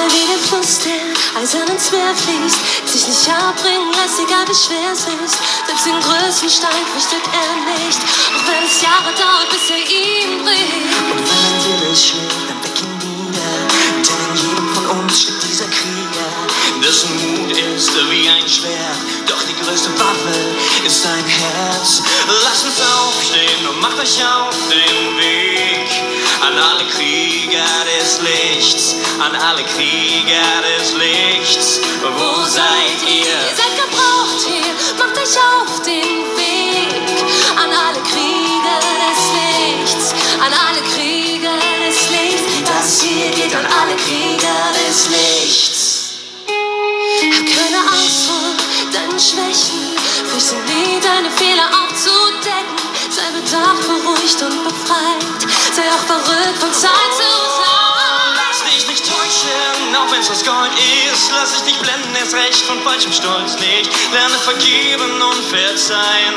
sei 0.00 0.14
wie 0.14 0.26
der 0.26 0.38
Fluss, 0.38 0.78
der 0.80 1.40
eisern 1.40 1.68
ins 1.68 1.90
Meer 1.90 2.14
fließt. 2.14 2.60
Sich 2.86 3.08
nicht 3.08 3.28
abbringen 3.28 3.92
lässt, 3.92 4.18
egal 4.20 4.46
wie 4.48 4.54
schwer 4.54 4.92
es 4.92 5.00
ist. 5.00 5.38
Selbst 5.66 5.86
den 5.86 6.00
größten 6.00 6.48
Stein 6.48 6.84
fürchtet 6.92 7.26
er 7.32 7.52
nicht. 7.68 8.00
Auch 8.34 8.46
wenn 8.48 8.64
es 8.64 8.80
Jahre 8.80 9.12
dauert, 9.12 9.50
bis 9.50 9.70
er 9.70 9.82
ihn 9.82 10.44
bringt. 10.44 10.90
Und 11.10 11.20
wenn 11.20 11.44
ein 11.48 11.58
Wille 11.64 11.96
schlägt, 11.96 12.48
dann 12.48 12.62
weck 12.64 12.80
ihn 12.80 12.94
nieder. 12.98 13.52
Denn 14.06 14.20
in 14.30 14.36
jedem 14.36 14.68
von 14.74 14.86
uns 15.00 15.20
steckt 15.22 15.42
dieser 15.44 15.68
Krieger. 15.68 16.19
Dessen 16.90 17.38
Mut 17.38 17.56
ist 17.56 17.92
wie 18.10 18.28
ein 18.28 18.48
Schwert. 18.48 18.98
Doch 19.28 19.40
die 19.46 19.54
größte 19.54 19.96
Waffe 19.96 20.34
ist 20.84 21.04
dein 21.04 21.24
Herz. 21.24 22.02
Lasst 22.42 22.64
uns 22.64 22.80
aufstehen 22.80 23.64
und 23.68 23.80
macht 23.80 23.96
euch 24.00 24.18
auf 24.26 24.56
den 24.68 25.16
Weg. 25.16 25.88
An 26.42 26.58
alle 26.58 26.84
Krieger 26.90 27.70
des 27.86 28.18
Lichts, 28.22 28.96
an 29.20 29.36
alle 29.36 29.62
Krieger 29.62 30.50
des 30.66 30.94
Lichts. 30.94 31.80
Wo 32.02 32.42
seid 32.48 32.98
ihr? 33.06 33.22
Ihr 33.22 33.54
seid 33.54 33.76
gebraucht 33.78 34.42
hier, 34.44 34.74
macht 34.98 35.16
euch 35.16 35.36
auf 35.38 35.82
den 35.86 36.26
Weg. 36.42 36.90
An 37.54 37.70
alle 37.70 38.02
Krieger 38.02 38.80
des 39.06 39.22
Lichts, 39.38 40.12
an 40.40 40.52
alle 40.66 40.82
Krieger 40.92 41.54
des 41.86 42.10
Lichts. 42.10 42.42
Das 42.66 43.00
hier 43.00 43.30
geht 43.30 43.54
an 43.54 43.66
alle 43.80 43.94
Krieger 43.94 44.72
des 44.74 45.06
Lichts. 45.06 45.79
Keine 47.40 47.78
Angst 47.78 48.26
vor 48.26 48.90
deinen 48.92 49.18
Schwächen, 49.18 49.96
fürchte 50.28 50.56
nie 50.56 51.00
deine 51.00 51.30
Fehler 51.30 51.68
aufzudecken. 51.72 52.76
Sei 53.08 53.30
bedacht, 53.32 53.86
beruhigt 53.86 54.42
und 54.42 54.64
befreit, 54.64 55.50
sei 55.74 55.82
auch 55.90 56.06
verrückt 56.06 56.58
von 56.60 56.72
Zeit 56.72 57.10
zu 57.16 57.22
Zeit. 57.22 57.59
Dich 59.30 59.42
täuschen, 59.42 59.94
auch 59.94 60.10
wenn's 60.10 60.28
aus 60.28 60.44
Gold 60.44 60.72
ist. 60.74 61.30
Lass 61.30 61.52
dich 61.52 61.64
nicht 61.64 61.82
blenden, 61.82 62.16
erst 62.16 62.34
recht 62.34 62.62
von 62.66 62.82
falschem 62.82 63.12
Stolz 63.12 63.54
nicht. 63.60 63.88
Lerne 64.12 64.36
vergeben 64.42 65.22
und 65.22 65.44
verzeihen. 65.44 66.34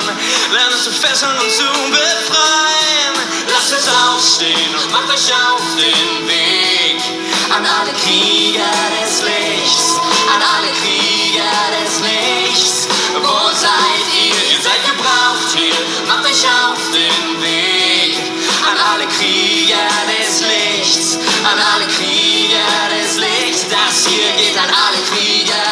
Lerne 0.53 0.77
zu 0.77 0.91
fesseln 0.91 1.33
und 1.39 1.52
zu 1.52 1.66
befreien. 1.89 3.16
Lasst 3.49 3.73
uns 3.73 3.88
aufstehen 3.88 4.75
und 4.75 4.91
macht 4.91 5.09
euch 5.09 5.33
auf 5.33 5.64
den 5.75 6.27
Weg. 6.27 7.02
An 7.55 7.66
alle 7.66 7.94
Krieger 7.94 8.73
des 9.02 9.23
Lichts, 9.23 9.97
an 10.30 10.41
alle 10.55 10.71
Krieger 10.77 11.64
des 11.73 11.99
Lichts. 11.99 12.88
Wo 13.21 13.49
seid 13.55 14.05
ihr? 14.14 14.53
Ihr 14.53 14.61
seid 14.61 14.81
gebraucht 14.86 15.49
hier. 15.55 15.73
Macht 16.08 16.25
euch 16.25 16.45
auf 16.45 16.77
den 16.94 17.41
Weg. 17.41 18.17
An 18.69 18.77
alle 18.77 19.08
Krieger 19.08 19.89
des 20.14 20.41
Lichts, 20.41 21.17
an 21.44 21.58
alle 21.59 21.88
Krieger. 21.88 22.42
Das 24.34 24.42
hier 24.42 24.52
geht 24.52 24.59
an 24.59 24.70
alle 24.70 25.02
Krieger 25.03 25.62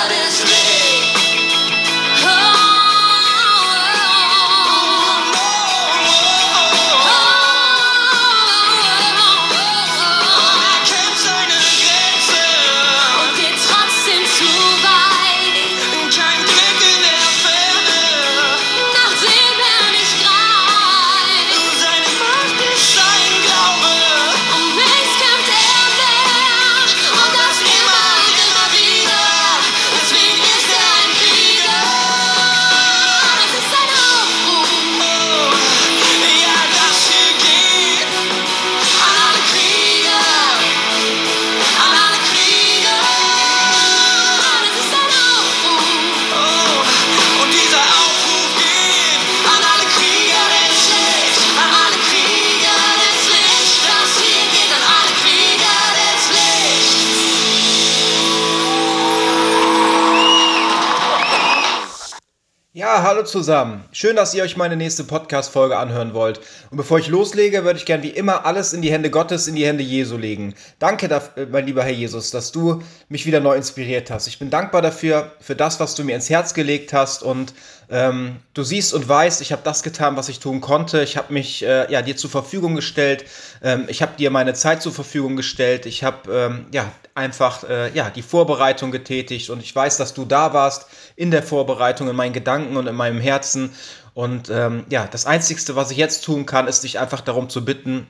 hallo 63.22 63.30
zusammen. 63.30 63.84
Schön, 63.92 64.16
dass 64.16 64.34
ihr 64.34 64.42
euch 64.42 64.58
meine 64.58 64.76
nächste 64.76 65.04
Podcast-Folge 65.04 65.78
anhören 65.78 66.16
wollt. 66.16 66.40
Und 66.72 66.78
bevor 66.78 66.98
ich 66.98 67.08
loslege, 67.08 67.64
würde 67.64 67.78
ich 67.78 67.86
gern 67.86 68.02
wie 68.02 68.10
immer 68.10 68.48
alles 68.48 68.74
in 68.74 68.82
die 68.82 68.92
Hände 68.92 69.12
Gottes, 69.12 69.48
in 69.48 69.54
die 69.54 69.68
Hände 69.68 69.84
Jesu 69.84 70.18
legen. 70.18 70.56
Danke, 70.80 71.08
äh, 71.08 71.46
mein 71.46 71.68
lieber 71.68 71.84
Herr 71.84 71.92
Jesus, 71.92 72.32
dass 72.32 72.52
du 72.52 72.82
mich 73.10 73.28
wieder 73.28 73.40
neu 73.40 73.56
inspiriert 73.56 74.10
hast. 74.10 74.26
Ich 74.26 74.40
bin 74.40 74.50
dankbar 74.50 74.82
dafür, 74.82 75.34
für 75.40 75.56
das, 75.56 75.80
was 75.80 75.94
du 75.94 76.04
mir 76.04 76.16
ins 76.16 76.32
Herz 76.32 76.56
gelegt 76.56 76.94
hast. 76.94 77.22
Und 77.22 77.54
ähm, 77.92 78.38
du 78.56 78.64
siehst 78.64 78.92
und 78.92 79.08
weißt, 79.08 79.42
ich 79.42 79.52
habe 79.52 79.62
das 79.64 79.84
getan, 79.84 80.18
was 80.18 80.28
ich 80.28 80.40
tun 80.40 80.60
konnte. 80.60 81.04
Ich 81.04 81.16
habe 81.16 81.32
mich 81.32 81.64
äh, 81.64 81.92
ja, 81.92 82.02
dir 82.02 82.18
zur 82.18 82.32
Verfügung 82.32 82.74
gestellt. 82.74 83.26
Ähm, 83.62 83.86
ich 83.88 84.02
habe 84.02 84.14
dir 84.18 84.32
meine 84.32 84.56
Zeit 84.56 84.82
zur 84.82 84.94
Verfügung 84.94 85.36
gestellt. 85.36 85.86
Ich 85.86 86.04
habe 86.04 86.34
ähm, 86.34 86.66
ja, 86.72 86.92
einfach 87.16 87.64
äh, 87.64 87.92
ja, 87.94 88.10
die 88.10 88.22
Vorbereitung 88.22 88.92
getätigt. 88.92 89.50
Und 89.50 89.62
ich 89.62 89.76
weiß, 89.76 89.98
dass 89.98 90.14
du 90.14 90.26
da 90.26 90.54
warst 90.54 90.88
in 91.16 91.32
der 91.32 91.44
Vorbereitung, 91.44 92.10
in 92.10 92.16
meinen 92.16 92.34
Gedanken 92.34 92.78
und 92.78 92.88
in 92.88 92.96
meinem 92.96 93.20
Herzen. 93.20 93.72
Und 94.14 94.50
ähm, 94.50 94.86
ja, 94.90 95.08
das 95.08 95.26
Einzige, 95.26 95.76
was 95.76 95.92
ich 95.92 95.98
jetzt 95.98 96.24
tun 96.24 96.46
kann, 96.46 96.68
ist 96.68 96.84
dich 96.84 97.00
einfach 97.00 97.22
darum 97.22 97.50
zu 97.50 97.64
bitten, 97.64 98.08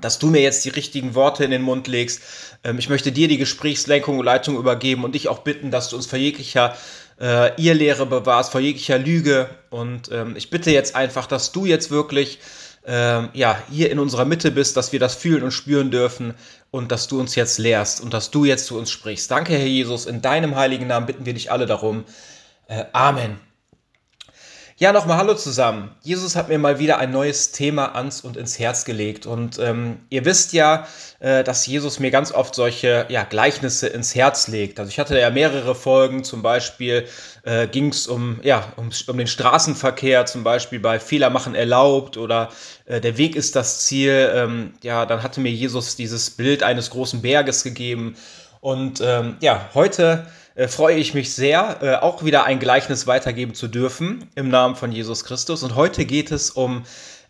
dass 0.00 0.18
du 0.18 0.28
mir 0.28 0.42
jetzt 0.42 0.64
die 0.64 0.70
richtigen 0.70 1.14
Worte 1.14 1.44
in 1.44 1.50
den 1.50 1.62
Mund 1.62 1.88
legst. 1.88 2.22
Ähm, 2.64 2.78
ich 2.78 2.88
möchte 2.88 3.12
dir 3.12 3.28
die 3.28 3.38
Gesprächslenkung 3.38 4.18
und 4.18 4.24
Leitung 4.24 4.56
übergeben 4.56 5.04
und 5.04 5.14
dich 5.14 5.28
auch 5.28 5.40
bitten, 5.40 5.70
dass 5.70 5.88
du 5.88 5.96
uns 5.96 6.06
vor 6.06 6.18
jeglicher 6.18 6.76
äh, 7.20 7.60
Irrlehre 7.60 8.06
bewahrst, 8.06 8.52
vor 8.52 8.60
jeglicher 8.60 8.98
Lüge. 8.98 9.48
Und 9.70 10.10
ähm, 10.12 10.36
ich 10.36 10.50
bitte 10.50 10.70
jetzt 10.70 10.94
einfach, 10.94 11.26
dass 11.26 11.52
du 11.52 11.64
jetzt 11.66 11.90
wirklich 11.90 12.38
ähm, 12.86 13.30
ja, 13.32 13.60
hier 13.70 13.90
in 13.90 13.98
unserer 13.98 14.24
Mitte 14.24 14.52
bist, 14.52 14.76
dass 14.76 14.92
wir 14.92 15.00
das 15.00 15.16
fühlen 15.16 15.42
und 15.42 15.50
spüren 15.50 15.90
dürfen 15.90 16.34
und 16.70 16.92
dass 16.92 17.08
du 17.08 17.18
uns 17.18 17.34
jetzt 17.34 17.58
lehrst 17.58 18.00
und 18.00 18.14
dass 18.14 18.30
du 18.30 18.44
jetzt 18.44 18.66
zu 18.66 18.78
uns 18.78 18.90
sprichst. 18.90 19.30
Danke, 19.30 19.54
Herr 19.54 19.66
Jesus. 19.66 20.06
In 20.06 20.22
deinem 20.22 20.54
heiligen 20.54 20.86
Namen 20.86 21.06
bitten 21.06 21.26
wir 21.26 21.34
dich 21.34 21.50
alle 21.50 21.66
darum. 21.66 22.04
Äh, 22.68 22.84
Amen. 22.92 23.45
Ja, 24.78 24.92
nochmal 24.92 25.16
Hallo 25.16 25.32
zusammen. 25.32 25.90
Jesus 26.02 26.36
hat 26.36 26.50
mir 26.50 26.58
mal 26.58 26.78
wieder 26.78 26.98
ein 26.98 27.10
neues 27.10 27.50
Thema 27.50 27.94
ans 27.94 28.20
und 28.20 28.36
ins 28.36 28.58
Herz 28.58 28.84
gelegt. 28.84 29.24
Und 29.24 29.58
ähm, 29.58 30.00
ihr 30.10 30.26
wisst 30.26 30.52
ja, 30.52 30.86
äh, 31.18 31.42
dass 31.42 31.66
Jesus 31.66 31.98
mir 31.98 32.10
ganz 32.10 32.30
oft 32.30 32.54
solche 32.54 33.06
ja, 33.08 33.24
Gleichnisse 33.24 33.86
ins 33.86 34.14
Herz 34.14 34.48
legt. 34.48 34.78
Also 34.78 34.90
ich 34.90 34.98
hatte 34.98 35.18
ja 35.18 35.30
mehrere 35.30 35.74
Folgen, 35.74 36.24
zum 36.24 36.42
Beispiel 36.42 37.06
äh, 37.44 37.66
ging 37.68 37.88
es 37.88 38.06
um, 38.06 38.38
ja, 38.42 38.70
um, 38.76 38.90
um 39.06 39.16
den 39.16 39.26
Straßenverkehr, 39.26 40.26
zum 40.26 40.44
Beispiel 40.44 40.78
bei 40.78 41.00
Fehler 41.00 41.30
machen 41.30 41.54
erlaubt 41.54 42.18
oder 42.18 42.50
äh, 42.84 43.00
der 43.00 43.16
Weg 43.16 43.34
ist 43.34 43.56
das 43.56 43.86
Ziel. 43.86 44.30
Ähm, 44.34 44.74
ja, 44.82 45.06
dann 45.06 45.22
hatte 45.22 45.40
mir 45.40 45.52
Jesus 45.52 45.96
dieses 45.96 46.28
Bild 46.28 46.62
eines 46.62 46.90
großen 46.90 47.22
Berges 47.22 47.64
gegeben. 47.64 48.14
Und 48.60 49.00
ähm, 49.00 49.38
ja, 49.40 49.70
heute 49.72 50.26
äh, 50.56 50.68
freue 50.68 50.96
ich 50.96 51.12
mich 51.12 51.34
sehr, 51.34 51.76
äh, 51.82 51.94
auch 51.96 52.24
wieder 52.24 52.44
ein 52.44 52.58
Gleichnis 52.58 53.06
weitergeben 53.06 53.54
zu 53.54 53.68
dürfen 53.68 54.28
im 54.36 54.48
Namen 54.48 54.74
von 54.74 54.90
Jesus 54.90 55.22
Christus. 55.24 55.62
Und 55.62 55.74
heute 55.76 56.06
geht 56.06 56.32
es 56.32 56.50
um 56.50 56.84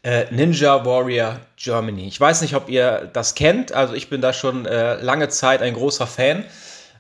äh, 0.05 0.27
Ninja 0.31 0.85
Warrior 0.85 1.41
Germany. 1.57 2.07
Ich 2.07 2.21
weiß 2.21 2.41
nicht, 2.43 2.55
ob 2.55 2.69
ihr 2.69 3.11
das 3.13 3.35
kennt. 3.35 3.73
Also 3.73 3.95
ich 3.95 4.09
bin 4.09 4.21
da 4.21 4.33
schon 4.33 4.65
lange 4.65 5.29
Zeit 5.29 5.61
ein 5.61 5.75
großer 5.75 6.07
Fan. 6.07 6.45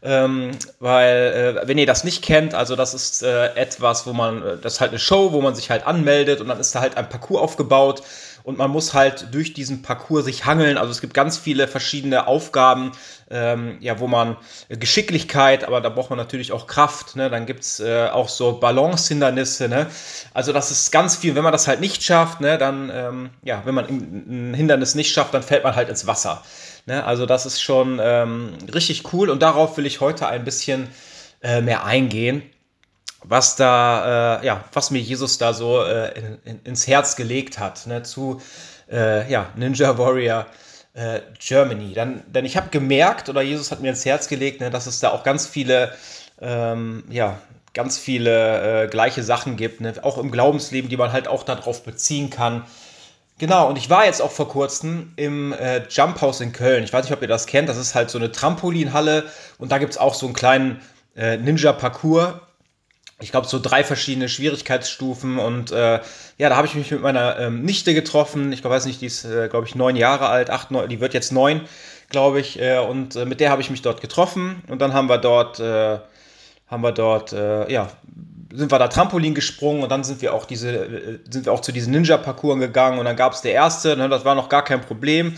Ähm, 0.02 0.50
weil, 0.78 1.62
wenn 1.64 1.78
ihr 1.78 1.86
das 1.86 2.04
nicht 2.04 2.22
kennt, 2.22 2.54
also 2.54 2.76
das 2.76 2.92
ist 2.92 3.22
etwas, 3.22 4.06
wo 4.06 4.12
man, 4.12 4.60
das 4.60 4.74
ist 4.74 4.80
halt 4.80 4.90
eine 4.90 4.98
Show, 4.98 5.32
wo 5.32 5.40
man 5.40 5.54
sich 5.54 5.70
halt 5.70 5.86
anmeldet 5.86 6.40
und 6.40 6.48
dann 6.48 6.60
ist 6.60 6.74
da 6.74 6.80
halt 6.80 6.96
ein 6.96 7.08
Parcours 7.08 7.40
aufgebaut 7.40 8.02
und 8.46 8.58
man 8.58 8.70
muss 8.70 8.94
halt 8.94 9.34
durch 9.34 9.54
diesen 9.54 9.82
Parcours 9.82 10.26
sich 10.26 10.46
hangeln. 10.46 10.78
Also 10.78 10.92
es 10.92 11.00
gibt 11.00 11.14
ganz 11.14 11.36
viele 11.36 11.66
verschiedene 11.66 12.28
Aufgaben, 12.28 12.92
ähm, 13.28 13.76
ja, 13.80 13.98
wo 13.98 14.06
man 14.06 14.36
äh, 14.68 14.76
Geschicklichkeit, 14.76 15.64
aber 15.64 15.80
da 15.80 15.88
braucht 15.88 16.10
man 16.10 16.16
natürlich 16.16 16.52
auch 16.52 16.68
Kraft. 16.68 17.16
Ne? 17.16 17.28
Dann 17.28 17.44
gibt's 17.44 17.80
äh, 17.80 18.06
auch 18.06 18.28
so 18.28 18.52
Balancehindernisse. 18.60 19.68
Ne? 19.68 19.88
Also 20.32 20.52
das 20.52 20.70
ist 20.70 20.92
ganz 20.92 21.16
viel. 21.16 21.34
Wenn 21.34 21.42
man 21.42 21.50
das 21.50 21.66
halt 21.66 21.80
nicht 21.80 22.04
schafft, 22.04 22.40
ne, 22.40 22.56
dann, 22.56 22.88
ähm, 22.94 23.30
ja, 23.42 23.62
wenn 23.64 23.74
man 23.74 23.86
ein 23.86 24.54
Hindernis 24.54 24.94
nicht 24.94 25.10
schafft, 25.12 25.34
dann 25.34 25.42
fällt 25.42 25.64
man 25.64 25.74
halt 25.74 25.88
ins 25.88 26.06
Wasser. 26.06 26.44
Ne? 26.86 27.04
Also 27.04 27.26
das 27.26 27.46
ist 27.46 27.60
schon 27.60 27.98
ähm, 28.00 28.52
richtig 28.72 29.12
cool 29.12 29.28
und 29.28 29.42
darauf 29.42 29.76
will 29.76 29.86
ich 29.86 30.00
heute 30.00 30.28
ein 30.28 30.44
bisschen 30.44 30.86
äh, 31.42 31.62
mehr 31.62 31.84
eingehen 31.84 32.44
was 33.28 33.56
da, 33.56 34.40
äh, 34.40 34.46
ja, 34.46 34.64
was 34.72 34.90
mir 34.90 35.00
Jesus 35.00 35.38
da 35.38 35.52
so 35.52 35.82
äh, 35.82 36.18
in, 36.18 36.38
in, 36.44 36.60
ins 36.64 36.86
Herz 36.86 37.16
gelegt 37.16 37.58
hat, 37.58 37.86
ne, 37.86 38.02
zu 38.02 38.40
äh, 38.90 39.30
ja, 39.30 39.50
Ninja 39.56 39.98
Warrior 39.98 40.46
äh, 40.94 41.20
Germany. 41.38 41.92
Dann, 41.92 42.22
denn 42.26 42.44
ich 42.44 42.56
habe 42.56 42.68
gemerkt, 42.70 43.28
oder 43.28 43.42
Jesus 43.42 43.70
hat 43.70 43.80
mir 43.80 43.90
ins 43.90 44.04
Herz 44.04 44.28
gelegt, 44.28 44.60
ne, 44.60 44.70
dass 44.70 44.86
es 44.86 45.00
da 45.00 45.10
auch 45.10 45.24
ganz 45.24 45.46
viele, 45.46 45.92
ähm, 46.40 47.04
ja, 47.10 47.38
ganz 47.74 47.98
viele 47.98 48.84
äh, 48.84 48.88
gleiche 48.88 49.22
Sachen 49.22 49.56
gibt, 49.56 49.80
ne, 49.80 49.92
auch 50.02 50.18
im 50.18 50.30
Glaubensleben, 50.30 50.88
die 50.88 50.96
man 50.96 51.12
halt 51.12 51.28
auch 51.28 51.42
darauf 51.42 51.82
beziehen 51.82 52.30
kann. 52.30 52.64
Genau, 53.38 53.68
und 53.68 53.76
ich 53.76 53.90
war 53.90 54.06
jetzt 54.06 54.22
auch 54.22 54.30
vor 54.30 54.48
kurzem 54.48 55.12
im 55.16 55.52
äh, 55.52 55.82
Jump 55.90 56.22
House 56.22 56.40
in 56.40 56.52
Köln. 56.52 56.84
Ich 56.84 56.92
weiß 56.92 57.04
nicht, 57.04 57.12
ob 57.12 57.20
ihr 57.20 57.28
das 57.28 57.46
kennt. 57.46 57.68
Das 57.68 57.76
ist 57.76 57.94
halt 57.94 58.08
so 58.08 58.16
eine 58.16 58.32
Trampolinhalle 58.32 59.24
und 59.58 59.72
da 59.72 59.78
gibt 59.78 59.92
es 59.92 59.98
auch 59.98 60.14
so 60.14 60.24
einen 60.24 60.34
kleinen 60.34 60.80
äh, 61.16 61.36
Ninja-Parcours. 61.36 62.40
Ich 63.20 63.30
glaube, 63.30 63.46
so 63.46 63.58
drei 63.58 63.82
verschiedene 63.82 64.28
Schwierigkeitsstufen 64.28 65.38
und 65.38 65.72
äh, 65.72 66.00
ja, 66.36 66.48
da 66.50 66.56
habe 66.56 66.66
ich 66.66 66.74
mich 66.74 66.90
mit 66.90 67.00
meiner 67.00 67.38
ähm, 67.38 67.62
Nichte 67.62 67.94
getroffen. 67.94 68.52
Ich 68.52 68.62
weiß 68.62 68.84
nicht, 68.84 69.00
die 69.00 69.06
ist, 69.06 69.24
äh, 69.24 69.48
glaube 69.48 69.66
ich, 69.66 69.74
neun 69.74 69.96
Jahre 69.96 70.28
alt, 70.28 70.50
acht, 70.50 70.70
neun, 70.70 70.88
die 70.88 71.00
wird 71.00 71.14
jetzt 71.14 71.32
neun, 71.32 71.62
glaube 72.10 72.40
ich. 72.40 72.60
Äh, 72.60 72.78
und 72.78 73.16
äh, 73.16 73.24
mit 73.24 73.40
der 73.40 73.50
habe 73.50 73.62
ich 73.62 73.70
mich 73.70 73.80
dort 73.80 74.02
getroffen 74.02 74.62
und 74.68 74.82
dann 74.82 74.92
haben 74.92 75.08
wir 75.08 75.18
dort, 75.18 75.60
haben 75.60 76.82
wir 76.82 76.92
dort, 76.92 77.32
ja, 77.32 77.88
sind 78.56 78.72
wir 78.72 78.78
da 78.78 78.88
Trampolin 78.88 79.34
gesprungen 79.34 79.82
und 79.82 79.90
dann 79.90 80.04
sind 80.04 80.22
wir 80.22 80.32
auch 80.32 80.46
diese, 80.46 80.70
äh, 80.70 81.18
sind 81.30 81.46
wir 81.46 81.52
auch 81.52 81.60
zu 81.60 81.72
diesen 81.72 81.92
Ninja-Parcours 81.92 82.58
gegangen 82.58 82.98
und 82.98 83.04
dann 83.04 83.16
gab 83.16 83.32
es 83.32 83.42
der 83.42 83.52
erste, 83.52 83.96
ne, 83.96 84.08
das 84.08 84.24
war 84.24 84.34
noch 84.34 84.48
gar 84.48 84.64
kein 84.64 84.80
Problem. 84.80 85.36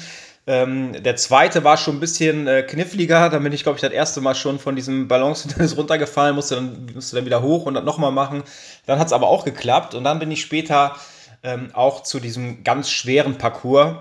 Ähm, 0.48 1.02
der 1.02 1.14
zweite 1.16 1.62
war 1.62 1.76
schon 1.76 1.96
ein 1.96 2.00
bisschen 2.00 2.46
äh, 2.46 2.62
kniffliger, 2.62 3.28
da 3.28 3.38
bin 3.38 3.52
ich, 3.52 3.64
glaube 3.64 3.76
ich, 3.76 3.82
das 3.82 3.92
erste 3.92 4.22
Mal 4.22 4.34
schon 4.34 4.58
von 4.58 4.74
diesem 4.74 5.06
Ballons 5.06 5.46
runtergefallen, 5.76 6.34
musste 6.34 6.54
dann, 6.54 6.86
musste 6.94 7.16
dann 7.16 7.26
wieder 7.26 7.42
hoch 7.42 7.66
und 7.66 7.74
das 7.74 7.84
nochmal 7.84 8.12
machen. 8.12 8.42
Dann 8.86 8.98
hat 8.98 9.08
es 9.08 9.12
aber 9.12 9.28
auch 9.28 9.44
geklappt 9.44 9.94
und 9.94 10.04
dann 10.04 10.18
bin 10.18 10.30
ich 10.30 10.40
später 10.40 10.96
ähm, 11.42 11.68
auch 11.74 12.02
zu 12.02 12.18
diesem 12.18 12.64
ganz 12.64 12.90
schweren 12.90 13.36
Parcours 13.36 13.98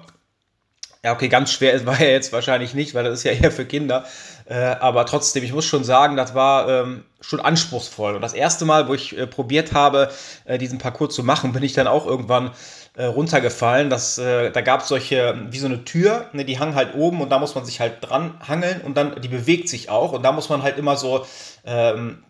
ja, 1.08 1.14
okay, 1.14 1.30
ganz 1.30 1.54
schwer 1.54 1.86
war 1.86 2.00
er 2.00 2.12
jetzt 2.12 2.34
wahrscheinlich 2.34 2.74
nicht, 2.74 2.94
weil 2.94 3.04
das 3.04 3.20
ist 3.20 3.24
ja 3.24 3.32
eher 3.32 3.52
für 3.52 3.66
Kinder. 3.66 4.06
Äh, 4.46 4.56
aber 4.56 5.06
trotzdem, 5.06 5.44
ich 5.44 5.54
muss 5.54 5.66
schon 5.66 5.84
sagen, 5.84 6.18
das 6.18 6.36
war 6.36 6.68
ähm, 6.68 7.06
schon 7.22 7.40
anspruchsvoll. 7.40 8.16
Und 8.16 8.22
das 8.22 8.34
erste 8.34 8.66
Mal, 8.66 8.88
wo 8.88 8.94
ich 8.94 9.18
äh, 9.18 9.28
probiert 9.28 9.74
habe, 9.74 10.10
äh, 10.46 10.58
diesen 10.58 10.80
Parcours 10.80 11.14
zu 11.14 11.24
machen, 11.24 11.54
bin 11.54 11.64
ich 11.64 11.74
dann 11.74 11.88
auch 11.88 12.06
irgendwann 12.06 12.52
äh, 12.98 13.06
runtergefallen. 13.06 13.90
Das, 13.90 14.18
äh, 14.18 14.52
da 14.52 14.62
gab 14.62 14.82
es 14.82 14.88
solche, 14.88 15.40
wie 15.50 15.60
so 15.60 15.68
eine 15.68 15.86
Tür, 15.86 16.26
ne, 16.34 16.44
die 16.44 16.60
hang 16.60 16.76
halt 16.76 16.96
oben 16.96 17.22
und 17.22 17.30
da 17.30 17.40
muss 17.40 17.56
man 17.56 17.64
sich 17.64 17.80
halt 17.80 17.98
dran 18.02 18.34
hangeln 18.46 18.82
und 18.82 18.98
dann, 18.98 19.22
die 19.22 19.28
bewegt 19.28 19.70
sich 19.70 19.90
auch. 19.90 20.12
Und 20.12 20.24
da 20.24 20.32
muss 20.32 20.50
man 20.50 20.64
halt 20.64 20.78
immer 20.78 20.98
so 20.98 21.26
ähm, 21.66 22.24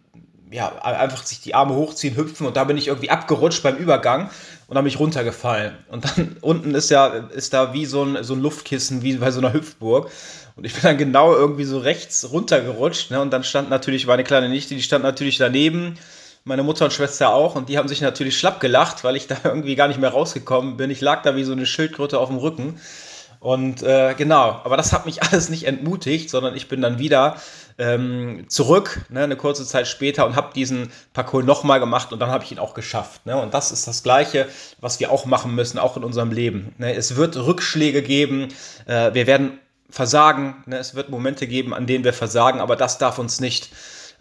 ja, 0.51 0.77
einfach 0.81 1.23
sich 1.23 1.41
die 1.41 1.55
Arme 1.55 1.73
hochziehen, 1.73 2.15
hüpfen 2.15 2.47
und 2.47 2.55
da 2.55 2.63
bin 2.63 2.77
ich 2.77 2.87
irgendwie 2.87 3.09
abgerutscht 3.09 3.63
beim 3.63 3.75
Übergang 3.75 4.29
und 4.67 4.75
dann 4.75 4.83
bin 4.83 4.93
ich 4.93 4.99
runtergefallen. 4.99 5.77
Und 5.89 6.05
dann 6.05 6.37
unten 6.41 6.75
ist 6.75 6.89
ja, 6.89 7.07
ist 7.07 7.53
da 7.53 7.73
wie 7.73 7.85
so 7.85 8.03
ein, 8.03 8.23
so 8.23 8.33
ein 8.33 8.41
Luftkissen, 8.41 9.01
wie 9.01 9.15
bei 9.15 9.31
so 9.31 9.39
einer 9.39 9.53
Hüpfburg. 9.53 10.09
Und 10.55 10.65
ich 10.65 10.73
bin 10.73 10.83
dann 10.83 10.97
genau 10.97 11.33
irgendwie 11.33 11.65
so 11.65 11.77
rechts 11.77 12.31
runtergerutscht. 12.31 13.11
Ne? 13.11 13.21
Und 13.21 13.31
dann 13.31 13.43
stand 13.43 13.69
natürlich 13.69 14.07
meine 14.07 14.23
kleine 14.23 14.49
Nichte, 14.49 14.73
die 14.73 14.81
stand 14.81 15.03
natürlich 15.03 15.37
daneben. 15.37 15.97
Meine 16.47 16.63
Mutter 16.63 16.85
und 16.85 16.93
Schwester 16.93 17.33
auch. 17.33 17.55
Und 17.55 17.67
die 17.67 17.77
haben 17.77 17.89
sich 17.89 17.99
natürlich 17.99 18.37
schlapp 18.37 18.61
gelacht, 18.61 19.03
weil 19.03 19.17
ich 19.17 19.27
da 19.27 19.35
irgendwie 19.43 19.75
gar 19.75 19.89
nicht 19.89 19.99
mehr 19.99 20.11
rausgekommen 20.11 20.77
bin. 20.77 20.89
Ich 20.89 21.01
lag 21.01 21.21
da 21.21 21.35
wie 21.35 21.43
so 21.43 21.51
eine 21.51 21.65
Schildkröte 21.65 22.19
auf 22.19 22.29
dem 22.29 22.37
Rücken. 22.37 22.79
Und 23.39 23.83
äh, 23.83 24.15
genau, 24.17 24.61
aber 24.63 24.77
das 24.77 24.93
hat 24.93 25.05
mich 25.05 25.21
alles 25.31 25.49
nicht 25.49 25.65
entmutigt, 25.65 26.29
sondern 26.29 26.55
ich 26.55 26.69
bin 26.69 26.81
dann 26.81 26.99
wieder 26.99 27.35
ähm, 27.77 28.45
zurück, 28.47 29.01
ne, 29.09 29.23
eine 29.23 29.35
kurze 29.35 29.65
Zeit 29.65 29.87
später 29.87 30.25
und 30.25 30.35
habe 30.35 30.53
diesen 30.53 30.91
Parcours 31.13 31.45
nochmal 31.45 31.79
gemacht 31.79 32.11
und 32.11 32.19
dann 32.19 32.29
habe 32.29 32.43
ich 32.43 32.51
ihn 32.51 32.59
auch 32.59 32.73
geschafft. 32.73 33.25
Ne? 33.25 33.39
Und 33.39 33.53
das 33.53 33.71
ist 33.71 33.85
das 33.85 34.01
Gleiche, 34.01 34.47
was 34.79 34.99
wir 34.99 35.11
auch 35.11 35.25
machen 35.25 35.53
müssen, 35.53 35.77
auch 35.77 35.97
in 35.97 36.03
unserem 36.03 36.31
Leben. 36.31 36.73
Ne? 36.77 36.95
Es 36.95 37.15
wird 37.17 37.35
Rückschläge 37.35 38.01
geben, 38.01 38.47
äh, 38.87 39.13
wir 39.13 39.27
werden 39.27 39.59
versagen, 39.89 40.63
ne? 40.65 40.77
es 40.77 40.95
wird 40.95 41.09
Momente 41.09 41.45
geben, 41.45 41.73
an 41.73 41.85
denen 41.85 42.03
wir 42.03 42.13
versagen, 42.13 42.61
aber 42.61 42.75
das 42.75 42.97
darf 42.97 43.19
uns 43.19 43.39
nicht 43.39 43.69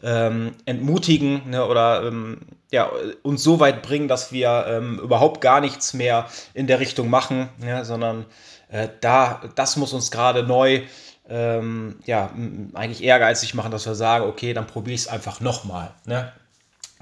ähm, 0.02 0.54
entmutigen 0.66 1.50
ne, 1.50 1.66
oder 1.66 2.04
ähm, 2.04 2.40
ja, 2.70 2.90
uns 3.22 3.43
so 3.43 3.60
weit 3.60 3.82
bringen, 3.82 4.08
dass 4.08 4.32
wir 4.32 4.66
ähm, 4.69 4.98
überhaupt 4.98 5.40
gar 5.40 5.60
nichts 5.60 5.94
mehr 5.94 6.26
in 6.54 6.66
der 6.66 6.81
Richtung 6.81 7.08
machen, 7.08 7.48
ja, 7.64 7.84
sondern 7.84 8.26
äh, 8.69 8.88
da, 9.00 9.43
das 9.54 9.76
muss 9.76 9.93
uns 9.93 10.10
gerade 10.10 10.43
neu 10.43 10.82
ähm, 11.28 11.98
ja, 12.04 12.31
eigentlich 12.75 13.02
ehrgeizig 13.02 13.54
machen, 13.54 13.70
dass 13.70 13.87
wir 13.87 13.94
sagen, 13.94 14.25
okay, 14.26 14.52
dann 14.54 14.66
probiere 14.66 14.94
ich 14.94 15.02
es 15.02 15.08
einfach 15.08 15.40
nochmal. 15.40 15.93
Ne? 16.04 16.32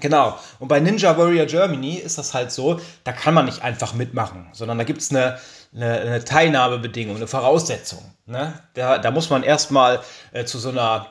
Genau. 0.01 0.39
Und 0.59 0.69
bei 0.69 0.81
Ninja 0.81 1.17
Warrior 1.17 1.47
Germany 1.47 1.95
ist 1.95 2.19
das 2.19 2.35
halt 2.35 2.51
so, 2.51 2.81
da 3.05 3.13
kann 3.13 3.35
man 3.35 3.45
nicht 3.45 3.63
einfach 3.63 3.95
mitmachen, 3.95 4.49
sondern 4.53 4.79
da 4.79 4.85
gibt 4.85 5.01
es 5.01 5.11
eine, 5.11 5.39
eine, 5.75 6.01
eine, 6.01 6.25
Teilnahmebedingung, 6.25 7.17
eine 7.17 7.27
Voraussetzung. 7.27 8.03
Ne? 8.27 8.55
Da, 8.75 8.99
da 8.99 9.11
muss 9.11 9.31
man 9.31 9.43
erstmal 9.43 10.01
äh, 10.33 10.45
zu 10.45 10.59
so 10.59 10.71
einer 10.71 11.09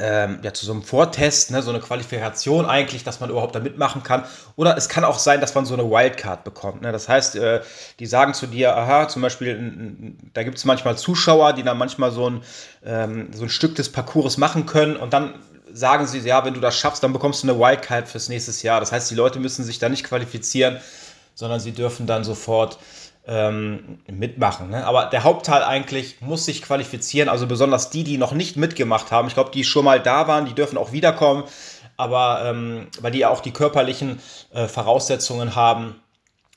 ähm, 0.00 0.38
ja, 0.42 0.54
zu 0.54 0.64
so 0.64 0.72
einem 0.72 0.82
Vortest, 0.82 1.50
ne, 1.50 1.62
so 1.62 1.70
eine 1.70 1.80
Qualifikation 1.80 2.64
eigentlich, 2.64 3.04
dass 3.04 3.20
man 3.20 3.28
überhaupt 3.28 3.54
da 3.54 3.60
mitmachen 3.60 4.02
kann. 4.02 4.24
Oder 4.56 4.76
es 4.76 4.88
kann 4.88 5.04
auch 5.04 5.18
sein, 5.18 5.40
dass 5.40 5.54
man 5.54 5.66
so 5.66 5.74
eine 5.74 5.84
Wildcard 5.84 6.42
bekommt. 6.42 6.82
Ne? 6.82 6.90
Das 6.90 7.08
heißt, 7.08 7.36
äh, 7.36 7.60
die 7.98 8.06
sagen 8.06 8.32
zu 8.32 8.46
dir, 8.46 8.76
aha, 8.76 9.08
zum 9.08 9.22
Beispiel, 9.22 10.16
da 10.32 10.42
gibt 10.42 10.56
es 10.56 10.64
manchmal 10.64 10.96
Zuschauer, 10.96 11.52
die 11.52 11.62
dann 11.62 11.76
manchmal 11.76 12.10
so 12.10 12.30
ein, 12.30 12.42
ähm, 12.84 13.28
so 13.32 13.44
ein 13.44 13.50
Stück 13.50 13.74
des 13.74 13.92
Parcours 13.92 14.38
machen 14.38 14.66
können 14.66 14.96
und 14.96 15.12
dann 15.12 15.34
sagen 15.72 16.06
sie, 16.06 16.18
ja, 16.20 16.44
wenn 16.44 16.54
du 16.54 16.60
das 16.60 16.76
schaffst, 16.76 17.02
dann 17.02 17.12
bekommst 17.12 17.42
du 17.42 17.48
eine 17.48 17.58
Wildcard 17.58 18.08
fürs 18.08 18.28
nächste 18.28 18.66
Jahr. 18.66 18.80
Das 18.80 18.92
heißt, 18.92 19.10
die 19.10 19.14
Leute 19.14 19.38
müssen 19.38 19.64
sich 19.64 19.78
da 19.78 19.88
nicht 19.88 20.04
qualifizieren, 20.04 20.78
sondern 21.34 21.60
sie 21.60 21.72
dürfen 21.72 22.06
dann 22.06 22.24
sofort 22.24 22.78
ähm, 23.30 24.00
mitmachen. 24.08 24.70
Ne? 24.70 24.84
Aber 24.84 25.06
der 25.06 25.22
Hauptteil 25.22 25.62
eigentlich 25.62 26.20
muss 26.20 26.44
sich 26.44 26.62
qualifizieren, 26.62 27.28
also 27.28 27.46
besonders 27.46 27.88
die, 27.88 28.02
die 28.02 28.18
noch 28.18 28.32
nicht 28.32 28.56
mitgemacht 28.56 29.12
haben. 29.12 29.28
Ich 29.28 29.34
glaube, 29.34 29.52
die 29.52 29.62
schon 29.62 29.84
mal 29.84 30.00
da 30.00 30.26
waren, 30.26 30.46
die 30.46 30.52
dürfen 30.52 30.76
auch 30.76 30.90
wiederkommen, 30.90 31.44
aber 31.96 32.42
ähm, 32.44 32.88
weil 33.00 33.12
die 33.12 33.20
ja 33.20 33.30
auch 33.30 33.40
die 33.40 33.52
körperlichen 33.52 34.20
äh, 34.52 34.66
Voraussetzungen 34.66 35.54
haben. 35.54 35.94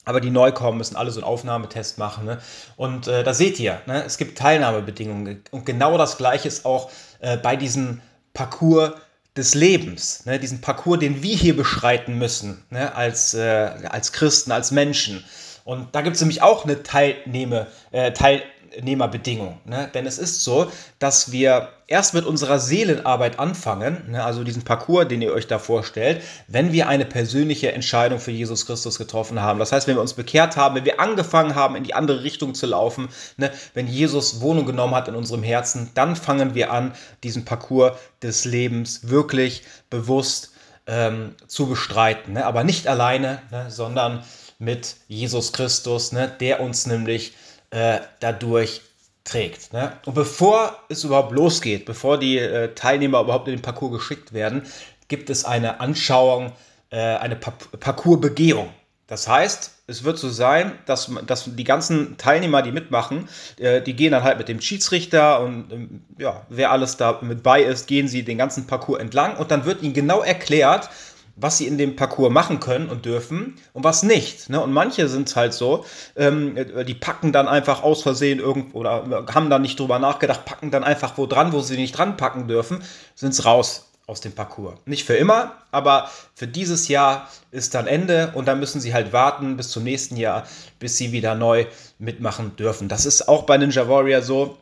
Aber 0.06 0.20
die 0.20 0.32
neu 0.32 0.52
kommen, 0.52 0.80
müssen 0.80 0.98
alle 0.98 1.12
so 1.12 1.22
einen 1.22 1.30
Aufnahmetest 1.30 1.98
machen. 1.98 2.26
Ne? 2.26 2.40
Und 2.76 3.08
äh, 3.08 3.24
da 3.24 3.34
seht 3.34 3.58
ihr, 3.60 3.80
ne? 3.86 4.04
es 4.04 4.18
gibt 4.18 4.38
Teilnahmebedingungen. 4.38 5.44
Und 5.52 5.66
genau 5.66 5.98
das 5.98 6.18
Gleiche 6.18 6.50
ist 6.50 6.66
auch 6.66 6.92
äh, 7.22 7.38
bei 7.38 7.56
diesem 7.56 8.02
Parcours 8.34 8.94
des 9.38 9.56
Lebens, 9.56 10.26
ne? 10.26 10.40
diesen 10.40 10.60
Parcours, 10.60 11.00
den 11.00 11.24
wir 11.24 11.36
hier 11.38 11.56
beschreiten 11.56 12.18
müssen, 12.18 12.66
ne? 12.70 12.94
als, 12.96 13.34
äh, 13.34 13.70
als 13.90 14.12
Christen, 14.12 14.52
als 14.52 14.72
Menschen. 14.72 15.24
Und 15.64 15.96
da 15.96 16.02
gibt 16.02 16.16
es 16.16 16.22
nämlich 16.22 16.42
auch 16.42 16.66
eine 16.66 16.84
Teilnehme, 16.84 17.68
äh, 17.92 18.12
Teilnehmerbedingung. 18.12 19.60
Ne? 19.66 19.90
Denn 19.94 20.06
es 20.06 20.18
ist 20.18 20.44
so, 20.44 20.70
dass 21.00 21.32
wir 21.32 21.70
erst 21.88 22.14
mit 22.14 22.26
unserer 22.26 22.60
Seelenarbeit 22.60 23.40
anfangen, 23.40 24.12
ne? 24.12 24.24
also 24.24 24.44
diesen 24.44 24.64
Parcours, 24.64 25.08
den 25.08 25.22
ihr 25.22 25.32
euch 25.32 25.48
da 25.48 25.60
vorstellt, 25.60 26.22
wenn 26.48 26.74
wir 26.74 26.90
eine 26.90 27.06
persönliche 27.06 27.72
Entscheidung 27.72 28.20
für 28.20 28.32
Jesus 28.32 28.66
Christus 28.66 28.98
getroffen 28.98 29.42
haben. 29.42 29.60
Das 29.60 29.72
heißt, 29.72 29.88
wenn 29.88 29.96
wir 29.96 30.02
uns 30.02 30.14
bekehrt 30.14 30.58
haben, 30.58 30.76
wenn 30.76 30.86
wir 30.86 31.00
angefangen 31.00 31.56
haben, 31.56 31.76
in 31.78 31.84
die 31.84 31.94
andere 31.94 32.24
Richtung 32.24 32.56
zu 32.56 32.66
laufen, 32.66 33.08
ne? 33.38 33.52
wenn 33.74 33.88
Jesus 33.88 34.42
Wohnung 34.42 34.66
genommen 34.66 34.96
hat 34.96 35.08
in 35.08 35.16
unserem 35.16 35.44
Herzen, 35.44 35.92
dann 35.94 36.18
fangen 36.18 36.56
wir 36.56 36.74
an, 36.74 36.94
diesen 37.24 37.46
Parcours 37.46 37.94
des 38.22 38.44
Lebens 38.44 39.08
wirklich 39.10 39.64
bewusst 39.90 40.54
ähm, 40.88 41.36
zu 41.48 41.68
bestreiten. 41.68 42.34
Ne? 42.34 42.46
Aber 42.46 42.64
nicht 42.64 42.88
alleine, 42.88 43.42
ne? 43.52 43.68
sondern 43.70 44.24
mit 44.60 44.96
Jesus 45.08 45.54
Christus, 45.54 46.12
ne, 46.12 46.32
der 46.40 46.62
uns 46.62 46.86
nämlich 46.86 47.34
äh, 47.72 48.00
dadurch 48.20 48.82
trägt. 49.24 49.74
Ne? 49.74 49.94
Und 50.06 50.14
bevor 50.16 50.78
es 50.90 51.04
überhaupt 51.04 51.32
losgeht, 51.32 51.86
bevor 51.86 52.18
die 52.18 52.38
äh, 52.38 52.74
Teilnehmer 52.76 53.22
überhaupt 53.22 53.48
in 53.48 53.56
den 53.56 53.62
Parcours 53.62 53.94
geschickt 53.94 54.34
werden, 54.34 54.64
gibt 55.08 55.30
es 55.30 55.46
eine 55.46 55.80
Anschauung, 55.80 56.52
äh, 56.90 56.98
eine 56.98 57.36
pa 57.36 57.54
Parcoursbegehung. 57.80 58.70
Das 59.08 59.28
heißt, 59.28 59.72
es 59.88 60.04
wird 60.04 60.18
so 60.18 60.30
sein, 60.30 60.72
dass, 60.86 61.12
dass 61.28 61.44
die 61.56 61.64
ganzen 61.64 62.18
Teilnehmer, 62.18 62.62
die 62.62 62.72
mitmachen, 62.72 63.28
äh, 63.60 63.82
die 63.82 63.96
gehen 63.96 64.12
dann 64.12 64.24
halt 64.24 64.38
mit 64.38 64.48
dem 64.48 64.62
Schiedsrichter 64.62 65.42
und 65.42 65.72
ähm, 65.72 66.06
ja, 66.18 66.46
wer 66.50 66.72
alles 66.72 66.98
da 66.98 67.20
mit 67.22 67.44
bei 67.44 67.62
ist, 67.62 67.88
gehen 67.88 68.08
sie 68.08 68.24
den 68.24 68.38
ganzen 68.38 68.66
Parcours 68.66 69.00
entlang 69.00 69.36
und 69.38 69.52
dann 69.52 69.66
wird 69.66 69.84
ihnen 69.84 69.94
genau 69.94 70.22
erklärt, 70.22 70.90
was 71.36 71.58
sie 71.58 71.68
in 71.68 71.78
dem 71.78 71.96
Parcours 71.96 72.32
machen 72.32 72.60
können 72.60 72.90
und 72.90 73.06
dürfen 73.06 73.56
und 73.74 73.84
was 73.84 74.04
nicht. 74.04 74.50
Ne? 74.50 74.62
Und 74.62 74.72
manche 74.72 75.08
sind 75.08 75.36
halt 75.36 75.54
so, 75.54 75.86
ähm, 76.16 76.56
die 76.86 76.94
packen 76.94 77.32
dann 77.32 77.48
einfach 77.48 77.84
aus 77.84 78.04
Versehen 78.04 78.40
irgendwo 78.40 78.80
oder 78.80 79.26
haben 79.34 79.50
dann 79.50 79.64
nicht 79.64 79.80
drüber 79.80 80.00
nachgedacht, 80.00 80.46
packen 80.46 80.70
dann 80.72 80.84
einfach 80.84 81.18
wo 81.18 81.26
dran, 81.26 81.52
wo 81.52 81.62
sie 81.62 81.78
nicht 81.78 81.98
dran 81.98 82.18
packen 82.18 82.48
dürfen, 82.48 82.84
sind 83.16 83.34
es 83.34 83.46
raus 83.46 83.90
aus 84.06 84.22
dem 84.22 84.34
Parcours. 84.34 84.76
Nicht 84.86 85.06
für 85.06 85.16
immer, 85.16 85.54
aber 85.72 86.10
für 86.36 86.48
dieses 86.48 86.88
Jahr 86.88 87.30
ist 87.52 87.74
dann 87.74 87.88
Ende 87.88 88.32
und 88.36 88.48
dann 88.48 88.60
müssen 88.60 88.82
sie 88.82 88.94
halt 88.94 89.14
warten 89.14 89.58
bis 89.58 89.70
zum 89.70 89.84
nächsten 89.84 90.18
Jahr, 90.18 90.46
bis 90.80 90.98
sie 90.98 91.12
wieder 91.12 91.36
neu 91.36 91.66
mitmachen 92.00 92.56
dürfen. 92.58 92.90
Das 92.90 93.06
ist 93.06 93.28
auch 93.28 93.44
bei 93.44 93.58
Ninja 93.58 93.88
Warrior 93.88 94.22
so. 94.22 94.58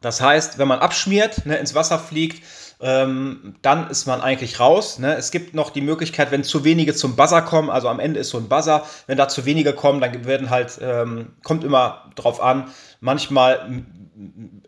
Das 0.00 0.20
heißt, 0.20 0.58
wenn 0.58 0.68
man 0.68 0.80
abschmiert, 0.80 1.46
ne, 1.46 1.56
ins 1.56 1.74
Wasser 1.74 1.98
fliegt, 1.98 2.44
ähm, 2.84 3.54
dann 3.62 3.88
ist 3.88 4.06
man 4.06 4.20
eigentlich 4.20 4.60
raus. 4.60 4.98
Ne? 4.98 5.16
Es 5.16 5.30
gibt 5.30 5.54
noch 5.54 5.70
die 5.70 5.80
Möglichkeit, 5.80 6.30
wenn 6.30 6.44
zu 6.44 6.64
wenige 6.64 6.94
zum 6.94 7.16
Buzzer 7.16 7.40
kommen, 7.40 7.70
also 7.70 7.88
am 7.88 7.98
Ende 7.98 8.20
ist 8.20 8.28
so 8.28 8.36
ein 8.36 8.50
Buzzer, 8.50 8.84
wenn 9.06 9.16
da 9.16 9.26
zu 9.26 9.46
wenige 9.46 9.72
kommen, 9.72 10.02
dann 10.02 10.26
werden 10.26 10.50
halt, 10.50 10.78
ähm, 10.82 11.32
kommt 11.42 11.64
immer 11.64 12.10
drauf 12.14 12.42
an, 12.42 12.68
manchmal, 13.00 13.84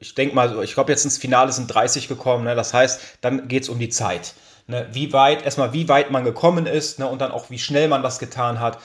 ich 0.00 0.14
denke 0.14 0.34
mal, 0.34 0.64
ich 0.64 0.72
glaube 0.72 0.92
jetzt 0.92 1.04
ins 1.04 1.18
Finale 1.18 1.52
sind 1.52 1.66
30 1.66 2.08
gekommen, 2.08 2.44
ne? 2.44 2.54
das 2.54 2.72
heißt, 2.72 3.18
dann 3.20 3.48
geht 3.48 3.64
es 3.64 3.68
um 3.68 3.78
die 3.78 3.90
Zeit. 3.90 4.32
Ne? 4.66 4.88
Wie 4.92 5.12
weit, 5.12 5.44
erstmal 5.44 5.74
wie 5.74 5.86
weit 5.90 6.10
man 6.10 6.24
gekommen 6.24 6.64
ist 6.64 6.98
ne? 6.98 7.06
und 7.06 7.20
dann 7.20 7.32
auch 7.32 7.50
wie 7.50 7.58
schnell 7.58 7.86
man 7.86 8.02
das 8.02 8.18
getan 8.18 8.60
hat. 8.60 8.78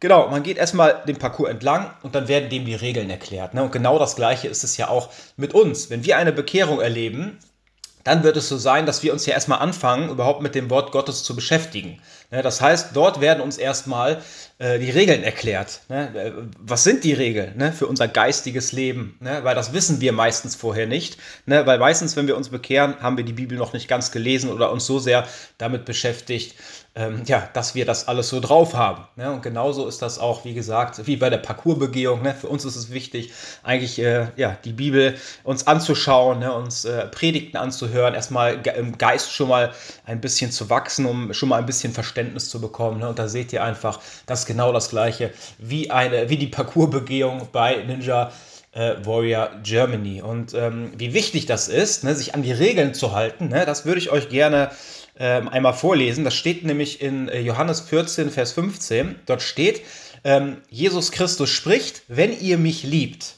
Genau, 0.00 0.28
man 0.28 0.42
geht 0.42 0.58
erstmal 0.58 1.02
den 1.08 1.16
Parcours 1.16 1.48
entlang 1.48 1.94
und 2.02 2.14
dann 2.14 2.28
werden 2.28 2.50
dem 2.50 2.66
die 2.66 2.74
Regeln 2.74 3.08
erklärt. 3.08 3.54
Ne? 3.54 3.62
Und 3.62 3.72
genau 3.72 3.98
das 3.98 4.16
Gleiche 4.16 4.48
ist 4.48 4.64
es 4.64 4.76
ja 4.76 4.88
auch 4.88 5.08
mit 5.38 5.54
uns. 5.54 5.88
Wenn 5.88 6.04
wir 6.04 6.18
eine 6.18 6.32
Bekehrung 6.32 6.82
erleben, 6.82 7.38
dann 8.06 8.22
wird 8.22 8.36
es 8.36 8.48
so 8.48 8.56
sein, 8.56 8.86
dass 8.86 9.02
wir 9.02 9.12
uns 9.12 9.26
ja 9.26 9.34
erstmal 9.34 9.58
anfangen, 9.58 10.10
überhaupt 10.10 10.40
mit 10.40 10.54
dem 10.54 10.70
Wort 10.70 10.92
Gottes 10.92 11.24
zu 11.24 11.34
beschäftigen. 11.34 12.00
Ne, 12.30 12.42
das 12.42 12.60
heißt, 12.60 12.90
dort 12.94 13.20
werden 13.20 13.40
uns 13.40 13.56
erstmal 13.56 14.20
äh, 14.58 14.78
die 14.78 14.90
Regeln 14.90 15.22
erklärt. 15.22 15.82
Ne? 15.90 16.08
Äh, 16.14 16.32
was 16.58 16.82
sind 16.82 17.04
die 17.04 17.12
Regeln 17.12 17.58
ne, 17.58 17.72
für 17.72 17.86
unser 17.86 18.08
geistiges 18.08 18.72
Leben? 18.72 19.18
Weil 19.20 19.54
das 19.54 19.74
wissen 19.74 20.00
wir 20.00 20.12
meistens 20.12 20.56
vorher 20.56 20.86
nicht. 20.86 21.18
Weil 21.44 21.78
meistens, 21.78 22.16
wenn 22.16 22.26
wir 22.26 22.38
uns 22.38 22.48
bekehren, 22.48 22.94
haben 23.00 23.16
wir 23.18 23.24
die 23.24 23.34
Bibel 23.34 23.58
noch 23.58 23.74
nicht 23.74 23.86
ganz 23.86 24.10
gelesen 24.10 24.50
oder 24.50 24.72
uns 24.72 24.86
so 24.86 24.98
sehr 24.98 25.26
damit 25.58 25.84
beschäftigt, 25.84 26.54
ähm, 26.94 27.22
ja, 27.26 27.46
dass 27.52 27.74
wir 27.74 27.84
das 27.84 28.08
alles 28.08 28.30
so 28.30 28.40
drauf 28.40 28.72
haben. 28.72 29.04
Und 29.16 29.42
genauso 29.42 29.86
ist 29.86 30.00
das 30.00 30.18
auch, 30.18 30.46
wie 30.46 30.54
gesagt, 30.54 31.06
wie 31.06 31.16
bei 31.16 31.28
der 31.28 31.36
Parcoursbegehung. 31.36 32.24
Für 32.40 32.48
uns 32.48 32.64
ist 32.64 32.76
es 32.76 32.90
wichtig, 32.90 33.32
eigentlich 33.62 33.98
äh, 33.98 34.28
ja, 34.36 34.56
die 34.64 34.72
Bibel 34.72 35.16
uns 35.44 35.66
anzuschauen, 35.66 36.42
uns 36.42 36.88
Predigten 37.10 37.58
anzuhören, 37.58 38.14
erstmal 38.14 38.66
im 38.78 38.96
Geist 38.96 39.30
schon 39.30 39.48
mal 39.48 39.74
ein 40.06 40.22
bisschen 40.22 40.50
zu 40.50 40.70
wachsen, 40.70 41.04
um 41.04 41.34
schon 41.34 41.50
mal 41.50 41.58
ein 41.58 41.66
bisschen 41.66 41.92
Verständnis 41.92 42.15
zu 42.50 42.60
bekommen. 42.60 43.00
Ne? 43.00 43.08
Und 43.08 43.18
da 43.18 43.28
seht 43.28 43.52
ihr 43.52 43.62
einfach, 43.62 44.00
das 44.26 44.40
ist 44.40 44.46
genau 44.46 44.72
das 44.72 44.90
gleiche 44.90 45.32
wie, 45.58 45.90
eine, 45.90 46.28
wie 46.28 46.36
die 46.36 46.48
Parcoursbegehung 46.48 47.48
bei 47.52 47.76
Ninja 47.76 48.32
äh, 48.72 48.94
Warrior 49.04 49.50
Germany. 49.62 50.22
Und 50.22 50.54
ähm, 50.54 50.92
wie 50.96 51.14
wichtig 51.14 51.46
das 51.46 51.68
ist, 51.68 52.04
ne, 52.04 52.14
sich 52.14 52.34
an 52.34 52.42
die 52.42 52.52
Regeln 52.52 52.94
zu 52.94 53.12
halten, 53.12 53.48
ne, 53.48 53.64
das 53.64 53.86
würde 53.86 53.98
ich 53.98 54.10
euch 54.10 54.28
gerne 54.28 54.70
ähm, 55.18 55.48
einmal 55.48 55.74
vorlesen. 55.74 56.24
Das 56.24 56.34
steht 56.34 56.64
nämlich 56.64 57.00
in 57.00 57.28
äh, 57.28 57.40
Johannes 57.40 57.80
14, 57.80 58.30
Vers 58.30 58.52
15. 58.52 59.16
Dort 59.26 59.42
steht, 59.42 59.82
ähm, 60.24 60.58
Jesus 60.68 61.12
Christus 61.12 61.50
spricht, 61.50 62.02
wenn 62.08 62.38
ihr 62.38 62.58
mich 62.58 62.82
liebt, 62.82 63.35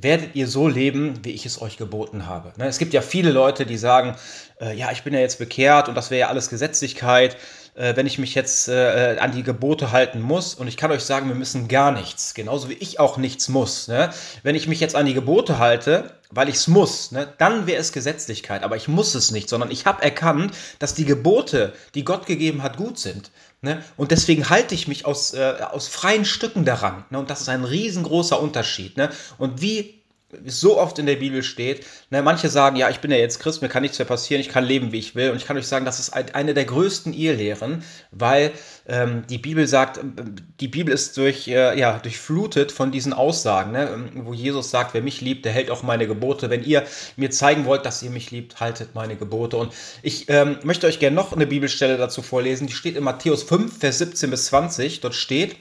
werdet 0.00 0.34
ihr 0.34 0.46
so 0.46 0.68
leben, 0.68 1.20
wie 1.22 1.32
ich 1.32 1.46
es 1.46 1.60
euch 1.60 1.76
geboten 1.76 2.26
habe. 2.26 2.52
Ne? 2.56 2.66
Es 2.66 2.78
gibt 2.78 2.92
ja 2.94 3.02
viele 3.02 3.30
Leute, 3.30 3.66
die 3.66 3.76
sagen, 3.76 4.16
äh, 4.60 4.76
ja, 4.76 4.90
ich 4.92 5.02
bin 5.02 5.14
ja 5.14 5.20
jetzt 5.20 5.38
bekehrt 5.38 5.88
und 5.88 5.94
das 5.94 6.10
wäre 6.10 6.20
ja 6.20 6.28
alles 6.28 6.48
Gesetzlichkeit 6.48 7.36
äh, 7.76 7.94
wenn 7.94 8.06
ich 8.06 8.18
mich 8.18 8.34
jetzt 8.34 8.68
äh, 8.68 9.16
an 9.20 9.32
die 9.32 9.42
Gebote 9.42 9.92
halten 9.92 10.20
muss. 10.20 10.54
Und 10.54 10.66
ich 10.66 10.76
kann 10.76 10.90
euch 10.90 11.02
sagen, 11.02 11.28
wir 11.28 11.34
müssen 11.34 11.68
gar 11.68 11.92
nichts. 11.92 12.34
Genauso 12.34 12.68
wie 12.68 12.74
ich 12.74 12.98
auch 12.98 13.18
nichts 13.18 13.48
muss. 13.48 13.88
Ne? 13.88 14.10
Wenn 14.42 14.54
ich 14.54 14.66
mich 14.66 14.80
jetzt 14.80 14.96
an 14.96 15.06
die 15.06 15.14
Gebote 15.14 15.58
halte, 15.58 16.10
weil 16.30 16.48
ich 16.48 16.56
es 16.56 16.66
muss, 16.66 17.12
ne, 17.12 17.32
dann 17.38 17.66
wäre 17.66 17.80
es 17.80 17.92
Gesetzlichkeit. 17.92 18.64
Aber 18.64 18.76
ich 18.76 18.88
muss 18.88 19.14
es 19.14 19.30
nicht, 19.30 19.48
sondern 19.48 19.70
ich 19.70 19.86
habe 19.86 20.02
erkannt, 20.02 20.54
dass 20.78 20.94
die 20.94 21.04
Gebote, 21.04 21.72
die 21.94 22.04
Gott 22.04 22.26
gegeben 22.26 22.62
hat, 22.62 22.76
gut 22.76 22.98
sind. 22.98 23.30
Ne? 23.62 23.82
Und 23.96 24.10
deswegen 24.10 24.50
halte 24.50 24.74
ich 24.74 24.86
mich 24.86 25.06
aus, 25.06 25.32
äh, 25.32 25.56
aus 25.70 25.88
freien 25.88 26.24
Stücken 26.24 26.64
daran. 26.64 27.04
Ne? 27.10 27.18
Und 27.18 27.30
das 27.30 27.40
ist 27.40 27.48
ein 27.48 27.64
riesengroßer 27.64 28.40
Unterschied. 28.40 28.96
Ne? 28.96 29.10
Und 29.38 29.62
wie 29.62 29.95
so 30.44 30.78
oft 30.78 30.98
in 30.98 31.06
der 31.06 31.16
Bibel 31.16 31.42
steht. 31.42 31.86
Ne, 32.10 32.20
manche 32.20 32.48
sagen, 32.48 32.76
ja, 32.76 32.90
ich 32.90 32.98
bin 32.98 33.10
ja 33.10 33.16
jetzt 33.16 33.38
Christ, 33.38 33.62
mir 33.62 33.68
kann 33.68 33.82
nichts 33.82 33.98
mehr 33.98 34.06
passieren, 34.06 34.40
ich 34.40 34.48
kann 34.48 34.64
leben, 34.64 34.90
wie 34.90 34.98
ich 34.98 35.14
will. 35.14 35.30
Und 35.30 35.36
ich 35.36 35.46
kann 35.46 35.56
euch 35.56 35.68
sagen, 35.68 35.84
das 35.84 36.00
ist 36.00 36.10
eine 36.10 36.52
der 36.52 36.64
größten 36.64 37.12
Irrlehren, 37.12 37.84
weil 38.10 38.50
ähm, 38.88 39.24
die 39.28 39.38
Bibel 39.38 39.66
sagt, 39.68 39.98
ähm, 39.98 40.34
die 40.60 40.68
Bibel 40.68 40.92
ist 40.92 41.16
durch, 41.16 41.46
äh, 41.46 41.78
ja, 41.78 41.98
durchflutet 41.98 42.72
von 42.72 42.90
diesen 42.90 43.12
Aussagen, 43.12 43.72
ne, 43.72 43.88
ähm, 43.88 44.26
wo 44.26 44.34
Jesus 44.34 44.70
sagt, 44.70 44.94
wer 44.94 45.02
mich 45.02 45.20
liebt, 45.20 45.44
der 45.44 45.52
hält 45.52 45.70
auch 45.70 45.82
meine 45.82 46.08
Gebote. 46.08 46.50
Wenn 46.50 46.64
ihr 46.64 46.84
mir 47.16 47.30
zeigen 47.30 47.64
wollt, 47.64 47.86
dass 47.86 48.02
ihr 48.02 48.10
mich 48.10 48.32
liebt, 48.32 48.58
haltet 48.58 48.94
meine 48.94 49.16
Gebote. 49.16 49.56
Und 49.56 49.72
ich 50.02 50.28
ähm, 50.28 50.58
möchte 50.64 50.88
euch 50.88 50.98
gerne 50.98 51.14
noch 51.14 51.32
eine 51.32 51.46
Bibelstelle 51.46 51.98
dazu 51.98 52.22
vorlesen, 52.22 52.66
die 52.66 52.72
steht 52.72 52.96
in 52.96 53.04
Matthäus 53.04 53.44
5, 53.44 53.78
Vers 53.78 53.98
17 53.98 54.30
bis 54.30 54.46
20. 54.46 55.00
Dort 55.00 55.14
steht, 55.14 55.56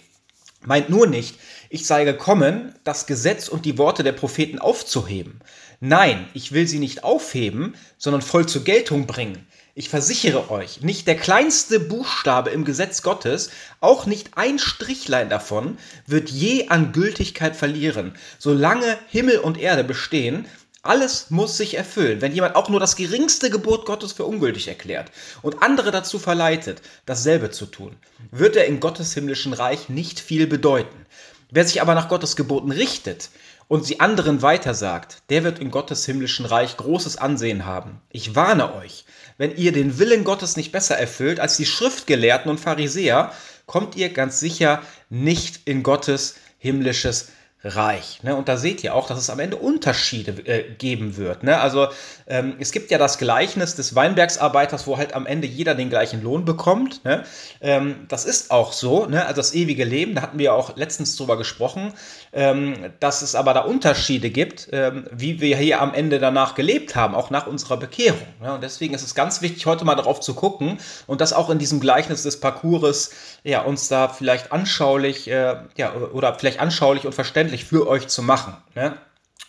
meint 0.66 0.90
nur 0.90 1.06
nicht, 1.06 1.36
ich 1.70 1.86
sei 1.88 2.06
gekommen, 2.06 2.74
das 2.84 3.08
Gesetz 3.08 3.48
und 3.48 3.66
die 3.66 3.78
Worte 3.78 4.04
der 4.04 4.12
Propheten 4.12 4.60
aufzuheben. 4.60 5.40
Nein, 5.80 6.28
ich 6.34 6.52
will 6.52 6.68
sie 6.68 6.80
nicht 6.80 7.04
aufheben, 7.04 7.76
sondern 7.98 8.22
voll 8.22 8.46
zur 8.46 8.64
Geltung 8.64 9.08
bringen. 9.08 9.46
Ich 9.78 9.90
versichere 9.90 10.50
euch, 10.52 10.82
nicht 10.82 11.06
der 11.06 11.18
kleinste 11.18 11.82
Buchstabe 11.82 12.50
im 12.50 12.64
Gesetz 12.64 13.02
Gottes, 13.02 13.50
auch 13.82 14.06
nicht 14.06 14.38
ein 14.38 14.58
Strichlein 14.58 15.30
davon, 15.30 15.78
wird 16.08 16.30
je 16.30 16.70
an 16.70 16.94
Gültigkeit 16.94 17.58
verlieren. 17.58 18.16
Solange 18.40 18.98
Himmel 19.10 19.40
und 19.40 19.58
Erde 19.58 19.84
bestehen, 19.84 20.48
alles 20.86 21.30
muss 21.30 21.58
sich 21.58 21.76
erfüllen. 21.76 22.22
Wenn 22.22 22.34
jemand 22.34 22.56
auch 22.56 22.70
nur 22.70 22.80
das 22.80 22.96
geringste 22.96 23.50
Gebot 23.50 23.86
Gottes 23.86 24.14
für 24.14 24.24
ungültig 24.24 24.68
erklärt 24.68 25.12
und 25.42 25.62
andere 25.62 25.92
dazu 25.92 26.20
verleitet, 26.20 26.82
dasselbe 27.06 27.50
zu 27.52 27.66
tun, 27.66 27.96
wird 28.32 28.56
er 28.56 28.66
in 28.66 28.80
Gottes 28.80 29.14
himmlischen 29.14 29.54
Reich 29.54 29.90
nicht 29.90 30.20
viel 30.20 30.48
bedeuten. 30.48 31.05
Wer 31.52 31.66
sich 31.66 31.82
aber 31.82 31.96
nach 31.96 32.10
Gottes 32.10 32.36
Geboten 32.36 32.72
richtet 32.72 33.30
und 33.68 33.86
sie 33.86 34.00
anderen 34.00 34.42
weitersagt, 34.42 35.24
der 35.30 35.44
wird 35.44 35.60
in 35.60 35.72
Gottes 35.72 36.06
himmlischen 36.06 36.46
Reich 36.46 36.78
großes 36.78 37.18
Ansehen 37.18 37.66
haben. 37.66 38.02
Ich 38.12 38.36
warne 38.36 38.76
euch, 38.76 39.06
wenn 39.38 39.56
ihr 39.56 39.72
den 39.72 40.00
Willen 40.00 40.24
Gottes 40.24 40.56
nicht 40.56 40.72
besser 40.72 40.98
erfüllt 40.98 41.40
als 41.40 41.58
die 41.58 41.66
Schriftgelehrten 41.66 42.50
und 42.50 42.60
Pharisäer, 42.60 43.32
kommt 43.66 43.96
ihr 43.96 44.10
ganz 44.10 44.40
sicher 44.40 44.82
nicht 45.10 45.62
in 45.66 45.84
Gottes 45.84 46.36
himmlisches 46.58 47.30
reich. 47.66 48.22
Ne? 48.24 48.36
Und 48.36 48.48
da 48.48 48.58
seht 48.58 48.84
ihr 48.84 48.94
auch, 48.94 49.08
dass 49.08 49.18
es 49.18 49.30
am 49.30 49.40
Ende 49.40 49.58
Unterschiede 49.58 50.32
äh, 50.46 50.64
geben 50.78 51.18
wird. 51.18 51.44
Ne? 51.44 51.60
Also 51.60 51.88
ähm, 52.28 52.56
es 52.60 52.72
gibt 52.72 52.92
ja 52.92 52.98
das 52.98 53.18
Gleichnis 53.18 53.76
des 53.76 53.96
Weinbergsarbeiters, 53.96 54.86
wo 54.86 54.98
halt 54.98 55.14
am 55.14 55.26
Ende 55.26 55.48
jeder 55.48 55.74
den 55.74 55.90
gleichen 55.90 56.24
Lohn 56.24 56.46
bekommt. 56.46 57.04
Ne? 57.04 57.24
Ähm, 57.62 58.06
das 58.08 58.26
ist 58.26 58.52
auch 58.52 58.72
so, 58.72 59.08
ne? 59.08 59.26
also 59.26 59.38
das 59.38 59.56
ewige 59.56 59.84
Leben, 59.84 60.16
da 60.16 60.22
hatten 60.22 60.38
wir 60.38 60.54
auch 60.54 60.78
letztens 60.78 61.16
drüber 61.16 61.38
gesprochen, 61.38 61.94
ähm, 62.34 62.94
dass 63.00 63.22
es 63.22 63.34
aber 63.34 63.54
da 63.54 63.62
Unterschiede 63.62 64.30
gibt, 64.30 64.70
ähm, 64.72 65.06
wie 65.12 65.42
wir 65.42 65.58
hier 65.58 65.82
am 65.82 65.94
Ende 65.94 66.20
danach 66.20 66.54
gelebt 66.54 66.96
haben, 66.96 67.16
auch 67.16 67.32
nach 67.32 67.48
unserer 67.48 67.78
Bekehrung. 67.78 68.28
Ne? 68.42 68.54
Und 68.54 68.64
deswegen 68.64 68.94
ist 68.94 69.04
es 69.04 69.16
ganz 69.16 69.42
wichtig, 69.42 69.66
heute 69.66 69.86
mal 69.86 69.96
darauf 69.96 70.20
zu 70.20 70.36
gucken 70.36 70.78
und 71.08 71.22
das 71.22 71.34
auch 71.34 71.50
in 71.50 71.58
diesem 71.58 71.80
Gleichnis 71.80 72.24
des 72.24 72.40
Parcours 72.40 73.12
ja, 73.44 73.62
uns 73.62 73.88
da 73.88 74.08
vielleicht 74.08 74.52
anschaulich 74.52 75.28
äh, 75.30 75.56
ja, 75.78 75.94
oder 75.94 76.36
vielleicht 76.36 76.60
anschaulich 76.60 77.06
und 77.06 77.14
verständlich 77.14 77.55
verständlich 77.56 77.66
für 77.66 77.88
euch 77.88 78.08
zu 78.08 78.22
machen. 78.22 78.56
Ne? 78.76 78.98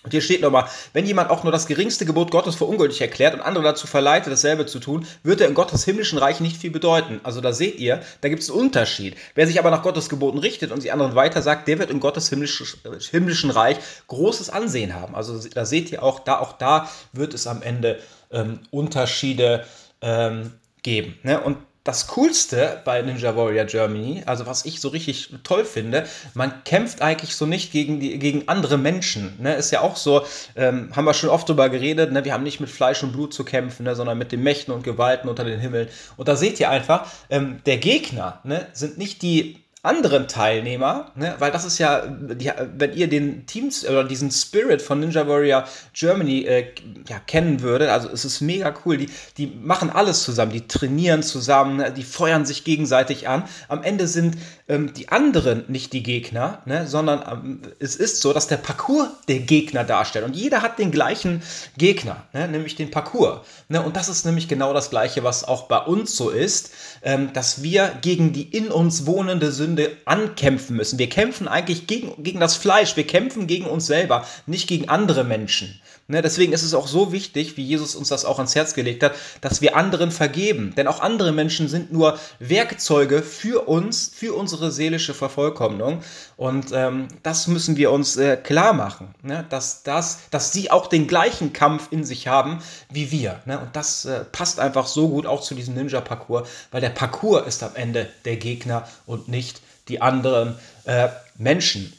Und 0.03 0.13
hier 0.13 0.21
steht 0.21 0.41
nochmal, 0.41 0.67
wenn 0.93 1.05
jemand 1.05 1.31
auch 1.31 1.43
nur 1.43 1.51
das 1.51 1.67
geringste 1.67 2.07
Gebot 2.07 2.31
Gottes 2.31 2.55
für 2.55 2.65
ungültig 2.65 3.01
erklärt 3.01 3.35
und 3.35 3.41
andere 3.41 3.65
dazu 3.65 3.89
verleitet, 3.89 4.33
dasselbe 4.33 4.65
zu 4.65 4.79
tun, 4.79 5.05
wird 5.25 5.41
er 5.41 5.49
in 5.49 5.55
Gottes 5.55 5.85
himmlischen 5.85 6.19
Reich 6.19 6.39
nicht 6.39 6.59
viel 6.59 6.71
bedeuten. 6.71 7.19
Also 7.25 7.41
da 7.41 7.53
seht 7.53 7.81
ihr, 7.81 8.01
da 8.21 8.29
gibt 8.29 8.41
es 8.41 8.49
einen 8.49 8.61
Unterschied. 8.61 9.17
Wer 9.35 9.49
sich 9.49 9.59
aber 9.59 9.73
nach 9.73 9.83
Gottes 9.83 10.09
Geboten 10.09 10.39
richtet 10.39 10.71
und 10.71 10.81
sie 10.81 10.93
anderen 10.93 11.17
weiter 11.17 11.43
sagt, 11.43 11.67
der 11.67 11.81
wird 11.81 11.91
in 11.91 11.99
Gottes 11.99 12.29
himmlischen 12.29 13.51
Reich 13.51 13.79
großes 14.07 14.49
Ansehen 14.49 14.95
haben. 14.95 15.17
Also 15.17 15.41
da 15.49 15.65
seht 15.65 15.91
ihr 15.91 16.05
auch, 16.05 16.21
da 16.21 16.39
auch 16.39 16.53
da 16.53 16.89
wird 17.13 17.35
es 17.35 17.49
am 17.49 17.63
Ende 17.63 17.99
ähm, 18.31 18.61
Unterschiede 18.71 19.65
ähm, 20.03 20.53
geben. 20.85 21.19
Ne? 21.25 21.41
Und 21.41 21.57
das 21.87 22.09
Coolste 22.09 22.81
bei 22.85 23.01
Ninja 23.01 23.37
Warrior 23.37 23.65
Germany, 23.65 24.23
also 24.27 24.47
was 24.47 24.65
ich 24.65 24.81
so 24.81 24.89
richtig 24.89 25.31
toll 25.45 25.65
finde, 25.65 26.07
man 26.35 26.65
kämpft 26.65 27.01
eigentlich 27.01 27.37
so 27.37 27.47
nicht 27.47 27.71
gegen, 27.71 28.01
die, 28.01 28.19
gegen 28.19 28.49
andere 28.49 28.77
Menschen. 28.77 29.37
Ne? 29.39 29.55
Ist 29.55 29.71
ja 29.71 29.83
auch 29.83 29.97
so, 29.97 30.27
ähm, 30.57 30.91
haben 30.97 31.05
wir 31.05 31.15
schon 31.15 31.31
oft 31.31 31.49
drüber 31.49 31.69
geredet, 31.69 32.13
ne? 32.13 32.25
wir 32.25 32.33
haben 32.33 32.43
nicht 32.43 32.61
mit 32.61 32.71
Fleisch 32.71 33.03
und 33.03 33.13
Blut 33.13 33.33
zu 33.33 33.45
kämpfen, 33.45 33.85
ne? 33.85 33.95
sondern 33.95 34.19
mit 34.19 34.33
den 34.33 34.43
Mächten 34.43 34.75
und 34.75 34.83
Gewalten 34.83 35.29
unter 35.29 35.45
den 35.45 35.61
Himmeln. 35.61 35.89
Und 36.17 36.27
da 36.27 36.35
seht 36.35 36.59
ihr 36.59 36.71
einfach, 36.71 37.07
ähm, 37.31 37.61
der 37.67 37.79
Gegner 37.79 38.41
ne? 38.43 38.67
sind 38.73 38.99
nicht 38.99 39.23
die 39.23 39.66
anderen 39.87 40.29
Teilnehmer, 40.29 41.13
ne, 41.15 41.35
weil 41.39 41.51
das 41.51 41.65
ist 41.65 41.79
ja, 41.79 42.07
die, 42.07 42.51
wenn 42.77 42.93
ihr 42.93 43.09
den 43.09 43.47
Teams 43.47 43.87
oder 43.89 44.05
diesen 44.05 44.31
Spirit 44.31 44.83
von 44.83 45.01
Ninja 45.01 45.27
Warrior 45.27 45.65
Germany 45.95 46.45
äh, 46.45 46.67
ja, 47.09 47.19
kennen 47.21 47.63
würdet, 47.63 47.89
also 47.89 48.09
es 48.09 48.25
ist 48.25 48.41
mega 48.41 48.75
cool, 48.85 48.97
die, 48.97 49.09
die 49.39 49.47
machen 49.47 49.91
alles 49.91 50.23
zusammen, 50.23 50.53
die 50.53 50.67
trainieren 50.67 51.23
zusammen, 51.23 51.77
ne, 51.77 51.93
die 51.93 52.03
feuern 52.03 52.45
sich 52.45 52.65
gegenseitig 52.65 53.29
an. 53.29 53.45
Am 53.69 53.83
Ende 53.83 54.09
sind 54.09 54.37
ähm, 54.69 54.93
die 54.93 55.09
anderen 55.09 55.65
nicht 55.69 55.93
die 55.93 56.03
Gegner, 56.03 56.63
ne, 56.67 56.87
sondern 56.87 57.23
ähm, 57.31 57.63
es 57.79 57.97
ist 57.97 58.21
so, 58.21 58.33
dass 58.33 58.49
der 58.49 58.57
Parcours 58.57 59.09
der 59.29 59.39
Gegner 59.39 59.85
darstellt 59.85 60.25
und 60.25 60.35
jeder 60.35 60.63
hat 60.63 60.79
den 60.79 60.91
gleichen 60.91 61.43
Gegner, 61.79 62.25
ne, 62.33 62.49
nämlich 62.49 62.75
den 62.75 62.91
Parcours. 62.91 63.41
Ne, 63.69 63.83
und 63.83 63.97
das 63.97 64.09
ist 64.09 64.27
nämlich 64.27 64.49
genau 64.49 64.73
das 64.73 64.91
Gleiche, 64.91 65.23
was 65.23 65.45
auch 65.45 65.69
bei 65.69 65.79
uns 65.79 66.17
so 66.17 66.31
ist, 66.31 66.71
ähm, 67.03 67.33
dass 67.33 67.63
wir 67.63 67.93
gegen 68.01 68.33
die 68.33 68.43
in 68.43 68.69
uns 68.69 69.07
wohnende 69.07 69.53
Sünde 69.53 69.76
Sünde 69.77 69.97
ankämpfen 70.07 70.77
müssen. 70.77 70.99
Wir 70.99 71.09
kämpfen 71.09 71.49
eigentlich 71.49 71.87
gegen, 71.87 72.23
gegen 72.23 72.41
das 72.41 72.57
Fleisch, 72.57 72.97
wir 72.97 73.07
kämpfen 73.07 73.47
gegen 73.47 73.67
uns 73.67 73.87
selber, 73.87 74.27
nicht 74.47 74.69
gegen 74.69 74.89
andere 74.89 75.25
Menschen. 75.25 75.81
Ne, 76.09 76.23
deswegen 76.23 76.53
ist 76.53 76.63
es 76.63 76.73
auch 76.73 76.87
so 76.87 77.11
wichtig, 77.11 77.57
wie 77.57 77.65
Jesus 77.65 77.97
uns 77.97 78.11
das 78.11 78.25
auch 78.25 78.39
ans 78.39 78.55
Herz 78.55 78.75
gelegt 78.75 79.03
hat, 79.03 79.15
dass 79.41 79.61
wir 79.61 79.75
anderen 79.75 80.13
vergeben. 80.13 80.73
Denn 80.77 80.87
auch 80.87 81.01
andere 81.01 81.33
Menschen 81.33 81.67
sind 81.67 81.93
nur 81.93 82.17
Werkzeuge 82.39 83.23
für 83.23 83.67
uns, 83.67 84.13
für 84.15 84.35
unsere 84.35 84.71
seelische 84.71 85.15
Vervollkommnung. 85.15 86.03
Und 86.37 86.67
ähm, 86.73 87.09
das 87.25 87.49
müssen 87.49 87.77
wir 87.77 87.91
uns 87.91 88.17
äh, 88.17 88.37
klar 88.37 88.73
machen, 88.73 89.17
ne? 89.25 89.45
dass, 89.51 89.83
das, 89.83 90.21
dass 90.31 90.53
sie 90.53 90.71
auch 90.71 90.87
den 90.87 91.09
gleichen 91.09 91.53
Kampf 91.53 91.89
in 91.91 92.05
sich 92.05 92.29
haben 92.29 92.63
wie 92.89 93.11
wir. 93.11 93.41
Ne? 93.45 93.59
Und 93.59 93.75
das 93.75 94.05
äh, 94.05 94.25
passt 94.31 94.61
einfach 94.61 94.87
so 94.87 95.09
gut 95.09 95.27
auch 95.27 95.41
zu 95.41 95.57
diesem 95.57 95.75
Ninja-Parcours, 95.75 96.49
weil 96.71 96.81
der 96.81 96.91
Parcours 96.91 97.49
ist 97.49 97.65
am 97.65 97.75
Ende 97.75 98.09
der 98.25 98.37
Gegner 98.37 98.87
und 99.07 99.27
nicht 99.27 99.61
die 99.89 100.01
anderen 100.01 100.57
äh, 100.85 101.09
Menschen. 101.37 101.93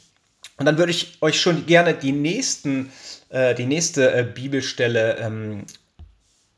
Und 0.56 0.66
dann 0.66 0.78
würde 0.78 0.90
ich 0.90 1.18
euch 1.20 1.40
schon 1.40 1.66
gerne 1.66 1.94
die 1.94 2.12
nächsten 2.12 2.90
äh, 3.30 3.54
die 3.54 3.66
nächste 3.66 4.12
äh, 4.12 4.22
Bibelstelle 4.22 5.18
ähm, 5.18 5.66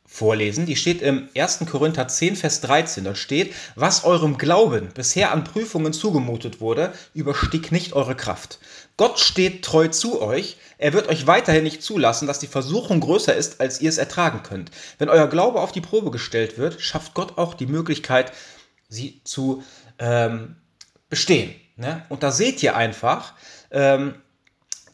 vorlesen. 0.06 0.66
Die 0.66 0.76
steht 0.76 1.02
im 1.02 1.28
1. 1.36 1.60
Korinther 1.70 2.06
10, 2.08 2.36
Vers 2.36 2.60
13. 2.60 3.04
Dort 3.04 3.18
steht, 3.18 3.54
was 3.74 4.04
eurem 4.04 4.38
Glauben 4.38 4.88
bisher 4.94 5.32
an 5.32 5.44
Prüfungen 5.44 5.92
zugemutet 5.92 6.60
wurde, 6.60 6.92
überstieg 7.14 7.72
nicht 7.72 7.92
eure 7.92 8.16
Kraft. 8.16 8.58
Gott 8.96 9.18
steht 9.18 9.64
treu 9.64 9.88
zu 9.88 10.20
euch. 10.20 10.58
Er 10.78 10.92
wird 10.92 11.08
euch 11.08 11.26
weiterhin 11.26 11.64
nicht 11.64 11.82
zulassen, 11.82 12.26
dass 12.26 12.38
die 12.38 12.46
Versuchung 12.46 13.00
größer 13.00 13.34
ist, 13.34 13.60
als 13.60 13.80
ihr 13.80 13.88
es 13.88 13.98
ertragen 13.98 14.42
könnt. 14.42 14.70
Wenn 14.98 15.08
euer 15.08 15.28
Glaube 15.28 15.60
auf 15.60 15.72
die 15.72 15.80
Probe 15.80 16.10
gestellt 16.10 16.58
wird, 16.58 16.80
schafft 16.80 17.14
Gott 17.14 17.38
auch 17.38 17.54
die 17.54 17.66
Möglichkeit, 17.66 18.32
sie 18.88 19.20
zu 19.24 19.62
ähm, 19.98 20.56
bestehen. 21.10 21.54
Ne? 21.76 22.02
Und 22.08 22.22
da 22.22 22.32
seht 22.32 22.62
ihr 22.62 22.76
einfach, 22.76 23.34
ähm, 23.70 24.14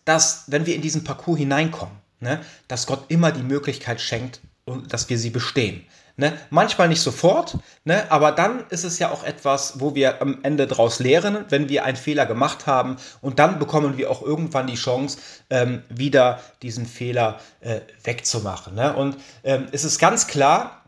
dass, 0.05 0.45
wenn 0.47 0.67
wir 0.67 0.75
in 0.75 0.83
diesen 0.83 1.05
Parcours 1.05 1.39
hineinkommen, 1.39 1.97
ne, 2.21 2.41
dass 2.69 2.87
Gott 2.87 3.05
immer 3.09 3.33
die 3.33 3.43
Möglichkeit 3.43 4.01
schenkt, 4.01 4.41
dass 4.89 5.09
wir 5.09 5.19
sie 5.19 5.31
bestehen. 5.31 5.85
Ne? 6.17 6.33
Manchmal 6.49 6.89
nicht 6.89 7.03
sofort, 7.03 7.59
ne? 7.85 8.11
aber 8.11 8.33
dann 8.33 8.65
ist 8.71 8.85
es 8.85 8.99
ja 8.99 9.11
auch 9.11 9.23
etwas, 9.23 9.81
wo 9.81 9.95
wir 9.95 10.23
am 10.23 10.39
Ende 10.45 10.67
daraus 10.67 10.99
lehren, 10.99 11.45
wenn 11.51 11.69
wir 11.69 11.85
einen 11.85 11.99
Fehler 11.99 12.25
gemacht 12.25 12.67
haben. 12.67 12.97
Und 13.21 13.39
dann 13.39 13.59
bekommen 13.59 13.99
wir 13.99 14.11
auch 14.11 14.23
irgendwann 14.23 14.67
die 14.67 14.77
Chance, 14.77 15.19
ähm, 15.51 15.83
wieder 15.91 16.41
diesen 16.63 16.87
Fehler 16.87 17.39
äh, 17.61 17.81
wegzumachen. 18.03 18.75
Ne? 18.75 18.97
Und 18.97 19.19
ähm, 19.45 19.67
es 19.73 19.85
ist 19.85 19.99
ganz 19.99 20.27
klar, 20.27 20.85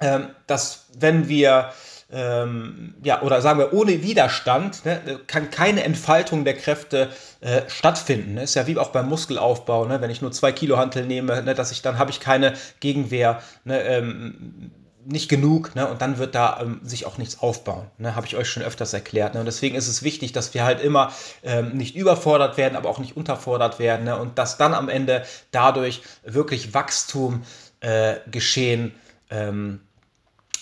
ähm, 0.00 0.28
dass 0.46 0.86
wenn 0.96 1.28
wir 1.28 1.72
ähm, 2.12 2.94
ja, 3.02 3.22
oder 3.22 3.40
sagen 3.40 3.58
wir, 3.58 3.72
ohne 3.72 4.02
Widerstand 4.02 4.84
ne, 4.84 5.00
kann 5.26 5.50
keine 5.50 5.84
Entfaltung 5.84 6.44
der 6.44 6.54
Kräfte 6.54 7.08
äh, 7.40 7.62
stattfinden. 7.68 8.34
Ne? 8.34 8.42
Ist 8.42 8.54
ja 8.54 8.66
wie 8.66 8.76
auch 8.78 8.90
beim 8.90 9.08
Muskelaufbau, 9.08 9.86
ne? 9.86 10.00
wenn 10.00 10.10
ich 10.10 10.20
nur 10.20 10.32
zwei 10.32 10.52
Kilo 10.52 10.76
Hantel 10.76 11.06
nehme, 11.06 11.42
ne, 11.42 11.54
dass 11.54 11.72
ich 11.72 11.82
dann 11.82 11.98
habe 11.98 12.10
ich 12.10 12.20
keine 12.20 12.54
Gegenwehr, 12.80 13.42
ne, 13.64 13.82
ähm, 13.82 14.70
nicht 15.04 15.28
genug, 15.28 15.74
ne, 15.74 15.88
und 15.88 16.00
dann 16.00 16.18
wird 16.18 16.36
da 16.36 16.60
ähm, 16.60 16.80
sich 16.84 17.06
auch 17.06 17.18
nichts 17.18 17.40
aufbauen. 17.40 17.88
Ne, 17.98 18.14
habe 18.14 18.26
ich 18.26 18.36
euch 18.36 18.48
schon 18.48 18.62
öfters 18.62 18.92
erklärt. 18.92 19.34
Ne, 19.34 19.40
und 19.40 19.46
deswegen 19.46 19.74
ist 19.74 19.88
es 19.88 20.02
wichtig, 20.02 20.32
dass 20.32 20.54
wir 20.54 20.64
halt 20.64 20.80
immer 20.80 21.12
ähm, 21.42 21.76
nicht 21.76 21.96
überfordert 21.96 22.56
werden, 22.56 22.76
aber 22.76 22.88
auch 22.88 22.98
nicht 22.98 23.16
unterfordert 23.16 23.78
werden. 23.78 24.04
Ne, 24.04 24.16
und 24.16 24.38
dass 24.38 24.58
dann 24.58 24.74
am 24.74 24.88
Ende 24.88 25.24
dadurch 25.50 26.02
wirklich 26.24 26.72
Wachstum 26.72 27.42
äh, 27.80 28.16
geschehen 28.30 28.94
ähm, 29.30 29.80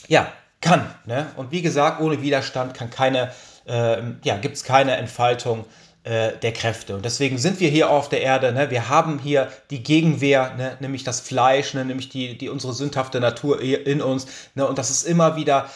ja, 0.09 0.33
kann. 0.61 0.89
Ne? 1.07 1.27
Und 1.37 1.51
wie 1.53 1.63
gesagt, 1.63 2.01
ohne 2.01 2.23
Widerstand 2.23 2.75
kann 2.75 2.91
keine, 2.91 3.33
äh, 3.67 4.03
ja, 4.25 4.37
gibt 4.37 4.57
es 4.57 4.65
keine 4.65 4.97
Entfaltung 4.97 5.65
äh, 6.03 6.33
der 6.39 6.53
Kräfte. 6.53 6.97
Und 6.97 7.05
deswegen 7.05 7.37
sind 7.37 7.61
wir 7.61 7.69
hier 7.69 7.91
auf 7.91 8.09
der 8.09 8.23
Erde. 8.23 8.53
Ne? 8.53 8.71
Wir 8.71 8.89
haben 8.89 9.19
hier 9.19 9.49
die 9.71 9.83
Gegenwehr, 9.83 10.55
ne? 10.57 10.77
nämlich 10.81 11.05
das 11.05 11.21
Fleisch, 11.21 11.75
ne? 11.75 11.85
nämlich 11.85 12.09
die, 12.09 12.39
die 12.39 12.49
unsere 12.49 12.73
sündhafte 12.73 13.21
Natur 13.21 13.61
in 13.61 14.01
uns. 14.01 14.27
Ne? 14.55 14.67
Und 14.67 14.79
das 14.79 14.89
ist 14.89 15.03
immer 15.03 15.37
wieder, 15.37 15.69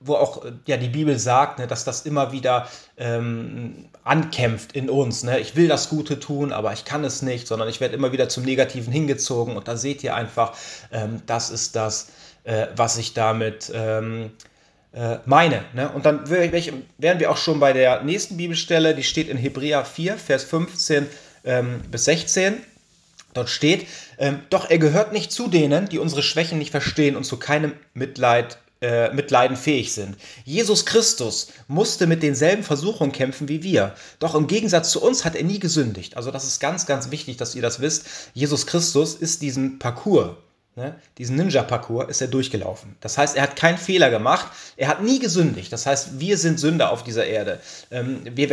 wo 0.00 0.14
auch 0.14 0.44
ja, 0.66 0.76
die 0.76 0.88
Bibel 0.88 1.18
sagt, 1.18 1.60
ne? 1.60 1.68
dass 1.68 1.84
das 1.84 2.02
immer 2.02 2.32
wieder 2.32 2.66
ähm, 2.96 3.88
ankämpft 4.02 4.72
in 4.72 4.90
uns. 4.90 5.22
Ne? 5.22 5.38
Ich 5.38 5.54
will 5.54 5.68
das 5.68 5.88
Gute 5.88 6.18
tun, 6.18 6.52
aber 6.52 6.72
ich 6.72 6.84
kann 6.84 7.04
es 7.04 7.22
nicht, 7.22 7.46
sondern 7.46 7.68
ich 7.68 7.80
werde 7.80 7.94
immer 7.94 8.10
wieder 8.10 8.28
zum 8.28 8.44
Negativen 8.44 8.92
hingezogen. 8.92 9.56
Und 9.56 9.68
da 9.68 9.76
seht 9.76 10.02
ihr 10.02 10.16
einfach, 10.16 10.52
ähm, 10.90 11.22
das 11.26 11.50
ist 11.50 11.76
das 11.76 12.08
äh, 12.44 12.66
was 12.76 12.98
ich 12.98 13.14
damit 13.14 13.70
ähm, 13.74 14.30
äh, 14.92 15.18
meine. 15.24 15.64
Ne? 15.74 15.90
Und 15.90 16.06
dann 16.06 16.28
wären 16.28 17.20
wir 17.20 17.30
auch 17.30 17.36
schon 17.36 17.60
bei 17.60 17.72
der 17.72 18.02
nächsten 18.02 18.36
Bibelstelle, 18.36 18.94
die 18.94 19.04
steht 19.04 19.28
in 19.28 19.36
Hebräer 19.36 19.84
4, 19.84 20.16
Vers 20.16 20.44
15 20.44 21.06
ähm, 21.44 21.80
bis 21.90 22.04
16. 22.04 22.54
Dort 23.34 23.48
steht, 23.48 23.86
ähm, 24.18 24.40
doch 24.50 24.68
er 24.68 24.78
gehört 24.78 25.12
nicht 25.12 25.32
zu 25.32 25.48
denen, 25.48 25.88
die 25.88 25.98
unsere 25.98 26.22
Schwächen 26.22 26.58
nicht 26.58 26.70
verstehen 26.70 27.16
und 27.16 27.24
zu 27.24 27.38
keinem 27.38 27.72
Mitleid 27.94 28.58
äh, 28.82 29.14
Mitleiden 29.14 29.56
fähig 29.56 29.94
sind. 29.94 30.16
Jesus 30.44 30.84
Christus 30.84 31.52
musste 31.68 32.08
mit 32.08 32.22
denselben 32.22 32.64
Versuchungen 32.64 33.12
kämpfen 33.12 33.48
wie 33.48 33.62
wir. 33.62 33.94
Doch 34.18 34.34
im 34.34 34.48
Gegensatz 34.48 34.90
zu 34.90 35.00
uns 35.00 35.24
hat 35.24 35.36
er 35.36 35.44
nie 35.44 35.60
gesündigt. 35.60 36.16
Also 36.16 36.32
das 36.32 36.44
ist 36.44 36.58
ganz, 36.58 36.84
ganz 36.84 37.12
wichtig, 37.12 37.36
dass 37.36 37.54
ihr 37.54 37.62
das 37.62 37.80
wisst. 37.80 38.06
Jesus 38.34 38.66
Christus 38.66 39.14
ist 39.14 39.40
diesen 39.40 39.78
Parcours 39.78 40.32
Ne? 40.74 40.94
Diesen 41.18 41.36
Ninja-Parcours 41.36 42.08
ist 42.08 42.22
er 42.22 42.28
durchgelaufen. 42.28 42.96
Das 43.00 43.18
heißt, 43.18 43.36
er 43.36 43.42
hat 43.42 43.56
keinen 43.56 43.76
Fehler 43.76 44.08
gemacht. 44.08 44.50
Er 44.78 44.88
hat 44.88 45.02
nie 45.02 45.18
gesündigt. 45.18 45.70
Das 45.70 45.84
heißt, 45.84 46.18
wir 46.18 46.38
sind 46.38 46.58
Sünder 46.58 46.90
auf 46.90 47.04
dieser 47.04 47.26
Erde. 47.26 47.60
Ähm, 47.90 48.22
wir 48.24 48.48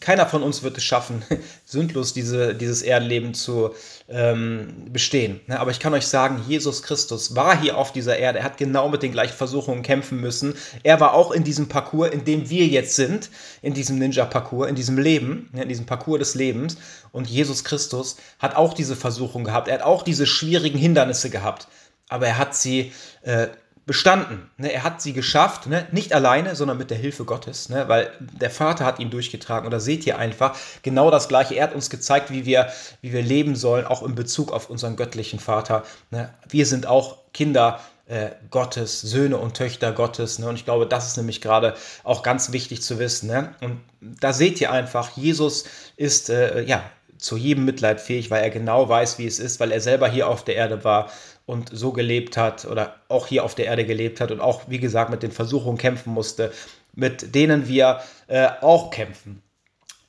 keiner 0.00 0.26
von 0.26 0.42
uns 0.42 0.64
wird 0.64 0.76
es 0.78 0.84
schaffen, 0.84 1.22
sündlos 1.70 2.12
diese, 2.12 2.54
dieses 2.54 2.82
Erdenleben 2.82 3.34
zu 3.34 3.70
ähm, 4.08 4.86
bestehen. 4.92 5.40
Ne? 5.46 5.58
Aber 5.58 5.70
ich 5.70 5.78
kann 5.78 5.94
euch 5.94 6.06
sagen, 6.06 6.42
Jesus 6.48 6.82
Christus 6.82 7.36
war 7.36 7.60
hier 7.60 7.78
auf 7.78 7.92
dieser 7.92 8.18
Erde. 8.18 8.40
Er 8.40 8.44
hat 8.44 8.56
genau 8.56 8.88
mit 8.88 9.02
den 9.02 9.12
gleichen 9.12 9.36
Versuchungen 9.36 9.82
kämpfen 9.82 10.20
müssen. 10.20 10.54
Er 10.82 11.00
war 11.00 11.14
auch 11.14 11.30
in 11.30 11.44
diesem 11.44 11.68
Parcours, 11.68 12.10
in 12.10 12.24
dem 12.24 12.50
wir 12.50 12.66
jetzt 12.66 12.96
sind, 12.96 13.30
in 13.62 13.74
diesem 13.74 13.98
Ninja-Parcours, 13.98 14.68
in 14.68 14.74
diesem 14.74 14.98
Leben, 14.98 15.48
ne? 15.52 15.62
in 15.62 15.68
diesem 15.68 15.86
Parcours 15.86 16.18
des 16.18 16.34
Lebens. 16.34 16.76
Und 17.12 17.28
Jesus 17.28 17.64
Christus 17.64 18.16
hat 18.38 18.56
auch 18.56 18.74
diese 18.74 18.96
Versuchung 18.96 19.44
gehabt. 19.44 19.68
Er 19.68 19.74
hat 19.74 19.82
auch 19.82 20.02
diese 20.02 20.26
schwierigen 20.26 20.78
Hindernisse 20.78 21.30
gehabt. 21.30 21.68
Aber 22.08 22.26
er 22.26 22.38
hat 22.38 22.56
sie 22.56 22.92
äh, 23.22 23.46
bestanden. 23.90 24.48
Ne? 24.56 24.72
Er 24.72 24.84
hat 24.84 25.02
sie 25.02 25.12
geschafft, 25.12 25.66
ne? 25.66 25.84
nicht 25.90 26.12
alleine, 26.12 26.54
sondern 26.54 26.78
mit 26.78 26.92
der 26.92 26.96
Hilfe 26.96 27.24
Gottes, 27.24 27.70
ne? 27.70 27.88
weil 27.88 28.12
der 28.20 28.50
Vater 28.50 28.84
hat 28.84 29.00
ihn 29.00 29.10
durchgetragen. 29.10 29.66
Und 29.66 29.72
da 29.72 29.80
seht 29.80 30.06
ihr 30.06 30.16
einfach 30.16 30.56
genau 30.82 31.10
das 31.10 31.26
Gleiche. 31.26 31.56
Er 31.56 31.64
hat 31.64 31.74
uns 31.74 31.90
gezeigt, 31.90 32.30
wie 32.30 32.46
wir, 32.46 32.68
wie 33.00 33.12
wir 33.12 33.20
leben 33.20 33.56
sollen, 33.56 33.84
auch 33.84 34.04
in 34.04 34.14
Bezug 34.14 34.52
auf 34.52 34.70
unseren 34.70 34.94
göttlichen 34.94 35.40
Vater. 35.40 35.82
Ne? 36.12 36.32
Wir 36.48 36.66
sind 36.66 36.86
auch 36.86 37.16
Kinder 37.32 37.80
äh, 38.06 38.28
Gottes, 38.50 39.00
Söhne 39.00 39.38
und 39.38 39.56
Töchter 39.56 39.90
Gottes. 39.90 40.38
Ne? 40.38 40.48
Und 40.48 40.54
ich 40.54 40.64
glaube, 40.64 40.86
das 40.86 41.08
ist 41.08 41.16
nämlich 41.16 41.40
gerade 41.40 41.74
auch 42.04 42.22
ganz 42.22 42.52
wichtig 42.52 42.82
zu 42.82 43.00
wissen. 43.00 43.26
Ne? 43.26 43.56
Und 43.60 43.80
da 44.00 44.32
seht 44.32 44.60
ihr 44.60 44.70
einfach, 44.70 45.16
Jesus 45.16 45.64
ist 45.96 46.30
äh, 46.30 46.62
ja 46.62 46.84
zu 47.18 47.36
jedem 47.36 47.64
Mitleid 47.64 48.00
fähig, 48.00 48.30
weil 48.30 48.44
er 48.44 48.50
genau 48.50 48.88
weiß, 48.88 49.18
wie 49.18 49.26
es 49.26 49.40
ist, 49.40 49.58
weil 49.58 49.72
er 49.72 49.80
selber 49.80 50.08
hier 50.08 50.28
auf 50.28 50.44
der 50.44 50.54
Erde 50.54 50.84
war 50.84 51.10
und 51.46 51.70
so 51.72 51.92
gelebt 51.92 52.36
hat 52.36 52.64
oder 52.64 52.96
auch 53.08 53.26
hier 53.26 53.44
auf 53.44 53.54
der 53.54 53.66
Erde 53.66 53.84
gelebt 53.84 54.20
hat 54.20 54.30
und 54.30 54.40
auch, 54.40 54.62
wie 54.68 54.78
gesagt, 54.78 55.10
mit 55.10 55.22
den 55.22 55.32
Versuchungen 55.32 55.78
kämpfen 55.78 56.12
musste, 56.12 56.52
mit 56.94 57.34
denen 57.34 57.68
wir 57.68 58.00
äh, 58.28 58.48
auch 58.60 58.90
kämpfen. 58.90 59.42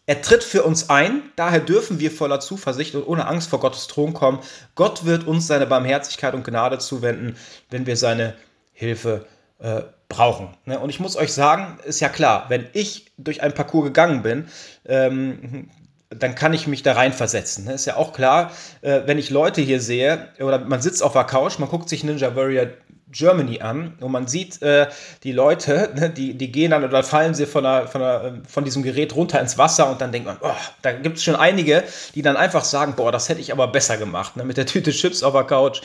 Er 0.08 0.22
tritt 0.22 0.44
für 0.44 0.64
uns 0.64 0.90
ein, 0.90 1.24
daher 1.36 1.60
dürfen 1.60 2.00
wir 2.00 2.12
voller 2.12 2.40
Zuversicht 2.40 2.96
und 2.96 3.08
ohne 3.08 3.28
Angst 3.28 3.50
vor 3.50 3.60
Gottes 3.60 3.88
Thron 3.88 4.14
kommen. 4.14 4.40
Gott 4.76 5.06
wird 5.06 5.26
uns 5.26 5.48
seine 5.48 5.68
Barmherzigkeit 5.68 6.34
und 6.34 6.44
Gnade 6.44 6.80
zuwenden, 6.80 7.38
wenn 7.70 7.86
wir 7.86 7.96
seine 7.96 8.36
Hilfe 8.74 9.26
äh, 9.60 9.82
brauchen. 10.10 10.50
Ne? 10.66 10.80
Und 10.80 10.90
ich 10.90 11.00
muss 11.00 11.16
euch 11.16 11.32
sagen, 11.32 11.80
ist 11.86 12.02
ja 12.02 12.10
klar, 12.10 12.46
wenn 12.50 12.68
ich 12.74 13.12
durch 13.18 13.42
ein 13.42 13.54
Parcours 13.54 13.86
gegangen 13.86 14.22
bin, 14.24 14.48
ähm, 14.86 15.70
dann 16.18 16.36
kann 16.36 16.54
ich 16.54 16.68
mich 16.68 16.84
da 16.84 16.94
reinversetzen. 16.94 17.66
Ne? 17.66 17.74
Ist 17.74 17.86
ja 17.86 17.96
auch 17.96 18.14
klar, 18.14 18.52
äh, 18.82 19.02
wenn 19.06 19.18
ich 19.18 19.30
Leute 19.30 19.62
hier 19.62 19.80
sehe, 19.80 20.28
oder 20.40 20.60
man 20.60 20.82
sitzt 20.82 21.04
auf 21.04 21.14
der 21.14 21.24
Couch, 21.24 21.58
man 21.60 21.70
guckt 21.70 21.90
sich 21.90 22.04
Ninja 22.04 22.36
Warrior 22.36 22.68
Germany 23.12 23.62
an 23.62 23.98
und 24.00 24.12
man 24.12 24.28
sieht 24.28 24.62
äh, 24.62 24.88
die 25.24 25.32
Leute, 25.32 25.92
ne, 25.96 26.10
die, 26.10 26.38
die 26.38 26.52
gehen 26.52 26.72
dann 26.72 26.84
oder 26.84 27.04
fallen 27.04 27.34
sie 27.34 27.46
von, 27.46 27.64
der, 27.64 27.88
von, 27.88 28.02
der, 28.02 28.34
von 28.48 28.64
diesem 28.64 28.84
Gerät 28.84 29.16
runter 29.16 29.40
ins 29.40 29.58
Wasser 29.58 29.90
und 29.90 30.02
dann 30.02 30.12
denkt 30.12 30.28
man, 30.28 30.38
oh, 30.42 30.50
da 30.82 30.92
gibt 30.92 31.18
es 31.18 31.24
schon 31.24 31.36
einige, 31.36 31.84
die 32.16 32.22
dann 32.22 32.38
einfach 32.38 32.64
sagen, 32.64 32.94
boah, 32.96 33.12
das 33.12 33.30
hätte 33.30 33.42
ich 33.42 33.52
aber 33.52 33.68
besser 33.68 33.98
gemacht, 33.98 34.38
ne, 34.38 34.44
mit 34.44 34.58
der 34.58 34.66
Tüte 34.66 34.92
Chips 34.92 35.24
auf 35.24 35.34
der 35.34 35.44
Couch. 35.44 35.82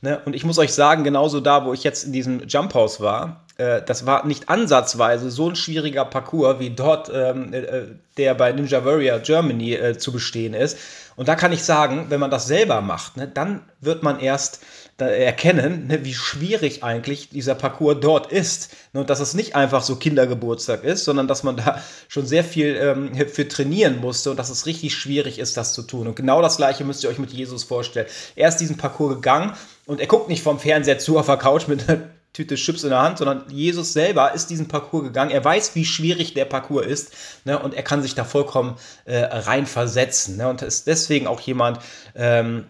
Ne? 0.00 0.20
Und 0.24 0.34
ich 0.34 0.44
muss 0.44 0.58
euch 0.58 0.72
sagen, 0.72 1.04
genauso 1.04 1.40
da, 1.40 1.64
wo 1.64 1.72
ich 1.72 1.84
jetzt 1.84 2.04
in 2.04 2.12
diesem 2.12 2.46
Jump 2.46 2.74
House 2.74 3.00
war, 3.00 3.46
äh, 3.58 3.82
das 3.82 4.06
war 4.06 4.26
nicht 4.26 4.48
ansatzweise 4.48 5.30
so 5.30 5.48
ein 5.48 5.56
schwieriger 5.56 6.04
Parcours 6.04 6.58
wie 6.58 6.70
dort, 6.70 7.10
ähm, 7.12 7.52
äh, 7.52 7.86
der 8.16 8.34
bei 8.34 8.52
Ninja 8.52 8.84
Warrior 8.84 9.18
Germany 9.18 9.74
äh, 9.74 9.98
zu 9.98 10.12
bestehen 10.12 10.54
ist. 10.54 10.78
Und 11.16 11.28
da 11.28 11.34
kann 11.34 11.52
ich 11.52 11.64
sagen, 11.64 12.06
wenn 12.10 12.20
man 12.20 12.30
das 12.30 12.46
selber 12.46 12.82
macht, 12.82 13.16
ne, 13.16 13.26
dann 13.26 13.62
wird 13.80 14.02
man 14.02 14.20
erst 14.20 14.60
erkennen, 14.98 15.88
ne, 15.88 16.04
wie 16.04 16.14
schwierig 16.14 16.82
eigentlich 16.82 17.28
dieser 17.28 17.54
Parcours 17.54 17.98
dort 18.00 18.32
ist. 18.32 18.74
Ne, 18.92 19.00
und 19.00 19.10
dass 19.10 19.20
es 19.20 19.34
nicht 19.34 19.54
einfach 19.54 19.82
so 19.82 19.96
Kindergeburtstag 19.96 20.84
ist, 20.84 21.04
sondern 21.04 21.28
dass 21.28 21.42
man 21.42 21.56
da 21.56 21.82
schon 22.08 22.26
sehr 22.26 22.44
viel 22.44 22.76
ähm, 22.76 23.14
für 23.28 23.48
trainieren 23.48 24.00
musste 24.00 24.30
und 24.30 24.38
dass 24.38 24.50
es 24.50 24.66
richtig 24.66 24.94
schwierig 24.94 25.38
ist, 25.38 25.56
das 25.56 25.72
zu 25.72 25.82
tun. 25.82 26.06
Und 26.06 26.16
genau 26.16 26.42
das 26.42 26.58
Gleiche 26.58 26.84
müsst 26.84 27.04
ihr 27.04 27.10
euch 27.10 27.18
mit 27.18 27.32
Jesus 27.32 27.64
vorstellen. 27.64 28.06
Er 28.36 28.48
ist 28.48 28.58
diesen 28.58 28.76
Parcours 28.76 29.14
gegangen 29.14 29.52
und 29.86 30.00
er 30.00 30.06
guckt 30.06 30.28
nicht 30.28 30.42
vom 30.42 30.58
Fernseher 30.58 30.98
zu 30.98 31.18
auf 31.18 31.26
der 31.26 31.36
Couch 31.36 31.68
mit 31.68 31.88
einer 31.88 32.10
Tüte 32.32 32.56
Chips 32.56 32.84
in 32.84 32.90
der 32.90 33.00
Hand, 33.00 33.16
sondern 33.16 33.44
Jesus 33.48 33.94
selber 33.94 34.34
ist 34.34 34.50
diesen 34.50 34.68
Parcours 34.68 35.04
gegangen. 35.04 35.30
Er 35.30 35.42
weiß, 35.42 35.74
wie 35.74 35.86
schwierig 35.86 36.34
der 36.34 36.44
Parcours 36.44 36.84
ist 36.84 37.12
ne, 37.46 37.58
und 37.58 37.72
er 37.72 37.82
kann 37.82 38.02
sich 38.02 38.14
da 38.14 38.24
vollkommen 38.24 38.76
äh, 39.06 39.20
reinversetzen. 39.20 40.36
Ne, 40.36 40.48
und 40.48 40.60
ist 40.60 40.86
deswegen 40.86 41.28
auch 41.28 41.40
jemand, 41.40 41.78
ähm, 42.14 42.66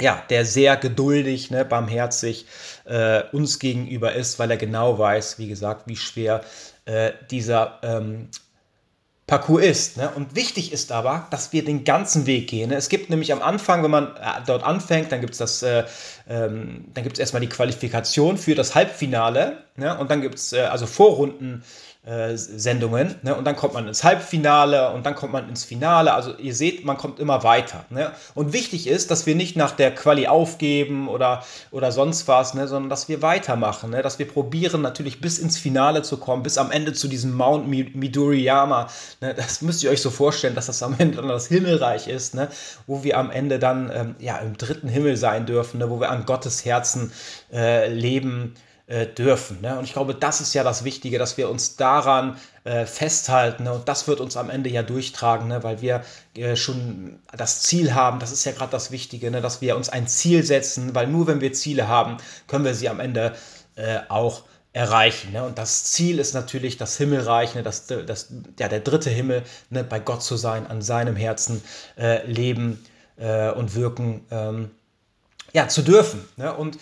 ja, 0.00 0.22
der 0.30 0.44
sehr 0.44 0.76
geduldig, 0.76 1.50
ne, 1.50 1.64
barmherzig 1.64 2.46
äh, 2.84 3.24
uns 3.32 3.58
gegenüber 3.58 4.12
ist, 4.12 4.38
weil 4.38 4.52
er 4.52 4.56
genau 4.56 5.00
weiß, 5.00 5.40
wie 5.40 5.48
gesagt, 5.48 5.88
wie 5.88 5.96
schwer 5.96 6.44
äh, 6.84 7.10
dieser 7.28 7.80
ähm, 7.82 8.28
Parcours 9.32 9.64
ist. 9.64 9.96
Ne? 9.96 10.10
Und 10.14 10.36
wichtig 10.36 10.74
ist 10.74 10.92
aber, 10.92 11.26
dass 11.30 11.54
wir 11.54 11.64
den 11.64 11.84
ganzen 11.84 12.26
Weg 12.26 12.50
gehen. 12.50 12.68
Ne? 12.68 12.76
Es 12.76 12.90
gibt 12.90 13.08
nämlich 13.08 13.32
am 13.32 13.40
Anfang, 13.40 13.82
wenn 13.82 13.90
man 13.90 14.08
äh, 14.08 14.42
dort 14.46 14.62
anfängt, 14.62 15.10
dann 15.10 15.22
gibt 15.22 15.40
es 15.40 15.62
äh, 15.62 15.84
ähm, 16.28 16.84
dann 16.92 17.02
gibt 17.02 17.16
es 17.16 17.18
erstmal 17.18 17.40
die 17.40 17.48
Qualifikation 17.48 18.36
für 18.36 18.54
das 18.54 18.74
Halbfinale. 18.74 19.56
Ne? 19.76 19.96
Und 19.96 20.10
dann 20.10 20.20
gibt 20.20 20.34
es 20.34 20.52
äh, 20.52 20.60
also 20.60 20.84
Vorrunden 20.84 21.64
Sendungen. 22.04 23.14
Ne? 23.22 23.32
Und 23.36 23.44
dann 23.44 23.54
kommt 23.54 23.74
man 23.74 23.86
ins 23.86 24.02
Halbfinale 24.02 24.90
und 24.90 25.06
dann 25.06 25.14
kommt 25.14 25.32
man 25.32 25.48
ins 25.48 25.62
Finale. 25.62 26.12
Also 26.12 26.36
ihr 26.36 26.52
seht, 26.52 26.84
man 26.84 26.96
kommt 26.96 27.20
immer 27.20 27.44
weiter. 27.44 27.84
Ne? 27.90 28.10
Und 28.34 28.52
wichtig 28.52 28.88
ist, 28.88 29.12
dass 29.12 29.24
wir 29.24 29.36
nicht 29.36 29.56
nach 29.56 29.70
der 29.70 29.94
Quali 29.94 30.26
aufgeben 30.26 31.08
oder, 31.08 31.44
oder 31.70 31.92
sonst 31.92 32.26
was, 32.26 32.54
ne? 32.54 32.66
sondern 32.66 32.90
dass 32.90 33.08
wir 33.08 33.22
weitermachen. 33.22 33.90
Ne? 33.90 34.02
Dass 34.02 34.18
wir 34.18 34.26
probieren, 34.26 34.82
natürlich 34.82 35.20
bis 35.20 35.38
ins 35.38 35.58
Finale 35.58 36.02
zu 36.02 36.16
kommen, 36.16 36.42
bis 36.42 36.58
am 36.58 36.72
Ende 36.72 36.92
zu 36.92 37.06
diesem 37.06 37.36
Mount 37.36 37.68
Midoriyama. 37.68 38.88
Ne? 39.20 39.34
Das 39.34 39.62
müsst 39.62 39.84
ihr 39.84 39.90
euch 39.90 40.02
so 40.02 40.10
vorstellen, 40.10 40.56
dass 40.56 40.66
das 40.66 40.82
am 40.82 40.96
Ende 40.98 41.18
dann 41.18 41.28
das 41.28 41.46
Himmelreich 41.46 42.08
ist, 42.08 42.34
ne? 42.34 42.48
wo 42.88 43.04
wir 43.04 43.16
am 43.16 43.30
Ende 43.30 43.60
dann 43.60 43.92
ähm, 43.94 44.16
ja, 44.18 44.38
im 44.38 44.56
dritten 44.56 44.88
Himmel 44.88 45.16
sein 45.16 45.46
dürfen, 45.46 45.80
wo 45.88 46.00
wir 46.00 46.10
an 46.10 46.26
Gottes 46.26 46.64
Herzen 46.64 47.12
äh, 47.52 47.86
leben 47.86 48.54
äh, 48.92 49.06
dürfen. 49.06 49.62
Ne? 49.62 49.78
Und 49.78 49.84
ich 49.84 49.94
glaube, 49.94 50.14
das 50.14 50.42
ist 50.42 50.52
ja 50.52 50.62
das 50.62 50.84
Wichtige, 50.84 51.18
dass 51.18 51.38
wir 51.38 51.48
uns 51.48 51.76
daran 51.76 52.36
äh, 52.64 52.84
festhalten. 52.84 53.64
Ne? 53.64 53.72
Und 53.72 53.88
das 53.88 54.06
wird 54.06 54.20
uns 54.20 54.36
am 54.36 54.50
Ende 54.50 54.68
ja 54.68 54.82
durchtragen, 54.82 55.48
ne? 55.48 55.64
weil 55.64 55.80
wir 55.80 56.04
äh, 56.36 56.56
schon 56.56 57.18
das 57.34 57.62
Ziel 57.62 57.94
haben. 57.94 58.18
Das 58.18 58.32
ist 58.32 58.44
ja 58.44 58.52
gerade 58.52 58.70
das 58.70 58.90
Wichtige, 58.90 59.30
ne? 59.30 59.40
dass 59.40 59.62
wir 59.62 59.76
uns 59.76 59.88
ein 59.88 60.08
Ziel 60.08 60.42
setzen, 60.42 60.94
weil 60.94 61.06
nur 61.06 61.26
wenn 61.26 61.40
wir 61.40 61.54
Ziele 61.54 61.88
haben, 61.88 62.18
können 62.48 62.66
wir 62.66 62.74
sie 62.74 62.90
am 62.90 63.00
Ende 63.00 63.32
äh, 63.76 64.00
auch 64.10 64.42
erreichen. 64.74 65.32
Ne? 65.32 65.42
Und 65.42 65.56
das 65.56 65.84
Ziel 65.84 66.18
ist 66.18 66.34
natürlich 66.34 66.76
das 66.76 66.98
Himmelreich, 66.98 67.54
ne? 67.54 67.62
das, 67.62 67.86
das, 67.86 68.28
ja, 68.58 68.68
der 68.68 68.80
dritte 68.80 69.08
Himmel, 69.08 69.42
ne? 69.70 69.84
bei 69.84 70.00
Gott 70.00 70.22
zu 70.22 70.36
sein, 70.36 70.66
an 70.66 70.82
seinem 70.82 71.16
Herzen 71.16 71.64
äh, 71.96 72.26
leben 72.26 72.84
und 73.54 73.76
wirken 73.76 74.24
ähm, 74.30 74.70
ja, 75.52 75.68
zu 75.68 75.82
dürfen. 75.82 76.24
Ne? 76.36 76.52
Und 76.52 76.78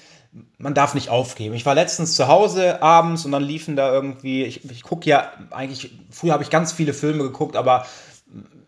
man 0.59 0.75
darf 0.75 0.95
nicht 0.95 1.09
aufgeben. 1.09 1.55
Ich 1.55 1.66
war 1.66 1.75
letztens 1.75 2.14
zu 2.14 2.29
Hause 2.29 2.83
abends 2.83 3.25
und 3.25 3.33
dann 3.33 3.43
liefen 3.43 3.77
da 3.77 3.93
irgendwie, 3.93 4.45
ich, 4.45 4.69
ich 4.71 4.83
gucke 4.83 5.09
ja 5.09 5.33
eigentlich, 5.51 5.90
früher 6.11 6.33
habe 6.33 6.43
ich 6.43 6.51
ganz 6.51 6.73
viele 6.73 6.95
Filme 6.95 7.25
geguckt, 7.25 7.57
aber 7.57 7.87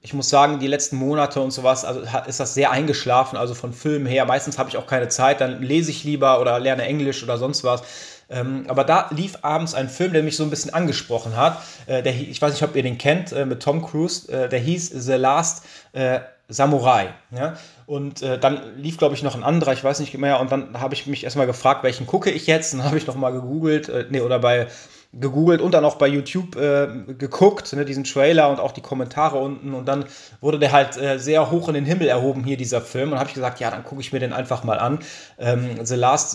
ich 0.00 0.12
muss 0.12 0.28
sagen, 0.28 0.58
die 0.58 0.66
letzten 0.66 0.96
Monate 0.96 1.40
und 1.40 1.52
sowas, 1.52 1.84
also 1.84 2.00
ist 2.26 2.40
das 2.40 2.54
sehr 2.54 2.72
eingeschlafen, 2.72 3.36
also 3.36 3.54
von 3.54 3.72
Filmen 3.72 4.06
her. 4.06 4.24
Meistens 4.24 4.58
habe 4.58 4.68
ich 4.68 4.76
auch 4.76 4.88
keine 4.88 5.08
Zeit, 5.08 5.40
dann 5.40 5.62
lese 5.62 5.92
ich 5.92 6.02
lieber 6.02 6.40
oder 6.40 6.58
lerne 6.58 6.82
Englisch 6.82 7.22
oder 7.22 7.38
sonst 7.38 7.62
was. 7.62 7.82
Ähm, 8.28 8.64
aber 8.66 8.82
da 8.82 9.10
lief 9.10 9.38
abends 9.42 9.74
ein 9.74 9.88
Film, 9.88 10.12
der 10.12 10.24
mich 10.24 10.36
so 10.36 10.42
ein 10.42 10.50
bisschen 10.50 10.74
angesprochen 10.74 11.36
hat. 11.36 11.62
Äh, 11.86 12.02
der, 12.02 12.14
ich 12.14 12.42
weiß 12.42 12.52
nicht, 12.52 12.64
ob 12.64 12.74
ihr 12.74 12.82
den 12.82 12.98
kennt, 12.98 13.30
äh, 13.30 13.46
mit 13.46 13.62
Tom 13.62 13.84
Cruise. 13.84 14.30
Äh, 14.32 14.48
der 14.48 14.58
hieß 14.58 14.88
The 14.88 15.12
Last 15.12 15.64
äh, 15.92 16.20
Samurai. 16.52 17.08
Ja? 17.30 17.54
Und 17.86 18.22
äh, 18.22 18.38
dann 18.38 18.76
lief, 18.76 18.98
glaube 18.98 19.14
ich, 19.14 19.22
noch 19.22 19.34
ein 19.34 19.44
anderer, 19.44 19.72
ich 19.72 19.82
weiß 19.82 20.00
nicht 20.00 20.16
mehr. 20.16 20.40
Und 20.40 20.52
dann 20.52 20.80
habe 20.80 20.94
ich 20.94 21.06
mich 21.06 21.24
erstmal 21.24 21.46
gefragt, 21.46 21.82
welchen 21.82 22.06
gucke 22.06 22.30
ich 22.30 22.46
jetzt? 22.46 22.72
Und 22.72 22.80
dann 22.80 22.88
habe 22.88 22.98
ich 22.98 23.06
noch 23.06 23.16
mal 23.16 23.32
gegoogelt, 23.32 23.88
äh, 23.88 24.06
nee, 24.10 24.20
oder 24.20 24.38
bei 24.38 24.68
gegoogelt 25.14 25.60
und 25.60 25.74
dann 25.74 25.84
auch 25.84 25.96
bei 25.96 26.06
YouTube 26.06 26.56
äh, 26.56 26.88
geguckt, 27.18 27.74
ne, 27.74 27.84
diesen 27.84 28.04
Trailer 28.04 28.48
und 28.48 28.58
auch 28.58 28.72
die 28.72 28.80
Kommentare 28.80 29.38
unten. 29.38 29.74
Und 29.74 29.86
dann 29.86 30.06
wurde 30.40 30.58
der 30.58 30.72
halt 30.72 30.96
äh, 30.96 31.18
sehr 31.18 31.50
hoch 31.50 31.68
in 31.68 31.74
den 31.74 31.84
Himmel 31.84 32.08
erhoben, 32.08 32.44
hier 32.44 32.56
dieser 32.56 32.80
Film. 32.80 33.12
Und 33.12 33.18
habe 33.18 33.28
ich 33.28 33.34
gesagt, 33.34 33.60
ja, 33.60 33.70
dann 33.70 33.84
gucke 33.84 34.00
ich 34.00 34.12
mir 34.12 34.20
den 34.20 34.32
einfach 34.32 34.64
mal 34.64 34.78
an. 34.78 35.00
Ähm, 35.38 35.84
The 35.84 35.96
Last 35.96 36.30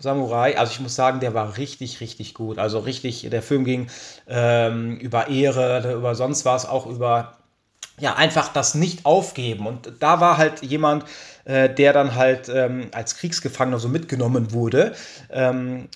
Samurai, 0.00 0.58
also 0.58 0.72
ich 0.72 0.80
muss 0.80 0.94
sagen, 0.94 1.20
der 1.20 1.32
war 1.32 1.56
richtig, 1.56 2.00
richtig 2.00 2.34
gut. 2.34 2.58
Also 2.58 2.80
richtig, 2.80 3.28
der 3.30 3.42
Film 3.42 3.64
ging 3.64 3.88
ähm, 4.28 4.96
über 4.98 5.28
Ehre, 5.28 5.94
über 5.94 6.14
sonst 6.14 6.44
was, 6.44 6.68
auch 6.68 6.86
über 6.86 7.37
ja, 7.98 8.14
einfach 8.14 8.48
das 8.52 8.74
nicht 8.74 9.04
aufgeben. 9.04 9.66
Und 9.66 9.92
da 10.00 10.20
war 10.20 10.36
halt 10.36 10.62
jemand, 10.62 11.04
äh, 11.44 11.68
der 11.72 11.92
dann 11.92 12.14
halt 12.14 12.48
ähm, 12.48 12.88
als 12.92 13.16
Kriegsgefangener 13.16 13.78
so 13.78 13.88
mitgenommen 13.88 14.52
wurde. 14.52 14.94
Ähm, 15.30 15.88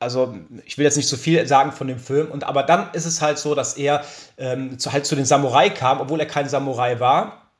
also 0.00 0.36
ich 0.64 0.78
will 0.78 0.84
jetzt 0.84 0.96
nicht 0.96 1.08
so 1.08 1.16
viel 1.16 1.46
sagen 1.46 1.72
von 1.72 1.88
dem 1.88 1.98
Film, 1.98 2.30
und 2.30 2.44
aber 2.44 2.62
dann 2.62 2.90
ist 2.92 3.04
es 3.04 3.20
halt 3.20 3.38
so, 3.38 3.54
dass 3.54 3.76
er 3.76 4.04
ähm, 4.36 4.78
zu, 4.78 4.92
halt 4.92 5.06
zu 5.06 5.16
den 5.16 5.24
Samurai 5.24 5.70
kam, 5.70 6.00
obwohl 6.00 6.20
er 6.20 6.26
kein 6.26 6.48
Samurai 6.48 7.00
war, 7.00 7.50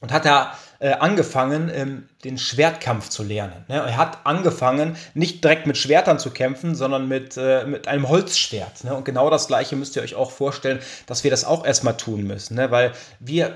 und 0.00 0.12
hat 0.12 0.26
da 0.26 0.52
äh, 0.78 0.92
angefangen, 0.92 1.70
ähm, 1.72 2.08
den 2.26 2.38
Schwertkampf 2.38 3.08
zu 3.08 3.22
lernen. 3.22 3.64
Ne? 3.68 3.76
Er 3.76 3.96
hat 3.96 4.18
angefangen, 4.24 4.96
nicht 5.14 5.42
direkt 5.44 5.66
mit 5.66 5.76
Schwertern 5.76 6.18
zu 6.18 6.30
kämpfen, 6.30 6.74
sondern 6.74 7.08
mit, 7.08 7.36
äh, 7.36 7.64
mit 7.64 7.88
einem 7.88 8.08
Holzschwert. 8.08 8.84
Ne? 8.84 8.94
Und 8.94 9.04
genau 9.04 9.30
das 9.30 9.46
Gleiche 9.46 9.76
müsst 9.76 9.96
ihr 9.96 10.02
euch 10.02 10.14
auch 10.14 10.30
vorstellen, 10.30 10.80
dass 11.06 11.24
wir 11.24 11.30
das 11.30 11.44
auch 11.44 11.64
erstmal 11.64 11.96
tun 11.96 12.24
müssen. 12.24 12.56
Ne? 12.56 12.70
Weil 12.70 12.92
wir, 13.20 13.54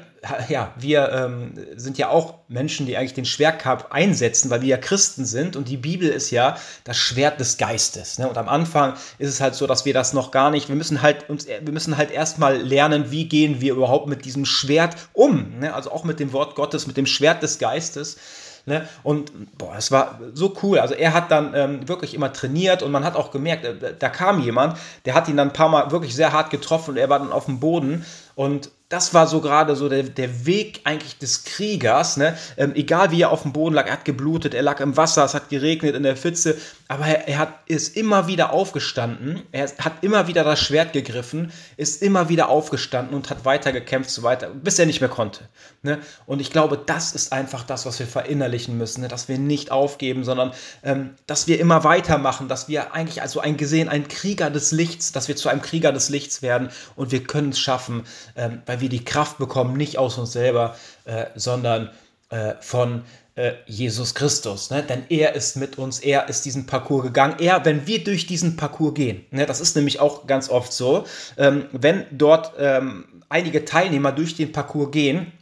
ja, 0.49 0.73
wir 0.77 1.11
ähm, 1.13 1.55
sind 1.75 1.99
ja 1.99 2.11
auch 2.11 2.35
Menschen, 2.47 2.87
die 2.87 2.97
eigentlich 2.97 3.15
den 3.15 3.25
Schwertkampf 3.25 3.87
einsetzen, 3.91 4.51
weil 4.51 4.63
wir 4.63 4.69
ja 4.69 4.77
Christen 4.77 5.25
sind. 5.25 5.57
Und 5.57 5.69
die 5.69 5.77
Bibel 5.77 6.09
ist 6.09 6.31
ja 6.31 6.57
das 6.85 6.97
Schwert 6.97 7.41
des 7.41 7.59
Geistes. 7.59 8.19
Und 8.19 8.39
am 8.39 8.49
Anfang 8.49 8.95
ist 9.19 9.29
es 9.29 9.41
halt 9.41 9.55
so, 9.57 9.67
dass 9.67 9.85
wir 9.85 9.95
das 9.95 10.13
noch 10.13 10.31
gar 10.31 10.51
nicht, 10.51 10.69
wir 10.69 10.77
müssen 10.77 11.03
halt 11.03 11.29
uns, 11.29 11.47
wir 11.47 11.73
müssen 11.73 11.97
halt 11.97 12.11
erstmal 12.11 12.57
lernen, 12.57 13.11
wie 13.11 13.29
gehen 13.29 13.61
wir 13.61 13.73
überhaupt 13.73 14.07
mit 14.07 14.25
diesem 14.25 14.45
Schwert 14.45 14.97
um. 15.13 15.55
Also 15.73 15.91
auch 15.91 16.05
mit 16.05 16.21
dem 16.21 16.33
Wort 16.33 16.55
Gottes, 16.55 16.87
mit 16.87 16.97
dem 16.97 17.07
Schwert 17.07 17.43
des 17.43 17.59
Geistes. 17.59 18.17
Ne? 18.67 18.89
Und 19.03 19.59
boah, 19.59 19.75
es 19.77 19.91
war 19.91 20.21
so 20.35 20.55
cool. 20.63 20.79
Also 20.79 20.95
er 20.95 21.13
hat 21.15 21.31
dann 21.31 21.53
ähm, 21.55 21.89
wirklich 21.89 22.15
immer 22.15 22.33
trainiert 22.33 22.83
und 22.83 22.91
man 22.91 23.05
hat 23.05 23.17
auch 23.17 23.31
gemerkt, 23.31 23.65
äh, 23.65 23.95
da 23.99 24.09
kam 24.09 24.41
jemand, 24.41 24.77
der 25.05 25.15
hat 25.15 25.29
ihn 25.29 25.37
dann 25.37 25.49
ein 25.49 25.53
paar 25.55 25.69
Mal 25.69 25.91
wirklich 25.91 26.15
sehr 26.15 26.33
hart 26.33 26.51
getroffen 26.51 26.93
und 26.93 26.97
er 26.97 27.09
war 27.09 27.19
dann 27.19 27.33
auf 27.33 27.47
dem 27.47 27.61
Boden 27.61 28.05
und 28.35 28.71
das 28.91 29.15
war 29.15 29.29
so 29.29 29.41
gerade 29.41 29.77
so 29.77 29.89
der, 29.89 30.03
der 30.03 30.47
Weg 30.47 30.81
eigentlich 30.85 31.17
des 31.17 31.45
Kriegers. 31.45 32.17
Ne? 32.17 32.37
Ähm, 32.57 32.73
egal 32.75 33.13
wie 33.13 33.23
er 33.23 33.31
auf 33.31 33.43
dem 33.43 33.53
Boden 33.53 33.75
lag, 33.75 33.87
er 33.87 33.93
hat 33.93 34.05
geblutet, 34.05 34.53
er 34.53 34.63
lag 34.63 34.81
im 34.81 34.97
Wasser, 34.97 35.25
es 35.25 35.33
hat 35.33 35.49
geregnet 35.49 35.95
in 35.95 36.03
der 36.03 36.17
Pfütze, 36.17 36.57
aber 36.91 37.07
er, 37.07 37.39
hat, 37.39 37.55
ist 37.67 37.97
immer 37.97 38.27
wieder 38.27 38.53
aufgestanden, 38.53 39.45
er 39.53 39.71
hat 39.79 40.03
immer 40.03 40.27
wieder 40.27 40.43
das 40.43 40.59
Schwert 40.59 40.93
gegriffen, 40.93 41.53
ist 41.77 42.03
immer 42.03 42.29
wieder 42.29 42.49
aufgestanden 42.49 43.15
und 43.15 43.31
hat 43.31 43.45
weiter 43.45 43.71
gekämpft, 43.71 44.11
so 44.11 44.25
weiter, 44.25 44.49
bis 44.49 44.77
er 44.81 44.87
nicht 44.87 45.01
mehr 45.01 45.09
konnte. 45.09 45.49
Ne? 45.83 46.01
Und 46.27 46.41
ich 46.41 46.51
glaube, 46.51 46.77
das 46.85 47.13
ist 47.13 47.33
einfach 47.33 47.63
das, 47.63 47.87
was 47.87 48.01
wir 48.01 48.09
verinnerlichen 48.09 48.77
müssen, 48.77 49.03
ne? 49.03 49.09
dass 49.09 49.29
wir 49.29 49.39
nicht 49.39 49.71
aufgeben, 49.71 50.25
sondern 50.25 50.51
ähm, 50.83 51.11
dass 51.29 51.47
wir 51.47 51.61
immer 51.61 51.85
weitermachen, 51.85 52.49
dass 52.49 52.67
wir 52.67 52.93
eigentlich 52.93 53.23
also 53.23 53.39
ein 53.39 53.57
gesehen, 53.57 53.89
ein 53.89 54.09
Krieger 54.09 54.51
des 54.51 54.73
Lichts, 54.73 55.13
dass 55.13 55.29
wir 55.29 55.37
zu 55.37 55.49
einem 55.49 55.63
Krieger 55.63 55.93
des 55.93 56.09
Lichts 56.09 56.43
werden 56.43 56.71
und 56.97 57.13
wir 57.13 57.23
können 57.23 57.51
es 57.51 57.61
schaffen, 57.61 58.03
ähm, 58.35 58.63
weil 58.67 58.81
wir 58.81 58.89
die 58.89 59.05
Kraft 59.05 59.39
bekommen, 59.39 59.77
nicht 59.77 59.97
aus 59.97 60.19
uns 60.19 60.33
selber, 60.33 60.75
äh, 61.05 61.27
sondern 61.37 61.91
äh, 62.31 62.55
von 62.61 63.05
äh, 63.35 63.53
Jesus 63.67 64.15
Christus. 64.15 64.71
Ne? 64.71 64.83
Denn 64.83 65.05
er 65.09 65.35
ist 65.35 65.57
mit 65.57 65.79
uns, 65.79 66.01
er 66.01 66.29
ist 66.29 66.45
diesen 66.45 66.67
Parcours 66.67 67.05
gegangen. 67.05 67.37
Er, 67.39 67.65
wenn 67.65 67.87
wir 67.87 68.03
durch 68.05 68.27
diesen 68.27 68.57
Parcours 68.57 68.95
gehen, 68.95 69.25
ne? 69.31 69.47
das 69.47 69.61
ist 69.61 69.77
nämlich 69.77 70.01
auch 70.01 70.27
ganz 70.27 70.49
oft 70.49 70.73
so, 70.73 71.05
ähm, 71.37 71.67
wenn 71.73 72.07
dort 72.11 72.53
ähm, 72.59 73.05
einige 73.29 73.65
Teilnehmer 73.65 74.13
durch 74.13 74.35
den 74.37 74.53
Parcours 74.53 74.91
gehen, 74.91 75.33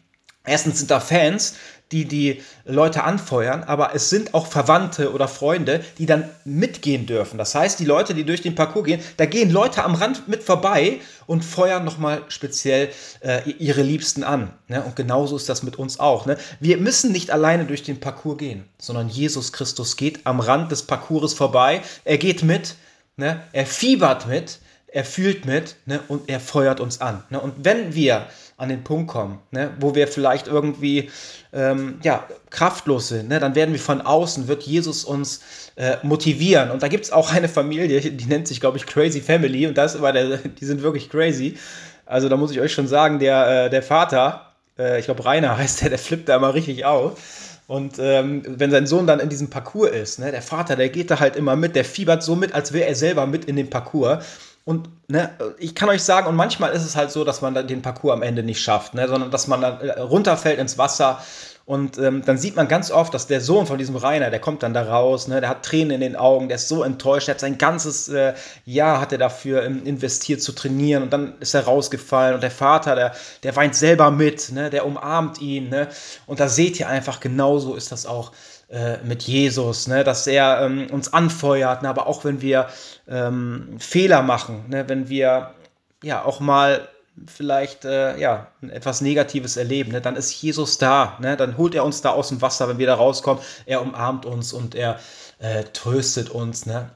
Erstens 0.48 0.78
sind 0.78 0.90
da 0.90 0.98
Fans, 0.98 1.56
die 1.92 2.04
die 2.04 2.42
Leute 2.64 3.04
anfeuern, 3.04 3.64
aber 3.64 3.94
es 3.94 4.10
sind 4.10 4.34
auch 4.34 4.46
Verwandte 4.46 5.12
oder 5.12 5.28
Freunde, 5.28 5.84
die 5.98 6.06
dann 6.06 6.28
mitgehen 6.44 7.06
dürfen. 7.06 7.38
Das 7.38 7.54
heißt, 7.54 7.80
die 7.80 7.84
Leute, 7.84 8.14
die 8.14 8.24
durch 8.24 8.42
den 8.42 8.54
Parcours 8.54 8.84
gehen, 8.84 9.00
da 9.16 9.26
gehen 9.26 9.50
Leute 9.50 9.84
am 9.84 9.94
Rand 9.94 10.28
mit 10.28 10.42
vorbei 10.42 11.00
und 11.26 11.44
feuern 11.44 11.84
nochmal 11.84 12.22
speziell 12.28 12.90
äh, 13.20 13.48
ihre 13.50 13.82
Liebsten 13.82 14.24
an. 14.24 14.52
Ne? 14.68 14.82
Und 14.82 14.96
genauso 14.96 15.36
ist 15.36 15.48
das 15.48 15.62
mit 15.62 15.76
uns 15.76 15.98
auch. 15.98 16.26
Ne? 16.26 16.36
Wir 16.60 16.76
müssen 16.76 17.12
nicht 17.12 17.30
alleine 17.30 17.64
durch 17.64 17.82
den 17.82 18.00
Parcours 18.00 18.38
gehen, 18.38 18.64
sondern 18.78 19.08
Jesus 19.08 19.52
Christus 19.52 19.96
geht 19.96 20.26
am 20.26 20.40
Rand 20.40 20.70
des 20.70 20.82
Parcours 20.82 21.34
vorbei. 21.34 21.82
Er 22.04 22.18
geht 22.18 22.42
mit, 22.42 22.74
ne? 23.16 23.42
er 23.52 23.66
fiebert 23.66 24.26
mit 24.26 24.60
er 24.90 25.04
fühlt 25.04 25.44
mit 25.44 25.76
ne, 25.86 26.00
und 26.08 26.28
er 26.28 26.40
feuert 26.40 26.80
uns 26.80 27.00
an. 27.00 27.22
Ne? 27.30 27.40
Und 27.40 27.64
wenn 27.64 27.94
wir 27.94 28.26
an 28.58 28.68
den 28.68 28.82
Punkt 28.82 29.08
kommen, 29.08 29.38
ne, 29.52 29.70
wo 29.78 29.94
wir 29.94 30.08
vielleicht 30.08 30.48
irgendwie 30.48 31.10
ähm, 31.52 32.00
ja, 32.02 32.24
kraftlos 32.50 33.08
sind, 33.08 33.28
ne, 33.28 33.38
dann 33.38 33.54
werden 33.54 33.72
wir 33.72 33.80
von 33.80 34.00
außen, 34.00 34.48
wird 34.48 34.64
Jesus 34.64 35.04
uns 35.04 35.40
äh, 35.76 35.96
motivieren. 36.02 36.72
Und 36.72 36.82
da 36.82 36.88
gibt 36.88 37.04
es 37.04 37.12
auch 37.12 37.32
eine 37.32 37.48
Familie, 37.48 38.00
die 38.00 38.26
nennt 38.26 38.48
sich, 38.48 38.60
glaube 38.60 38.76
ich, 38.76 38.84
Crazy 38.84 39.20
Family 39.20 39.66
und 39.68 39.78
das 39.78 39.94
immer 39.94 40.12
der, 40.12 40.38
die 40.38 40.64
sind 40.64 40.82
wirklich 40.82 41.08
crazy. 41.08 41.56
Also 42.04 42.28
da 42.28 42.36
muss 42.36 42.50
ich 42.50 42.60
euch 42.60 42.72
schon 42.72 42.88
sagen, 42.88 43.20
der, 43.20 43.66
äh, 43.66 43.70
der 43.70 43.82
Vater, 43.82 44.52
äh, 44.76 44.98
ich 44.98 45.04
glaube 45.04 45.24
Rainer 45.24 45.56
heißt 45.56 45.82
der, 45.82 45.90
der 45.90 45.98
flippt 45.98 46.28
da 46.28 46.36
immer 46.36 46.52
richtig 46.52 46.84
auf. 46.84 47.20
Und 47.68 47.98
ähm, 48.00 48.42
wenn 48.46 48.70
sein 48.70 48.86
Sohn 48.86 49.06
dann 49.06 49.20
in 49.20 49.28
diesem 49.28 49.50
Parcours 49.50 49.90
ist, 49.90 50.18
ne, 50.18 50.32
der 50.32 50.42
Vater, 50.42 50.74
der 50.74 50.88
geht 50.88 51.12
da 51.12 51.20
halt 51.20 51.36
immer 51.36 51.54
mit, 51.54 51.76
der 51.76 51.84
fiebert 51.84 52.24
so 52.24 52.34
mit, 52.34 52.54
als 52.54 52.72
wäre 52.72 52.88
er 52.88 52.94
selber 52.96 53.26
mit 53.26 53.44
in 53.44 53.54
dem 53.54 53.70
Parcours. 53.70 54.24
Und 54.68 54.90
ne, 55.08 55.30
ich 55.58 55.74
kann 55.74 55.88
euch 55.88 56.02
sagen, 56.02 56.26
und 56.26 56.36
manchmal 56.36 56.72
ist 56.72 56.84
es 56.84 56.94
halt 56.94 57.10
so, 57.10 57.24
dass 57.24 57.40
man 57.40 57.66
den 57.66 57.80
Parcours 57.80 58.12
am 58.12 58.20
Ende 58.20 58.42
nicht 58.42 58.60
schafft, 58.60 58.92
ne, 58.92 59.08
sondern 59.08 59.30
dass 59.30 59.46
man 59.46 59.62
dann 59.62 59.80
äh, 59.80 59.98
runterfällt 59.98 60.58
ins 60.58 60.76
Wasser. 60.76 61.22
Und 61.64 61.96
ähm, 61.96 62.22
dann 62.26 62.36
sieht 62.36 62.54
man 62.54 62.68
ganz 62.68 62.90
oft, 62.90 63.14
dass 63.14 63.26
der 63.26 63.40
Sohn 63.40 63.66
von 63.66 63.78
diesem 63.78 63.96
Rainer, 63.96 64.28
der 64.28 64.40
kommt 64.40 64.62
dann 64.62 64.74
da 64.74 64.82
raus, 64.82 65.26
ne, 65.26 65.40
der 65.40 65.48
hat 65.48 65.64
Tränen 65.64 65.92
in 65.92 66.00
den 66.02 66.16
Augen, 66.16 66.48
der 66.48 66.56
ist 66.56 66.68
so 66.68 66.82
enttäuscht, 66.82 67.28
der 67.28 67.36
hat 67.36 67.40
sein 67.40 67.56
ganzes 67.56 68.10
äh, 68.10 68.34
Jahr 68.66 69.00
hat 69.00 69.10
er 69.12 69.16
dafür 69.16 69.62
ähm, 69.62 69.86
investiert 69.86 70.42
zu 70.42 70.52
trainieren 70.52 71.02
und 71.02 71.14
dann 71.14 71.38
ist 71.40 71.54
er 71.54 71.64
rausgefallen 71.64 72.34
und 72.34 72.42
der 72.42 72.50
Vater, 72.50 72.94
der, 72.94 73.14
der 73.44 73.56
weint 73.56 73.74
selber 73.74 74.10
mit, 74.10 74.52
ne, 74.52 74.68
der 74.68 74.84
umarmt 74.84 75.40
ihn. 75.40 75.70
Ne, 75.70 75.88
und 76.26 76.40
da 76.40 76.48
seht 76.48 76.78
ihr 76.78 76.88
einfach, 76.88 77.20
genauso 77.20 77.74
ist 77.74 77.90
das 77.90 78.04
auch 78.04 78.32
äh, 78.70 78.98
mit 78.98 79.22
Jesus, 79.22 79.88
ne? 79.88 80.04
dass 80.04 80.26
er 80.26 80.62
ähm, 80.62 80.88
uns 80.90 81.12
anfeuert, 81.12 81.82
ne? 81.82 81.88
aber 81.88 82.06
auch 82.06 82.24
wenn 82.24 82.40
wir 82.42 82.68
ähm, 83.08 83.76
Fehler 83.78 84.22
machen, 84.22 84.64
ne? 84.68 84.88
wenn 84.88 85.08
wir 85.08 85.54
ja 86.02 86.24
auch 86.24 86.40
mal 86.40 86.86
vielleicht 87.26 87.84
äh, 87.84 88.18
ja, 88.18 88.48
etwas 88.70 89.00
Negatives 89.00 89.56
erleben, 89.56 89.92
ne? 89.92 90.00
dann 90.00 90.16
ist 90.16 90.40
Jesus 90.42 90.78
da, 90.78 91.16
ne? 91.20 91.36
dann 91.36 91.56
holt 91.56 91.74
er 91.74 91.84
uns 91.84 92.02
da 92.02 92.10
aus 92.10 92.28
dem 92.28 92.42
Wasser, 92.42 92.68
wenn 92.68 92.78
wir 92.78 92.86
da 92.86 92.94
rauskommen, 92.94 93.42
er 93.66 93.82
umarmt 93.82 94.26
uns 94.26 94.52
und 94.52 94.74
er 94.74 95.00
äh, 95.38 95.64
tröstet 95.64 96.30
uns. 96.30 96.66
Ne? 96.66 96.90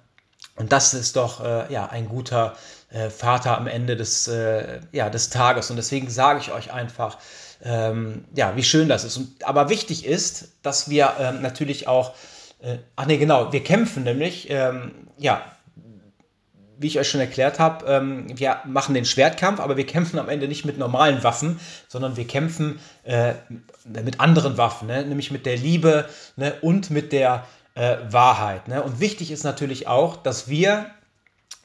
Und 0.56 0.72
das 0.72 0.94
ist 0.94 1.16
doch 1.16 1.42
äh, 1.42 1.72
ja, 1.72 1.86
ein 1.86 2.08
guter 2.08 2.54
äh, 2.90 3.08
Vater 3.08 3.56
am 3.56 3.66
Ende 3.66 3.96
des, 3.96 4.28
äh, 4.28 4.80
ja, 4.92 5.08
des 5.08 5.30
Tages. 5.30 5.70
Und 5.70 5.76
deswegen 5.76 6.10
sage 6.10 6.40
ich 6.40 6.52
euch 6.52 6.72
einfach, 6.72 7.18
ähm, 7.62 8.24
ja, 8.34 8.56
wie 8.56 8.62
schön 8.62 8.88
das 8.88 9.04
ist. 9.04 9.16
Und, 9.16 9.44
aber 9.44 9.68
wichtig 9.68 10.04
ist, 10.04 10.52
dass 10.62 10.90
wir 10.90 11.12
ähm, 11.18 11.42
natürlich 11.42 11.88
auch, 11.88 12.12
äh, 12.60 12.78
ach 12.96 13.06
nee, 13.06 13.18
genau, 13.18 13.52
wir 13.52 13.62
kämpfen 13.62 14.04
nämlich, 14.04 14.50
ähm, 14.50 14.92
ja, 15.16 15.42
wie 16.78 16.88
ich 16.88 16.98
euch 16.98 17.08
schon 17.08 17.20
erklärt 17.20 17.58
habe, 17.58 17.86
ähm, 17.86 18.26
wir 18.36 18.58
machen 18.66 18.94
den 18.94 19.04
Schwertkampf, 19.04 19.60
aber 19.60 19.76
wir 19.76 19.86
kämpfen 19.86 20.18
am 20.18 20.28
Ende 20.28 20.48
nicht 20.48 20.64
mit 20.64 20.78
normalen 20.78 21.22
Waffen, 21.22 21.60
sondern 21.88 22.16
wir 22.16 22.26
kämpfen 22.26 22.80
äh, 23.04 23.34
mit 23.84 24.18
anderen 24.20 24.58
Waffen, 24.58 24.88
ne? 24.88 25.04
nämlich 25.04 25.30
mit 25.30 25.46
der 25.46 25.56
Liebe 25.56 26.06
ne? 26.36 26.54
und 26.60 26.90
mit 26.90 27.12
der 27.12 27.46
äh, 27.74 27.96
Wahrheit. 28.10 28.66
Ne? 28.68 28.82
Und 28.82 28.98
wichtig 28.98 29.30
ist 29.30 29.44
natürlich 29.44 29.86
auch, 29.86 30.16
dass 30.16 30.48
wir 30.48 30.86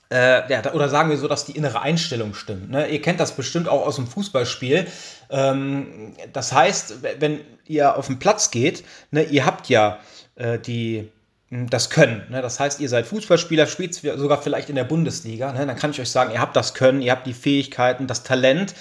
äh, 0.09 0.49
ja, 0.51 0.73
oder 0.73 0.87
sagen 0.89 1.09
wir 1.09 1.17
so, 1.17 1.27
dass 1.27 1.45
die 1.45 1.57
innere 1.57 1.81
Einstellung 1.81 2.33
stimmt. 2.33 2.69
Ne? 2.69 2.87
Ihr 2.87 3.01
kennt 3.01 3.19
das 3.19 3.35
bestimmt 3.35 3.67
auch 3.67 3.85
aus 3.85 3.97
dem 3.97 4.07
Fußballspiel. 4.07 4.87
Ähm, 5.29 6.13
das 6.31 6.53
heißt, 6.53 7.03
wenn 7.19 7.41
ihr 7.65 7.97
auf 7.97 8.07
den 8.07 8.19
Platz 8.19 8.49
geht, 8.51 8.83
ne, 9.11 9.23
ihr 9.23 9.45
habt 9.45 9.67
ja 9.67 9.99
äh, 10.35 10.59
die, 10.59 11.09
hm, 11.49 11.69
das 11.69 11.89
Können. 11.89 12.23
Ne? 12.29 12.41
Das 12.41 12.59
heißt, 12.59 12.79
ihr 12.79 12.87
seid 12.87 13.05
Fußballspieler, 13.05 13.67
spielt 13.67 13.95
sogar 13.95 14.41
vielleicht 14.41 14.69
in 14.69 14.75
der 14.75 14.85
Bundesliga. 14.85 15.51
Ne? 15.51 15.65
Dann 15.65 15.75
kann 15.75 15.91
ich 15.91 15.99
euch 15.99 16.09
sagen, 16.09 16.31
ihr 16.31 16.39
habt 16.39 16.55
das 16.55 16.73
Können, 16.73 17.01
ihr 17.01 17.11
habt 17.11 17.27
die 17.27 17.33
Fähigkeiten, 17.33 18.07
das 18.07 18.23
Talent. 18.23 18.75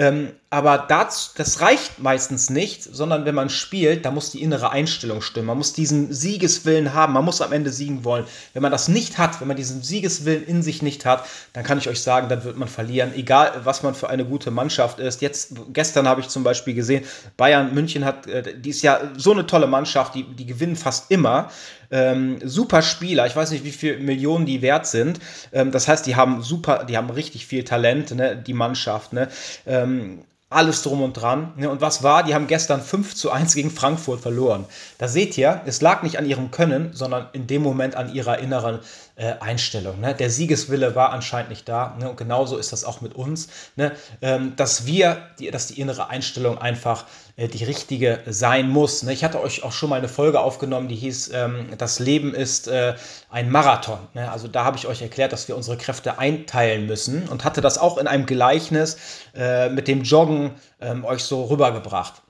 Ähm, 0.00 0.30
aber 0.48 0.78
das, 0.88 1.34
das 1.36 1.60
reicht 1.60 1.98
meistens 1.98 2.48
nicht, 2.48 2.82
sondern 2.82 3.26
wenn 3.26 3.34
man 3.34 3.50
spielt, 3.50 4.06
da 4.06 4.10
muss 4.10 4.30
die 4.30 4.42
innere 4.42 4.70
Einstellung 4.70 5.20
stimmen. 5.20 5.48
Man 5.48 5.58
muss 5.58 5.74
diesen 5.74 6.10
Siegeswillen 6.10 6.94
haben, 6.94 7.12
man 7.12 7.22
muss 7.22 7.42
am 7.42 7.52
Ende 7.52 7.70
siegen 7.70 8.02
wollen. 8.02 8.24
Wenn 8.54 8.62
man 8.62 8.72
das 8.72 8.88
nicht 8.88 9.18
hat, 9.18 9.42
wenn 9.42 9.48
man 9.48 9.58
diesen 9.58 9.82
Siegeswillen 9.82 10.42
in 10.46 10.62
sich 10.62 10.80
nicht 10.80 11.04
hat, 11.04 11.26
dann 11.52 11.64
kann 11.64 11.76
ich 11.76 11.86
euch 11.86 12.00
sagen, 12.00 12.30
dann 12.30 12.44
wird 12.44 12.56
man 12.56 12.66
verlieren, 12.66 13.12
egal 13.14 13.60
was 13.64 13.82
man 13.82 13.94
für 13.94 14.08
eine 14.08 14.24
gute 14.24 14.50
Mannschaft 14.50 15.00
ist. 15.00 15.20
Jetzt, 15.20 15.52
gestern 15.74 16.08
habe 16.08 16.22
ich 16.22 16.28
zum 16.28 16.44
Beispiel 16.44 16.72
gesehen, 16.72 17.04
Bayern 17.36 17.74
München 17.74 18.06
hat, 18.06 18.26
äh, 18.26 18.58
die 18.58 18.70
ist 18.70 18.80
ja 18.80 19.00
so 19.18 19.32
eine 19.32 19.46
tolle 19.46 19.66
Mannschaft, 19.66 20.14
die, 20.14 20.24
die 20.24 20.46
gewinnen 20.46 20.76
fast 20.76 21.10
immer. 21.10 21.50
Ähm, 21.90 22.38
super 22.44 22.82
Spieler, 22.82 23.26
ich 23.26 23.34
weiß 23.34 23.50
nicht, 23.50 23.64
wie 23.64 23.72
viele 23.72 23.98
Millionen 23.98 24.46
die 24.46 24.62
wert 24.62 24.86
sind. 24.86 25.18
Ähm, 25.52 25.70
das 25.72 25.88
heißt, 25.88 26.06
die 26.06 26.16
haben 26.16 26.42
super, 26.42 26.84
die 26.84 26.96
haben 26.96 27.10
richtig 27.10 27.46
viel 27.46 27.64
Talent, 27.64 28.12
ne, 28.12 28.36
die 28.36 28.54
Mannschaft. 28.54 29.12
Ne? 29.12 29.28
Ähm, 29.66 30.24
alles 30.50 30.82
drum 30.82 31.00
und 31.00 31.12
dran. 31.14 31.52
Ne? 31.56 31.70
Und 31.70 31.80
was 31.80 32.02
war? 32.02 32.24
Die 32.24 32.34
haben 32.34 32.48
gestern 32.48 32.82
5 32.82 33.14
zu 33.14 33.30
1 33.30 33.54
gegen 33.54 33.70
Frankfurt 33.70 34.20
verloren. 34.20 34.66
Da 34.98 35.06
seht 35.06 35.38
ihr, 35.38 35.62
es 35.64 35.80
lag 35.80 36.02
nicht 36.02 36.18
an 36.18 36.26
ihrem 36.26 36.50
Können, 36.50 36.90
sondern 36.92 37.28
in 37.32 37.46
dem 37.46 37.62
Moment 37.62 37.94
an 37.94 38.12
ihrer 38.12 38.38
inneren 38.38 38.80
äh, 39.14 39.34
Einstellung. 39.38 40.00
Ne? 40.00 40.12
Der 40.12 40.28
Siegeswille 40.28 40.96
war 40.96 41.10
anscheinend 41.10 41.50
nicht 41.50 41.68
da. 41.68 41.94
Ne? 42.00 42.10
Und 42.10 42.16
genauso 42.16 42.56
ist 42.56 42.72
das 42.72 42.84
auch 42.84 43.00
mit 43.00 43.14
uns, 43.14 43.48
ne? 43.76 43.92
ähm, 44.22 44.54
dass 44.56 44.86
wir, 44.86 45.18
die, 45.38 45.52
dass 45.52 45.68
die 45.68 45.80
innere 45.80 46.10
Einstellung 46.10 46.58
einfach 46.58 47.04
äh, 47.36 47.46
die 47.46 47.62
richtige 47.62 48.20
sein 48.26 48.68
muss. 48.68 49.04
Ne? 49.04 49.12
Ich 49.12 49.22
hatte 49.22 49.40
euch 49.40 49.62
auch 49.62 49.72
schon 49.72 49.90
mal 49.90 49.98
eine 49.98 50.08
Folge 50.08 50.40
aufgenommen, 50.40 50.88
die 50.88 50.96
hieß, 50.96 51.30
ähm, 51.32 51.66
das 51.78 52.00
Leben 52.00 52.34
ist 52.34 52.66
äh, 52.66 52.94
ein 53.30 53.50
Marathon. 53.50 53.98
Ne? 54.14 54.32
Also 54.32 54.48
da 54.48 54.64
habe 54.64 54.78
ich 54.78 54.86
euch 54.86 55.00
erklärt, 55.02 55.32
dass 55.32 55.46
wir 55.46 55.56
unsere 55.56 55.76
Kräfte 55.76 56.18
einteilen 56.18 56.86
müssen 56.86 57.28
und 57.28 57.44
hatte 57.44 57.60
das 57.60 57.78
auch 57.78 57.98
in 57.98 58.06
einem 58.06 58.26
Gleichnis 58.26 58.96
äh, 59.34 59.68
mit 59.68 59.86
dem 59.86 60.02
Joggen 60.02 60.39
ähm, 60.80 61.04
euch 61.04 61.24
so 61.24 61.44
rübergebracht. 61.44 62.22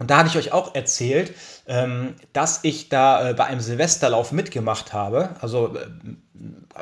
Und 0.00 0.10
da 0.10 0.16
hatte 0.16 0.30
ich 0.30 0.36
euch 0.36 0.52
auch 0.52 0.74
erzählt, 0.74 1.34
ähm, 1.66 2.14
dass 2.32 2.60
ich 2.62 2.88
da 2.88 3.30
äh, 3.30 3.34
bei 3.34 3.44
einem 3.44 3.60
Silvesterlauf 3.60 4.32
mitgemacht 4.32 4.94
habe. 4.94 5.36
Also 5.42 5.76
äh, 5.76 5.86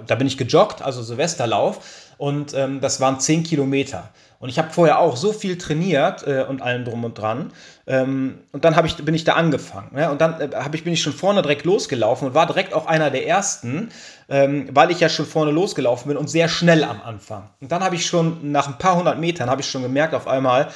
da 0.07 0.15
bin 0.15 0.29
ich 0.29 0.39
gejoggt, 0.39 0.83
also 0.83 1.03
Silvesterlauf. 1.03 1.81
Und 2.19 2.53
ähm, 2.55 2.81
das 2.81 3.01
waren 3.01 3.19
10 3.21 3.45
Kilometer. 3.45 4.11
Und 4.41 4.49
ich 4.51 4.59
habe 4.59 4.71
vorher 4.71 5.01
auch 5.01 5.17
so 5.17 5.33
viel 5.33 5.59
trainiert 5.59 6.25
äh, 6.27 6.45
und 6.49 6.63
allem 6.63 6.85
drum 6.85 7.05
und 7.05 7.19
dran. 7.19 7.53
Ähm, 7.87 8.39
und 8.53 8.65
dann 8.65 8.87
ich, 8.87 8.97
bin 8.97 9.15
ich 9.15 9.25
da 9.25 9.35
angefangen. 9.35 9.95
Ne? 9.95 10.11
Und 10.11 10.21
dann 10.21 10.41
äh, 10.41 10.51
ich, 10.73 10.85
bin 10.85 10.93
ich 10.93 11.03
schon 11.03 11.13
vorne 11.13 11.43
direkt 11.43 11.65
losgelaufen 11.65 12.29
und 12.29 12.35
war 12.35 12.47
direkt 12.47 12.73
auch 12.73 12.87
einer 12.87 13.11
der 13.11 13.27
ersten, 13.27 13.89
ähm, 14.29 14.69
weil 14.73 14.91
ich 14.91 15.01
ja 15.01 15.09
schon 15.09 15.27
vorne 15.27 15.51
losgelaufen 15.51 16.09
bin 16.09 16.17
und 16.17 16.29
sehr 16.29 16.49
schnell 16.49 16.85
am 16.85 17.01
Anfang. 17.01 17.51
Und 17.61 17.73
dann 17.73 17.83
habe 17.83 17.97
ich 17.97 18.07
schon 18.07 18.53
nach 18.53 18.69
ein 18.69 18.79
paar 18.79 18.97
hundert 18.97 19.19
Metern 19.19 19.51
habe 19.51 19.61
ich 19.61 19.69
schon 19.69 19.83
gemerkt 19.83 20.15
auf 20.15 20.29
einmal, 20.29 20.69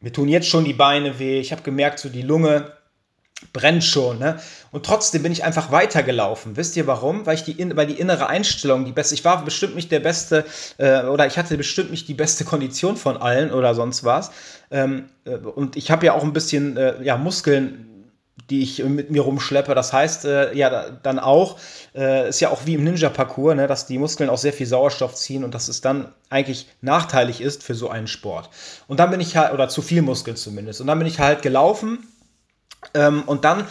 mir 0.00 0.12
tun 0.12 0.28
jetzt 0.28 0.48
schon 0.48 0.64
die 0.64 0.72
Beine 0.72 1.18
weh. 1.18 1.38
Ich 1.38 1.52
habe 1.52 1.62
gemerkt, 1.62 1.98
so 1.98 2.08
die 2.08 2.22
Lunge 2.22 2.72
brennt 3.52 3.84
schon. 3.84 4.18
Ne? 4.18 4.38
Und 4.70 4.86
trotzdem 4.86 5.22
bin 5.22 5.32
ich 5.32 5.44
einfach 5.44 5.72
weitergelaufen. 5.72 6.56
Wisst 6.56 6.76
ihr 6.76 6.86
warum? 6.86 7.26
Weil 7.26 7.34
ich 7.34 7.44
die, 7.44 7.76
weil 7.76 7.86
die 7.86 7.98
innere 7.98 8.28
Einstellung 8.28 8.84
die 8.84 8.92
beste, 8.92 9.14
ich 9.14 9.24
war 9.24 9.44
bestimmt 9.44 9.74
nicht 9.74 9.90
der 9.90 10.00
beste 10.00 10.44
äh, 10.78 11.02
oder 11.04 11.26
ich 11.26 11.38
hatte 11.38 11.56
bestimmt 11.56 11.90
nicht 11.90 12.08
die 12.08 12.14
beste 12.14 12.44
Kondition 12.44 12.96
von 12.96 13.16
allen 13.16 13.50
oder 13.50 13.74
sonst 13.74 14.04
was. 14.04 14.30
Ähm, 14.70 15.06
äh, 15.24 15.36
und 15.36 15.76
ich 15.76 15.90
habe 15.90 16.06
ja 16.06 16.14
auch 16.14 16.22
ein 16.22 16.32
bisschen 16.32 16.76
äh, 16.76 17.02
ja, 17.02 17.16
Muskeln 17.16 17.86
die 18.48 18.62
ich 18.62 18.82
mit 18.82 19.10
mir 19.10 19.22
rumschleppe. 19.22 19.74
Das 19.74 19.92
heißt, 19.92 20.24
äh, 20.24 20.54
ja, 20.54 20.90
dann 21.02 21.18
auch, 21.18 21.58
äh, 21.94 22.28
ist 22.28 22.40
ja 22.40 22.50
auch 22.50 22.66
wie 22.66 22.74
im 22.74 22.84
Ninja-Parcours, 22.84 23.54
ne, 23.54 23.66
dass 23.66 23.86
die 23.86 23.98
Muskeln 23.98 24.28
auch 24.28 24.38
sehr 24.38 24.52
viel 24.52 24.66
Sauerstoff 24.66 25.14
ziehen 25.14 25.44
und 25.44 25.54
dass 25.54 25.68
es 25.68 25.80
dann 25.80 26.12
eigentlich 26.30 26.66
nachteilig 26.80 27.40
ist 27.40 27.62
für 27.62 27.74
so 27.74 27.88
einen 27.88 28.08
Sport. 28.08 28.50
Und 28.88 28.98
dann 28.98 29.10
bin 29.10 29.20
ich 29.20 29.36
halt, 29.36 29.52
oder 29.52 29.68
zu 29.68 29.82
viel 29.82 30.02
Muskeln 30.02 30.36
zumindest. 30.36 30.80
Und 30.80 30.88
dann 30.88 30.98
bin 30.98 31.06
ich 31.06 31.20
halt 31.20 31.42
gelaufen 31.42 32.06
ähm, 32.94 33.22
und 33.26 33.44
dann 33.44 33.66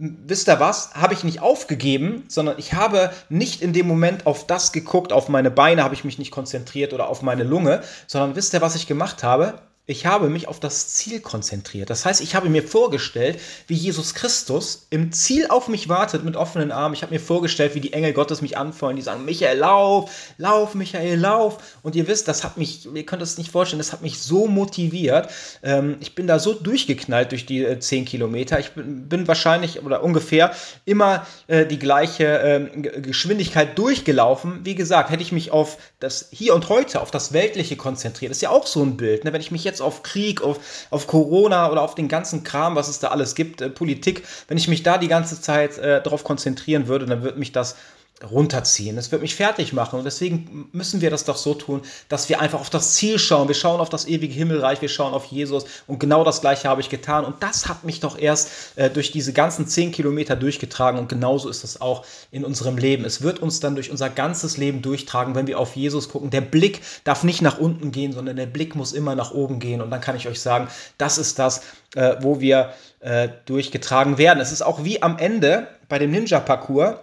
wisst 0.00 0.48
ihr 0.48 0.58
was, 0.60 0.94
habe 0.94 1.12
ich 1.12 1.24
nicht 1.24 1.42
aufgegeben, 1.42 2.24
sondern 2.28 2.58
ich 2.58 2.72
habe 2.72 3.10
nicht 3.28 3.60
in 3.60 3.74
dem 3.74 3.86
Moment 3.86 4.24
auf 4.26 4.46
das 4.46 4.72
geguckt, 4.72 5.12
auf 5.12 5.28
meine 5.28 5.50
Beine 5.50 5.84
habe 5.84 5.94
ich 5.94 6.04
mich 6.04 6.18
nicht 6.18 6.30
konzentriert 6.30 6.94
oder 6.94 7.08
auf 7.08 7.20
meine 7.20 7.44
Lunge, 7.44 7.82
sondern 8.06 8.34
wisst 8.34 8.54
ihr, 8.54 8.62
was 8.62 8.76
ich 8.76 8.86
gemacht 8.86 9.22
habe? 9.22 9.60
Ich 9.86 10.06
habe 10.06 10.28
mich 10.28 10.46
auf 10.46 10.60
das 10.60 10.90
Ziel 10.90 11.18
konzentriert. 11.18 11.90
Das 11.90 12.04
heißt, 12.04 12.20
ich 12.20 12.36
habe 12.36 12.48
mir 12.48 12.62
vorgestellt, 12.62 13.40
wie 13.66 13.74
Jesus 13.74 14.14
Christus 14.14 14.86
im 14.90 15.10
Ziel 15.10 15.48
auf 15.48 15.66
mich 15.66 15.88
wartet 15.88 16.22
mit 16.22 16.36
offenen 16.36 16.70
Armen. 16.70 16.94
Ich 16.94 17.02
habe 17.02 17.12
mir 17.12 17.18
vorgestellt, 17.18 17.74
wie 17.74 17.80
die 17.80 17.92
Engel 17.92 18.12
Gottes 18.12 18.40
mich 18.40 18.56
anfeuern, 18.56 18.94
die 18.94 19.02
sagen, 19.02 19.24
Michael, 19.24 19.58
lauf, 19.58 20.12
lauf, 20.38 20.74
Michael, 20.74 21.18
lauf. 21.18 21.58
Und 21.82 21.96
ihr 21.96 22.06
wisst, 22.06 22.28
das 22.28 22.44
hat 22.44 22.56
mich, 22.56 22.86
ihr 22.94 23.04
könnt 23.04 23.20
es 23.20 23.36
nicht 23.36 23.50
vorstellen, 23.50 23.80
das 23.80 23.92
hat 23.92 24.00
mich 24.00 24.20
so 24.20 24.46
motiviert. 24.46 25.28
Ähm, 25.64 25.96
ich 25.98 26.14
bin 26.14 26.28
da 26.28 26.38
so 26.38 26.54
durchgeknallt 26.54 27.32
durch 27.32 27.44
die 27.44 27.64
äh, 27.64 27.80
10 27.80 28.04
Kilometer. 28.04 28.60
Ich 28.60 28.70
bin, 28.70 29.26
wahrscheinlich 29.26 29.82
oder 29.82 30.04
ungefähr 30.04 30.54
immer 30.84 31.26
äh, 31.48 31.66
die 31.66 31.80
gleiche 31.80 32.38
äh, 32.38 33.00
Geschwindigkeit 33.00 33.76
durchgelaufen. 33.76 34.60
Wie 34.62 34.76
gesagt, 34.76 35.10
hätte 35.10 35.22
ich 35.22 35.32
mich 35.32 35.50
auf 35.50 35.78
das 35.98 36.28
Hier 36.30 36.54
und 36.54 36.68
Heute, 36.68 37.00
auf 37.00 37.10
das 37.10 37.32
Weltliche 37.32 37.76
konzentriert, 37.76 38.30
ist 38.30 38.40
ja 38.40 38.50
auch 38.50 38.68
so 38.68 38.84
ein 38.84 38.96
Bild. 38.96 39.24
Ne? 39.24 39.32
Wenn 39.32 39.40
ich 39.40 39.50
mich 39.50 39.64
jetzt 39.64 39.79
auf 39.80 40.02
Krieg, 40.02 40.42
auf, 40.42 40.58
auf 40.90 41.06
Corona 41.06 41.70
oder 41.70 41.82
auf 41.82 41.94
den 41.94 42.08
ganzen 42.08 42.44
Kram, 42.44 42.76
was 42.76 42.88
es 42.88 42.98
da 42.98 43.08
alles 43.08 43.34
gibt, 43.34 43.60
äh, 43.60 43.70
Politik, 43.70 44.24
wenn 44.48 44.58
ich 44.58 44.68
mich 44.68 44.82
da 44.82 44.98
die 44.98 45.08
ganze 45.08 45.40
Zeit 45.40 45.78
äh, 45.78 46.02
darauf 46.02 46.24
konzentrieren 46.24 46.86
würde, 46.86 47.06
dann 47.06 47.22
würde 47.22 47.38
mich 47.38 47.52
das 47.52 47.76
runterziehen. 48.22 48.98
Es 48.98 49.10
wird 49.12 49.22
mich 49.22 49.34
fertig 49.34 49.72
machen. 49.72 49.98
Und 49.98 50.04
deswegen 50.04 50.68
müssen 50.72 51.00
wir 51.00 51.10
das 51.10 51.24
doch 51.24 51.36
so 51.36 51.54
tun, 51.54 51.82
dass 52.08 52.28
wir 52.28 52.40
einfach 52.40 52.60
auf 52.60 52.70
das 52.70 52.94
Ziel 52.94 53.18
schauen. 53.18 53.48
Wir 53.48 53.54
schauen 53.54 53.80
auf 53.80 53.88
das 53.88 54.06
ewige 54.06 54.34
Himmelreich, 54.34 54.82
wir 54.82 54.88
schauen 54.88 55.14
auf 55.14 55.26
Jesus. 55.26 55.64
Und 55.86 56.00
genau 56.00 56.22
das 56.22 56.40
Gleiche 56.40 56.68
habe 56.68 56.80
ich 56.80 56.90
getan. 56.90 57.24
Und 57.24 57.42
das 57.42 57.68
hat 57.68 57.84
mich 57.84 58.00
doch 58.00 58.18
erst 58.18 58.50
äh, 58.76 58.90
durch 58.90 59.10
diese 59.10 59.32
ganzen 59.32 59.66
zehn 59.66 59.90
Kilometer 59.90 60.36
durchgetragen. 60.36 61.00
Und 61.00 61.08
genauso 61.08 61.48
ist 61.48 61.64
es 61.64 61.80
auch 61.80 62.04
in 62.30 62.44
unserem 62.44 62.76
Leben. 62.76 63.04
Es 63.04 63.22
wird 63.22 63.38
uns 63.38 63.60
dann 63.60 63.74
durch 63.74 63.90
unser 63.90 64.10
ganzes 64.10 64.58
Leben 64.58 64.82
durchtragen, 64.82 65.34
wenn 65.34 65.46
wir 65.46 65.58
auf 65.58 65.74
Jesus 65.74 66.08
gucken. 66.10 66.30
Der 66.30 66.42
Blick 66.42 66.82
darf 67.04 67.24
nicht 67.24 67.40
nach 67.40 67.58
unten 67.58 67.90
gehen, 67.90 68.12
sondern 68.12 68.36
der 68.36 68.46
Blick 68.46 68.74
muss 68.74 68.92
immer 68.92 69.14
nach 69.14 69.30
oben 69.30 69.60
gehen. 69.60 69.80
Und 69.80 69.90
dann 69.90 70.00
kann 70.02 70.16
ich 70.16 70.28
euch 70.28 70.40
sagen, 70.40 70.68
das 70.98 71.16
ist 71.16 71.38
das, 71.38 71.62
äh, 71.94 72.16
wo 72.20 72.40
wir 72.40 72.74
äh, 73.00 73.30
durchgetragen 73.46 74.18
werden. 74.18 74.40
Es 74.40 74.52
ist 74.52 74.60
auch 74.60 74.84
wie 74.84 75.02
am 75.02 75.16
Ende 75.16 75.68
bei 75.88 75.98
dem 75.98 76.10
Ninja-Parcours 76.10 76.96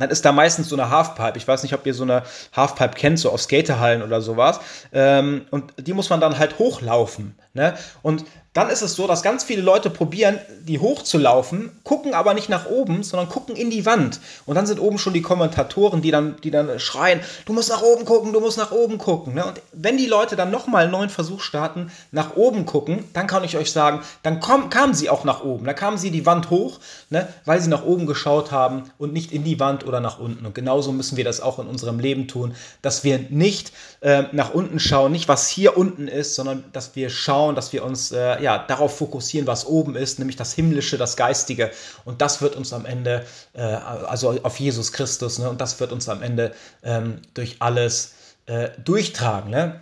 dann 0.00 0.10
ist 0.10 0.24
da 0.24 0.32
meistens 0.32 0.68
so 0.68 0.76
eine 0.76 0.90
Halfpipe. 0.90 1.36
Ich 1.36 1.46
weiß 1.46 1.62
nicht, 1.62 1.74
ob 1.74 1.86
ihr 1.86 1.94
so 1.94 2.02
eine 2.02 2.22
Halfpipe 2.54 2.94
kennt, 2.94 3.18
so 3.18 3.30
auf 3.30 3.40
Skaterhallen 3.40 4.02
oder 4.02 4.20
sowas. 4.20 4.60
Ähm, 4.92 5.46
und 5.50 5.72
die 5.78 5.92
muss 5.92 6.10
man 6.10 6.20
dann 6.20 6.38
halt 6.38 6.58
hochlaufen. 6.58 7.34
Ne? 7.52 7.74
Und 8.02 8.24
dann 8.52 8.68
ist 8.68 8.82
es 8.82 8.94
so, 8.94 9.06
dass 9.06 9.22
ganz 9.22 9.44
viele 9.44 9.62
Leute 9.62 9.90
probieren, 9.90 10.40
die 10.62 10.80
hochzulaufen, 10.80 11.70
gucken 11.84 12.14
aber 12.14 12.34
nicht 12.34 12.48
nach 12.48 12.66
oben, 12.66 13.04
sondern 13.04 13.28
gucken 13.28 13.54
in 13.54 13.70
die 13.70 13.86
Wand. 13.86 14.18
Und 14.44 14.56
dann 14.56 14.66
sind 14.66 14.80
oben 14.80 14.98
schon 14.98 15.12
die 15.12 15.22
Kommentatoren, 15.22 16.02
die 16.02 16.10
dann, 16.10 16.34
die 16.42 16.50
dann 16.50 16.80
schreien, 16.80 17.20
du 17.46 17.52
musst 17.52 17.68
nach 17.68 17.82
oben 17.82 18.04
gucken, 18.04 18.32
du 18.32 18.40
musst 18.40 18.58
nach 18.58 18.72
oben 18.72 18.98
gucken. 18.98 19.34
Ne? 19.34 19.44
Und 19.44 19.60
wenn 19.72 19.96
die 19.96 20.06
Leute 20.06 20.34
dann 20.34 20.50
nochmal 20.50 20.84
einen 20.84 20.92
neuen 20.92 21.10
Versuch 21.10 21.42
starten, 21.42 21.92
nach 22.10 22.34
oben 22.34 22.66
gucken, 22.66 23.04
dann 23.12 23.28
kann 23.28 23.44
ich 23.44 23.56
euch 23.56 23.70
sagen, 23.70 24.02
dann 24.24 24.40
komm, 24.40 24.68
kamen 24.68 24.94
sie 24.94 25.10
auch 25.10 25.22
nach 25.22 25.44
oben. 25.44 25.64
Da 25.64 25.72
kamen 25.72 25.96
sie 25.96 26.10
die 26.10 26.26
Wand 26.26 26.50
hoch, 26.50 26.80
ne? 27.08 27.28
weil 27.44 27.60
sie 27.60 27.70
nach 27.70 27.84
oben 27.84 28.06
geschaut 28.06 28.50
haben 28.50 28.90
und 28.98 29.12
nicht 29.12 29.30
in 29.30 29.44
die 29.44 29.60
Wand 29.60 29.86
oder 29.86 30.00
nach 30.00 30.18
unten. 30.18 30.44
Und 30.44 30.56
genauso 30.56 30.90
müssen 30.90 31.16
wir 31.16 31.24
das 31.24 31.40
auch 31.40 31.60
in 31.60 31.68
unserem 31.68 32.00
Leben 32.00 32.26
tun, 32.26 32.56
dass 32.82 33.04
wir 33.04 33.20
nicht 33.30 33.72
äh, 34.00 34.24
nach 34.32 34.52
unten 34.52 34.80
schauen, 34.80 35.12
nicht 35.12 35.28
was 35.28 35.48
hier 35.48 35.76
unten 35.76 36.08
ist, 36.08 36.34
sondern 36.34 36.64
dass 36.72 36.96
wir 36.96 37.10
schauen, 37.10 37.54
dass 37.54 37.72
wir 37.72 37.84
uns 37.84 38.10
äh, 38.10 38.39
ja, 38.40 38.58
darauf 38.58 38.96
fokussieren, 38.96 39.46
was 39.46 39.66
oben 39.66 39.96
ist, 39.96 40.18
nämlich 40.18 40.36
das 40.36 40.52
Himmlische, 40.52 40.98
das 40.98 41.16
Geistige. 41.16 41.70
Und 42.04 42.20
das 42.22 42.42
wird 42.42 42.56
uns 42.56 42.72
am 42.72 42.86
Ende, 42.86 43.24
äh, 43.52 43.62
also 43.62 44.38
auf 44.42 44.58
Jesus 44.58 44.92
Christus, 44.92 45.38
ne, 45.38 45.48
und 45.50 45.60
das 45.60 45.80
wird 45.80 45.92
uns 45.92 46.08
am 46.08 46.22
Ende 46.22 46.52
ähm, 46.82 47.20
durch 47.34 47.56
alles 47.60 48.14
äh, 48.46 48.70
durchtragen. 48.84 49.50
Ne? 49.50 49.80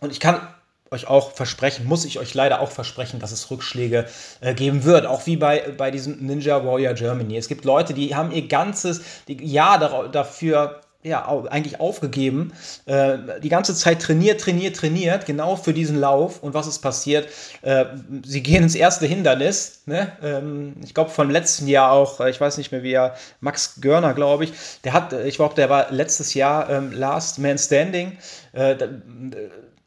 Und 0.00 0.12
ich 0.12 0.20
kann 0.20 0.40
euch 0.90 1.06
auch 1.06 1.32
versprechen, 1.32 1.86
muss 1.86 2.04
ich 2.04 2.18
euch 2.18 2.34
leider 2.34 2.60
auch 2.60 2.70
versprechen, 2.70 3.20
dass 3.20 3.32
es 3.32 3.50
Rückschläge 3.50 4.06
äh, 4.40 4.54
geben 4.54 4.84
wird. 4.84 5.06
Auch 5.06 5.26
wie 5.26 5.36
bei, 5.36 5.74
bei 5.76 5.90
diesem 5.90 6.24
Ninja 6.24 6.64
Warrior 6.64 6.94
Germany. 6.94 7.36
Es 7.36 7.48
gibt 7.48 7.64
Leute, 7.64 7.94
die 7.94 8.14
haben 8.14 8.30
ihr 8.30 8.48
ganzes 8.48 9.02
Jahr 9.26 10.08
dafür 10.08 10.80
ja, 11.04 11.28
eigentlich 11.48 11.78
aufgegeben, 11.78 12.52
äh, 12.86 13.18
die 13.40 13.48
ganze 13.48 13.74
Zeit 13.74 14.02
trainiert, 14.02 14.40
trainiert, 14.40 14.76
trainiert, 14.76 15.26
genau 15.26 15.54
für 15.54 15.72
diesen 15.72 15.98
Lauf. 15.98 16.42
Und 16.42 16.54
was 16.54 16.66
ist 16.66 16.80
passiert? 16.80 17.28
Äh, 17.62 17.84
sie 18.24 18.42
gehen 18.42 18.64
ins 18.64 18.74
erste 18.74 19.06
Hindernis. 19.06 19.82
Ne? 19.86 20.10
Ähm, 20.22 20.74
ich 20.82 20.94
glaube, 20.94 21.10
vom 21.10 21.30
letzten 21.30 21.68
Jahr 21.68 21.92
auch, 21.92 22.18
äh, 22.18 22.30
ich 22.30 22.40
weiß 22.40 22.58
nicht 22.58 22.72
mehr, 22.72 22.82
wie 22.82 22.92
er, 22.92 23.14
Max 23.40 23.80
Görner, 23.80 24.12
glaube 24.12 24.44
ich, 24.44 24.52
der 24.82 24.92
hat, 24.92 25.12
äh, 25.12 25.28
ich 25.28 25.36
glaube, 25.36 25.54
der 25.54 25.70
war 25.70 25.92
letztes 25.92 26.34
Jahr 26.34 26.68
ähm, 26.68 26.92
Last 26.92 27.38
Man 27.38 27.58
Standing. 27.58 28.18
Äh, 28.52 28.76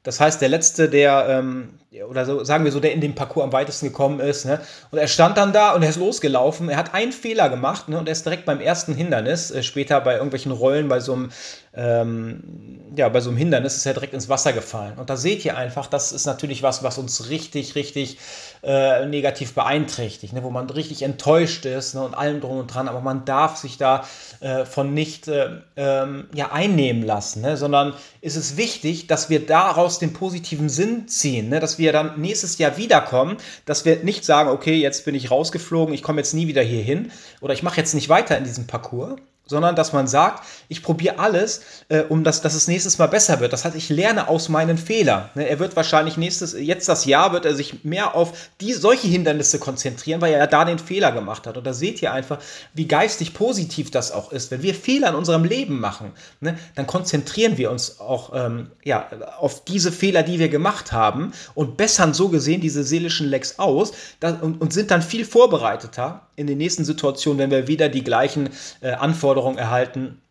das 0.04 0.20
heißt, 0.20 0.42
der 0.42 0.50
letzte, 0.50 0.90
der, 0.90 1.28
ähm, 1.30 1.78
oder 2.10 2.26
so, 2.26 2.44
sagen 2.44 2.64
wir 2.64 2.72
so, 2.72 2.80
der 2.80 2.94
in 2.94 3.02
dem 3.02 3.14
Parcours 3.14 3.44
am 3.44 3.54
weitesten 3.54 3.88
gekommen 3.88 4.20
ist, 4.20 4.46
ne? 4.46 4.60
Und 4.90 4.98
er 4.98 5.08
stand 5.08 5.38
dann 5.38 5.54
da 5.54 5.74
und 5.74 5.84
er 5.84 5.90
ist 5.90 5.98
losgelaufen. 5.98 6.70
Er 6.70 6.78
hat 6.78 6.96
einen 6.96 7.12
Fehler 7.12 7.50
gemacht, 7.50 7.88
ne? 7.88 8.00
Und 8.00 8.08
er 8.08 8.14
ist 8.14 8.26
direkt 8.26 8.46
beim 8.46 8.60
ersten 8.60 8.96
Hindernis, 8.96 9.52
äh, 9.52 9.62
später 9.62 10.02
bei 10.02 10.14
irgendwelchen 10.14 10.52
Rollen, 10.52 10.88
bei 10.88 11.00
so 11.00 11.14
einem, 11.14 11.32
ähm, 11.76 12.80
ja, 12.96 13.10
bei 13.10 13.22
so 13.22 13.30
einem 13.30 13.38
Hindernis 13.38 13.76
ist 13.78 13.86
er 13.86 13.94
direkt 13.94 14.16
ins 14.16 14.28
Wasser 14.28 14.54
gefallen. 14.54 14.98
Und 14.98 15.12
da 15.12 15.18
seht 15.18 15.46
ihr 15.46 15.56
einfach, 15.56 15.86
das 15.86 16.12
ist 16.12 16.26
natürlich 16.26 16.64
was, 16.64 16.82
was 16.82 16.98
uns 16.98 17.30
richtig, 17.30 17.76
richtig 17.76 18.18
äh, 18.64 19.06
negativ 19.06 19.54
beeinträchtigt, 19.54 20.34
ne? 20.34 20.44
wo 20.44 20.50
man 20.50 20.70
richtig 20.70 21.02
enttäuscht 21.02 21.66
ist 21.66 21.96
ne? 21.96 22.04
und 22.04 22.14
allem 22.14 22.42
drum 22.42 22.58
und 22.58 22.74
dran, 22.74 22.88
aber 22.88 23.02
man 23.02 23.26
darf 23.26 23.58
sich 23.58 23.78
da 23.78 24.06
äh, 24.40 24.66
von 24.66 24.94
nicht 24.94 25.28
äh, 25.28 25.62
ähm, 25.76 26.28
ja, 26.34 26.52
einnehmen 26.52 27.04
lassen, 27.04 27.42
ne? 27.42 27.58
sondern 27.58 27.94
ist 28.22 28.36
es 28.36 28.58
wichtig, 28.58 29.08
dass 29.08 29.30
wir 29.30 29.46
daraus 29.46 30.00
den 30.00 30.14
positiven 30.14 30.70
Sinn 30.70 31.08
ziehen, 31.08 31.50
ne? 31.50 31.60
dass 31.60 31.80
wir 31.80 31.92
dann 31.92 32.20
nächstes 32.22 32.58
Jahr 32.58 32.78
wiederkommen, 32.78 33.38
dass 33.66 33.86
wir 33.86 34.04
nicht 34.04 34.26
sagen, 34.26 34.50
okay, 34.50 34.76
jetzt 34.76 35.06
bin 35.06 35.16
ich 35.16 35.32
rausgeflogen, 35.32 35.94
ich 35.94 36.04
komme 36.04 36.20
jetzt 36.20 36.34
nie 36.34 36.48
wieder 36.48 36.62
hier 36.62 36.84
hin 36.84 37.12
oder 37.42 37.54
ich 37.54 37.64
mache 37.64 37.78
jetzt 37.78 37.96
nicht 37.96 38.10
weiter 38.10 38.38
in 38.38 38.44
diesem 38.44 38.68
Parcours, 38.68 39.16
sondern 39.52 39.76
dass 39.76 39.94
man 39.94 40.08
sagt, 40.08 40.44
ich 40.70 40.82
probiere 40.82 41.20
alles, 41.20 41.62
äh, 41.90 42.02
um 42.02 42.24
das, 42.24 42.42
dass 42.42 42.56
es 42.56 42.68
nächstes 42.68 42.98
Mal 42.98 43.08
besser 43.08 43.40
wird. 43.42 43.54
Das 43.54 43.66
heißt, 43.66 43.76
ich 43.76 43.90
lerne 43.90 44.30
aus 44.30 44.50
meinen 44.50 44.78
Fehlern. 44.78 45.30
Ne? 45.36 45.48
Er 45.48 45.60
wird 45.60 45.76
wahrscheinlich 45.76 46.16
nächstes, 46.18 46.54
jetzt 46.58 46.88
das 46.90 47.06
Jahr 47.06 47.34
wird 47.34 47.46
er 47.46 47.54
sich 47.54 47.84
mehr 47.84 48.16
auf 48.16 48.50
die, 48.62 48.74
solche 48.74 49.08
Hindernisse 49.08 49.60
konzentrieren, 49.60 50.22
weil 50.22 50.34
er 50.34 50.40
ja 50.40 50.48
da 50.48 50.64
den 50.66 50.80
Fehler 50.80 51.12
gemacht 51.12 51.46
hat. 51.46 51.58
Und 51.58 51.68
da 51.68 51.74
seht 51.74 52.02
ihr 52.02 52.14
einfach, 52.14 52.40
wie 52.74 52.88
geistig 52.88 53.34
positiv 53.34 53.92
das 53.92 54.12
auch 54.12 54.32
ist. 54.32 54.50
Wenn 54.52 54.64
wir 54.64 54.74
Fehler 54.74 55.10
in 55.10 55.16
unserem 55.16 55.44
Leben 55.44 55.80
machen, 55.80 56.14
ne, 56.40 56.58
dann 56.76 56.88
konzentrieren 56.88 57.58
wir 57.58 57.70
uns 57.70 58.00
auch 58.00 58.32
ähm, 58.34 58.72
ja, 58.86 59.10
auf 59.38 59.66
diese 59.66 59.92
Fehler, 59.92 60.24
die 60.24 60.40
wir 60.40 60.48
gemacht 60.48 60.94
haben 60.94 61.34
und 61.54 61.76
bessern 61.76 62.14
so 62.14 62.30
gesehen 62.30 62.62
diese 62.62 62.86
seelischen 62.86 63.28
Lecks 63.28 63.60
aus 63.60 63.92
und, 64.22 64.62
und 64.62 64.72
sind 64.72 64.92
dann 64.92 65.02
viel 65.02 65.26
vorbereiteter 65.26 66.28
in 66.36 66.48
den 66.48 66.58
nächsten 66.58 66.86
Situationen, 66.86 67.40
wenn 67.40 67.52
wir 67.52 67.68
wieder 67.68 67.90
die 67.90 68.04
gleichen 68.04 68.50
äh, 68.82 68.92
Anforderungen 68.92 69.58
erhalten 69.58 70.22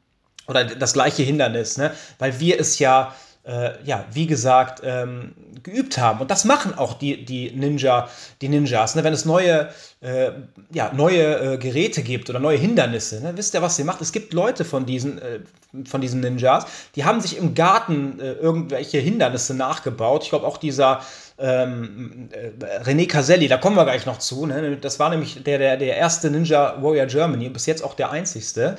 oder 0.47 0.65
das 0.65 0.93
gleiche 0.93 1.23
Hindernis, 1.23 1.79
ne? 1.79 1.93
weil 2.19 2.41
wir 2.41 2.59
es 2.59 2.79
ja, 2.79 3.15
äh, 3.45 3.71
ja, 3.85 4.05
wie 4.13 4.27
gesagt, 4.27 4.83
ähm, 4.85 5.33
geübt 5.63 5.99
haben. 5.99 6.21
Und 6.21 6.31
das 6.31 6.45
machen 6.45 6.77
auch 6.77 6.95
die, 6.95 7.25
die, 7.25 7.51
Ninja, 7.53 8.09
die 8.41 8.49
Ninjas. 8.49 8.95
Ne? 8.95 9.05
Wenn 9.05 9.13
es 9.13 9.25
neue, 9.25 9.69
äh, 10.01 10.33
ja, 10.73 10.93
neue 10.93 11.55
äh, 11.55 11.59
Geräte 11.59 12.03
gibt 12.03 12.29
oder 12.31 12.41
neue 12.41 12.59
Hindernisse, 12.59 13.23
ne? 13.23 13.37
wisst 13.37 13.55
ihr, 13.55 13.63
was 13.63 13.77
sie 13.77 13.85
macht? 13.85 14.01
Es 14.01 14.13
gibt 14.13 14.33
Leute 14.33 14.65
von 14.65 14.87
diesen, 14.87 15.19
äh, 15.19 15.41
von 15.85 16.01
diesen 16.01 16.21
Ninjas, 16.21 16.67
die 16.97 17.05
haben 17.05 17.21
sich 17.21 17.37
im 17.37 17.55
Garten 17.55 18.19
äh, 18.19 18.33
irgendwelche 18.33 18.99
Hindernisse 18.99 19.55
nachgebaut. 19.55 20.25
Ich 20.25 20.31
glaube 20.31 20.47
auch 20.47 20.57
dieser 20.57 21.03
ähm, 21.40 22.29
äh, 22.33 22.83
René 22.83 23.09
Caselli, 23.09 23.48
da 23.48 23.57
kommen 23.57 23.76
wir 23.76 23.85
gleich 23.85 24.05
noch 24.05 24.18
zu. 24.18 24.44
Ne? 24.46 24.76
Das 24.76 24.98
war 24.98 25.09
nämlich 25.09 25.42
der, 25.42 25.59
der, 25.59 25.76
der 25.79 25.96
erste 25.96 26.31
Ninja 26.31 26.76
Warrior 26.83 27.07
Germany, 27.07 27.48
bis 27.48 27.66
jetzt 27.66 27.83
auch 27.83 27.94
der 27.94 28.11
einzigste. 28.11 28.76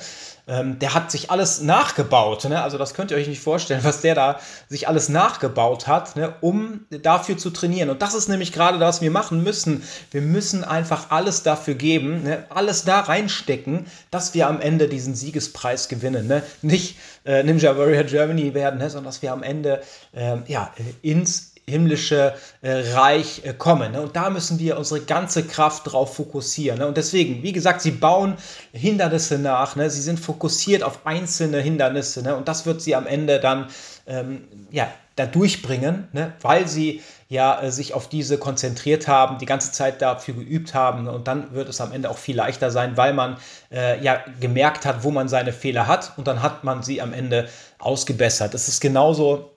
Ähm, 0.48 0.78
der 0.78 0.94
hat 0.94 1.10
sich 1.10 1.30
alles 1.30 1.60
nachgebaut. 1.60 2.44
Ne? 2.44 2.62
Also 2.62 2.78
das 2.78 2.94
könnt 2.94 3.10
ihr 3.10 3.16
euch 3.16 3.26
nicht 3.26 3.40
vorstellen, 3.40 3.80
was 3.84 4.00
der 4.00 4.14
da 4.14 4.40
sich 4.68 4.86
alles 4.86 5.08
nachgebaut 5.08 5.88
hat, 5.88 6.14
ne? 6.14 6.34
um 6.40 6.86
dafür 6.90 7.36
zu 7.36 7.50
trainieren. 7.50 7.90
Und 7.90 8.00
das 8.00 8.14
ist 8.14 8.28
nämlich 8.28 8.52
gerade 8.52 8.78
das, 8.78 8.96
was 8.96 9.02
wir 9.02 9.10
machen 9.10 9.42
müssen. 9.42 9.82
Wir 10.12 10.22
müssen 10.22 10.62
einfach 10.62 11.10
alles 11.10 11.42
dafür 11.42 11.74
geben, 11.74 12.22
ne? 12.22 12.44
alles 12.48 12.84
da 12.84 13.00
reinstecken, 13.00 13.86
dass 14.12 14.34
wir 14.34 14.46
am 14.46 14.60
Ende 14.60 14.88
diesen 14.88 15.14
Siegespreis 15.16 15.88
gewinnen. 15.88 16.28
Ne? 16.28 16.42
Nicht 16.62 16.96
äh, 17.24 17.42
Ninja 17.42 17.76
Warrior 17.76 18.04
Germany 18.04 18.54
werden, 18.54 18.78
ne? 18.78 18.88
sondern 18.88 19.06
dass 19.06 19.22
wir 19.22 19.32
am 19.32 19.42
Ende 19.42 19.82
äh, 20.12 20.36
ja, 20.46 20.72
ins 21.02 21.51
himmlische 21.66 22.34
äh, 22.60 22.94
Reich 22.94 23.42
äh, 23.44 23.54
kommen. 23.54 23.92
Ne? 23.92 24.00
Und 24.00 24.16
da 24.16 24.30
müssen 24.30 24.58
wir 24.58 24.76
unsere 24.76 25.00
ganze 25.00 25.44
Kraft 25.44 25.92
drauf 25.92 26.16
fokussieren. 26.16 26.78
Ne? 26.78 26.86
Und 26.86 26.96
deswegen, 26.96 27.42
wie 27.42 27.52
gesagt, 27.52 27.82
sie 27.82 27.92
bauen 27.92 28.36
Hindernisse 28.72 29.38
nach. 29.38 29.76
Ne? 29.76 29.88
Sie 29.88 30.02
sind 30.02 30.18
fokussiert 30.18 30.82
auf 30.82 31.06
einzelne 31.06 31.60
Hindernisse. 31.60 32.22
Ne? 32.22 32.34
Und 32.34 32.48
das 32.48 32.66
wird 32.66 32.82
sie 32.82 32.96
am 32.96 33.06
Ende 33.06 33.38
dann 33.38 33.68
ähm, 34.06 34.48
ja, 34.70 34.88
da 35.14 35.26
durchbringen, 35.26 36.08
ne? 36.12 36.32
weil 36.40 36.66
sie 36.66 37.02
ja 37.28 37.62
äh, 37.62 37.70
sich 37.70 37.94
auf 37.94 38.08
diese 38.08 38.38
konzentriert 38.38 39.06
haben, 39.06 39.38
die 39.38 39.46
ganze 39.46 39.70
Zeit 39.70 40.02
dafür 40.02 40.34
geübt 40.34 40.74
haben. 40.74 41.06
Und 41.06 41.28
dann 41.28 41.52
wird 41.52 41.68
es 41.68 41.80
am 41.80 41.92
Ende 41.92 42.10
auch 42.10 42.18
viel 42.18 42.36
leichter 42.36 42.72
sein, 42.72 42.96
weil 42.96 43.12
man 43.12 43.36
äh, 43.70 44.02
ja 44.02 44.20
gemerkt 44.40 44.84
hat, 44.84 45.04
wo 45.04 45.12
man 45.12 45.28
seine 45.28 45.52
Fehler 45.52 45.86
hat. 45.86 46.12
Und 46.16 46.26
dann 46.26 46.42
hat 46.42 46.64
man 46.64 46.82
sie 46.82 47.00
am 47.00 47.12
Ende 47.12 47.48
ausgebessert. 47.78 48.52
Es 48.54 48.66
ist 48.66 48.80
genauso 48.80 49.52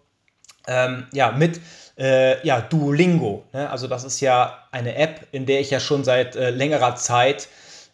ähm, 0.67 1.07
ja, 1.11 1.31
mit 1.31 1.59
äh, 1.97 2.45
ja, 2.45 2.61
Duolingo. 2.61 3.43
Ne? 3.53 3.69
Also 3.69 3.87
das 3.87 4.03
ist 4.03 4.19
ja 4.19 4.57
eine 4.71 4.95
App, 4.95 5.27
in 5.31 5.45
der 5.45 5.59
ich 5.59 5.69
ja 5.69 5.79
schon 5.79 6.03
seit 6.03 6.35
äh, 6.35 6.49
längerer 6.49 6.95
Zeit 6.95 7.47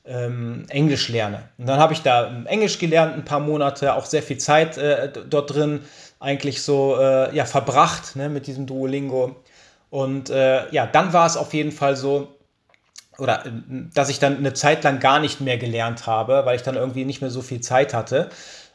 ähm, 0.06 0.66
Englisch 0.70 1.10
lerne. 1.10 1.44
Und 1.58 1.68
dann 1.68 1.80
habe 1.80 1.94
ich 1.94 2.02
da 2.02 2.28
ähm, 2.28 2.46
Englisch 2.48 2.80
gelernt, 2.80 3.14
ein 3.14 3.26
paar 3.26 3.40
Monate, 3.40 3.94
auch 3.94 4.06
sehr 4.06 4.24
viel 4.24 4.38
Zeit 4.38 4.78
äh, 4.78 5.12
dort 5.30 5.54
drin 5.54 5.82
eigentlich 6.20 6.62
so 6.62 6.98
äh, 7.00 7.36
ja, 7.36 7.46
verbracht 7.46 8.16
ne, 8.16 8.30
mit 8.30 8.48
diesem 8.48 8.66
Duolingo. 8.66 9.36
Und 9.90 10.30
äh, 10.30 10.70
ja, 10.72 10.88
dann 10.88 11.14
war 11.14 11.28
es 11.28 11.38
auf 11.38 11.54
jeden 11.54 11.72
Fall 11.72 11.96
so, 11.96 12.36
oder 13.18 13.46
äh, 13.46 13.50
dass 13.94 14.10
ich 14.10 14.20
dann 14.20 14.38
eine 14.38 14.54
Zeit 14.54 14.84
lang 14.84 15.00
gar 15.00 15.20
nicht 15.20 15.42
mehr 15.42 15.58
gelernt 15.58 16.08
habe, 16.08 16.46
weil 16.46 16.56
ich 16.56 16.64
dann 16.64 16.76
irgendwie 16.76 17.06
nicht 17.06 17.22
mehr 17.22 17.32
so 17.32 17.42
viel 17.42 17.62
Zeit 17.62 17.94
hatte. 17.94 18.30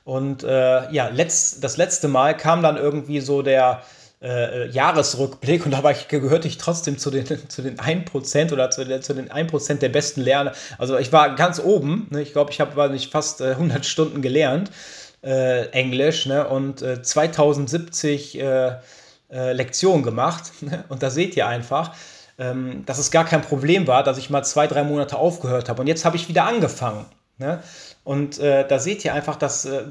Und 0.05 0.45
äh, 0.45 0.93
ja, 0.93 1.09
letzt, 1.09 1.65
das 1.65 1.77
letzte 1.77 2.07
Mal 2.07 2.37
kam 2.37 2.63
dann 2.63 2.77
irgendwie 2.77 3.21
so 3.21 3.43
der, 3.43 3.83
äh, 4.23 4.69
Jahresrückblick 4.69 5.65
und 5.65 5.73
da 5.73 5.83
war 5.83 5.91
ich, 5.91 6.09
gehörte 6.09 6.49
ich 6.49 6.59
trotzdem 6.59 6.99
zu 6.99 7.11
den, 7.11 7.27
zu 7.49 7.63
den 7.63 7.79
1% 7.79 8.53
oder 8.53 8.71
zu, 8.71 8.85
den, 8.85 9.03
zu 9.03 9.15
den 9.15 9.29
1% 9.29 9.75
der 9.75 9.89
besten 9.89 10.23
Lerner. 10.23 10.53
Also 10.79 10.99
ich 10.99 11.13
war 11.13 11.35
ganz 11.35 11.61
oben, 11.61 12.09
ne? 12.11 12.23
ich 12.23 12.33
glaube, 12.33 12.51
ich 12.51 12.61
habe 12.61 12.99
fast 13.11 13.41
äh, 13.41 13.51
100 13.51 13.85
Stunden 13.85 14.23
gelernt, 14.23 14.71
äh, 15.23 15.67
Englisch 15.71 16.27
ne? 16.27 16.47
und 16.49 16.81
2070 16.81 18.39
äh, 18.39 18.77
äh, 19.31 19.53
Lektionen 19.53 20.03
gemacht 20.03 20.53
ne? 20.63 20.85
und 20.89 21.03
da 21.03 21.11
seht 21.11 21.37
ihr 21.37 21.47
einfach, 21.47 21.95
ähm, 22.39 22.85
dass 22.87 22.99
es 22.99 23.11
gar 23.11 23.25
kein 23.25 23.43
Problem 23.43 23.87
war, 23.87 24.03
dass 24.03 24.19
ich 24.19 24.31
mal 24.31 24.43
zwei, 24.45 24.67
drei 24.67 24.85
Monate 24.85 25.17
aufgehört 25.17 25.69
habe 25.69 25.83
und 25.83 25.89
jetzt 25.89 26.05
habe 26.05 26.17
ich 26.17 26.29
wieder 26.29 26.45
angefangen. 26.45 27.07
Ne? 27.39 27.63
Und 28.03 28.39
äh, 28.39 28.67
da 28.67 28.79
seht 28.79 29.05
ihr 29.05 29.13
einfach, 29.13 29.37
dass 29.37 29.67
äh, 29.67 29.85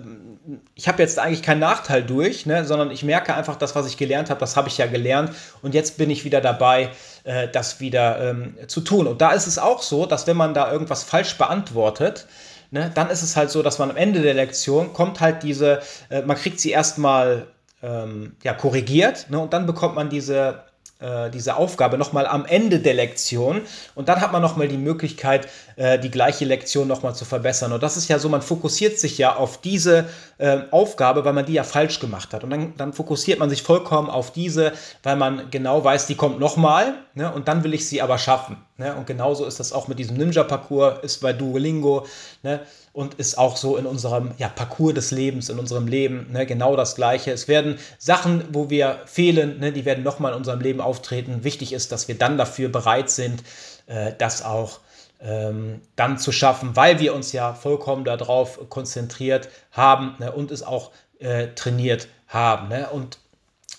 ich 0.74 0.88
habe 0.88 1.04
jetzt 1.04 1.20
eigentlich 1.20 1.44
keinen 1.44 1.60
Nachteil 1.60 2.02
durch, 2.02 2.48
ne, 2.48 2.66
sondern 2.66 2.90
ich 2.90 3.04
merke 3.04 3.36
einfach, 3.36 3.56
das, 3.56 3.76
was 3.76 3.86
ich 3.86 3.98
gelernt 3.98 4.32
habe, 4.32 4.40
das 4.40 4.58
habe 4.58 4.68
ich 4.68 4.80
ja 4.80 4.88
gelernt. 4.88 5.32
Und 5.62 5.76
jetzt 5.76 5.98
bin 5.98 6.10
ich 6.10 6.26
wieder 6.26 6.42
dabei, 6.42 6.90
äh, 7.24 7.48
das 7.48 7.80
wieder 7.80 8.32
ähm, 8.32 8.58
zu 8.66 8.82
tun. 8.82 9.06
Und 9.06 9.22
da 9.22 9.32
ist 9.32 9.46
es 9.46 9.60
auch 9.60 9.84
so, 9.84 10.08
dass 10.08 10.26
wenn 10.26 10.38
man 10.38 10.56
da 10.56 10.72
irgendwas 10.72 11.04
falsch 11.04 11.38
beantwortet, 11.38 12.26
ne, 12.72 12.92
dann 12.96 13.12
ist 13.12 13.22
es 13.22 13.36
halt 13.36 13.52
so, 13.52 13.62
dass 13.62 13.78
man 13.78 13.92
am 13.92 13.98
Ende 13.98 14.24
der 14.24 14.34
Lektion 14.34 14.94
kommt 14.94 15.20
halt 15.20 15.44
diese, 15.44 15.82
äh, 16.10 16.24
man 16.24 16.38
kriegt 16.38 16.60
sie 16.60 16.72
erstmal 16.72 17.46
ähm, 17.84 18.36
ja, 18.44 18.54
korrigiert 18.54 19.30
ne, 19.30 19.38
und 19.38 19.54
dann 19.54 19.68
bekommt 19.68 19.94
man 19.94 20.10
diese 20.10 20.64
äh, 21.06 21.30
diese 21.30 21.56
Aufgabe 21.56 21.98
nochmal 21.98 22.26
am 22.26 22.46
Ende 22.46 22.80
der 22.80 22.96
Lektion 22.96 23.62
und 23.94 24.10
dann 24.10 24.22
hat 24.22 24.32
man 24.32 24.42
nochmal 24.42 24.68
die 24.68 24.78
Möglichkeit, 24.78 25.48
äh, 25.76 26.00
die 26.00 26.10
gleiche 26.10 26.46
Lektion 26.46 26.88
nochmal 26.88 27.14
zu 27.14 27.26
verbessern. 27.26 27.72
Und 27.74 27.84
das 27.84 27.96
ist 27.96 28.08
ja 28.08 28.18
so, 28.18 28.28
man 28.28 28.42
fokussiert 28.42 28.98
sich 28.98 29.20
ja 29.20 29.36
auf 29.36 29.62
diese 29.62 30.06
äh, 30.40 30.62
Aufgabe, 30.72 31.24
weil 31.24 31.34
man 31.34 31.46
die 31.46 31.54
ja 31.54 31.64
falsch 31.64 32.00
gemacht 32.00 32.34
hat. 32.34 32.44
Und 32.44 32.50
dann, 32.50 32.74
dann 32.78 32.94
fokussiert 32.94 33.38
man 33.38 33.50
sich 33.50 33.62
vollkommen 33.62 34.10
auf 34.10 34.32
diese, 34.32 34.74
weil 35.04 35.16
man 35.16 35.52
genau 35.52 35.84
weiß, 35.84 36.08
die 36.08 36.16
kommt 36.16 36.40
nochmal 36.40 36.96
ne, 37.14 37.32
und 37.32 37.48
dann 37.48 37.64
will 37.64 37.76
ich 37.76 37.88
sie 37.88 38.02
aber 38.02 38.18
schaffen. 38.18 38.58
Ne? 38.78 38.96
Und 38.96 39.06
genauso 39.06 39.46
ist 39.46 39.60
das 39.60 39.74
auch 39.74 39.88
mit 39.88 40.00
diesem 40.00 40.18
Ninja-Parcours, 40.18 41.04
ist 41.04 41.22
bei 41.22 41.34
Duolingo. 41.34 42.08
Ne? 42.42 42.62
Und 42.96 43.16
ist 43.16 43.38
auch 43.38 43.58
so 43.58 43.76
in 43.76 43.86
unserem 43.86 44.32
ja, 44.38 44.48
Parcours 44.48 44.94
des 44.94 45.12
Lebens, 45.12 45.50
in 45.50 45.60
unserem 45.60 45.86
Leben 45.86 46.32
ne, 46.32 46.46
genau 46.46 46.78
das 46.78 46.96
Gleiche. 46.96 47.32
Es 47.32 47.50
werden 47.50 47.78
Sachen, 47.98 48.46
wo 48.54 48.70
wir 48.70 49.02
fehlen, 49.06 49.60
ne, 49.60 49.74
die 49.74 49.84
werden 49.84 50.02
nochmal 50.02 50.32
in 50.32 50.38
unserem 50.38 50.62
Leben 50.62 50.80
auftreten. 50.80 51.44
Wichtig 51.44 51.74
ist, 51.74 51.92
dass 51.92 52.08
wir 52.08 52.18
dann 52.18 52.38
dafür 52.38 52.70
bereit 52.70 53.10
sind, 53.10 53.44
äh, 53.88 54.14
das 54.18 54.46
auch 54.46 54.80
ähm, 55.22 55.82
dann 55.98 56.18
zu 56.18 56.32
schaffen, 56.32 56.78
weil 56.78 57.00
wir 57.00 57.14
uns 57.14 57.34
ja 57.34 57.54
vollkommen 57.54 58.06
darauf 58.06 58.70
konzentriert 58.70 59.50
haben 59.72 60.16
ne, 60.20 60.32
und 60.32 60.50
es 60.50 60.64
auch 60.64 60.92
äh, 61.20 61.48
trainiert 61.48 62.08
haben. 62.30 62.70
Ne? 62.70 62.88
Und 62.90 63.20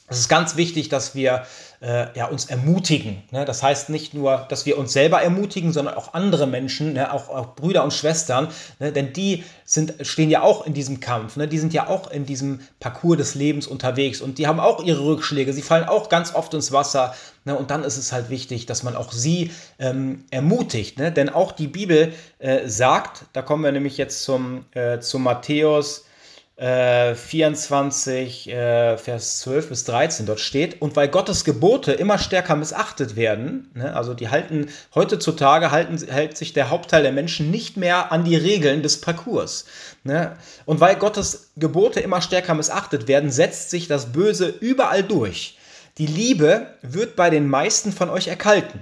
es 0.08 0.18
ist 0.18 0.28
ganz 0.28 0.56
wichtig, 0.56 0.88
dass 0.88 1.14
wir 1.14 1.44
äh, 1.80 2.06
ja, 2.16 2.26
uns 2.26 2.46
ermutigen. 2.46 3.22
Ne? 3.32 3.44
Das 3.44 3.62
heißt 3.62 3.90
nicht 3.90 4.14
nur, 4.14 4.46
dass 4.48 4.64
wir 4.66 4.78
uns 4.78 4.92
selber 4.92 5.20
ermutigen, 5.20 5.72
sondern 5.72 5.94
auch 5.94 6.14
andere 6.14 6.46
Menschen, 6.46 6.92
ne? 6.92 7.12
auch, 7.12 7.28
auch, 7.28 7.54
Brüder 7.54 7.82
und 7.82 7.92
Schwestern, 7.92 8.48
ne? 8.78 8.92
denn 8.92 9.12
die 9.12 9.44
sind, 9.64 9.94
stehen 10.00 10.30
ja 10.30 10.42
auch 10.42 10.64
in 10.66 10.74
diesem 10.74 11.00
Kampf. 11.00 11.36
Ne? 11.36 11.48
Die 11.48 11.58
sind 11.58 11.72
ja 11.74 11.88
auch 11.88 12.10
in 12.10 12.24
diesem 12.24 12.60
Parcours 12.80 13.18
des 13.18 13.34
Lebens 13.34 13.66
unterwegs 13.66 14.20
und 14.20 14.38
die 14.38 14.46
haben 14.46 14.60
auch 14.60 14.82
ihre 14.82 15.04
Rückschläge. 15.04 15.52
Sie 15.52 15.62
fallen 15.62 15.84
auch 15.84 16.08
ganz 16.08 16.34
oft 16.34 16.54
ins 16.54 16.72
Wasser. 16.72 17.14
Ne? 17.44 17.56
Und 17.56 17.70
dann 17.70 17.84
ist 17.84 17.96
es 17.96 18.12
halt 18.12 18.30
wichtig, 18.30 18.66
dass 18.66 18.82
man 18.82 18.96
auch 18.96 19.12
sie 19.12 19.50
ähm, 19.78 20.24
ermutigt. 20.30 20.98
Ne? 20.98 21.10
Denn 21.10 21.28
auch 21.28 21.52
die 21.52 21.68
Bibel 21.68 22.12
äh, 22.38 22.68
sagt, 22.68 23.24
da 23.32 23.42
kommen 23.42 23.64
wir 23.64 23.72
nämlich 23.72 23.96
jetzt 23.96 24.22
zum, 24.22 24.64
äh, 24.72 25.00
zu 25.00 25.18
Matthäus 25.18 26.05
24, 26.58 28.48
äh, 28.48 28.94
äh, 28.94 28.96
Vers 28.96 29.40
12 29.40 29.68
bis 29.68 29.84
13 29.84 30.24
dort 30.24 30.40
steht. 30.40 30.80
Und 30.80 30.96
weil 30.96 31.08
Gottes 31.08 31.44
Gebote 31.44 31.92
immer 31.92 32.18
stärker 32.18 32.56
missachtet 32.56 33.14
werden, 33.14 33.70
ne, 33.74 33.94
also 33.94 34.14
die 34.14 34.30
halten, 34.30 34.70
heutzutage 34.94 35.70
halten, 35.70 35.98
hält 36.08 36.38
sich 36.38 36.54
der 36.54 36.70
Hauptteil 36.70 37.02
der 37.02 37.12
Menschen 37.12 37.50
nicht 37.50 37.76
mehr 37.76 38.10
an 38.10 38.24
die 38.24 38.36
Regeln 38.36 38.82
des 38.82 39.02
Parcours. 39.02 39.66
Ne? 40.02 40.34
Und 40.64 40.80
weil 40.80 40.96
Gottes 40.96 41.50
Gebote 41.56 42.00
immer 42.00 42.22
stärker 42.22 42.54
missachtet 42.54 43.06
werden, 43.06 43.30
setzt 43.30 43.68
sich 43.68 43.86
das 43.86 44.12
Böse 44.12 44.48
überall 44.48 45.02
durch. 45.02 45.58
Die 45.98 46.06
Liebe 46.06 46.68
wird 46.80 47.16
bei 47.16 47.28
den 47.28 47.48
meisten 47.48 47.92
von 47.92 48.08
euch 48.08 48.28
erkalten. 48.28 48.80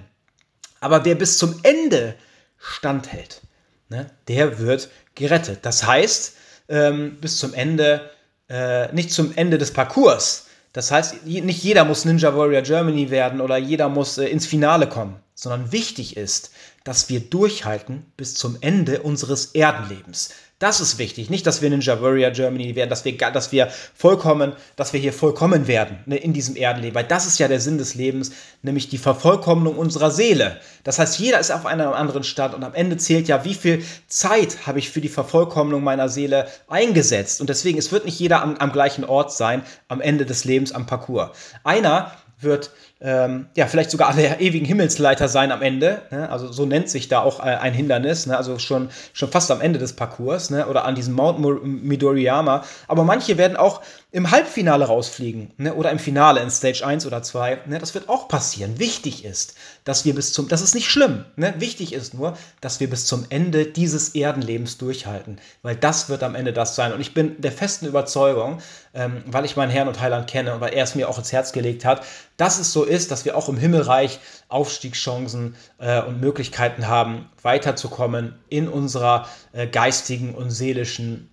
Aber 0.79 1.05
wer 1.05 1.17
bis 1.17 1.39
zum 1.39 1.59
Ende 1.65 2.15
standhält, 2.57 3.41
ne, 3.89 4.07
der 4.29 4.61
wird 4.61 4.91
gerettet. 5.17 5.61
Das 5.63 5.85
heißt, 5.85 6.37
ähm, 6.69 7.19
bis 7.21 7.39
zum 7.39 7.55
Ende, 7.55 8.11
äh, 8.49 8.93
nicht 8.93 9.13
zum 9.13 9.33
Ende 9.37 9.59
des 9.59 9.73
Parcours. 9.73 10.47
Das 10.73 10.91
heißt, 10.91 11.25
nicht 11.25 11.63
jeder 11.63 11.85
muss 11.85 12.05
Ninja 12.05 12.37
Warrior 12.37 12.63
Germany 12.63 13.11
werden 13.11 13.41
oder 13.41 13.57
jeder 13.57 13.89
muss 13.89 14.19
äh, 14.19 14.27
ins 14.27 14.47
Finale 14.47 14.89
kommen, 14.89 15.17
sondern 15.35 15.71
wichtig 15.73 16.17
ist, 16.17 16.51
dass 16.83 17.09
wir 17.09 17.21
durchhalten 17.21 18.05
bis 18.17 18.35
zum 18.35 18.59
Ende 18.61 19.03
unseres 19.03 19.47
Erdenlebens. 19.47 20.31
Das 20.61 20.81
ist 20.81 20.99
wichtig. 20.99 21.31
Nicht, 21.31 21.47
dass 21.49 21.63
wir 21.63 21.71
Ninja 21.71 22.01
Warrior 22.01 22.31
Germany 22.31 22.77
werden, 22.77 22.89
dass 22.89 23.05
wir, 23.05 23.17
dass 23.17 23.51
wir 23.51 23.69
vollkommen, 23.95 24.53
dass 24.77 24.93
wir 24.93 25.01
hier 25.01 25.13
vollkommen 25.13 25.67
werden 25.67 25.99
ne, 26.07 26.17
in 26.17 26.33
diesem 26.33 26.55
Erdenleben. 26.55 26.95
Weil 26.95 27.05
das 27.05 27.27
ist 27.27 27.41
ja 27.41 27.49
der 27.49 27.59
Sinn 27.59 27.77
des 27.77 27.97
Lebens, 27.97 28.31
nämlich 28.63 28.89
die 28.89 28.99
Vervollkommnung 28.99 29.77
unserer 29.77 30.13
Seele. 30.13 30.61
Das 30.85 31.01
heißt, 31.01 31.19
jeder 31.19 31.41
ist 31.41 31.51
auf 31.51 31.67
einem 31.67 31.89
anderen 31.89 32.23
Stand 32.23 32.55
und 32.55 32.63
am 32.63 32.73
Ende 32.73 32.97
zählt 32.97 33.27
ja, 33.27 33.45
wie 33.45 33.55
viel 33.55 33.85
Zeit 34.07 34.65
habe 34.65 34.79
ich 34.79 34.91
für 34.91 35.01
die 35.01 35.09
Vervollkommnung 35.09 35.83
meiner 35.83 36.09
Seele 36.09 36.47
eingesetzt. 36.69 37.41
Und 37.41 37.51
deswegen, 37.51 37.79
es 37.79 37.91
wird 37.91 38.05
nicht 38.05 38.21
jeder 38.21 38.41
am, 38.41 38.57
am 38.57 38.71
gleichen 38.71 39.05
Ort 39.05 39.33
sein, 39.33 39.63
am 39.89 40.01
Ende 40.01 40.25
des 40.25 40.45
Lebens 40.45 40.71
am 40.71 40.87
Parcours. 40.87 41.31
Einer 41.65 42.13
wird 42.45 42.71
ähm, 43.01 43.47
ja, 43.55 43.67
vielleicht 43.67 43.91
sogar 43.91 44.15
der 44.15 44.41
ewigen 44.41 44.65
Himmelsleiter 44.65 45.29
sein 45.29 45.53
am 45.53 45.61
Ende. 45.61 46.03
Ne? 46.11 46.31
Also 46.31 46.51
so 46.51 46.65
nennt 46.65 46.89
sich 46.89 47.09
da 47.09 47.21
auch 47.21 47.41
äh, 47.41 47.43
ein 47.43 47.75
Hindernis, 47.75 48.27
ne? 48.27 48.37
also 48.37 48.59
schon, 48.59 48.89
schon 49.13 49.31
fast 49.31 49.51
am 49.51 49.61
Ende 49.61 49.79
des 49.79 49.93
Parcours 49.95 50.51
ne? 50.51 50.67
oder 50.67 50.85
an 50.85 50.95
diesem 50.95 51.15
Mount 51.15 51.39
Midoriyama. 51.39 52.65
Aber 52.89 53.05
manche 53.05 53.37
werden 53.37 53.57
auch 53.57 53.83
im 54.15 54.31
Halbfinale 54.31 54.85
rausfliegen 54.85 55.51
ne? 55.57 55.75
oder 55.75 55.91
im 55.91 55.99
Finale 55.99 56.41
in 56.41 56.49
Stage 56.49 56.87
1 56.87 57.05
oder 57.05 57.25
2. 57.25 57.63
Ne? 57.67 57.81
Das 57.81 57.95
wird 57.95 58.09
auch 58.09 58.29
passieren. 58.29 58.79
Wichtig 58.79 59.25
ist, 59.25 59.57
dass 59.83 60.05
wir 60.05 60.15
bis 60.15 60.33
zum, 60.33 60.47
das 60.47 60.63
ist 60.63 60.77
nicht 60.77 60.89
schlimm, 60.89 61.25
ne? 61.35 61.53
wichtig 61.59 61.93
ist 61.93 62.15
nur, 62.15 62.39
dass 62.61 62.79
wir 62.79 62.89
bis 62.89 63.07
zum 63.07 63.27
Ende 63.29 63.67
dieses 63.67 64.11
Erdenlebens 64.11 64.79
durchhalten, 64.79 65.41
weil 65.63 65.75
das 65.75 66.09
wird 66.09 66.23
am 66.23 66.37
Ende 66.37 66.53
das 66.53 66.77
sein. 66.77 66.93
Und 66.93 67.01
ich 67.01 67.13
bin 67.13 67.41
der 67.41 67.51
festen 67.51 67.87
Überzeugung, 67.87 68.61
ähm, 68.95 69.25
weil 69.27 69.45
ich 69.45 69.57
meinen 69.57 69.71
Herrn 69.71 69.89
und 69.89 70.01
Heiland 70.01 70.31
kenne 70.31 70.55
und 70.55 70.61
weil 70.61 70.75
er 70.75 70.85
es 70.85 70.95
mir 70.95 71.09
auch 71.09 71.19
ins 71.19 71.33
Herz 71.33 71.51
gelegt 71.51 71.85
hat, 71.85 72.07
dass 72.37 72.61
es 72.61 72.73
so 72.73 72.85
ist, 72.85 73.11
dass 73.11 73.25
wir 73.25 73.37
auch 73.37 73.49
im 73.49 73.57
Himmelreich 73.57 74.21
Aufstiegschancen 74.49 75.57
äh, 75.79 76.01
und 76.01 76.21
Möglichkeiten 76.21 76.87
haben, 76.87 77.29
weiterzukommen 77.43 78.37
in 78.49 78.69
unserer 78.69 79.29
äh, 79.53 79.67
geistigen 79.67 80.37
und 80.37 80.53
seelischen 80.53 81.31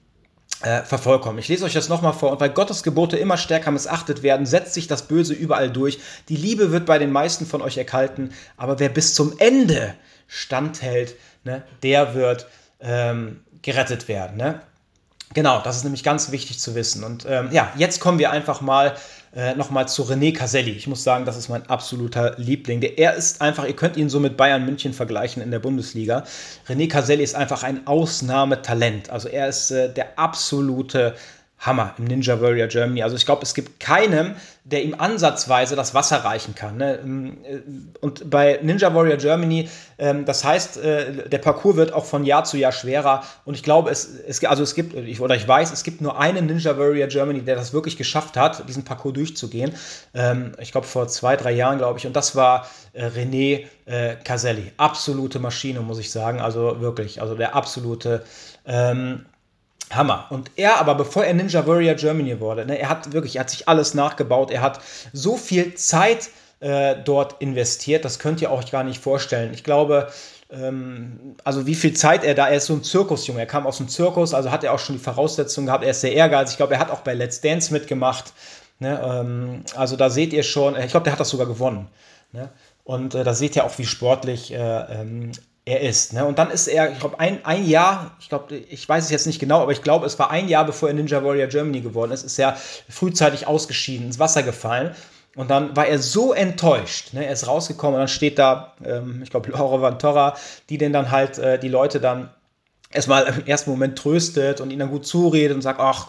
äh, 0.64 0.84
vervollkommen. 0.84 1.40
Ich 1.40 1.48
lese 1.48 1.66
euch 1.66 1.74
das 1.74 1.90
nochmal 1.90 2.14
vor. 2.14 2.32
Und 2.32 2.40
weil 2.40 2.50
Gottes 2.50 2.84
Gebote 2.84 3.18
immer 3.18 3.38
stärker 3.38 3.72
missachtet 3.72 4.24
werden, 4.24 4.46
setzt 4.46 4.74
sich 4.74 4.88
das 4.88 5.04
Böse 5.04 5.34
überall 5.34 5.70
durch. 5.70 6.00
Die 6.30 6.36
Liebe 6.36 6.72
wird 6.72 6.86
bei 6.86 7.00
den 7.00 7.12
meisten 7.12 7.46
von 7.46 7.62
euch 7.62 7.78
erkalten, 7.78 8.34
aber 8.58 8.80
wer 8.80 8.90
bis 8.90 9.14
zum 9.14 9.34
Ende 9.40 9.96
standhält, 10.28 11.16
ne, 11.44 11.64
der 11.84 12.14
wird 12.14 12.48
ähm, 12.80 13.42
gerettet 13.62 14.08
werden. 14.08 14.38
Ne? 14.38 14.62
Genau, 15.34 15.62
das 15.62 15.78
ist 15.78 15.84
nämlich 15.84 16.04
ganz 16.04 16.32
wichtig 16.32 16.60
zu 16.60 16.76
wissen. 16.76 17.04
Und 17.04 17.26
ähm, 17.28 17.50
ja, 17.52 17.72
jetzt 17.78 18.00
kommen 18.00 18.20
wir 18.20 18.32
einfach 18.32 18.62
mal 18.62 18.96
äh, 19.34 19.56
nochmal 19.56 19.88
zu 19.88 20.04
René 20.04 20.34
Caselli. 20.34 20.72
Ich 20.72 20.88
muss 20.88 21.04
sagen, 21.04 21.26
das 21.26 21.38
ist 21.38 21.50
mein 21.50 21.66
absoluter 21.68 22.36
Liebling. 22.38 22.82
Der, 22.82 22.98
er 22.98 23.16
ist 23.16 23.42
einfach, 23.42 23.66
ihr 23.66 23.76
könnt 23.76 23.98
ihn 23.98 24.10
so 24.10 24.20
mit 24.20 24.36
Bayern 24.36 24.66
München 24.66 24.94
vergleichen 24.94 25.42
in 25.42 25.52
der 25.52 25.60
Bundesliga. 25.60 26.26
René 26.68 26.90
Caselli 26.90 27.24
ist 27.24 27.36
einfach 27.36 27.64
ein 27.64 27.88
Ausnahmetalent. 27.88 29.10
Also 29.10 29.30
er 29.30 29.48
ist 29.48 29.72
äh, 29.72 29.94
der 29.94 30.20
absolute 30.20 31.16
Hammer 31.62 31.94
im 32.00 32.06
Ninja 32.06 32.42
Warrior 32.42 32.68
Germany. 32.68 33.04
Also 33.04 33.16
ich 33.16 33.26
glaube, 33.26 33.44
es 33.44 33.54
gibt 33.54 33.80
keinen, 33.80 34.36
der 34.64 34.84
ihm 34.84 34.96
ansatzweise 34.98 35.76
das 35.76 35.94
Wasser 35.94 36.18
reichen 36.18 36.56
kann. 36.56 36.78
Ne? 36.78 37.00
Ähm, 37.04 37.38
äh, 37.44 37.60
und 38.00 38.30
bei 38.32 38.60
Ninja 38.64 38.94
Warrior 38.96 39.18
Germany, 39.18 39.70
ähm, 40.00 40.26
das 40.26 40.44
heißt, 40.44 40.78
äh, 40.78 41.30
der 41.30 41.38
Parcours 41.38 41.76
wird 41.76 41.94
auch 41.94 42.06
von 42.06 42.26
Jahr 42.26 42.46
zu 42.46 42.58
Jahr 42.58 42.72
schwerer. 42.72 43.24
Und 43.46 43.54
ich 43.54 43.62
glaube, 43.62 43.92
es, 43.92 44.10
es, 44.28 44.44
also 44.44 44.64
es 44.64 44.74
gibt, 44.74 44.96
oder 45.20 45.36
ich 45.36 45.48
weiß, 45.48 45.72
es 45.72 45.84
gibt 45.84 46.02
nur 46.02 46.20
einen 46.20 46.48
Ninja 46.48 46.80
Warrior 46.80 47.08
Germany, 47.08 47.44
der 47.44 47.56
das 47.56 47.74
wirklich 47.74 47.96
geschafft 47.96 48.38
hat, 48.38 48.68
diesen 48.68 48.84
Parcours 48.84 49.14
durchzugehen. 49.14 49.74
Ähm, 50.16 50.54
ich 50.60 50.72
glaube, 50.72 50.88
vor 50.88 51.08
zwei, 51.10 51.36
drei 51.36 51.52
Jahren, 51.52 51.78
glaube 51.78 52.00
ich. 52.00 52.08
Und 52.08 52.16
das 52.16 52.36
war 52.36 52.68
äh, 52.94 53.06
René 53.06 53.66
Caselli. 54.24 54.72
Absolute 54.78 55.40
Maschine, 55.40 55.82
muss 55.82 56.00
ich 56.00 56.12
sagen. 56.12 56.40
Also 56.40 56.80
wirklich, 56.80 57.20
also 57.22 57.36
der 57.36 57.56
absolute 57.56 58.24
ähm, 58.66 59.26
Hammer. 59.96 60.28
Und 60.30 60.52
er 60.56 60.80
aber, 60.80 60.96
bevor 60.96 61.26
er 61.26 61.34
Ninja 61.34 61.66
Warrior 61.66 61.96
Germany 61.96 62.40
wurde, 62.40 62.66
ne, 62.66 62.80
er 62.80 62.90
hat 62.90 63.14
wirklich, 63.14 63.36
er 63.36 63.42
hat 63.42 63.50
sich 63.50 63.68
alles 63.68 63.94
nachgebaut, 63.94 64.52
er 64.52 64.62
hat 64.62 64.80
so 65.14 65.38
viel 65.38 65.76
Zeit 65.76 66.30
äh, 66.60 66.96
dort 67.04 67.42
investiert, 67.42 68.06
das 68.06 68.20
könnt 68.20 68.42
ihr 68.42 68.52
euch 68.52 68.72
gar 68.72 68.84
nicht 68.84 69.02
vorstellen. 69.02 69.54
Ich 69.54 69.64
glaube, 69.64 70.10
ähm, 70.52 71.36
also 71.44 71.66
wie 71.66 71.76
viel 71.76 71.94
Zeit 71.94 72.24
er 72.24 72.36
da, 72.36 72.48
er 72.48 72.58
ist 72.58 72.68
so 72.68 72.74
ein 72.74 72.84
Zirkusjunge, 72.84 73.40
er 73.40 73.46
kam 73.46 73.66
aus 73.66 73.78
dem 73.78 73.88
Zirkus, 73.88 74.34
also 74.34 74.52
hat 74.52 74.64
er 74.64 74.74
auch 74.74 74.80
schon 74.80 74.96
die 74.96 75.04
Voraussetzungen 75.04 75.68
gehabt, 75.68 75.84
er 75.84 75.92
ist 75.92 76.02
sehr 76.02 76.14
ehrgeizig, 76.14 76.54
ich 76.54 76.58
glaube, 76.58 76.74
er 76.76 76.80
hat 76.80 76.92
auch 76.92 77.02
bei 77.02 77.14
Let's 77.14 77.42
Dance 77.42 77.74
mitgemacht. 77.74 78.34
Ne? 78.80 79.00
Ähm, 79.04 79.64
also 79.76 79.96
da 79.96 80.10
seht 80.10 80.34
ihr 80.34 80.44
schon, 80.44 80.76
ich 80.76 80.92
glaube, 80.92 81.04
der 81.04 81.14
hat 81.14 81.20
das 81.20 81.30
sogar 81.30 81.48
gewonnen. 81.48 81.88
Ne? 82.32 82.50
Und 82.84 83.16
äh, 83.16 83.24
da 83.24 83.34
seht 83.34 83.56
ihr 83.56 83.64
auch, 83.64 83.78
wie 83.78 83.86
sportlich 83.86 84.54
äh, 84.54 84.58
ähm, 84.58 85.32
er 85.66 85.82
ist. 85.82 86.14
Ne? 86.14 86.26
Und 86.26 86.40
dann 86.40 86.50
ist 86.50 86.68
er, 86.68 86.92
ich 86.92 87.00
glaube, 87.00 87.20
ein, 87.20 87.46
ein 87.46 87.66
Jahr, 87.66 88.16
ich 88.20 88.30
glaube, 88.30 88.56
ich 88.56 88.88
weiß 88.88 89.06
es 89.06 89.12
jetzt 89.12 89.28
nicht 89.28 89.40
genau, 89.40 89.62
aber 89.62 89.72
ich 89.72 89.84
glaube, 89.84 90.06
es 90.06 90.18
war 90.18 90.32
ein 90.32 90.48
Jahr, 90.48 90.66
bevor 90.66 90.90
er 90.90 90.96
Ninja 90.96 91.24
Warrior 91.24 91.48
Germany 91.48 91.82
geworden 91.82 92.12
ist, 92.12 92.24
ist 92.24 92.40
er 92.40 92.58
frühzeitig 92.90 93.48
ausgeschieden, 93.48 94.08
ins 94.08 94.20
Wasser 94.20 94.44
gefallen. 94.44 94.96
Und 95.36 95.50
dann 95.50 95.76
war 95.76 95.88
er 95.88 96.00
so 96.00 96.34
enttäuscht. 96.34 97.14
Ne? 97.14 97.26
Er 97.26 97.32
ist 97.32 97.48
rausgekommen 97.48 97.96
und 97.96 98.02
dann 98.02 98.08
steht 98.08 98.38
da, 98.38 98.74
ähm, 98.84 99.22
ich 99.24 99.30
glaube, 99.30 99.52
Laura 99.52 99.82
Vantora, 99.82 100.36
die 100.70 100.78
den 100.78 100.92
dann 100.92 101.12
halt, 101.12 101.38
äh, 101.38 101.58
die 101.58 101.70
Leute 101.70 102.02
dann 102.02 102.32
erstmal 102.92 103.24
im 103.28 103.46
ersten 103.46 103.70
Moment 103.70 103.98
tröstet 103.98 104.60
und 104.60 104.72
ihnen 104.72 104.80
dann 104.80 104.90
gut 104.90 105.06
zuredet 105.06 105.56
und 105.56 105.62
sagt, 105.62 105.80
ach, 105.80 106.08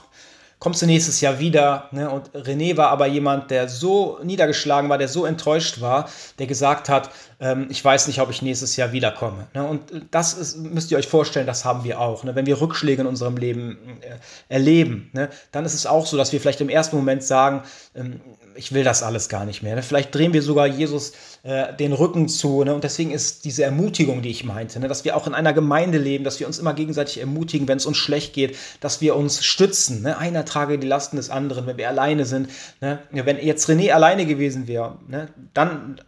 kommst 0.63 0.81
du 0.81 0.87
nächstes 0.87 1.21
Jahr 1.21 1.41
wieder. 1.41 1.89
Ne? 1.91 2.09
Und 2.09 2.31
René 2.37 2.77
war 2.77 2.91
aber 2.91 3.09
jemand, 3.09 3.51
der 3.51 3.69
so 3.69 4.21
niedergeschlagen 4.23 4.89
war, 4.89 4.97
der 4.97 5.09
so 5.09 5.27
enttäuscht 5.27 5.81
war, 5.81 6.09
der 6.39 6.47
gesagt 6.47 6.89
hat, 6.89 7.11
ähm, 7.41 7.67
ich 7.69 7.85
weiß 7.85 8.07
nicht, 8.07 8.21
ob 8.21 8.31
ich 8.31 8.43
nächstes 8.43 8.77
Jahr 8.77 8.93
wiederkomme. 8.93 9.49
Ne? 9.55 9.67
Und 9.67 9.91
das 10.13 10.35
ist, 10.35 10.57
müsst 10.59 10.93
ihr 10.93 10.99
euch 10.99 11.09
vorstellen, 11.09 11.49
das 11.49 11.65
haben 11.65 11.83
wir 11.83 11.99
auch. 11.99 12.23
Ne? 12.23 12.37
Wenn 12.37 12.47
wir 12.47 12.61
Rückschläge 12.61 13.03
in 13.03 13.09
unserem 13.09 13.37
Leben 13.37 13.99
äh, 14.03 14.55
erleben, 14.55 15.11
ne? 15.15 15.31
dann 15.51 15.65
ist 15.65 15.75
es 15.75 15.85
auch 15.85 16.07
so, 16.07 16.17
dass 16.17 16.33
wir 16.33 16.41
vielleicht 16.41 16.61
im 16.61 16.69
ersten 16.69 16.95
Moment 16.95 17.25
sagen, 17.25 17.63
ähm, 17.97 18.21
ich 18.55 18.72
will 18.72 18.84
das 18.84 19.03
alles 19.03 19.28
gar 19.28 19.44
nicht 19.44 19.62
mehr. 19.62 19.82
Vielleicht 19.82 20.14
drehen 20.14 20.32
wir 20.32 20.42
sogar 20.42 20.66
Jesus 20.66 21.12
äh, 21.42 21.74
den 21.74 21.92
Rücken 21.92 22.28
zu. 22.28 22.64
Ne? 22.64 22.74
Und 22.74 22.84
deswegen 22.84 23.11
ist 23.11 23.44
diese 23.44 23.64
Ermutigung, 23.64 24.22
die 24.22 24.30
ich 24.30 24.44
meinte, 24.44 24.80
ne? 24.80 24.88
dass 24.88 25.05
wir 25.05 25.16
auch 25.16 25.26
in 25.26 25.34
einer 25.34 25.53
Gemeinde 25.53 25.98
leben, 25.98 26.24
dass 26.24 26.40
wir 26.40 26.46
uns 26.46 26.59
immer 26.59 26.74
gegenseitig 26.74 27.20
ermutigen, 27.20 27.68
wenn 27.68 27.78
es 27.78 27.86
uns 27.86 27.96
schlecht 27.96 28.34
geht, 28.34 28.57
dass 28.80 29.00
wir 29.00 29.16
uns 29.16 29.44
stützen. 29.44 30.03
Ne? 30.03 30.18
Einer 30.18 30.44
trage 30.44 30.78
die 30.78 30.86
Lasten 30.86 31.16
des 31.16 31.30
anderen, 31.30 31.66
wenn 31.66 31.76
wir 31.76 31.88
alleine 31.88 32.24
sind. 32.24 32.48
Ne? 32.80 32.98
Wenn 33.11 33.38
jetzt 33.38 33.68
René 33.68 33.92
alleine 33.92 34.26
gewesen 34.26 34.68
wäre, 34.68 34.98
ne? 35.09 35.28
dann 35.55 36.00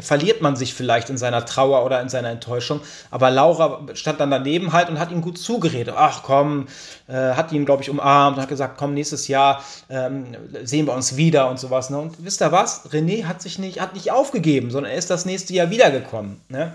verliert 0.00 0.40
man 0.40 0.56
sich 0.56 0.72
vielleicht 0.74 1.10
in 1.10 1.18
seiner 1.18 1.44
Trauer 1.44 1.84
oder 1.84 2.00
in 2.00 2.08
seiner 2.08 2.30
Enttäuschung. 2.30 2.80
Aber 3.10 3.30
Laura 3.30 3.80
stand 3.94 4.20
dann 4.20 4.30
daneben 4.30 4.72
halt 4.72 4.88
und 4.88 4.98
hat 4.98 5.10
ihm 5.10 5.20
gut 5.20 5.38
zugeredet. 5.38 5.94
Ach 5.96 6.22
komm, 6.22 6.68
äh, 7.08 7.12
hat 7.12 7.52
ihn, 7.52 7.66
glaube 7.66 7.82
ich, 7.82 7.90
umarmt 7.90 8.36
und 8.36 8.42
hat 8.42 8.48
gesagt, 8.48 8.78
komm, 8.78 8.94
nächstes 8.94 9.28
Jahr 9.28 9.62
ähm, 9.88 10.36
sehen 10.62 10.86
wir 10.86 10.94
uns 10.94 11.16
wieder 11.16 11.50
und 11.50 11.58
sowas. 11.58 11.90
Ne? 11.90 11.98
Und 11.98 12.24
wisst 12.24 12.40
ihr 12.40 12.52
was? 12.52 12.90
René 12.90 13.24
hat 13.24 13.42
sich 13.42 13.58
nicht, 13.58 13.80
hat 13.80 13.94
nicht 13.94 14.10
aufgegeben, 14.10 14.70
sondern 14.70 14.92
er 14.92 14.98
ist 14.98 15.10
das 15.10 15.26
nächste 15.26 15.52
Jahr 15.52 15.70
wiedergekommen. 15.70 16.40
Ne? 16.48 16.72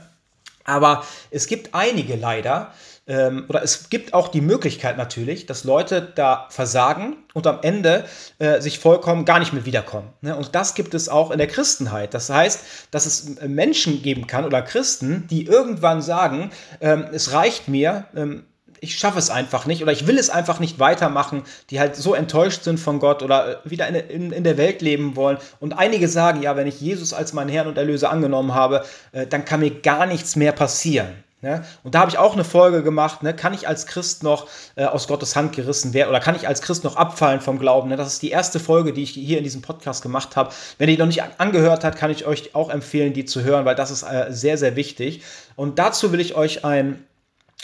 Aber 0.64 1.04
es 1.32 1.48
gibt 1.48 1.74
einige 1.74 2.16
leider, 2.16 2.72
ähm, 3.08 3.46
oder 3.50 3.62
es 3.62 3.90
gibt 3.90 4.14
auch 4.14 4.30
die 4.30 4.42
Möglichkeit 4.42 4.98
natürlich, 4.98 5.46
dass 5.46 5.64
Leute 5.64 6.12
da 6.16 6.48
versagen 6.50 7.18
und 7.34 7.46
am 7.46 7.60
Ende 7.62 8.06
äh, 8.40 8.62
sich 8.62 8.80
vollkommen 8.80 9.26
gar 9.26 9.40
nicht 9.40 9.54
mehr 9.54 9.66
wiederkommen. 9.66 10.10
Ne? 10.22 10.36
Und 10.36 10.56
das 10.56 10.74
gibt 10.74 10.94
es 10.94 11.08
auch 11.08 11.30
in 11.30 11.38
der 11.38 11.48
Christenheit. 11.48 12.14
Das 12.14 12.30
heißt, 12.30 12.90
dass 12.92 13.06
es 13.06 13.40
Menschen 13.42 14.02
geben 14.02 14.26
kann 14.26 14.46
oder 14.46 14.62
Christen, 14.62 15.28
die 15.30 15.46
irgendwann 15.46 16.02
sagen, 16.02 16.52
ähm, 16.82 17.06
es 17.12 17.32
reicht 17.32 17.68
mir, 17.68 18.06
ähm, 18.16 18.46
ich 18.80 18.98
schaffe 18.98 19.20
es 19.20 19.30
einfach 19.30 19.66
nicht 19.66 19.82
oder 19.82 19.92
ich 19.92 20.08
will 20.08 20.18
es 20.18 20.30
einfach 20.30 20.60
nicht 20.60 20.80
weitermachen, 20.80 21.44
die 21.70 21.80
halt 21.80 21.96
so 21.96 22.14
enttäuscht 22.14 22.64
sind 22.64 22.80
von 22.80 23.00
Gott 23.00 23.24
oder 23.24 23.66
äh, 23.66 23.70
wieder 23.70 23.88
in, 23.88 23.96
in, 23.96 24.32
in, 24.32 24.44
der 24.44 24.58
Welt 24.58 24.82
leben 24.82 25.16
wollen. 25.16 25.38
Und 25.60 25.74
einige 25.74 26.08
sagen, 26.08 26.42
ja, 26.42 26.56
wenn 26.56 26.68
ich 26.68 26.82
Jesus 26.82 27.14
als 27.14 27.34
meinen 27.34 27.50
Herrn 27.50 27.68
und 27.68 27.78
Erlöser 27.78 28.10
angenommen 28.12 28.54
habe, 28.54 28.84
äh, 29.12 29.28
dann 29.28 29.46
kann 29.46 29.60
mir 29.60 29.82
gar 29.82 30.06
nichts 30.06 30.36
mehr 30.36 30.52
passieren. 30.52 31.25
Ne? 31.46 31.64
Und 31.84 31.94
da 31.94 32.00
habe 32.00 32.10
ich 32.10 32.18
auch 32.18 32.34
eine 32.34 32.44
Folge 32.44 32.82
gemacht, 32.82 33.22
ne? 33.22 33.36
kann 33.36 33.54
ich 33.54 33.68
als 33.68 33.86
Christ 33.86 34.24
noch 34.24 34.48
äh, 34.76 34.86
aus 34.86 35.08
Gottes 35.08 35.36
Hand 35.36 35.56
gerissen 35.56 35.94
werden 35.94 36.10
oder 36.10 36.20
kann 36.20 36.36
ich 36.36 36.48
als 36.48 36.60
Christ 36.64 36.84
noch 36.84 36.96
abfallen 36.96 37.40
vom 37.40 37.60
Glauben? 37.60 37.90
Ne? 37.90 37.98
Das 37.98 38.12
ist 38.12 38.24
die 38.24 38.32
erste 38.32 38.60
Folge, 38.60 38.94
die 38.94 39.04
ich 39.04 39.12
hier 39.12 39.38
in 39.38 39.44
diesem 39.44 39.62
Podcast 39.62 40.02
gemacht 40.02 40.36
habe. 40.36 40.52
Wenn 40.80 40.90
ihr 40.90 40.96
die 40.96 41.00
noch 41.00 41.06
nicht 41.06 41.22
angehört 41.38 41.84
habt, 41.84 42.00
kann 42.00 42.10
ich 42.10 42.26
euch 42.26 42.56
auch 42.56 42.72
empfehlen, 42.72 43.14
die 43.14 43.26
zu 43.26 43.44
hören, 43.44 43.64
weil 43.64 43.76
das 43.76 43.92
ist 43.92 44.02
äh, 44.02 44.26
sehr, 44.30 44.58
sehr 44.58 44.76
wichtig. 44.76 45.22
Und 45.56 45.78
dazu 45.78 46.12
will 46.12 46.20
ich 46.20 46.34
euch 46.34 46.66
ein 46.66 47.06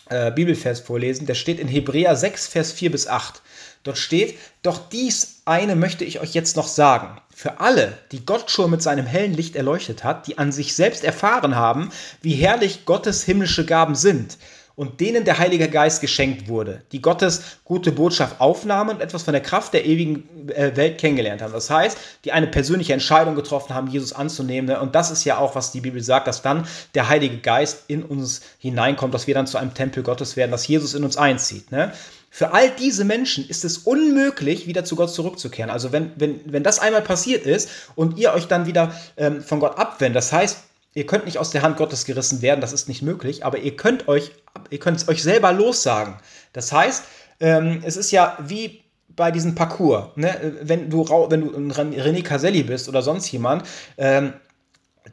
äh, 0.09 0.29
Bibelvers 0.29 0.79
vorlesen, 0.79 1.25
der 1.25 1.34
steht 1.34 1.59
in 1.59 1.67
Hebräer 1.67 2.15
6, 2.15 2.49
Vers 2.49 2.71
4 2.73 2.91
bis 2.91 3.07
8. 3.07 3.41
Dort 3.82 3.97
steht, 3.97 4.38
doch 4.61 4.77
dies 4.89 5.40
eine 5.51 5.75
möchte 5.75 6.05
ich 6.05 6.21
euch 6.21 6.33
jetzt 6.33 6.55
noch 6.55 6.67
sagen. 6.67 7.21
Für 7.35 7.59
alle, 7.59 7.97
die 8.13 8.25
Gott 8.25 8.49
schon 8.49 8.71
mit 8.71 8.81
seinem 8.81 9.05
hellen 9.05 9.33
Licht 9.33 9.57
erleuchtet 9.57 10.03
hat, 10.05 10.25
die 10.25 10.37
an 10.37 10.53
sich 10.53 10.75
selbst 10.75 11.03
erfahren 11.03 11.55
haben, 11.55 11.89
wie 12.21 12.35
herrlich 12.35 12.85
Gottes 12.85 13.23
himmlische 13.23 13.65
Gaben 13.65 13.95
sind 13.95 14.37
und 14.75 15.01
denen 15.01 15.25
der 15.25 15.37
Heilige 15.37 15.69
Geist 15.69 15.99
geschenkt 16.01 16.47
wurde, 16.47 16.81
die 16.91 17.01
Gottes 17.01 17.41
gute 17.65 17.91
Botschaft 17.91 18.39
aufnahmen 18.39 18.91
und 18.91 19.01
etwas 19.01 19.23
von 19.23 19.33
der 19.33 19.43
Kraft 19.43 19.73
der 19.73 19.85
ewigen 19.85 20.49
äh, 20.49 20.75
Welt 20.75 20.97
kennengelernt 20.97 21.41
haben. 21.41 21.53
Das 21.53 21.69
heißt, 21.69 21.97
die 22.23 22.31
eine 22.31 22.47
persönliche 22.47 22.93
Entscheidung 22.93 23.35
getroffen 23.35 23.75
haben, 23.75 23.87
Jesus 23.87 24.13
anzunehmen. 24.13 24.75
Und 24.77 24.95
das 24.95 25.11
ist 25.11 25.25
ja 25.25 25.37
auch, 25.37 25.55
was 25.55 25.71
die 25.71 25.81
Bibel 25.81 26.01
sagt, 26.01 26.27
dass 26.27 26.41
dann 26.41 26.65
der 26.95 27.09
Heilige 27.09 27.39
Geist 27.39 27.83
in 27.87 28.03
uns 28.03 28.41
hineinkommt, 28.59 29.13
dass 29.13 29.27
wir 29.27 29.35
dann 29.35 29.47
zu 29.47 29.57
einem 29.57 29.73
Tempel 29.73 30.03
Gottes 30.03 30.37
werden, 30.37 30.51
dass 30.51 30.67
Jesus 30.67 30.93
in 30.93 31.03
uns 31.03 31.17
einzieht. 31.17 31.71
Ne? 31.71 31.91
Für 32.34 32.53
all 32.53 32.71
diese 32.71 33.03
Menschen 33.03 33.45
ist 33.49 33.65
es 33.65 33.79
unmöglich, 33.79 34.65
wieder 34.65 34.86
zu 34.86 34.95
Gott 34.95 35.13
zurückzukehren. 35.13 35.69
Also 35.69 35.91
wenn, 35.91 36.13
wenn, 36.15 36.39
wenn 36.45 36.63
das 36.63 36.79
einmal 36.79 37.01
passiert 37.01 37.45
ist 37.45 37.69
und 37.95 38.17
ihr 38.17 38.32
euch 38.34 38.47
dann 38.47 38.65
wieder 38.65 38.95
ähm, 39.17 39.43
von 39.43 39.59
Gott 39.59 39.77
abwendet, 39.77 40.15
das 40.15 40.32
heißt, 40.32 40.59
ihr 40.93 41.05
könnt 41.05 41.25
nicht 41.25 41.39
aus 41.39 41.51
der 41.51 41.61
Hand 41.61 41.75
Gottes 41.75 42.05
gerissen 42.05 42.41
werden, 42.41 42.61
das 42.61 42.71
ist 42.71 42.88
nicht 42.88 43.01
möglich, 43.01 43.43
aber 43.43 43.57
ihr 43.57 43.75
könnt 43.75 44.07
euch, 44.07 44.32
ihr 44.69 44.79
könnt 44.79 45.05
euch 45.09 45.21
selber 45.21 45.51
lossagen. 45.51 46.15
Das 46.53 46.71
heißt, 46.71 47.03
ähm, 47.41 47.82
es 47.84 47.97
ist 47.97 48.11
ja 48.11 48.38
wie 48.39 48.82
bei 49.09 49.29
diesem 49.32 49.53
Parcours, 49.53 50.15
ne? 50.15 50.57
wenn, 50.61 50.89
du, 50.89 51.05
wenn 51.29 51.41
du 51.41 51.53
ein 51.53 51.73
René 51.73 52.23
Caselli 52.23 52.63
bist 52.63 52.88
oder 52.88 53.01
sonst 53.01 53.29
jemand, 53.34 53.63
ähm, 53.97 54.32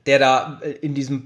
der 0.06 0.18
da 0.18 0.60
äh, 0.62 0.70
in 0.70 0.94
diesem, 0.94 1.24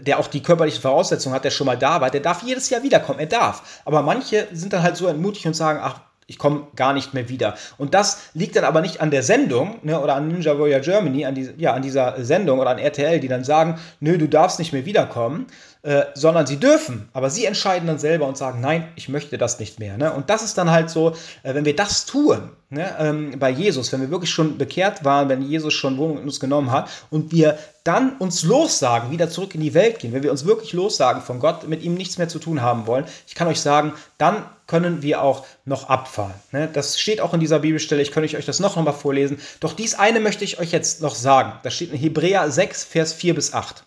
der 0.00 0.18
auch 0.18 0.28
die 0.28 0.42
körperlichen 0.42 0.80
Voraussetzungen 0.80 1.34
hat, 1.34 1.44
der 1.44 1.50
schon 1.50 1.66
mal 1.66 1.78
da 1.78 2.00
war, 2.00 2.10
der 2.10 2.20
darf 2.20 2.42
jedes 2.42 2.70
Jahr 2.70 2.82
wiederkommen. 2.82 3.18
Er 3.18 3.26
darf. 3.26 3.82
Aber 3.84 4.02
manche 4.02 4.48
sind 4.52 4.72
dann 4.72 4.82
halt 4.82 4.96
so 4.96 5.06
entmutigt 5.06 5.46
und 5.46 5.54
sagen, 5.54 5.80
ach, 5.82 6.00
ich 6.26 6.38
komme 6.38 6.68
gar 6.74 6.94
nicht 6.94 7.12
mehr 7.12 7.28
wieder. 7.28 7.54
Und 7.76 7.92
das 7.92 8.30
liegt 8.32 8.56
dann 8.56 8.64
aber 8.64 8.80
nicht 8.80 9.00
an 9.00 9.10
der 9.10 9.22
Sendung 9.22 9.78
ne, 9.82 10.00
oder 10.00 10.14
an 10.14 10.28
Ninja 10.28 10.58
Warrior 10.58 10.80
Germany, 10.80 11.26
an, 11.26 11.34
die, 11.34 11.50
ja, 11.58 11.74
an 11.74 11.82
dieser 11.82 12.24
Sendung 12.24 12.60
oder 12.60 12.70
an 12.70 12.78
RTL, 12.78 13.20
die 13.20 13.28
dann 13.28 13.44
sagen, 13.44 13.78
nö, 14.00 14.16
du 14.16 14.26
darfst 14.26 14.58
nicht 14.58 14.72
mehr 14.72 14.86
wiederkommen, 14.86 15.46
äh, 15.84 16.06
sondern 16.14 16.46
sie 16.46 16.56
dürfen. 16.56 17.10
Aber 17.12 17.28
sie 17.28 17.44
entscheiden 17.44 17.86
dann 17.86 17.98
selber 17.98 18.26
und 18.26 18.38
sagen, 18.38 18.60
nein, 18.60 18.88
ich 18.96 19.10
möchte 19.10 19.36
das 19.36 19.58
nicht 19.58 19.78
mehr. 19.78 19.98
Ne? 19.98 20.12
Und 20.12 20.30
das 20.30 20.42
ist 20.42 20.56
dann 20.56 20.70
halt 20.70 20.88
so, 20.88 21.10
äh, 21.42 21.54
wenn 21.54 21.66
wir 21.66 21.76
das 21.76 22.06
tun, 22.06 22.48
ne, 22.70 22.96
ähm, 22.98 23.38
bei 23.38 23.50
Jesus, 23.50 23.92
wenn 23.92 24.00
wir 24.00 24.10
wirklich 24.10 24.30
schon 24.30 24.56
bekehrt 24.56 25.04
waren, 25.04 25.28
wenn 25.28 25.42
Jesus 25.42 25.74
schon 25.74 25.98
Wohnung 25.98 26.16
in 26.16 26.24
uns 26.24 26.40
genommen 26.40 26.70
hat 26.70 26.88
und 27.10 27.32
wir 27.32 27.58
dann 27.84 28.16
uns 28.16 28.44
lossagen, 28.44 29.10
wieder 29.10 29.28
zurück 29.28 29.54
in 29.54 29.60
die 29.60 29.74
Welt 29.74 29.98
gehen, 29.98 30.14
wenn 30.14 30.22
wir 30.22 30.30
uns 30.30 30.46
wirklich 30.46 30.72
lossagen 30.72 31.20
von 31.20 31.38
Gott, 31.38 31.68
mit 31.68 31.82
ihm 31.82 31.92
nichts 31.92 32.16
mehr 32.16 32.30
zu 32.30 32.38
tun 32.38 32.62
haben 32.62 32.86
wollen, 32.86 33.04
ich 33.26 33.34
kann 33.34 33.48
euch 33.48 33.60
sagen, 33.60 33.92
dann 34.16 34.46
können 34.66 35.02
wir 35.02 35.20
auch 35.20 35.44
noch 35.66 35.90
abfallen. 35.90 36.32
Ne? 36.50 36.66
Das 36.72 36.98
steht 36.98 37.20
auch 37.20 37.34
in 37.34 37.40
dieser 37.40 37.58
Bibelstelle, 37.58 38.00
ich 38.00 38.10
könnte 38.10 38.38
euch 38.38 38.46
das 38.46 38.58
noch 38.58 38.78
einmal 38.78 38.94
vorlesen. 38.94 39.38
Doch 39.60 39.74
dies 39.74 39.94
eine 39.94 40.20
möchte 40.20 40.44
ich 40.44 40.58
euch 40.58 40.72
jetzt 40.72 41.02
noch 41.02 41.14
sagen. 41.14 41.52
Das 41.62 41.74
steht 41.74 41.92
in 41.92 41.98
Hebräer 41.98 42.50
6, 42.50 42.84
Vers 42.84 43.12
4 43.12 43.34
bis 43.34 43.52
8. 43.52 43.84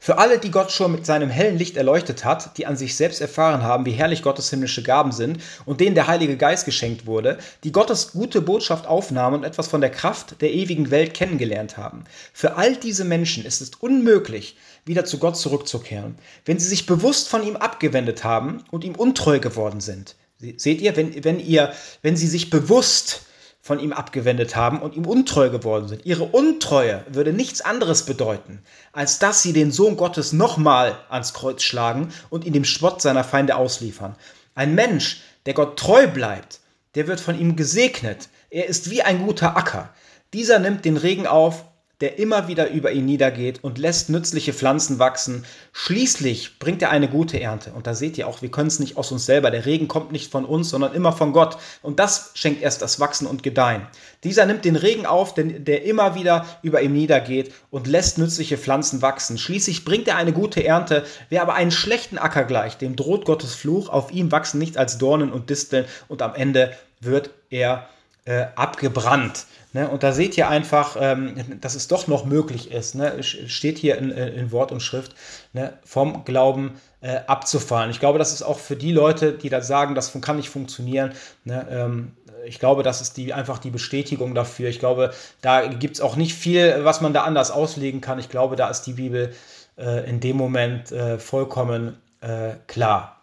Für 0.00 0.18
alle, 0.18 0.38
die 0.38 0.52
Gott 0.52 0.70
schon 0.70 0.92
mit 0.92 1.04
seinem 1.04 1.28
hellen 1.28 1.58
Licht 1.58 1.76
erleuchtet 1.76 2.24
hat, 2.24 2.56
die 2.56 2.66
an 2.66 2.76
sich 2.76 2.94
selbst 2.96 3.20
erfahren 3.20 3.62
haben, 3.62 3.84
wie 3.84 3.92
herrlich 3.92 4.22
Gottes 4.22 4.48
himmlische 4.48 4.82
Gaben 4.82 5.10
sind 5.10 5.42
und 5.64 5.80
denen 5.80 5.96
der 5.96 6.06
Heilige 6.06 6.36
Geist 6.36 6.66
geschenkt 6.66 7.04
wurde, 7.04 7.38
die 7.64 7.72
Gottes 7.72 8.12
gute 8.12 8.40
Botschaft 8.40 8.86
aufnahmen 8.86 9.38
und 9.38 9.44
etwas 9.44 9.66
von 9.66 9.80
der 9.80 9.90
Kraft 9.90 10.40
der 10.40 10.52
ewigen 10.52 10.92
Welt 10.92 11.14
kennengelernt 11.14 11.76
haben. 11.76 12.04
Für 12.32 12.56
all 12.56 12.76
diese 12.76 13.04
Menschen 13.04 13.44
ist 13.44 13.60
es 13.60 13.72
unmöglich, 13.80 14.56
wieder 14.84 15.04
zu 15.04 15.18
Gott 15.18 15.36
zurückzukehren, 15.36 16.16
wenn 16.44 16.60
sie 16.60 16.68
sich 16.68 16.86
bewusst 16.86 17.28
von 17.28 17.46
ihm 17.46 17.56
abgewendet 17.56 18.22
haben 18.22 18.62
und 18.70 18.84
ihm 18.84 18.94
untreu 18.94 19.40
geworden 19.40 19.80
sind. 19.80 20.14
Seht 20.56 20.80
ihr, 20.80 20.96
wenn, 20.96 21.24
wenn 21.24 21.40
ihr, 21.40 21.72
wenn 22.02 22.16
sie 22.16 22.28
sich 22.28 22.50
bewusst 22.50 23.22
von 23.68 23.80
ihm 23.80 23.92
abgewendet 23.92 24.56
haben 24.56 24.80
und 24.80 24.96
ihm 24.96 25.04
untreu 25.04 25.50
geworden 25.50 25.88
sind. 25.88 26.06
Ihre 26.06 26.24
Untreue 26.24 27.04
würde 27.06 27.34
nichts 27.34 27.60
anderes 27.60 28.06
bedeuten, 28.06 28.62
als 28.94 29.18
dass 29.18 29.42
sie 29.42 29.52
den 29.52 29.72
Sohn 29.72 29.98
Gottes 29.98 30.32
nochmal 30.32 30.98
ans 31.10 31.34
Kreuz 31.34 31.62
schlagen 31.62 32.08
und 32.30 32.46
ihn 32.46 32.54
dem 32.54 32.64
Spott 32.64 33.02
seiner 33.02 33.24
Feinde 33.24 33.56
ausliefern. 33.56 34.16
Ein 34.54 34.74
Mensch, 34.74 35.20
der 35.44 35.52
Gott 35.52 35.78
treu 35.78 36.06
bleibt, 36.06 36.60
der 36.94 37.08
wird 37.08 37.20
von 37.20 37.38
ihm 37.38 37.56
gesegnet. 37.56 38.30
Er 38.48 38.66
ist 38.68 38.88
wie 38.88 39.02
ein 39.02 39.26
guter 39.26 39.54
Acker. 39.54 39.90
Dieser 40.32 40.58
nimmt 40.58 40.86
den 40.86 40.96
Regen 40.96 41.26
auf 41.26 41.66
der 42.00 42.18
immer 42.18 42.46
wieder 42.46 42.70
über 42.70 42.92
ihn 42.92 43.06
niedergeht 43.06 43.64
und 43.64 43.76
lässt 43.76 44.08
nützliche 44.08 44.52
Pflanzen 44.52 45.00
wachsen. 45.00 45.44
Schließlich 45.72 46.60
bringt 46.60 46.80
er 46.80 46.90
eine 46.90 47.08
gute 47.08 47.40
Ernte. 47.40 47.72
Und 47.72 47.88
da 47.88 47.94
seht 47.94 48.16
ihr 48.18 48.28
auch, 48.28 48.40
wir 48.40 48.52
können 48.52 48.68
es 48.68 48.78
nicht 48.78 48.96
aus 48.96 49.10
uns 49.10 49.26
selber. 49.26 49.50
Der 49.50 49.66
Regen 49.66 49.88
kommt 49.88 50.12
nicht 50.12 50.30
von 50.30 50.44
uns, 50.44 50.70
sondern 50.70 50.94
immer 50.94 51.12
von 51.12 51.32
Gott. 51.32 51.58
Und 51.82 51.98
das 51.98 52.30
schenkt 52.34 52.62
erst 52.62 52.82
das 52.82 53.00
Wachsen 53.00 53.26
und 53.26 53.42
Gedeihen. 53.42 53.86
Dieser 54.22 54.46
nimmt 54.46 54.64
den 54.64 54.76
Regen 54.76 55.06
auf, 55.06 55.34
der 55.34 55.84
immer 55.84 56.14
wieder 56.14 56.46
über 56.62 56.82
ihm 56.82 56.92
niedergeht 56.92 57.52
und 57.70 57.88
lässt 57.88 58.18
nützliche 58.18 58.58
Pflanzen 58.58 59.02
wachsen. 59.02 59.36
Schließlich 59.36 59.84
bringt 59.84 60.06
er 60.06 60.16
eine 60.16 60.32
gute 60.32 60.64
Ernte. 60.64 61.04
Wer 61.30 61.42
aber 61.42 61.54
einen 61.54 61.72
schlechten 61.72 62.18
Acker 62.18 62.44
gleicht, 62.44 62.80
dem 62.80 62.94
droht 62.94 63.24
Gottes 63.24 63.54
Fluch. 63.54 63.88
Auf 63.88 64.12
ihm 64.12 64.30
wachsen 64.30 64.58
nichts 64.58 64.76
als 64.76 64.98
Dornen 64.98 65.32
und 65.32 65.50
Disteln 65.50 65.84
und 66.06 66.22
am 66.22 66.34
Ende 66.36 66.76
wird 67.00 67.30
er 67.50 67.88
äh, 68.28 68.46
abgebrannt. 68.56 69.46
Ne? 69.72 69.88
Und 69.88 70.02
da 70.02 70.12
seht 70.12 70.36
ihr 70.36 70.48
einfach, 70.48 70.96
ähm, 71.00 71.60
dass 71.62 71.74
es 71.74 71.88
doch 71.88 72.08
noch 72.08 72.26
möglich 72.26 72.70
ist. 72.70 72.94
Ne? 72.94 73.22
Steht 73.22 73.78
hier 73.78 73.96
in, 73.96 74.10
in, 74.10 74.52
Wort 74.52 74.70
und 74.70 74.82
Schrift, 74.82 75.14
ne? 75.54 75.78
vom 75.82 76.26
Glauben 76.26 76.78
äh, 77.00 77.20
abzufallen. 77.26 77.90
Ich 77.90 78.00
glaube, 78.00 78.18
das 78.18 78.34
ist 78.34 78.42
auch 78.42 78.58
für 78.58 78.76
die 78.76 78.92
Leute, 78.92 79.32
die 79.32 79.48
da 79.48 79.62
sagen, 79.62 79.94
das 79.94 80.12
kann 80.20 80.36
nicht 80.36 80.50
funktionieren. 80.50 81.12
Ne? 81.44 81.66
Ähm, 81.70 82.12
ich 82.44 82.58
glaube, 82.58 82.82
das 82.82 83.00
ist 83.00 83.16
die, 83.16 83.32
einfach 83.32 83.58
die 83.58 83.70
Bestätigung 83.70 84.34
dafür. 84.34 84.68
Ich 84.68 84.78
glaube, 84.78 85.12
da 85.40 85.66
gibt 85.66 85.96
es 85.96 86.02
auch 86.02 86.16
nicht 86.16 86.34
viel, 86.34 86.84
was 86.84 87.00
man 87.00 87.14
da 87.14 87.22
anders 87.22 87.50
auslegen 87.50 88.02
kann. 88.02 88.18
Ich 88.18 88.28
glaube, 88.28 88.56
da 88.56 88.68
ist 88.68 88.82
die 88.82 88.92
Bibel 88.92 89.32
äh, 89.78 90.08
in 90.08 90.20
dem 90.20 90.36
Moment 90.36 90.92
äh, 90.92 91.18
vollkommen 91.18 91.96
äh, 92.20 92.56
klar. 92.66 93.22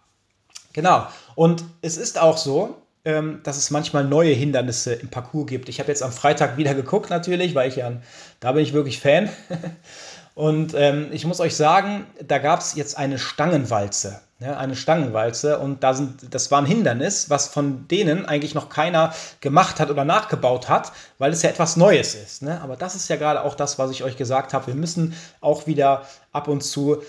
Genau. 0.74 1.06
Und 1.36 1.64
es 1.84 1.96
ist 1.96 2.20
auch 2.20 2.38
so, 2.38 2.82
dass 3.06 3.58
es 3.58 3.70
manchmal 3.70 4.04
neue 4.04 4.34
Hindernisse 4.34 4.94
im 4.96 5.10
Parcours 5.10 5.46
gibt. 5.46 5.70
Ich 5.70 5.80
habe 5.80 5.90
jetzt 5.90 6.02
am 6.02 6.12
Freitag 6.12 6.58
wieder 6.58 6.74
geguckt, 6.74 7.12
natürlich, 7.12 7.54
weil 7.54 7.70
ich 7.70 7.76
ja, 7.76 7.92
da 8.40 8.52
bin 8.52 8.64
ich 8.64 8.74
wirklich 8.74 9.00
Fan. 9.00 9.30
Und 10.36 10.74
ähm, 10.76 11.08
ich 11.12 11.26
muss 11.26 11.40
euch 11.40 11.56
sagen, 11.56 12.08
da 12.22 12.40
gab 12.40 12.60
es 12.60 12.76
jetzt 12.76 12.98
eine 12.98 13.18
Stangenwalze. 13.18 14.20
Ja, 14.40 14.58
eine 14.58 14.76
Stangenwalze 14.76 15.60
und 15.60 15.82
da 15.82 15.94
sind, 15.94 16.34
das 16.36 16.52
war 16.52 16.62
ein 16.62 16.66
Hindernis, 16.66 17.30
was 17.30 17.48
von 17.48 17.88
denen 17.88 18.26
eigentlich 18.26 18.54
noch 18.54 18.68
keiner 18.68 19.14
gemacht 19.40 19.80
hat 19.80 19.90
oder 19.90 20.04
nachgebaut 20.04 20.68
hat, 20.68 20.92
weil 21.20 21.32
es 21.32 21.42
ja 21.42 21.50
etwas 21.50 21.78
Neues 21.78 22.16
ist. 22.16 22.42
Ne? 22.42 22.60
Aber 22.60 22.76
das 22.76 22.96
ist 22.96 23.08
ja 23.08 23.16
gerade 23.16 23.46
auch 23.46 23.56
das, 23.56 23.80
was 23.80 23.92
ich 23.92 24.04
euch 24.04 24.18
gesagt 24.18 24.54
habe. 24.54 24.68
Wir 24.68 24.76
müssen 24.76 25.14
auch 25.40 25.68
wieder 25.68 26.04
ab 26.34 26.50
und 26.50 26.66
zu 26.66 27.02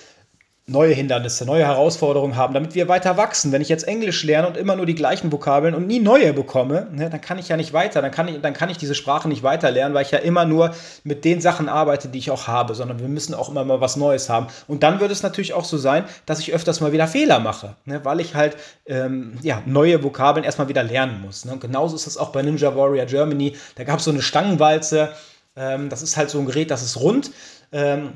neue 0.69 0.95
Hindernisse, 0.95 1.47
neue 1.47 1.64
Herausforderungen 1.64 2.35
haben, 2.35 2.53
damit 2.53 2.75
wir 2.75 2.89
weiter 2.89 3.17
wachsen. 3.17 3.53
Wenn 3.53 3.62
ich 3.62 3.69
jetzt 3.69 3.87
Englisch 3.87 4.25
lerne 4.25 4.49
und 4.49 4.57
immer 4.57 4.75
nur 4.75 4.85
die 4.85 4.97
gleichen 4.97 5.31
Vokabeln 5.31 5.77
und 5.77 5.87
nie 5.87 6.01
neue 6.01 6.33
bekomme, 6.33 6.89
ne, 6.91 7.09
dann 7.09 7.21
kann 7.21 7.39
ich 7.39 7.49
ja 7.49 7.57
nicht 7.57 7.73
weiter, 7.73 8.03
dann 8.03 8.11
kann, 8.11 8.27
ich, 8.27 8.41
dann 8.41 8.53
kann 8.53 8.69
ich 8.69 8.77
diese 8.77 8.97
Sprache 8.97 9.29
nicht 9.29 9.45
weiter 9.45 9.71
lernen, 9.71 9.95
weil 9.95 10.05
ich 10.05 10.11
ja 10.11 10.19
immer 10.19 10.45
nur 10.45 10.75
mit 11.05 11.25
den 11.25 11.41
Sachen 11.41 11.69
arbeite, 11.69 12.09
die 12.09 12.19
ich 12.19 12.33
auch 12.33 12.49
habe, 12.49 12.75
sondern 12.75 12.99
wir 12.99 13.07
müssen 13.07 13.33
auch 13.33 13.49
immer 13.49 13.64
mal 13.64 13.81
was 13.81 13.95
Neues 13.95 14.29
haben. 14.29 14.49
Und 14.67 14.83
dann 14.83 14.99
wird 14.99 15.12
es 15.12 15.23
natürlich 15.23 15.55
auch 15.55 15.64
so 15.64 15.79
sein, 15.79 16.05
dass 16.27 16.41
ich 16.41 16.53
öfters 16.53 16.81
mal 16.81 16.91
wieder 16.91 17.07
Fehler 17.07 17.39
mache, 17.39 17.77
ne, 17.85 18.05
weil 18.05 18.19
ich 18.19 18.35
halt 18.35 18.57
ähm, 18.87 19.39
ja, 19.43 19.62
neue 19.67 20.03
Vokabeln 20.03 20.43
erstmal 20.43 20.67
wieder 20.67 20.83
lernen 20.83 21.21
muss. 21.21 21.45
Ne. 21.45 21.53
Und 21.53 21.61
genauso 21.61 21.95
ist 21.95 22.09
es 22.09 22.17
auch 22.17 22.31
bei 22.31 22.43
Ninja 22.43 22.75
Warrior 22.75 23.07
Germany. 23.07 23.55
Da 23.77 23.85
gab 23.85 24.01
es 24.01 24.05
so 24.05 24.11
eine 24.11 24.21
Stangenwalze, 24.21 25.12
ähm, 25.55 25.91
das 25.91 26.03
ist 26.03 26.17
halt 26.17 26.29
so 26.29 26.41
ein 26.41 26.47
Gerät, 26.47 26.73
das 26.73 26.83
ist 26.83 27.01
rund. 27.01 27.31
Ähm, 27.71 28.14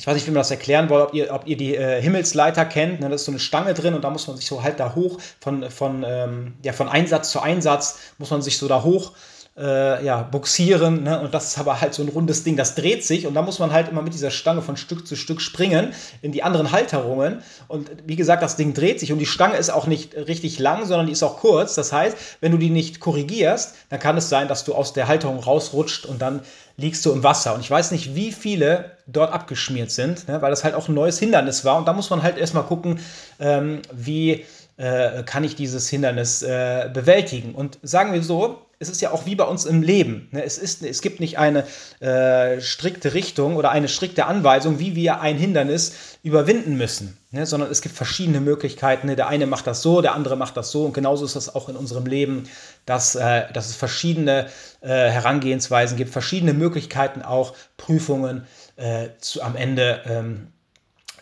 ich 0.00 0.06
weiß 0.06 0.14
nicht, 0.14 0.26
wie 0.26 0.30
man 0.30 0.40
das 0.40 0.50
erklären 0.50 0.88
wollt, 0.88 1.08
ob 1.08 1.14
ihr, 1.14 1.30
ob 1.30 1.46
ihr 1.46 1.58
die 1.58 1.76
äh, 1.76 2.00
Himmelsleiter 2.00 2.64
kennt. 2.64 3.00
Ne? 3.00 3.10
Da 3.10 3.14
ist 3.14 3.26
so 3.26 3.32
eine 3.32 3.38
Stange 3.38 3.74
drin 3.74 3.92
und 3.92 4.02
da 4.02 4.08
muss 4.08 4.26
man 4.26 4.34
sich 4.34 4.46
so 4.46 4.62
halt 4.62 4.80
da 4.80 4.94
hoch, 4.94 5.18
von, 5.40 5.70
von, 5.70 6.06
ähm, 6.08 6.54
ja, 6.62 6.72
von 6.72 6.88
Einsatz 6.88 7.30
zu 7.30 7.40
Einsatz, 7.40 7.98
muss 8.16 8.30
man 8.30 8.40
sich 8.40 8.56
so 8.56 8.66
da 8.66 8.82
hoch 8.82 9.12
äh, 9.60 10.04
ja, 10.04 10.22
buxieren. 10.22 11.02
Ne? 11.02 11.20
Und 11.20 11.34
das 11.34 11.48
ist 11.48 11.58
aber 11.58 11.80
halt 11.80 11.94
so 11.94 12.02
ein 12.02 12.08
rundes 12.08 12.44
Ding, 12.44 12.56
das 12.56 12.74
dreht 12.74 13.04
sich 13.04 13.26
und 13.26 13.34
da 13.34 13.42
muss 13.42 13.58
man 13.58 13.72
halt 13.72 13.88
immer 13.88 14.02
mit 14.02 14.14
dieser 14.14 14.30
Stange 14.30 14.62
von 14.62 14.76
Stück 14.76 15.06
zu 15.06 15.16
Stück 15.16 15.40
springen 15.40 15.92
in 16.22 16.32
die 16.32 16.42
anderen 16.42 16.72
Halterungen. 16.72 17.42
Und 17.68 17.90
wie 18.06 18.16
gesagt, 18.16 18.42
das 18.42 18.56
Ding 18.56 18.72
dreht 18.72 19.00
sich 19.00 19.12
und 19.12 19.18
die 19.18 19.26
Stange 19.26 19.56
ist 19.56 19.70
auch 19.70 19.86
nicht 19.86 20.14
richtig 20.14 20.58
lang, 20.58 20.86
sondern 20.86 21.06
die 21.06 21.12
ist 21.12 21.22
auch 21.22 21.38
kurz. 21.38 21.74
Das 21.74 21.92
heißt, 21.92 22.16
wenn 22.40 22.52
du 22.52 22.58
die 22.58 22.70
nicht 22.70 23.00
korrigierst, 23.00 23.74
dann 23.90 24.00
kann 24.00 24.16
es 24.16 24.28
sein, 24.28 24.48
dass 24.48 24.64
du 24.64 24.74
aus 24.74 24.92
der 24.92 25.08
Halterung 25.08 25.38
rausrutscht 25.38 26.06
und 26.06 26.22
dann 26.22 26.40
liegst 26.76 27.04
du 27.04 27.12
im 27.12 27.22
Wasser. 27.22 27.54
Und 27.54 27.60
ich 27.60 27.70
weiß 27.70 27.90
nicht, 27.90 28.14
wie 28.14 28.32
viele 28.32 28.92
dort 29.06 29.32
abgeschmiert 29.32 29.90
sind, 29.90 30.26
ne? 30.28 30.40
weil 30.40 30.50
das 30.50 30.64
halt 30.64 30.74
auch 30.74 30.88
ein 30.88 30.94
neues 30.94 31.18
Hindernis 31.18 31.64
war. 31.64 31.76
Und 31.76 31.86
da 31.86 31.92
muss 31.92 32.08
man 32.08 32.22
halt 32.22 32.38
erstmal 32.38 32.64
gucken, 32.64 33.00
ähm, 33.38 33.82
wie 33.92 34.46
äh, 34.78 35.22
kann 35.24 35.44
ich 35.44 35.56
dieses 35.56 35.88
Hindernis 35.90 36.42
äh, 36.42 36.88
bewältigen. 36.92 37.54
Und 37.54 37.78
sagen 37.82 38.14
wir 38.14 38.22
so, 38.22 38.62
es 38.80 38.88
ist 38.88 39.02
ja 39.02 39.10
auch 39.12 39.26
wie 39.26 39.34
bei 39.34 39.44
uns 39.44 39.66
im 39.66 39.82
Leben. 39.82 40.28
Ne? 40.32 40.42
Es, 40.42 40.56
ist, 40.56 40.82
es 40.82 41.02
gibt 41.02 41.20
nicht 41.20 41.38
eine 41.38 41.66
äh, 42.00 42.62
strikte 42.62 43.12
Richtung 43.12 43.56
oder 43.56 43.70
eine 43.70 43.88
strikte 43.88 44.24
Anweisung, 44.24 44.78
wie 44.78 44.96
wir 44.96 45.20
ein 45.20 45.36
Hindernis 45.36 46.16
überwinden 46.22 46.78
müssen, 46.78 47.18
ne? 47.30 47.44
sondern 47.44 47.70
es 47.70 47.82
gibt 47.82 47.94
verschiedene 47.94 48.40
Möglichkeiten. 48.40 49.06
Ne? 49.06 49.16
Der 49.16 49.28
eine 49.28 49.46
macht 49.46 49.66
das 49.66 49.82
so, 49.82 50.00
der 50.00 50.14
andere 50.14 50.36
macht 50.36 50.56
das 50.56 50.70
so. 50.70 50.86
Und 50.86 50.94
genauso 50.94 51.26
ist 51.26 51.36
das 51.36 51.54
auch 51.54 51.68
in 51.68 51.76
unserem 51.76 52.06
Leben, 52.06 52.44
dass, 52.86 53.16
äh, 53.16 53.52
dass 53.52 53.68
es 53.68 53.76
verschiedene 53.76 54.46
äh, 54.80 54.88
Herangehensweisen 54.88 55.98
gibt, 55.98 56.10
verschiedene 56.10 56.54
Möglichkeiten 56.54 57.20
auch, 57.20 57.54
Prüfungen 57.76 58.46
äh, 58.76 59.10
zu, 59.18 59.42
am 59.42 59.56
Ende 59.56 60.00
ähm, 60.06 60.46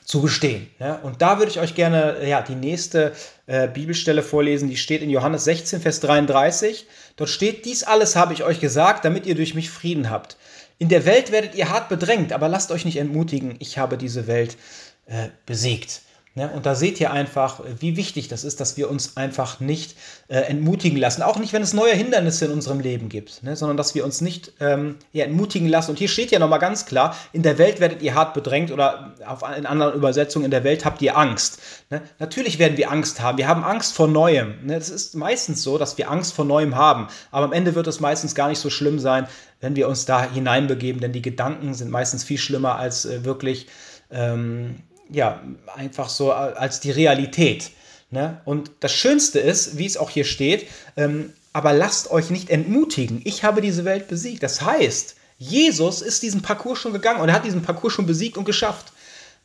zu 0.08 0.22
bestehen. 0.22 0.66
Ne? 0.78 0.98
Und 1.02 1.20
da 1.20 1.38
würde 1.38 1.50
ich 1.50 1.60
euch 1.60 1.74
gerne 1.74 2.26
ja, 2.26 2.40
die 2.40 2.54
nächste 2.54 3.12
äh, 3.46 3.68
Bibelstelle 3.68 4.22
vorlesen, 4.22 4.70
die 4.70 4.78
steht 4.78 5.02
in 5.02 5.10
Johannes 5.10 5.44
16, 5.44 5.82
Vers 5.82 6.00
33. 6.00 6.86
Dort 7.16 7.28
steht, 7.28 7.66
dies 7.66 7.84
alles 7.84 8.16
habe 8.16 8.32
ich 8.32 8.42
euch 8.42 8.58
gesagt, 8.58 9.04
damit 9.04 9.26
ihr 9.26 9.34
durch 9.34 9.54
mich 9.54 9.68
Frieden 9.68 10.08
habt. 10.08 10.38
In 10.78 10.88
der 10.88 11.04
Welt 11.04 11.30
werdet 11.30 11.54
ihr 11.54 11.68
hart 11.68 11.90
bedrängt, 11.90 12.32
aber 12.32 12.48
lasst 12.48 12.72
euch 12.72 12.86
nicht 12.86 12.96
entmutigen, 12.96 13.56
ich 13.58 13.76
habe 13.76 13.98
diese 13.98 14.26
Welt 14.26 14.56
äh, 15.04 15.28
besiegt. 15.44 16.00
Ne? 16.38 16.48
Und 16.54 16.66
da 16.66 16.76
seht 16.76 17.00
ihr 17.00 17.10
einfach, 17.10 17.60
wie 17.80 17.96
wichtig 17.96 18.28
das 18.28 18.44
ist, 18.44 18.60
dass 18.60 18.76
wir 18.76 18.88
uns 18.88 19.16
einfach 19.16 19.58
nicht 19.58 19.96
äh, 20.28 20.38
entmutigen 20.38 20.96
lassen. 20.96 21.22
Auch 21.22 21.36
nicht, 21.36 21.52
wenn 21.52 21.62
es 21.62 21.74
neue 21.74 21.94
Hindernisse 21.94 22.44
in 22.44 22.52
unserem 22.52 22.78
Leben 22.78 23.08
gibt, 23.08 23.42
ne? 23.42 23.56
sondern 23.56 23.76
dass 23.76 23.96
wir 23.96 24.04
uns 24.04 24.20
nicht 24.20 24.52
ähm, 24.60 24.96
ja, 25.12 25.24
entmutigen 25.24 25.68
lassen. 25.68 25.90
Und 25.90 25.98
hier 25.98 26.06
steht 26.06 26.30
ja 26.30 26.38
nochmal 26.38 26.60
ganz 26.60 26.86
klar, 26.86 27.16
in 27.32 27.42
der 27.42 27.58
Welt 27.58 27.80
werdet 27.80 28.02
ihr 28.02 28.14
hart 28.14 28.34
bedrängt 28.34 28.70
oder 28.70 29.14
auf, 29.26 29.42
in 29.56 29.66
anderen 29.66 29.94
Übersetzungen, 29.94 30.44
in 30.44 30.52
der 30.52 30.62
Welt 30.62 30.84
habt 30.84 31.02
ihr 31.02 31.18
Angst. 31.18 31.58
Ne? 31.90 32.02
Natürlich 32.20 32.60
werden 32.60 32.76
wir 32.76 32.92
Angst 32.92 33.20
haben. 33.20 33.36
Wir 33.36 33.48
haben 33.48 33.64
Angst 33.64 33.94
vor 33.94 34.06
Neuem. 34.06 34.64
Ne? 34.64 34.76
Es 34.76 34.90
ist 34.90 35.16
meistens 35.16 35.64
so, 35.64 35.76
dass 35.76 35.98
wir 35.98 36.08
Angst 36.08 36.34
vor 36.34 36.44
Neuem 36.44 36.76
haben. 36.76 37.08
Aber 37.32 37.46
am 37.46 37.52
Ende 37.52 37.74
wird 37.74 37.88
es 37.88 37.98
meistens 37.98 38.36
gar 38.36 38.48
nicht 38.48 38.60
so 38.60 38.70
schlimm 38.70 39.00
sein, 39.00 39.26
wenn 39.60 39.74
wir 39.74 39.88
uns 39.88 40.04
da 40.04 40.30
hineinbegeben, 40.30 41.00
denn 41.00 41.10
die 41.10 41.22
Gedanken 41.22 41.74
sind 41.74 41.90
meistens 41.90 42.22
viel 42.22 42.38
schlimmer 42.38 42.76
als 42.76 43.06
äh, 43.06 43.24
wirklich 43.24 43.66
ähm, 44.10 44.76
ja, 45.10 45.42
einfach 45.74 46.08
so 46.08 46.32
als 46.32 46.80
die 46.80 46.90
Realität. 46.90 47.70
Ne? 48.10 48.40
Und 48.44 48.70
das 48.80 48.92
Schönste 48.92 49.38
ist, 49.38 49.78
wie 49.78 49.86
es 49.86 49.96
auch 49.96 50.10
hier 50.10 50.24
steht, 50.24 50.66
ähm, 50.96 51.32
aber 51.52 51.72
lasst 51.72 52.10
euch 52.10 52.30
nicht 52.30 52.50
entmutigen. 52.50 53.20
Ich 53.24 53.44
habe 53.44 53.60
diese 53.60 53.84
Welt 53.84 54.08
besiegt. 54.08 54.42
Das 54.42 54.62
heißt, 54.62 55.16
Jesus 55.38 56.02
ist 56.02 56.22
diesen 56.22 56.42
Parcours 56.42 56.78
schon 56.78 56.92
gegangen 56.92 57.20
und 57.20 57.28
er 57.28 57.34
hat 57.34 57.44
diesen 57.44 57.62
Parcours 57.62 57.92
schon 57.92 58.06
besiegt 58.06 58.36
und 58.36 58.44
geschafft. 58.44 58.92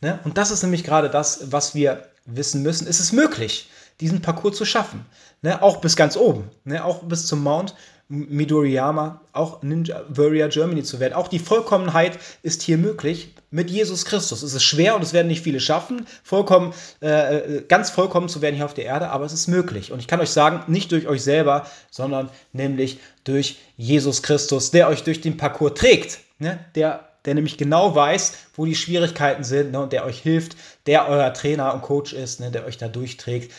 Ne? 0.01 0.19
Und 0.23 0.37
das 0.37 0.51
ist 0.51 0.63
nämlich 0.63 0.83
gerade 0.83 1.09
das, 1.09 1.51
was 1.51 1.75
wir 1.75 2.07
wissen 2.25 2.61
müssen. 2.61 2.87
Ist 2.87 2.99
es 2.99 3.11
möglich, 3.11 3.69
diesen 3.99 4.21
Parcours 4.21 4.57
zu 4.57 4.65
schaffen? 4.65 5.05
Ne? 5.41 5.61
Auch 5.61 5.77
bis 5.77 5.95
ganz 5.95 6.17
oben, 6.17 6.49
ne? 6.65 6.83
auch 6.83 7.03
bis 7.03 7.25
zum 7.25 7.43
Mount 7.43 7.75
Midoriyama, 8.13 9.21
auch 9.31 9.63
Ninja 9.63 10.03
Warrior 10.07 10.49
Germany 10.49 10.83
zu 10.83 10.99
werden. 10.99 11.13
Auch 11.13 11.27
die 11.27 11.39
Vollkommenheit 11.39 12.19
ist 12.43 12.61
hier 12.61 12.77
möglich 12.77 13.33
mit 13.49 13.71
Jesus 13.71 14.05
Christus. 14.05 14.43
Es 14.43 14.53
ist 14.53 14.63
schwer 14.63 14.95
und 14.95 15.01
es 15.01 15.13
werden 15.13 15.27
nicht 15.27 15.41
viele 15.41 15.59
schaffen, 15.59 16.05
vollkommen, 16.23 16.73
äh, 16.99 17.61
ganz 17.67 17.89
vollkommen 17.89 18.29
zu 18.29 18.41
werden 18.41 18.55
hier 18.55 18.65
auf 18.65 18.75
der 18.75 18.85
Erde, 18.85 19.09
aber 19.09 19.25
es 19.25 19.33
ist 19.33 19.47
möglich. 19.47 19.91
Und 19.91 19.99
ich 19.99 20.07
kann 20.07 20.21
euch 20.21 20.29
sagen, 20.29 20.71
nicht 20.71 20.91
durch 20.91 21.07
euch 21.07 21.23
selber, 21.23 21.65
sondern 21.89 22.29
nämlich 22.51 22.99
durch 23.23 23.57
Jesus 23.77 24.21
Christus, 24.21 24.69
der 24.69 24.89
euch 24.89 25.03
durch 25.03 25.21
den 25.21 25.37
Parcours 25.37 25.73
trägt, 25.73 26.19
ne? 26.37 26.59
der 26.75 27.09
der 27.25 27.35
nämlich 27.35 27.57
genau 27.57 27.95
weiß, 27.95 28.33
wo 28.55 28.65
die 28.65 28.75
Schwierigkeiten 28.75 29.45
sind 29.45 29.71
ne, 29.71 29.79
und 29.79 29.93
der 29.93 30.05
euch 30.05 30.19
hilft, 30.19 30.57
der 30.87 31.07
euer 31.07 31.33
Trainer 31.33 31.73
und 31.73 31.81
Coach 31.81 32.11
ist, 32.11 32.41
ne, 32.41 32.51
der 32.51 32.65
euch 32.65 32.77
da 32.77 32.89
durchträgt. 32.89 33.51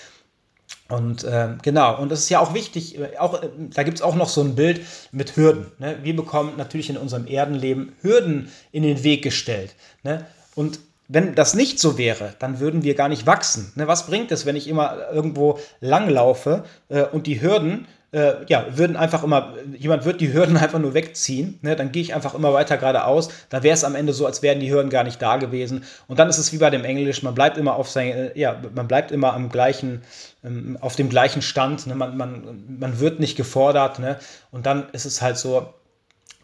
Und 0.89 1.25
äh, 1.25 1.49
genau, 1.63 1.99
und 1.99 2.11
das 2.11 2.21
ist 2.21 2.29
ja 2.29 2.41
auch 2.41 2.53
wichtig, 2.53 2.99
äh, 2.99 3.17
auch, 3.19 3.43
äh, 3.43 3.49
da 3.75 3.83
gibt 3.83 3.99
es 3.99 4.03
auch 4.03 4.15
noch 4.15 4.29
so 4.29 4.43
ein 4.43 4.55
Bild 4.55 4.83
mit 5.13 5.37
Hürden. 5.37 5.67
Ne? 5.79 5.99
Wir 6.03 6.15
bekommen 6.15 6.55
natürlich 6.57 6.91
in 6.91 6.99
unserem 6.99 7.27
Erdenleben 7.27 7.95
Hürden 8.03 8.51
in 8.71 8.83
den 8.83 9.03
Weg 9.03 9.23
gestellt. 9.23 9.75
Ne? 10.03 10.27
Und 10.55 10.81
wenn 11.09 11.35
das 11.35 11.55
nicht 11.55 11.79
so 11.79 11.99
wäre, 11.99 12.35
dann 12.39 12.61
würden 12.61 12.83
wir 12.83 12.95
gar 12.95 13.09
nicht 13.09 13.27
wachsen. 13.27 13.73
Ne? 13.77 13.89
Was 13.89 14.07
bringt 14.07 14.31
es, 14.31 14.47
wenn 14.47 14.57
ich 14.57 14.69
immer 14.69 15.11
irgendwo 15.11 15.59
langlaufe 15.81 16.65
äh, 16.89 17.05
und 17.05 17.27
die 17.27 17.41
Hürden 17.41 17.87
äh, 18.15 18.45
ja, 18.47 18.67
würden 18.71 18.97
einfach 18.97 19.25
immer, 19.25 19.55
jemand 19.77 20.05
wird 20.05 20.21
die 20.21 20.33
Hürden 20.33 20.57
einfach 20.65 20.79
nur 20.79 20.95
wegziehen, 20.95 21.59
ne? 21.63 21.75
dann 21.75 21.91
gehe 21.91 22.01
ich 22.01 22.15
einfach 22.15 22.35
immer 22.35 22.53
weiter 22.53 22.77
geradeaus, 22.77 23.29
da 23.51 23.63
wäre 23.63 23.75
es 23.75 23.83
am 23.83 23.97
Ende 23.97 24.13
so, 24.13 24.25
als 24.25 24.41
wären 24.41 24.61
die 24.61 24.71
Hürden 24.71 24.89
gar 24.89 25.03
nicht 25.03 25.21
da 25.21 25.37
gewesen. 25.37 25.85
Und 26.07 26.21
dann 26.21 26.29
ist 26.29 26.39
es 26.39 26.53
wie 26.53 26.59
bei 26.59 26.71
dem 26.71 26.85
Englisch, 26.85 27.23
man 27.25 27.35
bleibt 27.35 27.59
immer 27.59 27.75
auf 27.75 27.91
sein, 27.91 28.09
äh, 28.09 28.39
ja, 28.39 28.61
man 28.75 28.87
bleibt 28.87 29.11
immer 29.11 29.35
am 29.35 29.49
gleichen, 29.49 30.03
ähm, 30.45 30.79
auf 30.81 30.95
dem 30.95 31.09
gleichen 31.09 31.43
Stand, 31.43 31.89
ne? 31.89 31.97
man, 31.97 32.17
man, 32.17 32.65
man 32.79 33.01
wird 33.01 33.19
nicht 33.19 33.37
gefordert, 33.37 33.99
ne? 33.99 34.19
Und 34.53 34.67
dann 34.67 34.89
ist 34.93 35.07
es 35.07 35.21
halt 35.21 35.37
so, 35.37 35.75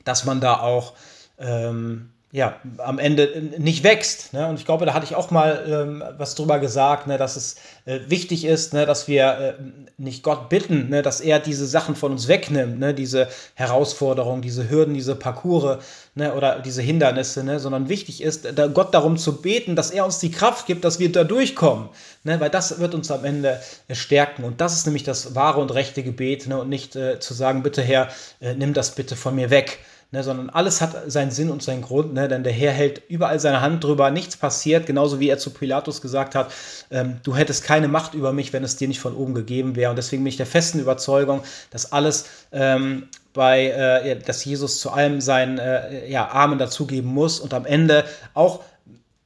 dass 0.04 0.24
man 0.24 0.40
da 0.40 0.54
auch 0.58 0.94
ähm, 1.38 2.10
ja, 2.32 2.60
am 2.78 3.00
Ende 3.00 3.50
nicht 3.58 3.82
wächst. 3.82 4.32
Ne? 4.32 4.46
Und 4.46 4.56
ich 4.56 4.64
glaube, 4.64 4.86
da 4.86 4.94
hatte 4.94 5.04
ich 5.04 5.16
auch 5.16 5.32
mal 5.32 5.64
ähm, 5.66 6.04
was 6.16 6.36
drüber 6.36 6.60
gesagt, 6.60 7.08
ne, 7.08 7.18
dass 7.18 7.34
es 7.34 7.56
äh, 7.86 7.98
wichtig 8.06 8.44
ist, 8.44 8.72
ne, 8.72 8.86
dass 8.86 9.08
wir 9.08 9.24
äh, 9.38 9.54
nicht 9.98 10.22
Gott 10.22 10.48
bitten, 10.48 10.90
ne, 10.90 11.02
dass 11.02 11.20
er 11.20 11.40
diese 11.40 11.66
Sachen 11.66 11.96
von 11.96 12.12
uns 12.12 12.28
wegnimmt, 12.28 12.78
ne, 12.78 12.94
diese 12.94 13.26
Herausforderungen, 13.54 14.42
diese 14.42 14.70
Hürden, 14.70 14.94
diese 14.94 15.16
Parcours 15.16 15.78
ne, 16.14 16.32
oder 16.32 16.60
diese 16.60 16.82
Hindernisse, 16.82 17.42
ne, 17.42 17.58
sondern 17.58 17.88
wichtig 17.88 18.22
ist, 18.22 18.46
da 18.54 18.68
Gott 18.68 18.94
darum 18.94 19.16
zu 19.16 19.42
beten, 19.42 19.74
dass 19.74 19.90
er 19.90 20.04
uns 20.04 20.20
die 20.20 20.30
Kraft 20.30 20.66
gibt, 20.66 20.84
dass 20.84 21.00
wir 21.00 21.10
da 21.10 21.24
durchkommen, 21.24 21.88
ne, 22.22 22.38
weil 22.38 22.50
das 22.50 22.78
wird 22.78 22.94
uns 22.94 23.10
am 23.10 23.24
Ende 23.24 23.60
äh, 23.88 23.96
stärken. 23.96 24.44
Und 24.44 24.60
das 24.60 24.74
ist 24.74 24.86
nämlich 24.86 25.02
das 25.02 25.34
wahre 25.34 25.60
und 25.60 25.74
rechte 25.74 26.04
Gebet 26.04 26.46
ne, 26.46 26.60
und 26.60 26.68
nicht 26.68 26.94
äh, 26.94 27.18
zu 27.18 27.34
sagen, 27.34 27.64
bitte 27.64 27.82
Herr, 27.82 28.06
äh, 28.40 28.54
nimm 28.54 28.72
das 28.72 28.94
bitte 28.94 29.16
von 29.16 29.34
mir 29.34 29.50
weg 29.50 29.80
ne, 30.12 30.22
sondern 30.22 30.50
alles 30.50 30.80
hat 30.80 31.10
seinen 31.10 31.30
Sinn 31.30 31.50
und 31.50 31.62
seinen 31.62 31.82
Grund, 31.82 32.14
ne, 32.14 32.28
denn 32.28 32.42
der 32.42 32.52
Herr 32.52 32.72
hält 32.72 33.02
überall 33.08 33.38
seine 33.38 33.60
Hand 33.60 33.84
drüber, 33.84 34.10
nichts 34.10 34.36
passiert, 34.36 34.86
genauso 34.86 35.20
wie 35.20 35.28
er 35.28 35.38
zu 35.38 35.50
Pilatus 35.50 36.00
gesagt 36.00 36.34
hat, 36.34 36.52
ähm, 36.90 37.18
du 37.22 37.36
hättest 37.36 37.64
keine 37.64 37.88
Macht 37.88 38.14
über 38.14 38.32
mich, 38.32 38.52
wenn 38.52 38.64
es 38.64 38.76
dir 38.76 38.88
nicht 38.88 39.00
von 39.00 39.14
oben 39.14 39.34
gegeben 39.34 39.76
wäre. 39.76 39.90
Und 39.90 39.96
deswegen 39.96 40.22
bin 40.22 40.30
ich 40.30 40.36
der 40.36 40.46
festen 40.46 40.80
Überzeugung, 40.80 41.42
dass 41.70 41.92
alles 41.92 42.26
ähm, 42.52 43.08
bei, 43.32 43.68
äh, 43.68 44.18
dass 44.18 44.44
Jesus 44.44 44.80
zu 44.80 44.90
allem 44.90 45.20
seinen 45.20 45.58
äh, 45.58 46.08
ja, 46.10 46.28
Armen 46.28 46.58
dazugeben 46.58 47.12
muss 47.12 47.38
und 47.38 47.54
am 47.54 47.64
Ende 47.64 48.04
auch 48.34 48.60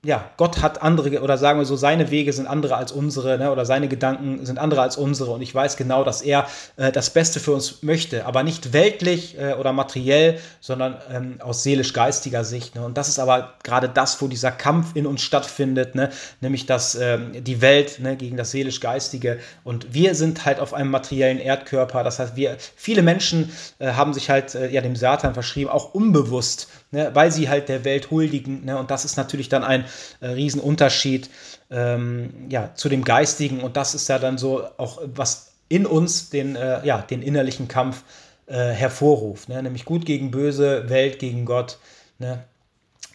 ja, 0.05 0.31
Gott 0.37 0.61
hat 0.61 0.83
andere, 0.83 1.23
oder 1.23 1.39
sagen 1.39 1.59
wir 1.59 1.65
so, 1.65 1.77
seine 1.77 2.11
Wege 2.11 2.33
sind 2.33 2.47
andere 2.47 2.77
als 2.77 2.93
unsere, 2.93 3.39
ne, 3.39 3.51
oder 3.51 3.65
seine 3.65 3.89
Gedanken 3.89 4.45
sind 4.45 4.59
andere 4.59 4.83
als 4.83 4.97
unsere. 4.97 5.33
Und 5.33 5.43
ich 5.43 5.55
weiß 5.55 5.77
genau, 5.77 6.05
dass 6.05 6.21
er 6.21 6.47
äh, 6.77 6.93
das 6.93 7.11
Beste 7.11 7.41
für 7.41 7.53
uns 7.53 7.83
möchte, 7.83 8.27
aber 8.27 8.43
nicht 8.43 8.73
weltlich 8.73 9.39
äh, 9.39 9.55
oder 9.55 9.73
materiell, 9.73 10.39
sondern 10.61 10.97
ähm, 11.11 11.37
aus 11.41 11.63
seelisch-geistiger 11.63 12.45
Sicht. 12.45 12.75
Ne. 12.75 12.85
Und 12.85 12.99
das 12.99 13.09
ist 13.09 13.19
aber 13.19 13.55
gerade 13.63 13.89
das, 13.89 14.21
wo 14.21 14.29
dieser 14.29 14.53
Kampf 14.53 14.95
in 14.95 15.07
uns 15.07 15.23
stattfindet, 15.23 15.95
ne, 15.95 16.11
nämlich 16.41 16.67
dass 16.67 16.95
ähm, 16.95 17.33
die 17.43 17.63
Welt 17.63 17.99
ne, 18.01 18.17
gegen 18.17 18.37
das 18.37 18.51
seelisch-geistige. 18.51 19.39
Und 19.65 19.95
wir 19.95 20.15
sind 20.15 20.45
halt 20.45 20.61
auf 20.61 20.75
einem 20.75 20.91
materiellen 20.91 21.39
Erdkörper. 21.39 22.05
Das 22.05 22.19
heißt, 22.19 22.37
wir, 22.37 22.57
viele 22.77 23.03
Menschen 23.03 23.51
äh, 23.79 23.93
haben 23.93 24.13
sich 24.13 24.29
halt 24.29 24.55
äh, 24.55 24.69
ja 24.69 24.83
dem 24.83 24.97
Satan 24.97 25.33
verschrieben, 25.33 25.71
auch 25.71 25.95
unbewusst 25.95 26.69
ne, 26.95 27.11
weil 27.13 27.31
sie 27.31 27.51
halt 27.51 27.69
der 27.69 27.85
Welt 27.85 28.11
huldigen. 28.11 28.65
Ne, 28.65 28.79
und 28.79 28.91
das 28.91 29.05
ist 29.05 29.17
natürlich 29.17 29.51
dann 29.51 29.63
ein 29.63 29.85
äh, 30.21 30.29
Riesenunterschied 30.29 31.29
ähm, 31.71 32.47
ja, 32.49 32.71
zu 32.75 32.89
dem 32.89 33.05
Geistigen. 33.05 33.61
Und 33.61 33.77
das 33.77 33.95
ist 33.95 34.09
ja 34.09 34.19
dann 34.19 34.39
so 34.39 34.65
auch, 34.79 35.03
was 35.05 35.53
in 35.69 35.85
uns 35.85 36.31
den, 36.31 36.57
äh, 36.57 36.87
ja, 36.87 37.03
den 37.03 37.21
innerlichen 37.21 37.69
Kampf 37.69 38.05
äh, 38.47 38.71
hervorruft. 38.71 39.51
Ne, 39.51 39.63
nämlich 39.63 39.85
gut 39.85 40.07
gegen 40.07 40.31
böse, 40.31 40.89
Welt 40.89 41.19
gegen 41.19 41.45
Gott. 41.45 41.79
Ne. 42.19 42.45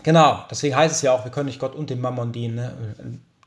Genau, 0.04 0.46
deswegen 0.52 0.76
heißt 0.76 0.96
es 0.96 1.02
ja 1.02 1.14
auch, 1.14 1.24
wir 1.24 1.32
können 1.32 1.48
nicht 1.48 1.60
Gott 1.60 1.76
und 1.76 1.90
dem 1.90 2.00
Mammon 2.00 2.32
dienen, 2.32 2.56
ne, 2.56 2.74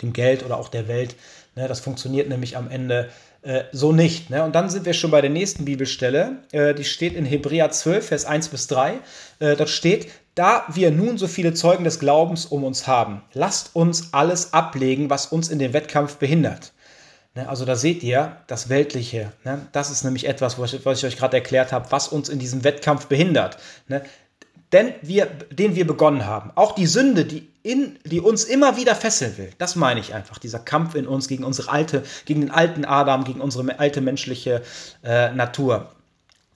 dem 0.01 0.13
Geld 0.13 0.45
oder 0.45 0.59
auch 0.59 0.69
der 0.69 0.89
Welt. 0.89 1.15
Ne, 1.55 1.69
das 1.69 1.81
funktioniert 1.81 2.29
nämlich 2.29 2.57
am 2.57 2.71
Ende 2.71 3.11
äh, 3.43 3.65
so 3.73 3.93
nicht. 3.93 4.31
Ne? 4.31 4.45
Und 4.45 4.55
dann 4.55 4.71
sind 4.71 4.87
wir 4.87 4.95
schon 4.95 5.11
bei 5.11 5.21
der 5.21 5.31
nächsten 5.31 5.65
Bibelstelle. 5.65 6.39
Äh, 6.53 6.75
die 6.75 6.85
steht 6.85 7.15
in 7.15 7.25
Hebräer 7.25 7.71
12, 7.71 8.07
Vers 8.07 8.25
1 8.25 8.49
bis 8.49 8.69
3. 8.69 9.01
Äh, 9.41 9.57
dort 9.57 9.69
steht, 9.69 10.09
da 10.35 10.65
wir 10.73 10.91
nun 10.91 11.19
so 11.19 11.29
viele 11.29 11.55
Zeugen 11.55 11.85
des 11.85 11.99
Glaubens 11.99 12.47
um 12.47 12.65
uns 12.65 12.87
haben, 12.87 13.23
lasst 13.35 13.75
uns 13.75 14.13
alles 14.13 14.53
ablegen, 14.53 15.11
was 15.11 15.27
uns 15.27 15.49
in 15.49 15.59
dem 15.59 15.73
Wettkampf 15.73 16.17
behindert. 16.17 16.73
Ne? 17.35 17.49
Also 17.49 17.65
da 17.65 17.77
seht 17.77 18.03
ihr 18.03 18.37
das 18.47 18.69
Weltliche. 18.69 19.33
Ne? 19.45 19.67
Das 19.73 19.91
ist 19.91 20.05
nämlich 20.05 20.27
etwas, 20.27 20.59
was 20.59 20.73
ich, 20.73 20.87
euch 20.87 21.17
gerade 21.17 21.37
erklärt 21.37 21.73
habe, 21.73 21.91
was 21.91 22.09
uns 22.09 22.29
in 22.29 22.39
diesem 22.39 22.65
Wettkampf 22.65 23.07
behindert. 23.07 23.59
Ne? 23.89 24.03
denn 24.73 24.95
wir, 25.03 25.27
den 25.27 25.77
wir 25.77 25.87
begonnen 25.87 26.27
haben. 26.27 26.51
Auch 26.55 26.75
die 26.75 26.87
Sünde, 26.87 27.25
die, 27.25 27.49
in, 27.63 27.99
die 28.05 28.21
uns 28.21 28.45
immer 28.45 28.77
wieder 28.77 28.95
fesseln 28.95 29.37
will. 29.37 29.51
Das 29.59 29.77
meine 29.77 30.01
ich 30.01 30.15
einfach. 30.15 30.39
Dieser 30.39 30.59
Kampf 30.59 30.95
in 30.95 31.07
uns 31.07 31.29
gegen 31.29 31.45
unsere 31.45 31.71
alte, 31.71 32.03
gegen 32.25 32.41
den 32.41 32.51
alten 32.51 32.85
Adam, 32.85 33.25
gegen 33.25 33.41
unsere 33.41 33.79
alte 33.79 34.01
menschliche 34.01 34.63
äh, 35.05 35.31
Natur, 35.33 35.91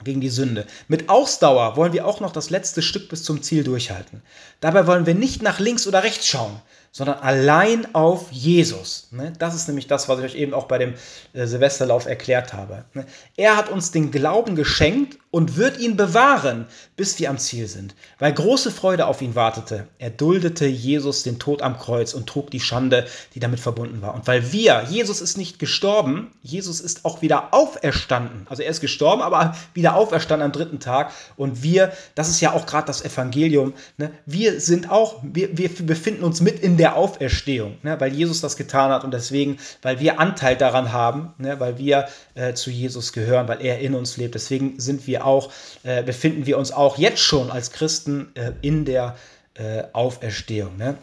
gegen 0.05 0.21
die 0.21 0.29
Sünde. 0.29 0.67
Mit 0.89 1.09
Ausdauer 1.09 1.77
wollen 1.77 1.93
wir 1.93 2.07
auch 2.07 2.21
noch 2.21 2.33
das 2.33 2.51
letzte 2.51 2.83
Stück 2.83 3.09
bis 3.09 3.23
zum 3.23 3.43
Ziel 3.43 3.65
durchhalten. 3.65 4.23
Dabei 4.61 4.87
wollen 4.87 5.07
wir 5.07 5.15
nicht 5.15 5.43
nach 5.43 5.59
links 5.59 5.87
oder 5.87 6.03
rechts 6.03 6.27
schauen, 6.27 6.61
sondern 6.97 7.19
allein 7.19 7.95
auf 7.95 8.33
Jesus. 8.33 9.09
Ne? 9.11 9.31
Das 9.39 9.55
ist 9.55 9.69
nämlich 9.69 9.87
das, 9.87 10.09
was 10.09 10.19
ich 10.19 10.25
euch 10.25 10.35
eben 10.35 10.55
auch 10.55 10.65
bei 10.65 10.79
dem 10.79 10.95
äh, 11.35 11.45
Silvesterlauf 11.47 12.07
erklärt 12.07 12.55
habe. 12.55 12.87
Ne? 12.95 13.05
Er 13.37 13.59
hat 13.59 13.69
uns 13.69 13.91
den 13.91 14.11
Glauben 14.11 14.57
geschenkt 14.57 15.19
und 15.31 15.59
wird 15.59 15.79
ihn 15.79 15.99
bewahren, 15.99 16.65
bis 16.97 17.19
wir 17.19 17.29
am 17.29 17.37
Ziel 17.37 17.67
sind, 17.67 17.95
weil 18.19 18.33
große 18.33 18.71
Freude 18.71 19.05
auf 19.05 19.21
ihn 19.21 19.35
wartete. 19.35 19.87
Er 19.99 20.09
duldete 20.09 20.65
Jesus 20.65 21.23
den 21.23 21.39
Tod 21.39 21.61
am 21.61 21.79
Kreuz 21.79 22.15
und 22.15 22.27
trug 22.27 22.51
die 22.51 22.61
Schande, 22.61 23.05
die 23.35 23.41
damit 23.41 23.61
verbunden 23.61 24.01
war. 24.01 24.15
Und 24.15 24.27
weil 24.27 24.51
wir, 24.53 24.87
Jesus 24.89 25.21
ist 25.21 25.37
nicht 25.37 25.59
gestorben, 25.59 26.31
Jesus 26.43 26.81
ist 26.81 27.05
auch 27.05 27.21
wieder 27.21 27.53
auferstanden. 27.53 28.47
Also 28.49 28.63
er 28.63 28.71
ist 28.71 28.81
gestorben, 28.81 29.21
aber 29.21 29.55
wieder 29.75 29.97
auferstanden 29.97 30.47
am 30.47 30.53
dritten 30.53 30.81
Tag. 30.81 31.13
Und 31.37 31.63
wir, 31.63 31.93
das 32.15 32.31
ist 32.31 32.41
ja 32.41 32.55
auch 32.55 32.65
gerade 32.65 32.87
das 32.87 33.05
Evangelium, 33.05 33.75
ne? 33.99 34.13
wir 34.25 34.63
sind 34.63 34.91
auch, 34.91 35.21
wir, 35.23 35.59
wir 35.59 35.69
befinden 35.69 36.25
uns 36.25 36.41
mit 36.41 36.61
in 36.61 36.79
der 36.79 36.86
der 36.87 36.97
Auferstehung, 36.97 37.79
ne, 37.83 37.99
weil 37.99 38.13
Jesus 38.15 38.41
das 38.41 38.57
getan 38.57 38.93
hat 38.93 39.03
und 39.03 39.13
deswegen, 39.13 39.59
weil 39.83 39.99
wir 39.99 40.21
Anteil 40.21 40.57
daran 40.57 40.93
haben, 40.93 41.35
ne, 41.39 41.59
weil 41.59 41.79
wir 41.79 42.07
äh, 42.37 42.55
zu 42.55 42.71
Jesus 42.71 43.13
gehören, 43.13 43.49
weil 43.49 43.61
er 43.61 43.81
in 43.81 43.95
uns 43.95 44.17
lebt. 44.17 44.37
Deswegen 44.37 44.79
sind 44.79 45.09
wir 45.09 45.27
auch, 45.27 45.51
äh, 45.83 46.05
befinden 46.05 46.47
wir 46.47 46.59
uns 46.59 46.71
auch 46.71 46.97
jetzt 46.97 47.19
schon 47.19 47.51
als 47.51 47.73
Christen 47.73 48.31
äh, 48.35 48.53
in 48.63 48.85
der 48.85 49.17
äh, 49.55 49.83
Auferstehung. 49.93 50.77
Ne? 50.77 50.97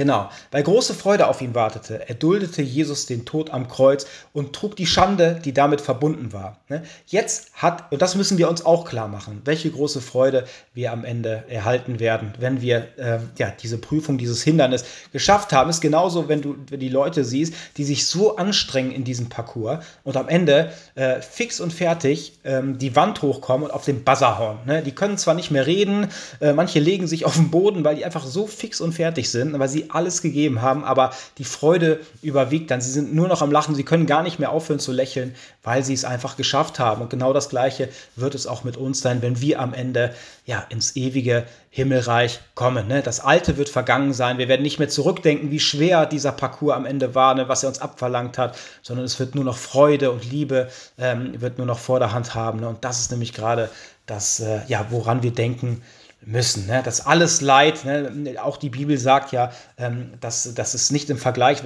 Genau, 0.00 0.30
weil 0.50 0.62
große 0.62 0.94
Freude 0.94 1.26
auf 1.26 1.42
ihn 1.42 1.54
wartete. 1.54 2.08
Er 2.08 2.14
duldete 2.14 2.62
Jesus 2.62 3.04
den 3.04 3.26
Tod 3.26 3.50
am 3.50 3.68
Kreuz 3.68 4.06
und 4.32 4.54
trug 4.54 4.74
die 4.74 4.86
Schande, 4.86 5.38
die 5.44 5.52
damit 5.52 5.82
verbunden 5.82 6.32
war. 6.32 6.56
Ne? 6.70 6.84
Jetzt 7.04 7.50
hat, 7.52 7.92
und 7.92 8.00
das 8.00 8.14
müssen 8.14 8.38
wir 8.38 8.48
uns 8.48 8.64
auch 8.64 8.86
klar 8.86 9.08
machen, 9.08 9.42
welche 9.44 9.70
große 9.70 10.00
Freude 10.00 10.46
wir 10.72 10.92
am 10.92 11.04
Ende 11.04 11.44
erhalten 11.48 12.00
werden, 12.00 12.32
wenn 12.38 12.62
wir 12.62 12.88
äh, 12.96 13.18
ja, 13.36 13.50
diese 13.50 13.76
Prüfung, 13.76 14.16
dieses 14.16 14.42
Hindernis 14.42 14.86
geschafft 15.12 15.52
haben. 15.52 15.68
Ist 15.68 15.82
genauso, 15.82 16.30
wenn 16.30 16.40
du 16.40 16.54
die 16.54 16.88
Leute 16.88 17.22
siehst, 17.22 17.52
die 17.76 17.84
sich 17.84 18.06
so 18.06 18.36
anstrengen 18.36 18.92
in 18.92 19.04
diesem 19.04 19.28
Parcours 19.28 19.84
und 20.02 20.16
am 20.16 20.30
Ende 20.30 20.72
äh, 20.94 21.20
fix 21.20 21.60
und 21.60 21.74
fertig 21.74 22.38
ähm, 22.44 22.78
die 22.78 22.96
Wand 22.96 23.20
hochkommen 23.20 23.66
und 23.66 23.74
auf 23.74 23.84
den 23.84 24.02
Buzzer 24.02 24.38
hauen. 24.38 24.60
Ne? 24.64 24.82
Die 24.82 24.92
können 24.92 25.18
zwar 25.18 25.34
nicht 25.34 25.50
mehr 25.50 25.66
reden, 25.66 26.08
äh, 26.40 26.54
manche 26.54 26.80
legen 26.80 27.06
sich 27.06 27.26
auf 27.26 27.34
den 27.34 27.50
Boden, 27.50 27.84
weil 27.84 27.96
die 27.96 28.06
einfach 28.06 28.24
so 28.24 28.46
fix 28.46 28.80
und 28.80 28.94
fertig 28.94 29.30
sind, 29.30 29.58
weil 29.58 29.68
sie 29.68 29.89
alles 29.94 30.22
gegeben 30.22 30.62
haben, 30.62 30.84
aber 30.84 31.10
die 31.38 31.44
Freude 31.44 32.00
überwiegt 32.22 32.70
dann. 32.70 32.80
Sie 32.80 32.90
sind 32.90 33.14
nur 33.14 33.28
noch 33.28 33.42
am 33.42 33.52
Lachen, 33.52 33.74
sie 33.74 33.84
können 33.84 34.06
gar 34.06 34.22
nicht 34.22 34.38
mehr 34.38 34.50
aufhören 34.50 34.80
zu 34.80 34.92
lächeln, 34.92 35.34
weil 35.62 35.84
sie 35.84 35.94
es 35.94 36.04
einfach 36.04 36.36
geschafft 36.36 36.78
haben. 36.78 37.02
Und 37.02 37.10
genau 37.10 37.32
das 37.32 37.48
Gleiche 37.48 37.88
wird 38.16 38.34
es 38.34 38.46
auch 38.46 38.64
mit 38.64 38.76
uns 38.76 39.00
sein, 39.00 39.22
wenn 39.22 39.40
wir 39.40 39.60
am 39.60 39.74
Ende 39.74 40.14
ja 40.46 40.64
ins 40.68 40.96
ewige 40.96 41.44
Himmelreich 41.70 42.40
kommen. 42.54 42.88
Ne? 42.88 43.02
Das 43.02 43.20
Alte 43.20 43.56
wird 43.56 43.68
vergangen 43.68 44.12
sein. 44.12 44.38
Wir 44.38 44.48
werden 44.48 44.62
nicht 44.62 44.78
mehr 44.78 44.88
zurückdenken, 44.88 45.50
wie 45.50 45.60
schwer 45.60 46.06
dieser 46.06 46.32
Parcours 46.32 46.74
am 46.74 46.84
Ende 46.86 47.14
war, 47.14 47.34
ne? 47.34 47.48
was 47.48 47.62
er 47.62 47.68
uns 47.68 47.80
abverlangt 47.80 48.38
hat, 48.38 48.58
sondern 48.82 49.04
es 49.04 49.18
wird 49.20 49.34
nur 49.34 49.44
noch 49.44 49.56
Freude 49.56 50.10
und 50.10 50.28
Liebe 50.28 50.68
ähm, 50.98 51.40
wird 51.40 51.58
nur 51.58 51.66
noch 51.66 51.78
vor 51.78 52.00
der 52.00 52.12
Hand 52.12 52.34
haben. 52.34 52.60
Ne? 52.60 52.68
Und 52.68 52.84
das 52.84 53.00
ist 53.00 53.10
nämlich 53.10 53.32
gerade 53.32 53.70
das, 54.06 54.40
äh, 54.40 54.60
ja, 54.66 54.86
woran 54.90 55.22
wir 55.22 55.32
denken 55.32 55.82
müssen. 56.24 56.66
Ne? 56.66 56.82
Das 56.84 57.06
alles 57.06 57.40
Leid, 57.40 57.84
ne? 57.84 58.36
auch 58.42 58.56
die 58.56 58.68
Bibel 58.68 58.98
sagt 58.98 59.32
ja, 59.32 59.52
ähm, 59.78 60.12
dass, 60.20 60.54
dass 60.54 60.74
es 60.74 60.90
nicht 60.90 61.08
im 61.10 61.18
Vergleich, 61.18 61.62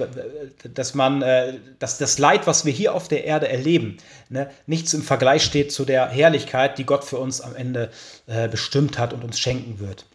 dass 0.73 0.93
man, 0.93 1.21
äh, 1.21 1.55
dass 1.79 1.97
das 1.97 2.17
Leid, 2.17 2.47
was 2.47 2.65
wir 2.65 2.71
hier 2.71 2.93
auf 2.93 3.07
der 3.07 3.25
Erde 3.25 3.49
erleben, 3.49 3.97
ne? 4.29 4.49
nichts 4.65 4.93
im 4.93 5.03
Vergleich 5.03 5.43
steht 5.43 5.71
zu 5.71 5.85
der 5.85 6.07
Herrlichkeit, 6.07 6.77
die 6.77 6.85
Gott 6.85 7.03
für 7.03 7.17
uns 7.17 7.41
am 7.41 7.55
Ende 7.55 7.89
äh, 8.27 8.47
bestimmt 8.47 8.97
hat 8.97 9.13
und 9.13 9.23
uns 9.23 9.39
schenken 9.39 9.79
wird. 9.79 10.05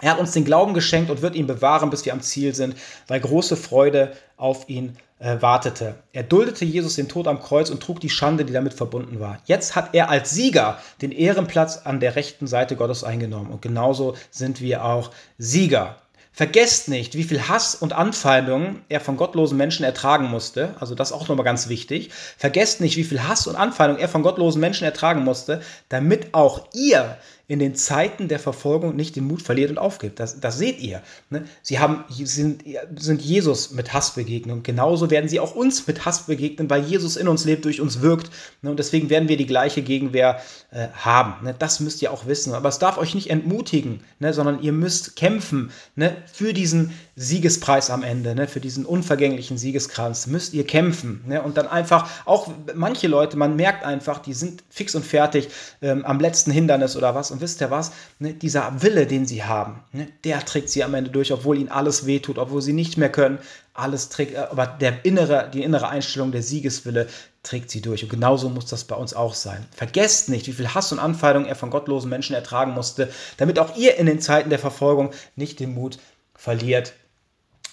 Er 0.00 0.12
hat 0.12 0.18
uns 0.20 0.32
den 0.32 0.44
Glauben 0.44 0.74
geschenkt 0.74 1.10
und 1.10 1.22
wird 1.22 1.34
ihn 1.34 1.46
bewahren, 1.46 1.90
bis 1.90 2.04
wir 2.04 2.12
am 2.12 2.20
Ziel 2.20 2.54
sind, 2.54 2.76
weil 3.08 3.20
große 3.20 3.56
Freude 3.56 4.12
auf 4.36 4.68
ihn 4.68 4.96
äh, 5.18 5.40
wartete. 5.40 5.96
Er 6.12 6.22
duldete 6.22 6.64
Jesus 6.64 6.94
den 6.94 7.08
Tod 7.08 7.26
am 7.26 7.40
Kreuz 7.40 7.70
und 7.70 7.82
trug 7.82 8.00
die 8.00 8.10
Schande, 8.10 8.44
die 8.44 8.52
damit 8.52 8.74
verbunden 8.74 9.20
war. 9.20 9.38
Jetzt 9.44 9.74
hat 9.74 9.90
er 9.94 10.10
als 10.10 10.30
Sieger 10.30 10.78
den 11.02 11.12
Ehrenplatz 11.12 11.78
an 11.84 12.00
der 12.00 12.16
rechten 12.16 12.46
Seite 12.46 12.76
Gottes 12.76 13.04
eingenommen. 13.04 13.50
Und 13.50 13.62
genauso 13.62 14.16
sind 14.30 14.60
wir 14.60 14.84
auch 14.84 15.10
Sieger. 15.38 15.96
Vergesst 16.38 16.88
nicht, 16.88 17.16
wie 17.16 17.24
viel 17.24 17.48
Hass 17.48 17.74
und 17.74 17.92
Anfeindungen 17.92 18.82
er 18.88 19.00
von 19.00 19.16
gottlosen 19.16 19.58
Menschen 19.58 19.84
ertragen 19.84 20.28
musste. 20.28 20.76
Also 20.78 20.94
das 20.94 21.10
auch 21.10 21.26
nochmal 21.26 21.44
ganz 21.44 21.68
wichtig. 21.68 22.10
Vergesst 22.36 22.80
nicht, 22.80 22.96
wie 22.96 23.02
viel 23.02 23.26
Hass 23.26 23.48
und 23.48 23.56
Anfeindungen 23.56 24.00
er 24.00 24.08
von 24.08 24.22
gottlosen 24.22 24.60
Menschen 24.60 24.84
ertragen 24.84 25.24
musste, 25.24 25.62
damit 25.88 26.34
auch 26.34 26.68
ihr 26.72 27.16
in 27.48 27.58
den 27.58 27.74
Zeiten 27.74 28.28
der 28.28 28.38
Verfolgung 28.38 28.94
nicht 28.94 29.16
den 29.16 29.26
Mut 29.26 29.40
verliert 29.40 29.70
und 29.70 29.78
aufgibt. 29.78 30.20
Das, 30.20 30.38
das 30.38 30.58
seht 30.58 30.80
ihr. 30.80 31.00
Ne? 31.30 31.46
Sie 31.62 31.78
haben, 31.78 32.04
sind, 32.10 32.62
sind 32.94 33.22
Jesus 33.22 33.70
mit 33.72 33.94
Hass 33.94 34.14
begegnet 34.14 34.54
und 34.54 34.64
genauso 34.64 35.10
werden 35.10 35.30
sie 35.30 35.40
auch 35.40 35.54
uns 35.54 35.86
mit 35.86 36.04
Hass 36.04 36.26
begegnen, 36.26 36.68
weil 36.68 36.84
Jesus 36.84 37.16
in 37.16 37.26
uns 37.26 37.46
lebt, 37.46 37.64
durch 37.64 37.80
uns 37.80 38.02
wirkt. 38.02 38.30
Ne? 38.60 38.70
Und 38.70 38.78
deswegen 38.78 39.08
werden 39.08 39.30
wir 39.30 39.38
die 39.38 39.46
gleiche 39.46 39.80
Gegenwehr 39.80 40.42
äh, 40.70 40.88
haben. 40.92 41.42
Ne? 41.42 41.54
Das 41.58 41.80
müsst 41.80 42.02
ihr 42.02 42.12
auch 42.12 42.26
wissen. 42.26 42.52
Aber 42.52 42.68
es 42.68 42.78
darf 42.78 42.98
euch 42.98 43.14
nicht 43.14 43.30
entmutigen, 43.30 44.00
ne? 44.18 44.34
sondern 44.34 44.62
ihr 44.62 44.72
müsst 44.72 45.16
kämpfen 45.16 45.70
ne? 45.96 46.18
für 46.30 46.52
diesen 46.52 46.92
Siegespreis 47.20 47.90
am 47.90 48.04
Ende, 48.04 48.36
ne? 48.36 48.46
für 48.46 48.60
diesen 48.60 48.86
unvergänglichen 48.86 49.58
Siegeskranz. 49.58 50.28
Müsst 50.28 50.54
ihr 50.54 50.64
kämpfen. 50.64 51.24
Ne? 51.26 51.42
Und 51.42 51.56
dann 51.56 51.66
einfach, 51.66 52.08
auch 52.26 52.48
manche 52.76 53.08
Leute, 53.08 53.36
man 53.36 53.56
merkt 53.56 53.84
einfach, 53.84 54.20
die 54.20 54.34
sind 54.34 54.62
fix 54.70 54.94
und 54.94 55.04
fertig 55.04 55.48
ähm, 55.82 56.04
am 56.04 56.20
letzten 56.20 56.52
Hindernis 56.52 56.96
oder 56.96 57.16
was. 57.16 57.32
Und 57.32 57.40
wisst 57.40 57.60
ihr 57.60 57.72
was? 57.72 57.90
Ne? 58.20 58.34
Dieser 58.34 58.82
Wille, 58.82 59.08
den 59.08 59.26
sie 59.26 59.42
haben, 59.42 59.80
ne? 59.90 60.06
der 60.22 60.44
trägt 60.44 60.70
sie 60.70 60.84
am 60.84 60.94
Ende 60.94 61.10
durch, 61.10 61.32
obwohl 61.32 61.58
ihnen 61.58 61.70
alles 61.70 62.06
wehtut, 62.06 62.38
obwohl 62.38 62.62
sie 62.62 62.72
nicht 62.72 62.96
mehr 62.96 63.10
können. 63.10 63.40
Alles 63.74 64.10
trägt, 64.10 64.34
äh, 64.34 64.46
aber 64.50 64.68
der 64.68 65.04
innere, 65.04 65.50
die 65.52 65.64
innere 65.64 65.88
Einstellung, 65.88 66.30
der 66.30 66.44
Siegeswille 66.44 67.08
trägt 67.42 67.72
sie 67.72 67.80
durch. 67.80 68.04
Und 68.04 68.10
genauso 68.10 68.48
muss 68.48 68.66
das 68.66 68.84
bei 68.84 68.94
uns 68.94 69.12
auch 69.12 69.34
sein. 69.34 69.66
Vergesst 69.74 70.28
nicht, 70.28 70.46
wie 70.46 70.52
viel 70.52 70.72
Hass 70.72 70.92
und 70.92 71.00
Anfeindung 71.00 71.46
er 71.46 71.56
von 71.56 71.70
gottlosen 71.70 72.10
Menschen 72.10 72.36
ertragen 72.36 72.74
musste, 72.74 73.10
damit 73.38 73.58
auch 73.58 73.76
ihr 73.76 73.96
in 73.96 74.06
den 74.06 74.20
Zeiten 74.20 74.50
der 74.50 74.60
Verfolgung 74.60 75.10
nicht 75.34 75.58
den 75.58 75.74
Mut 75.74 75.98
verliert 76.36 76.92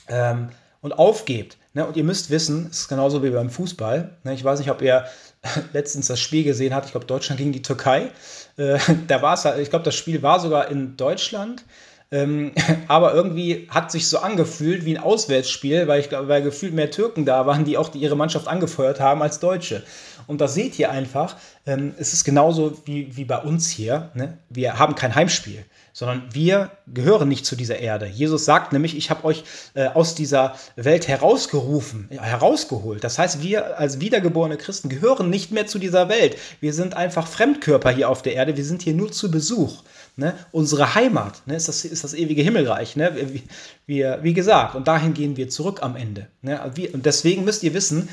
ähm, 0.08 0.49
und 0.82 0.93
aufgebt. 0.93 1.58
Ne? 1.74 1.86
Und 1.86 1.97
ihr 1.97 2.03
müsst 2.03 2.30
wissen, 2.30 2.68
es 2.72 2.82
ist 2.82 2.88
genauso 2.88 3.24
wie 3.24 3.30
beim 3.30 3.49
Fußball. 3.49 4.10
Ne? 4.24 4.34
Ich 4.34 4.43
weiß 4.43 4.60
nicht, 4.60 4.72
ob 4.72 4.82
ihr 4.82 5.06
letztens 5.74 6.08
das 6.08 6.20
Spiel 6.20 6.43
gesehen 6.43 6.74
habt. 6.74 6.86
Ich 6.86 6.91
glaube, 6.91 7.06
Deutschland 7.06 7.39
gegen 7.39 7.51
die 7.51 7.62
Türkei. 7.62 8.12
Äh, 8.58 8.80
da 9.08 9.22
war 9.22 9.34
es, 9.34 9.45
ich 9.60 9.70
glaube, 9.70 9.86
das 9.86 9.95
Spiel 9.95 10.22
war 10.24 10.39
sogar 10.39 10.70
in 10.70 10.97
Deutschland. 10.97 11.64
Ähm, 12.12 12.51
aber 12.88 13.14
irgendwie 13.14 13.68
hat 13.70 13.91
sich 13.91 14.08
so 14.08 14.20
angefühlt 14.20 14.86
wie 14.86 14.95
ein 14.95 15.03
Auswärtsspiel, 15.03 15.88
weil 15.88 15.99
ich 15.99 16.10
glaube, 16.10 16.28
weil 16.28 16.43
gefühlt 16.43 16.74
mehr 16.74 16.91
Türken 16.91 17.26
da 17.26 17.45
waren, 17.45 17.66
die 17.66 17.78
auch 17.78 17.89
die 17.89 17.99
ihre 17.99 18.16
Mannschaft 18.16 18.47
angefeuert 18.47 18.99
haben 18.99 19.22
als 19.22 19.39
Deutsche. 19.39 19.84
Und 20.28 20.41
da 20.41 20.47
seht 20.47 20.80
ihr 20.80 20.91
einfach, 20.91 21.36
ähm, 21.66 21.93
es 21.97 22.14
ist 22.14 22.24
genauso 22.24 22.78
wie, 22.86 23.16
wie 23.16 23.26
bei 23.26 23.38
uns 23.38 23.70
hier. 23.70 24.12
Ne? 24.14 24.38
Wir 24.49 24.80
haben 24.80 24.95
kein 24.95 25.14
Heimspiel 25.14 25.66
sondern 25.98 26.24
wir 26.34 26.72
gehören 26.93 27.30
nicht 27.30 27.46
zu 27.46 27.56
dieser 27.56 27.80
Erde. 27.80 28.06
Jesus 28.06 28.43
sagt 28.43 28.74
nämlich, 28.74 28.98
ich 28.98 29.10
habe 29.10 29.24
euch 29.24 29.46
äh, 29.76 29.88
aus 29.88 30.14
dieser 30.14 30.58
Welt 30.76 31.08
herausgerufen, 31.08 32.10
ja, 32.12 32.22
herausgeholt. 32.22 33.02
Das 33.02 33.18
heißt, 33.18 33.41
wir 33.41 33.80
als 33.80 34.02
wiedergeborene 34.02 34.58
Christen 34.58 34.89
gehören 34.89 35.30
nicht 35.30 35.52
mehr 35.52 35.68
zu 35.68 35.80
dieser 35.80 36.10
Welt. 36.10 36.36
Wir 36.60 36.74
sind 36.74 36.98
einfach 36.98 37.28
Fremdkörper 37.28 37.91
hier 37.91 38.10
auf 38.10 38.22
der 38.22 38.34
Erde. 38.34 38.58
Wir 38.58 38.66
sind 38.66 38.82
hier 38.82 38.93
nur 38.93 39.14
zu 39.14 39.32
Besuch. 39.32 39.84
Ne? 40.18 40.34
Unsere 40.52 40.96
Heimat 40.96 41.41
ne? 41.46 41.56
ist, 41.56 41.70
das, 41.70 41.86
ist 41.86 42.04
das 42.04 42.14
ewige 42.14 42.41
Himmelreich. 42.41 42.98
Ne? 42.98 43.16
Wir, 43.16 43.41
wir, 43.86 44.20
wie 44.22 44.34
gesagt, 44.34 44.76
und 44.76 44.89
dahin 44.89 45.14
gehen 45.14 45.38
wir 45.38 45.48
zurück 45.48 45.82
am 45.82 45.96
Ende. 45.96 46.28
Ne? 46.41 46.60
Und 46.91 47.06
deswegen 47.06 47.46
müsst 47.46 47.64
ihr 47.64 47.74
wissen, 47.74 48.10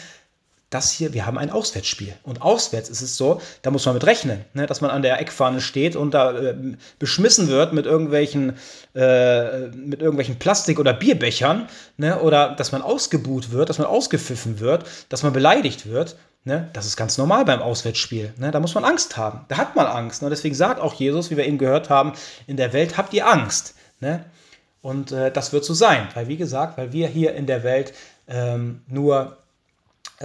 das 0.75 0.91
hier, 0.91 1.13
wir 1.13 1.27
haben 1.27 1.39
ein 1.39 1.51
Auswärtsspiel. 1.51 2.15
Und 2.23 2.43
auswärts 2.43 2.89
ist 2.89 3.03
es 3.03 3.17
so, 3.17 3.41
da 3.63 3.71
muss 3.71 3.85
man 3.85 3.95
mit 3.95 4.05
rechnen, 4.05 4.45
ne, 4.55 4.67
dass 4.67 4.81
man 4.81 4.91
an 4.91 5.03
der 5.03 5.21
Eckfahne 5.21 5.61
steht 5.61 5.97
und 5.97 6.13
da 6.15 6.33
äh, 6.33 6.55
beschmissen 6.99 7.49
wird 7.49 7.73
mit 7.73 7.87
irgendwelchen, 7.87 8.57
äh, 8.95 9.69
mit 9.69 10.01
irgendwelchen 10.01 10.39
Plastik- 10.39 10.79
oder 10.79 10.93
Bierbechern, 10.93 11.69
ne, 11.97 12.21
oder 12.21 12.55
dass 12.55 12.73
man 12.73 12.83
ausgebuht 12.83 13.53
wird, 13.53 13.69
dass 13.69 13.79
man 13.79 13.87
ausgepfiffen 13.87 14.61
wird, 14.61 14.85
dass 15.09 15.23
man 15.23 15.33
beleidigt 15.33 15.87
wird. 15.87 16.17
Ne, 16.45 16.69
das 16.73 16.87
ist 16.87 16.97
ganz 16.97 17.19
normal 17.19 17.45
beim 17.45 17.63
Auswärtsspiel. 17.63 18.33
Ne, 18.37 18.51
da 18.51 18.59
muss 18.59 18.75
man 18.75 18.85
Angst 18.85 19.17
haben. 19.17 19.45
Da 19.49 19.59
hat 19.59 19.77
man 19.77 19.87
Angst. 19.87 20.23
Ne, 20.23 20.31
deswegen 20.31 20.57
sagt 20.57 20.81
auch 20.81 20.95
Jesus, 20.95 21.31
wie 21.31 21.37
wir 21.37 21.47
eben 21.47 21.59
gehört 21.59 21.89
haben, 21.89 22.15
in 22.49 22.57
der 22.57 22.73
Welt 22.73 22.97
habt 22.97 23.15
ihr 23.15 23.29
Angst. 23.29 23.75
Ne? 24.01 24.25
Und 24.81 25.13
äh, 25.13 25.31
das 25.31 25.53
wird 25.53 25.65
so 25.65 25.75
sein, 25.75 26.09
weil 26.15 26.27
wie 26.27 26.37
gesagt, 26.37 26.77
weil 26.77 26.93
wir 26.93 27.07
hier 27.07 27.35
in 27.35 27.47
der 27.47 27.63
Welt 27.63 27.95
ähm, 28.27 28.83
nur 28.89 29.37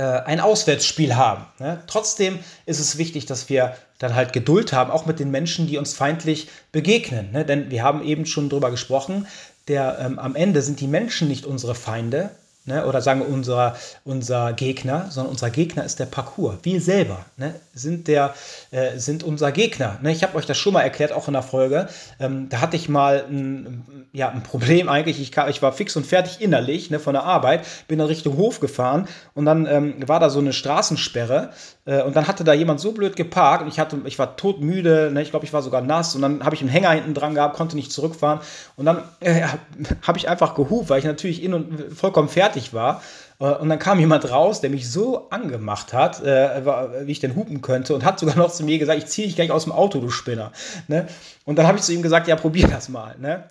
ein 0.02 0.40
Auswärtsspiel 0.40 1.16
haben. 1.16 1.46
Ne? 1.60 1.82
Trotzdem 1.88 2.40
ist 2.66 2.80
es 2.80 2.98
wichtig, 2.98 3.26
dass 3.26 3.50
wir 3.50 3.76
dann 4.00 4.16
halt 4.16 4.34
Geduld 4.34 4.74
haben, 4.74 4.92
auch 4.92 5.06
mit 5.06 5.20
den 5.20 5.32
Menschen, 5.32 5.68
die 5.68 5.78
uns 5.78 5.94
feindlich 5.94 6.50
begegnen. 6.72 7.32
Ne? 7.32 7.46
Denn 7.46 7.72
wir 7.72 7.84
haben 7.84 8.04
eben 8.04 8.26
schon 8.26 8.50
drüber 8.50 8.72
gesprochen, 8.72 9.28
der, 9.68 10.00
ähm, 10.00 10.20
am 10.20 10.36
Ende 10.36 10.62
sind 10.62 10.80
die 10.80 10.88
Menschen 10.88 11.28
nicht 11.28 11.46
unsere 11.46 11.76
Feinde, 11.76 12.30
ne, 12.68 12.86
oder 12.86 13.02
sagen 13.02 13.22
wir 13.22 13.30
unser, 13.30 13.76
unser 14.04 14.54
Gegner, 14.54 15.08
sondern 15.10 15.32
unser 15.32 15.50
Gegner 15.50 15.84
ist 15.84 16.00
der 16.00 16.06
Parcours. 16.06 16.58
Wir 16.64 16.80
selber 16.80 17.26
ne, 17.38 17.56
sind, 17.74 18.08
der, 18.08 18.36
äh, 18.72 18.98
sind 18.98 19.24
unser 19.24 19.52
Gegner. 19.52 19.98
Ne, 20.02 20.12
ich 20.12 20.22
habe 20.24 20.38
euch 20.38 20.46
das 20.46 20.58
schon 20.58 20.74
mal 20.74 20.82
erklärt, 20.82 21.12
auch 21.12 21.28
in 21.28 21.34
der 21.34 21.42
Folge. 21.42 21.88
Ähm, 22.20 22.50
da 22.50 22.62
hatte 22.62 22.76
ich 22.76 22.90
mal 22.90 23.26
ein, 23.30 24.08
ja, 24.14 24.30
ein 24.30 24.44
Problem 24.44 24.90
eigentlich. 24.90 25.20
Ich, 25.20 25.36
ich 25.36 25.62
war 25.62 25.72
fix 25.72 25.96
und 25.96 26.06
fertig 26.06 26.42
innerlich 26.42 26.92
ne, 26.92 27.00
von 27.00 27.14
der 27.14 27.24
Arbeit, 27.24 27.66
bin 27.88 27.98
dann 27.98 28.08
Richtung 28.08 28.38
Hof 28.38 28.60
gefahren 28.60 29.08
und 29.34 29.46
dann 29.46 29.66
ähm, 29.66 29.96
war 30.06 30.20
da 30.20 30.30
so 30.30 30.40
eine 30.40 30.54
Straßensperre 30.54 31.52
und 31.88 32.16
dann 32.16 32.28
hatte 32.28 32.44
da 32.44 32.54
jemand 32.54 32.80
so 32.80 32.92
blöd 32.92 33.16
geparkt 33.16 33.64
und 33.64 33.70
ich, 33.70 33.80
hatte, 33.80 33.98
ich 34.06 34.20
war 34.20 34.36
todmüde, 34.36 35.10
ne, 35.14 35.22
ich 35.22 35.30
glaube, 35.30 35.46
ich 35.46 35.54
war 35.54 35.62
sogar 35.62 35.82
nass 35.82 36.16
und 36.16 36.22
dann 36.22 36.44
habe 36.44 36.54
ich 36.54 36.62
einen 36.62 36.70
Hänger 36.70 36.92
hinten 36.92 37.14
dran 37.14 37.34
gehabt, 37.34 37.56
konnte 37.56 37.78
nicht 37.78 37.92
zurückfahren 37.92 38.40
und 38.76 38.86
dann 38.86 39.04
äh, 39.22 39.44
habe 40.02 40.18
ich 40.18 40.28
einfach 40.28 40.54
gehupt, 40.56 40.90
weil 40.90 41.00
ich 41.00 41.06
natürlich 41.06 41.42
in 41.42 41.54
und 41.54 41.94
vollkommen 41.94 42.30
fertig 42.30 42.74
war. 42.74 43.02
Äh, 43.40 43.46
und 43.46 43.70
dann 43.70 43.80
kam 43.80 44.00
jemand 44.00 44.30
raus, 44.30 44.62
der 44.62 44.70
mich 44.70 44.92
so 44.92 45.30
angemacht 45.30 45.94
hat, 45.94 46.24
äh, 46.24 46.66
wie 47.06 47.12
ich 47.12 47.20
denn 47.20 47.36
hupen 47.36 47.62
könnte, 47.62 47.94
und 47.96 48.04
hat 48.04 48.20
sogar 48.20 48.36
noch 48.36 48.52
zu 48.52 48.64
mir 48.64 48.80
gesagt, 48.80 48.98
ich 48.98 49.08
ziehe 49.08 49.28
dich 49.28 49.36
gleich 49.36 49.52
aus 49.52 49.64
dem 49.64 49.74
Auto, 49.74 50.00
du 50.00 50.10
Spinner. 50.10 50.52
Ne? 50.88 51.08
Und 51.46 51.58
dann 51.58 51.68
habe 51.68 51.78
ich 51.78 51.84
zu 51.84 51.94
ihm 51.94 52.02
gesagt, 52.02 52.28
ja, 52.28 52.36
probier 52.36 52.68
das 52.68 52.90
mal. 52.90 53.16
Ne? 53.20 53.44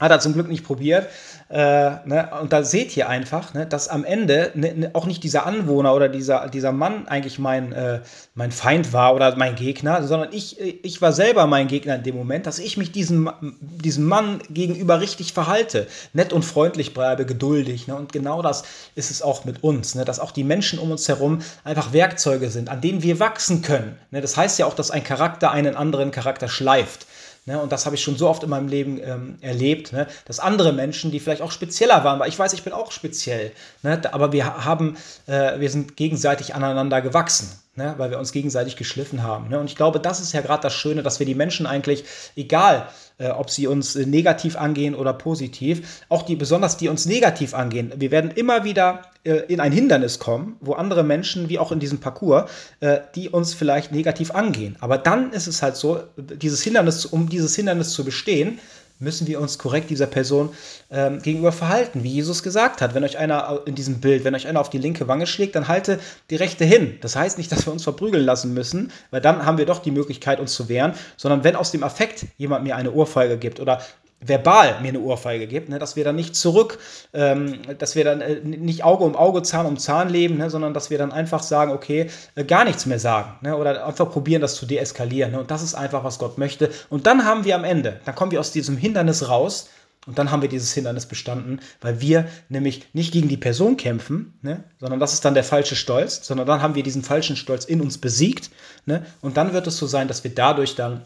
Hat 0.00 0.10
er 0.10 0.18
zum 0.18 0.32
Glück 0.32 0.48
nicht 0.48 0.64
probiert. 0.64 1.06
Äh, 1.50 1.90
ne? 2.06 2.30
Und 2.40 2.52
da 2.52 2.62
seht 2.62 2.96
ihr 2.96 3.08
einfach, 3.08 3.54
ne, 3.54 3.66
dass 3.66 3.88
am 3.88 4.04
Ende 4.04 4.52
ne, 4.54 4.72
ne, 4.72 4.90
auch 4.92 5.06
nicht 5.06 5.22
dieser 5.24 5.46
Anwohner 5.46 5.94
oder 5.94 6.08
dieser, 6.08 6.48
dieser 6.48 6.70
Mann 6.70 7.08
eigentlich 7.08 7.38
mein, 7.38 7.72
äh, 7.72 8.00
mein 8.34 8.52
Feind 8.52 8.92
war 8.92 9.14
oder 9.14 9.34
mein 9.36 9.56
Gegner, 9.56 10.06
sondern 10.06 10.32
ich, 10.32 10.60
ich 10.60 11.02
war 11.02 11.12
selber 11.12 11.46
mein 11.48 11.66
Gegner 11.66 11.96
in 11.96 12.04
dem 12.04 12.16
Moment, 12.16 12.46
dass 12.46 12.60
ich 12.60 12.76
mich 12.76 12.92
diesem, 12.92 13.30
diesem 13.60 14.06
Mann 14.06 14.40
gegenüber 14.48 15.00
richtig 15.00 15.32
verhalte, 15.32 15.88
nett 16.12 16.32
und 16.32 16.44
freundlich 16.44 16.94
bleibe, 16.94 17.26
geduldig. 17.26 17.88
Ne? 17.88 17.96
Und 17.96 18.12
genau 18.12 18.42
das 18.42 18.62
ist 18.94 19.10
es 19.10 19.20
auch 19.20 19.44
mit 19.44 19.64
uns, 19.64 19.96
ne? 19.96 20.04
dass 20.04 20.20
auch 20.20 20.30
die 20.30 20.44
Menschen 20.44 20.78
um 20.78 20.92
uns 20.92 21.08
herum 21.08 21.40
einfach 21.64 21.92
Werkzeuge 21.92 22.50
sind, 22.50 22.68
an 22.68 22.80
denen 22.80 23.02
wir 23.02 23.18
wachsen 23.18 23.60
können. 23.60 23.98
Ne? 24.12 24.20
Das 24.20 24.36
heißt 24.36 24.58
ja 24.60 24.66
auch, 24.66 24.74
dass 24.74 24.92
ein 24.92 25.02
Charakter 25.02 25.50
einen 25.50 25.74
anderen 25.74 26.12
Charakter 26.12 26.48
schleift. 26.48 27.06
Ne, 27.46 27.60
und 27.60 27.72
das 27.72 27.86
habe 27.86 27.96
ich 27.96 28.02
schon 28.02 28.16
so 28.16 28.28
oft 28.28 28.42
in 28.42 28.50
meinem 28.50 28.68
Leben 28.68 29.00
ähm, 29.02 29.38
erlebt, 29.40 29.92
ne, 29.92 30.06
dass 30.26 30.40
andere 30.40 30.72
Menschen, 30.72 31.10
die 31.10 31.20
vielleicht 31.20 31.40
auch 31.40 31.52
spezieller 31.52 32.04
waren, 32.04 32.20
weil 32.20 32.28
ich 32.28 32.38
weiß, 32.38 32.52
ich 32.52 32.64
bin 32.64 32.74
auch 32.74 32.92
speziell, 32.92 33.52
ne, 33.82 34.00
aber 34.12 34.32
wir 34.32 34.64
haben, 34.64 34.96
äh, 35.26 35.58
wir 35.58 35.70
sind 35.70 35.96
gegenseitig 35.96 36.54
aneinander 36.54 37.00
gewachsen 37.00 37.59
ne, 37.80 37.94
weil 37.96 38.10
wir 38.10 38.18
uns 38.18 38.32
gegenseitig 38.32 38.76
geschliffen 38.76 39.22
haben. 39.22 39.48
Ne? 39.48 39.58
Und 39.58 39.66
ich 39.70 39.76
glaube, 39.76 40.00
das 40.00 40.20
ist 40.20 40.32
ja 40.32 40.42
gerade 40.42 40.62
das 40.62 40.74
Schöne, 40.74 41.02
dass 41.02 41.18
wir 41.18 41.26
die 41.26 41.34
Menschen 41.34 41.66
eigentlich, 41.66 42.04
egal 42.36 42.88
äh, 43.18 43.30
ob 43.30 43.50
sie 43.50 43.66
uns 43.66 43.96
äh, 43.96 44.04
negativ 44.04 44.56
angehen 44.56 44.94
oder 44.94 45.14
positiv, 45.14 46.04
auch 46.08 46.22
die, 46.22 46.36
besonders 46.36 46.76
die 46.76 46.88
uns 46.88 47.06
negativ 47.06 47.54
angehen, 47.54 47.92
wir 47.96 48.10
werden 48.10 48.30
immer 48.30 48.64
wieder 48.64 49.02
äh, 49.24 49.32
in 49.48 49.60
ein 49.60 49.72
Hindernis 49.72 50.18
kommen, 50.18 50.56
wo 50.60 50.74
andere 50.74 51.02
Menschen, 51.02 51.48
wie 51.48 51.58
auch 51.58 51.72
in 51.72 51.80
diesem 51.80 52.00
Parcours, 52.00 52.50
äh, 52.80 52.98
die 53.14 53.30
uns 53.30 53.54
vielleicht 53.54 53.92
negativ 53.92 54.30
angehen. 54.32 54.76
Aber 54.80 54.98
dann 54.98 55.32
ist 55.32 55.46
es 55.46 55.62
halt 55.62 55.76
so, 55.76 56.00
dieses 56.16 56.62
Hindernis, 56.62 57.06
um 57.06 57.30
dieses 57.30 57.56
Hindernis 57.56 57.92
zu 57.92 58.04
bestehen, 58.04 58.58
müssen 59.00 59.26
wir 59.26 59.40
uns 59.40 59.58
korrekt 59.58 59.90
dieser 59.90 60.06
Person 60.06 60.50
ähm, 60.90 61.20
gegenüber 61.20 61.52
verhalten, 61.52 62.04
wie 62.04 62.10
Jesus 62.10 62.42
gesagt 62.42 62.80
hat. 62.80 62.94
Wenn 62.94 63.02
euch 63.02 63.18
einer 63.18 63.62
in 63.66 63.74
diesem 63.74 64.00
Bild, 64.00 64.24
wenn 64.24 64.34
euch 64.34 64.46
einer 64.46 64.60
auf 64.60 64.70
die 64.70 64.78
linke 64.78 65.08
Wange 65.08 65.26
schlägt, 65.26 65.56
dann 65.56 65.68
halte 65.68 65.98
die 66.30 66.36
rechte 66.36 66.64
hin. 66.64 66.98
Das 67.00 67.16
heißt 67.16 67.38
nicht, 67.38 67.50
dass 67.50 67.66
wir 67.66 67.72
uns 67.72 67.82
verprügeln 67.82 68.24
lassen 68.24 68.54
müssen, 68.54 68.92
weil 69.10 69.20
dann 69.20 69.44
haben 69.44 69.58
wir 69.58 69.66
doch 69.66 69.80
die 69.80 69.90
Möglichkeit, 69.90 70.38
uns 70.38 70.54
zu 70.54 70.68
wehren, 70.68 70.92
sondern 71.16 71.42
wenn 71.42 71.56
aus 71.56 71.72
dem 71.72 71.82
Affekt 71.82 72.26
jemand 72.36 72.64
mir 72.64 72.76
eine 72.76 72.92
Ohrfeige 72.92 73.38
gibt 73.38 73.58
oder 73.58 73.80
verbal 74.20 74.80
mir 74.82 74.88
eine 74.88 75.00
Ohrfeige 75.00 75.46
gibt, 75.46 75.68
ne, 75.68 75.78
dass 75.78 75.96
wir 75.96 76.04
dann 76.04 76.16
nicht 76.16 76.36
zurück, 76.36 76.78
ähm, 77.12 77.60
dass 77.78 77.96
wir 77.96 78.04
dann 78.04 78.20
äh, 78.20 78.40
nicht 78.40 78.84
Auge 78.84 79.04
um 79.04 79.16
Auge, 79.16 79.42
Zahn 79.42 79.66
um 79.66 79.78
Zahn 79.78 80.10
leben, 80.10 80.36
ne, 80.36 80.50
sondern 80.50 80.74
dass 80.74 80.90
wir 80.90 80.98
dann 80.98 81.12
einfach 81.12 81.42
sagen, 81.42 81.72
okay, 81.72 82.10
äh, 82.34 82.44
gar 82.44 82.64
nichts 82.64 82.86
mehr 82.86 82.98
sagen 82.98 83.38
ne, 83.40 83.56
oder 83.56 83.86
einfach 83.86 84.10
probieren, 84.10 84.42
das 84.42 84.56
zu 84.56 84.66
deeskalieren. 84.66 85.32
Ne, 85.32 85.40
und 85.40 85.50
das 85.50 85.62
ist 85.62 85.74
einfach, 85.74 86.04
was 86.04 86.18
Gott 86.18 86.36
möchte. 86.36 86.70
Und 86.90 87.06
dann 87.06 87.24
haben 87.24 87.44
wir 87.44 87.54
am 87.54 87.64
Ende, 87.64 88.00
dann 88.04 88.14
kommen 88.14 88.30
wir 88.30 88.40
aus 88.40 88.52
diesem 88.52 88.76
Hindernis 88.76 89.28
raus 89.28 89.70
und 90.06 90.18
dann 90.18 90.30
haben 90.30 90.42
wir 90.42 90.48
dieses 90.48 90.72
Hindernis 90.72 91.06
bestanden, 91.06 91.60
weil 91.80 92.00
wir 92.00 92.26
nämlich 92.48 92.86
nicht 92.92 93.12
gegen 93.12 93.28
die 93.28 93.36
Person 93.36 93.76
kämpfen, 93.76 94.34
ne, 94.42 94.64
sondern 94.80 95.00
das 95.00 95.14
ist 95.14 95.24
dann 95.24 95.34
der 95.34 95.44
falsche 95.44 95.76
Stolz, 95.76 96.26
sondern 96.26 96.46
dann 96.46 96.60
haben 96.60 96.74
wir 96.74 96.82
diesen 96.82 97.02
falschen 97.02 97.36
Stolz 97.36 97.64
in 97.64 97.80
uns 97.80 97.96
besiegt. 97.98 98.50
Ne, 98.84 99.04
und 99.22 99.38
dann 99.38 99.54
wird 99.54 99.66
es 99.66 99.78
so 99.78 99.86
sein, 99.86 100.08
dass 100.08 100.24
wir 100.24 100.34
dadurch 100.34 100.74
dann 100.74 101.02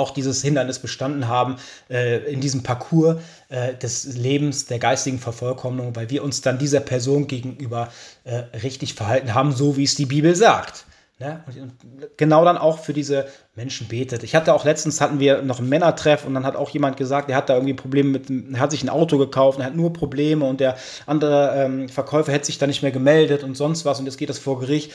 auch 0.00 0.10
dieses 0.10 0.42
Hindernis 0.42 0.78
bestanden 0.78 1.28
haben 1.28 1.56
äh, 1.88 2.18
in 2.32 2.40
diesem 2.40 2.62
Parcours 2.62 3.16
äh, 3.48 3.74
des 3.74 4.16
Lebens, 4.16 4.66
der 4.66 4.78
geistigen 4.78 5.18
Vervollkommnung, 5.18 5.94
weil 5.94 6.10
wir 6.10 6.24
uns 6.24 6.40
dann 6.40 6.58
dieser 6.58 6.80
Person 6.80 7.26
gegenüber 7.26 7.88
äh, 8.24 8.36
richtig 8.58 8.94
verhalten 8.94 9.34
haben, 9.34 9.52
so 9.52 9.76
wie 9.76 9.84
es 9.84 9.94
die 9.94 10.06
Bibel 10.06 10.34
sagt. 10.34 10.86
Ne? 11.20 11.44
Und 11.46 12.16
genau 12.16 12.46
dann 12.46 12.56
auch 12.56 12.78
für 12.78 12.94
diese 12.94 13.26
Menschen 13.54 13.88
betet. 13.88 14.22
Ich 14.22 14.34
hatte 14.34 14.54
auch 14.54 14.64
letztens 14.64 15.02
hatten 15.02 15.20
wir 15.20 15.42
noch 15.42 15.58
einen 15.58 15.68
Männertreff 15.68 16.24
und 16.24 16.32
dann 16.32 16.46
hat 16.46 16.56
auch 16.56 16.70
jemand 16.70 16.96
gesagt, 16.96 17.28
der 17.28 17.36
hat 17.36 17.50
da 17.50 17.54
irgendwie 17.56 17.74
Probleme 17.74 18.08
mit, 18.08 18.30
er 18.30 18.58
hat 18.58 18.70
sich 18.70 18.82
ein 18.82 18.88
Auto 18.88 19.18
gekauft, 19.18 19.58
er 19.58 19.66
hat 19.66 19.76
nur 19.76 19.92
Probleme 19.92 20.46
und 20.46 20.60
der 20.60 20.76
andere 21.04 21.52
ähm, 21.56 21.90
Verkäufer 21.90 22.32
hätte 22.32 22.46
sich 22.46 22.56
da 22.56 22.66
nicht 22.66 22.80
mehr 22.80 22.90
gemeldet 22.90 23.44
und 23.44 23.54
sonst 23.54 23.84
was 23.84 24.00
und 24.00 24.06
jetzt 24.06 24.16
geht 24.16 24.30
das 24.30 24.38
vor 24.38 24.60
Gericht. 24.60 24.92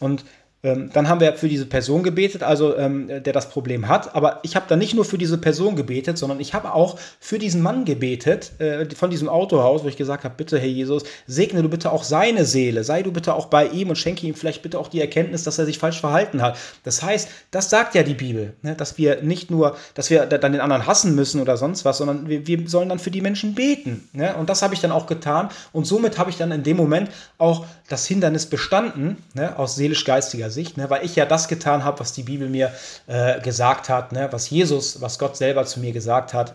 Und 0.00 0.24
ähm, 0.66 0.90
dann 0.92 1.08
haben 1.08 1.20
wir 1.20 1.34
für 1.34 1.48
diese 1.48 1.64
Person 1.64 2.02
gebetet, 2.02 2.42
also 2.42 2.76
ähm, 2.76 3.06
der 3.08 3.32
das 3.32 3.50
Problem 3.50 3.86
hat. 3.86 4.16
Aber 4.16 4.40
ich 4.42 4.56
habe 4.56 4.66
dann 4.68 4.80
nicht 4.80 4.94
nur 4.94 5.04
für 5.04 5.16
diese 5.16 5.38
Person 5.38 5.76
gebetet, 5.76 6.18
sondern 6.18 6.40
ich 6.40 6.54
habe 6.54 6.74
auch 6.74 6.98
für 7.20 7.38
diesen 7.38 7.62
Mann 7.62 7.84
gebetet 7.84 8.50
äh, 8.58 8.84
von 8.96 9.08
diesem 9.08 9.28
Autohaus, 9.28 9.84
wo 9.84 9.88
ich 9.88 9.96
gesagt 9.96 10.24
habe, 10.24 10.34
bitte 10.36 10.58
Herr 10.58 10.66
Jesus, 10.66 11.04
segne 11.28 11.62
du 11.62 11.68
bitte 11.68 11.92
auch 11.92 12.02
seine 12.02 12.44
Seele, 12.44 12.82
sei 12.82 13.04
du 13.04 13.12
bitte 13.12 13.34
auch 13.34 13.46
bei 13.46 13.68
ihm 13.68 13.90
und 13.90 13.96
schenke 13.96 14.26
ihm 14.26 14.34
vielleicht 14.34 14.62
bitte 14.62 14.80
auch 14.80 14.88
die 14.88 15.00
Erkenntnis, 15.00 15.44
dass 15.44 15.56
er 15.58 15.66
sich 15.66 15.78
falsch 15.78 16.00
verhalten 16.00 16.42
hat. 16.42 16.58
Das 16.82 17.00
heißt, 17.00 17.28
das 17.52 17.70
sagt 17.70 17.94
ja 17.94 18.02
die 18.02 18.14
Bibel, 18.14 18.54
ne, 18.62 18.74
dass 18.74 18.98
wir 18.98 19.22
nicht 19.22 19.52
nur, 19.52 19.76
dass 19.94 20.10
wir 20.10 20.26
dann 20.26 20.50
den 20.50 20.60
anderen 20.60 20.88
hassen 20.88 21.14
müssen 21.14 21.40
oder 21.40 21.56
sonst 21.56 21.84
was, 21.84 21.98
sondern 21.98 22.28
wir, 22.28 22.44
wir 22.44 22.68
sollen 22.68 22.88
dann 22.88 22.98
für 22.98 23.12
die 23.12 23.20
Menschen 23.20 23.54
beten. 23.54 24.08
Ne? 24.12 24.34
Und 24.34 24.50
das 24.50 24.62
habe 24.62 24.74
ich 24.74 24.80
dann 24.80 24.90
auch 24.90 25.06
getan 25.06 25.48
und 25.72 25.86
somit 25.86 26.18
habe 26.18 26.30
ich 26.30 26.36
dann 26.36 26.50
in 26.50 26.64
dem 26.64 26.76
Moment 26.76 27.08
auch 27.38 27.66
das 27.88 28.04
Hindernis 28.06 28.46
bestanden, 28.46 29.18
ne, 29.34 29.56
aus 29.56 29.76
seelisch-geistiger 29.76 30.50
Sicht, 30.50 30.55
ne, 30.76 30.90
weil 30.90 31.04
ich 31.04 31.16
ja 31.16 31.26
das 31.26 31.48
getan 31.48 31.84
habe, 31.84 32.00
was 32.00 32.12
die 32.12 32.22
Bibel 32.22 32.48
mir 32.48 32.72
äh, 33.06 33.40
gesagt 33.40 33.88
hat, 33.88 34.12
ne, 34.12 34.28
was 34.30 34.50
Jesus, 34.50 35.00
was 35.00 35.18
Gott 35.18 35.36
selber 35.36 35.64
zu 35.64 35.80
mir 35.80 35.92
gesagt 35.92 36.34
hat. 36.34 36.54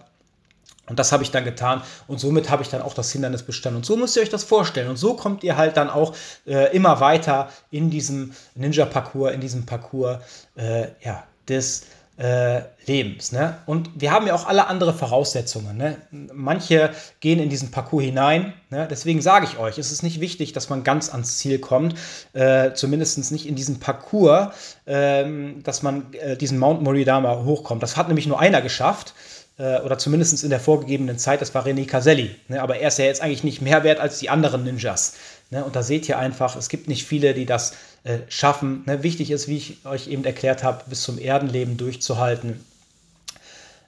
Und 0.87 0.99
das 0.99 1.11
habe 1.11 1.23
ich 1.23 1.31
dann 1.31 1.45
getan 1.45 1.81
und 2.07 2.19
somit 2.19 2.49
habe 2.49 2.63
ich 2.63 2.69
dann 2.69 2.81
auch 2.81 2.93
das 2.93 3.11
Hindernis 3.11 3.43
bestanden. 3.43 3.77
Und 3.77 3.85
so 3.85 3.95
müsst 3.95 4.17
ihr 4.17 4.23
euch 4.23 4.29
das 4.29 4.43
vorstellen. 4.43 4.89
Und 4.89 4.97
so 4.97 5.13
kommt 5.13 5.43
ihr 5.43 5.55
halt 5.55 5.77
dann 5.77 5.89
auch 5.89 6.15
äh, 6.45 6.75
immer 6.75 6.99
weiter 6.99 7.49
in 7.69 7.89
diesem 7.89 8.33
Ninja-Parcours, 8.55 9.31
in 9.31 9.39
diesem 9.39 9.65
Parcours 9.65 10.17
äh, 10.55 10.87
ja, 11.01 11.23
des 11.47 11.83
äh, 12.21 12.61
Lebens. 12.85 13.31
Ne? 13.31 13.57
Und 13.65 13.89
wir 13.95 14.11
haben 14.11 14.27
ja 14.27 14.35
auch 14.35 14.45
alle 14.45 14.67
andere 14.67 14.93
Voraussetzungen. 14.93 15.75
Ne? 15.75 15.97
Manche 16.33 16.91
gehen 17.19 17.39
in 17.39 17.49
diesen 17.49 17.71
Parcours 17.71 18.03
hinein. 18.03 18.53
Ne? 18.69 18.87
Deswegen 18.89 19.21
sage 19.21 19.47
ich 19.49 19.57
euch, 19.57 19.79
es 19.79 19.91
ist 19.91 20.03
nicht 20.03 20.21
wichtig, 20.21 20.53
dass 20.53 20.69
man 20.69 20.83
ganz 20.83 21.09
ans 21.09 21.39
Ziel 21.39 21.57
kommt. 21.57 21.95
Äh, 22.33 22.73
Zumindest 22.73 23.31
nicht 23.31 23.47
in 23.47 23.55
diesen 23.55 23.79
Parcours, 23.79 24.53
äh, 24.85 25.25
dass 25.63 25.81
man 25.81 26.13
äh, 26.13 26.37
diesen 26.37 26.59
Mount 26.59 26.83
Moridama 26.83 27.43
hochkommt. 27.43 27.81
Das 27.81 27.97
hat 27.97 28.07
nämlich 28.07 28.27
nur 28.27 28.39
einer 28.39 28.61
geschafft 28.61 29.15
äh, 29.57 29.79
oder 29.79 29.97
zumindest 29.97 30.43
in 30.43 30.51
der 30.51 30.59
vorgegebenen 30.59 31.17
Zeit, 31.17 31.41
das 31.41 31.55
war 31.55 31.65
René 31.65 31.87
Caselli. 31.87 32.35
Ne? 32.49 32.61
Aber 32.61 32.77
er 32.77 32.89
ist 32.89 32.99
ja 32.99 33.05
jetzt 33.05 33.21
eigentlich 33.21 33.43
nicht 33.43 33.61
mehr 33.61 33.83
wert 33.83 33.99
als 33.99 34.19
die 34.19 34.29
anderen 34.29 34.63
Ninjas. 34.63 35.13
Ne? 35.49 35.63
Und 35.65 35.75
da 35.75 35.81
seht 35.81 36.07
ihr 36.07 36.19
einfach, 36.19 36.55
es 36.55 36.69
gibt 36.69 36.87
nicht 36.87 37.05
viele, 37.05 37.33
die 37.33 37.47
das 37.47 37.73
äh, 38.03 38.19
schaffen. 38.29 38.83
Ne? 38.85 39.03
Wichtig 39.03 39.31
ist, 39.31 39.47
wie 39.47 39.57
ich 39.57 39.85
euch 39.85 40.07
eben 40.07 40.25
erklärt 40.25 40.63
habe, 40.63 40.83
bis 40.87 41.03
zum 41.03 41.19
Erdenleben 41.19 41.77
durchzuhalten. 41.77 42.63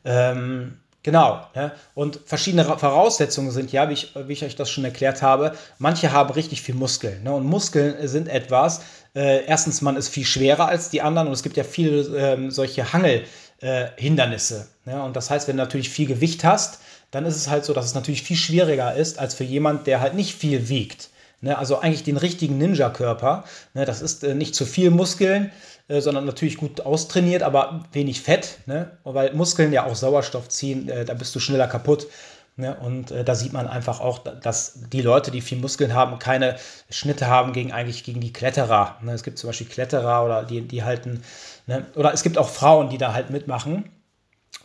Ähm, 0.05 0.77
Genau. 1.03 1.45
Ne? 1.53 1.73
Und 1.95 2.21
verschiedene 2.25 2.63
Voraussetzungen 2.63 3.51
sind 3.51 3.73
ja, 3.73 3.89
wie 3.89 3.93
ich, 3.93 4.13
wie 4.15 4.33
ich, 4.33 4.45
euch 4.45 4.55
das 4.55 4.71
schon 4.71 4.85
erklärt 4.85 5.21
habe, 5.21 5.53
manche 5.77 6.13
haben 6.13 6.33
richtig 6.33 6.61
viel 6.61 6.75
Muskeln. 6.75 7.23
Ne? 7.23 7.33
Und 7.33 7.45
Muskeln 7.45 8.07
sind 8.07 8.29
etwas, 8.29 8.81
äh, 9.13 9.43
erstens, 9.45 9.81
man 9.81 9.97
ist 9.97 10.07
viel 10.07 10.25
schwerer 10.25 10.69
als 10.69 10.89
die 10.89 11.01
anderen 11.01 11.27
und 11.27 11.33
es 11.33 11.43
gibt 11.43 11.57
ja 11.57 11.65
viele 11.65 12.03
ähm, 12.17 12.51
solche 12.51 12.93
Hangelhindernisse. 12.93 14.67
Äh, 14.85 14.91
ne? 14.91 15.03
Und 15.03 15.17
das 15.17 15.29
heißt, 15.29 15.49
wenn 15.49 15.57
du 15.57 15.63
natürlich 15.63 15.89
viel 15.89 16.07
Gewicht 16.07 16.45
hast, 16.45 16.79
dann 17.11 17.25
ist 17.25 17.35
es 17.35 17.49
halt 17.49 17.65
so, 17.65 17.73
dass 17.73 17.85
es 17.85 17.95
natürlich 17.95 18.23
viel 18.23 18.37
schwieriger 18.37 18.95
ist 18.95 19.19
als 19.19 19.35
für 19.35 19.43
jemand, 19.43 19.87
der 19.87 19.99
halt 19.99 20.13
nicht 20.13 20.33
viel 20.33 20.69
wiegt. 20.69 21.09
Ne, 21.43 21.57
also 21.57 21.79
eigentlich 21.79 22.03
den 22.03 22.15
richtigen 22.15 22.57
Ninja-Körper. 22.57 23.43
Ne, 23.73 23.83
das 23.83 24.01
ist 24.01 24.23
äh, 24.23 24.33
nicht 24.33 24.55
zu 24.55 24.65
viel 24.65 24.91
Muskeln, 24.91 25.51
äh, 25.89 25.99
sondern 25.99 26.25
natürlich 26.25 26.55
gut 26.55 26.79
austrainiert, 26.79 27.43
aber 27.43 27.83
wenig 27.91 28.21
Fett. 28.21 28.59
Ne? 28.65 28.97
Weil 29.03 29.33
Muskeln 29.33 29.73
ja 29.73 29.85
auch 29.85 29.93
Sauerstoff 29.95 30.47
ziehen, 30.47 30.87
äh, 30.87 31.03
da 31.03 31.13
bist 31.13 31.35
du 31.35 31.41
schneller 31.41 31.67
kaputt. 31.67 32.07
Ne? 32.55 32.77
Und 32.77 33.11
äh, 33.11 33.25
da 33.25 33.35
sieht 33.35 33.51
man 33.51 33.67
einfach 33.67 33.99
auch, 33.99 34.19
dass 34.19 34.79
die 34.93 35.01
Leute, 35.01 35.31
die 35.31 35.41
viel 35.41 35.57
Muskeln 35.57 35.93
haben, 35.93 36.17
keine 36.17 36.55
Schnitte 36.89 37.27
haben 37.27 37.51
gegen 37.51 37.73
eigentlich 37.73 38.05
gegen 38.05 38.21
die 38.21 38.31
Kletterer. 38.31 38.99
Ne? 39.01 39.11
Es 39.11 39.23
gibt 39.23 39.37
zum 39.37 39.49
Beispiel 39.49 39.67
Kletterer 39.67 40.23
oder 40.23 40.43
die, 40.43 40.61
die 40.61 40.83
halten, 40.83 41.23
ne? 41.67 41.85
oder 41.95 42.13
es 42.13 42.23
gibt 42.23 42.37
auch 42.37 42.47
Frauen, 42.47 42.89
die 42.89 42.97
da 42.97 43.13
halt 43.13 43.31
mitmachen. 43.31 43.89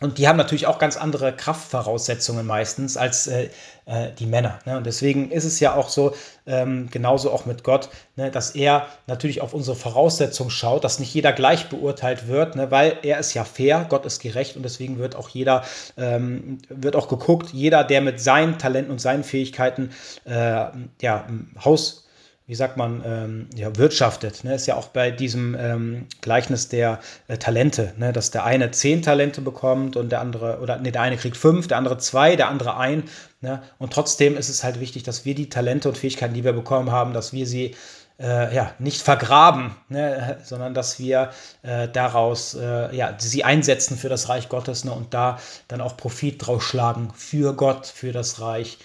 Und 0.01 0.17
die 0.17 0.27
haben 0.27 0.37
natürlich 0.37 0.65
auch 0.65 0.79
ganz 0.79 0.95
andere 0.95 1.35
Kraftvoraussetzungen 1.35 2.45
meistens 2.45 2.95
als 2.95 3.27
äh, 3.27 3.49
äh, 3.85 4.11
die 4.17 4.27
Männer. 4.27 4.59
Ne? 4.65 4.77
Und 4.77 4.85
deswegen 4.85 5.29
ist 5.29 5.43
es 5.43 5.59
ja 5.59 5.75
auch 5.75 5.89
so, 5.89 6.13
ähm, 6.45 6.87
genauso 6.89 7.31
auch 7.31 7.45
mit 7.45 7.63
Gott, 7.65 7.89
ne, 8.15 8.31
dass 8.31 8.51
er 8.51 8.87
natürlich 9.07 9.41
auf 9.41 9.53
unsere 9.53 9.75
Voraussetzungen 9.75 10.51
schaut, 10.51 10.85
dass 10.85 10.99
nicht 10.99 11.13
jeder 11.13 11.33
gleich 11.33 11.67
beurteilt 11.67 12.27
wird, 12.27 12.55
ne, 12.55 12.71
weil 12.71 12.97
er 13.03 13.19
ist 13.19 13.33
ja 13.33 13.43
fair, 13.43 13.85
Gott 13.89 14.05
ist 14.05 14.21
gerecht 14.21 14.55
und 14.55 14.63
deswegen 14.63 14.99
wird 14.99 15.15
auch 15.15 15.29
jeder, 15.29 15.63
ähm, 15.97 16.59
wird 16.69 16.95
auch 16.95 17.09
geguckt, 17.09 17.49
jeder, 17.51 17.83
der 17.83 17.99
mit 18.01 18.21
seinen 18.21 18.57
Talenten 18.57 18.91
und 18.91 19.01
seinen 19.01 19.25
Fähigkeiten 19.25 19.91
äh, 20.25 20.65
ja, 21.01 21.27
Haus 21.63 22.05
wie 22.49 22.55
sagt 22.55 22.77
man, 22.77 23.03
ähm, 23.05 23.47
ja, 23.55 23.77
wirtschaftet. 23.77 24.43
Ne? 24.43 24.55
Ist 24.55 24.65
ja 24.65 24.75
auch 24.75 24.87
bei 24.87 25.11
diesem 25.11 25.55
ähm, 25.59 26.07
Gleichnis 26.21 26.67
der 26.67 26.97
äh, 27.27 27.37
Talente, 27.37 27.93
ne? 27.97 28.11
dass 28.11 28.31
der 28.31 28.43
eine 28.43 28.71
zehn 28.71 29.03
Talente 29.03 29.41
bekommt 29.41 29.95
und 29.95 30.11
der 30.11 30.19
andere, 30.19 30.57
oder 30.59 30.79
nee, 30.79 30.89
der 30.89 31.03
eine 31.03 31.17
kriegt 31.17 31.37
fünf, 31.37 31.67
der 31.67 31.77
andere 31.77 31.99
zwei, 31.99 32.35
der 32.35 32.49
andere 32.49 32.75
ein. 32.75 33.03
Ne? 33.41 33.61
Und 33.77 33.93
trotzdem 33.93 34.35
ist 34.35 34.49
es 34.49 34.63
halt 34.63 34.79
wichtig, 34.79 35.03
dass 35.03 35.25
wir 35.25 35.35
die 35.35 35.47
Talente 35.47 35.89
und 35.89 35.97
Fähigkeiten, 35.99 36.33
die 36.33 36.43
wir 36.43 36.53
bekommen 36.53 36.91
haben, 36.91 37.13
dass 37.13 37.33
wir 37.33 37.45
sie 37.45 37.75
äh, 38.19 38.55
ja, 38.55 38.73
nicht 38.79 39.03
vergraben, 39.03 39.75
ne? 39.87 40.37
sondern 40.43 40.73
dass 40.73 40.97
wir 40.97 41.29
äh, 41.61 41.87
daraus 41.87 42.55
äh, 42.55 42.95
ja, 42.95 43.13
sie 43.19 43.43
einsetzen 43.43 43.95
für 43.95 44.09
das 44.09 44.27
Reich 44.27 44.49
Gottes 44.49 44.85
ne? 44.85 44.91
und 44.91 45.13
da 45.13 45.39
dann 45.67 45.81
auch 45.81 45.97
Profit 45.97 46.47
draus 46.47 46.63
schlagen 46.63 47.11
für 47.15 47.53
Gott, 47.53 47.85
für 47.85 48.11
das 48.11 48.41
Reich. 48.41 48.79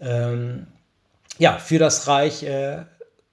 Ähm, 0.00 0.68
ja, 1.36 1.58
für 1.58 1.78
das 1.78 2.08
Reich 2.08 2.44
äh, 2.44 2.78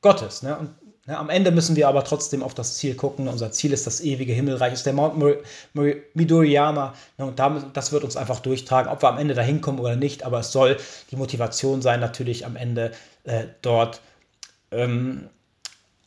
Gottes. 0.08 0.42
Ne? 0.42 0.58
Und 0.58 0.70
ne, 1.06 1.18
am 1.18 1.30
Ende 1.30 1.52
müssen 1.52 1.76
wir 1.76 1.90
aber 1.90 2.04
trotzdem 2.06 2.42
auf 2.42 2.54
das 2.54 2.78
Ziel 2.78 2.96
gucken. 2.96 3.28
Unser 3.28 3.52
Ziel 3.52 3.74
ist 3.74 3.86
das 3.86 4.00
ewige 4.00 4.32
Himmelreich, 4.32 4.72
ist 4.72 4.86
der 4.86 4.94
Mount 4.94 5.16
Midoriyama. 6.14 6.94
Ne? 7.18 7.26
Und 7.26 7.40
das 7.76 7.92
wird 7.92 8.06
uns 8.06 8.16
einfach 8.16 8.40
durchtragen, 8.40 8.90
ob 8.90 9.04
wir 9.04 9.10
am 9.10 9.18
Ende 9.18 9.34
da 9.34 9.42
hinkommen 9.42 9.82
oder 9.82 9.98
nicht. 9.98 10.24
Aber 10.24 10.40
es 10.40 10.54
soll 10.54 10.78
die 11.12 11.18
Motivation 11.18 11.82
sein, 11.82 12.00
natürlich 12.00 12.46
am 12.46 12.56
Ende 12.56 12.92
äh, 13.26 13.48
dort 13.62 14.00
ähm, 14.72 15.30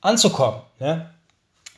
anzukommen. 0.00 0.62
Ne? 0.78 1.10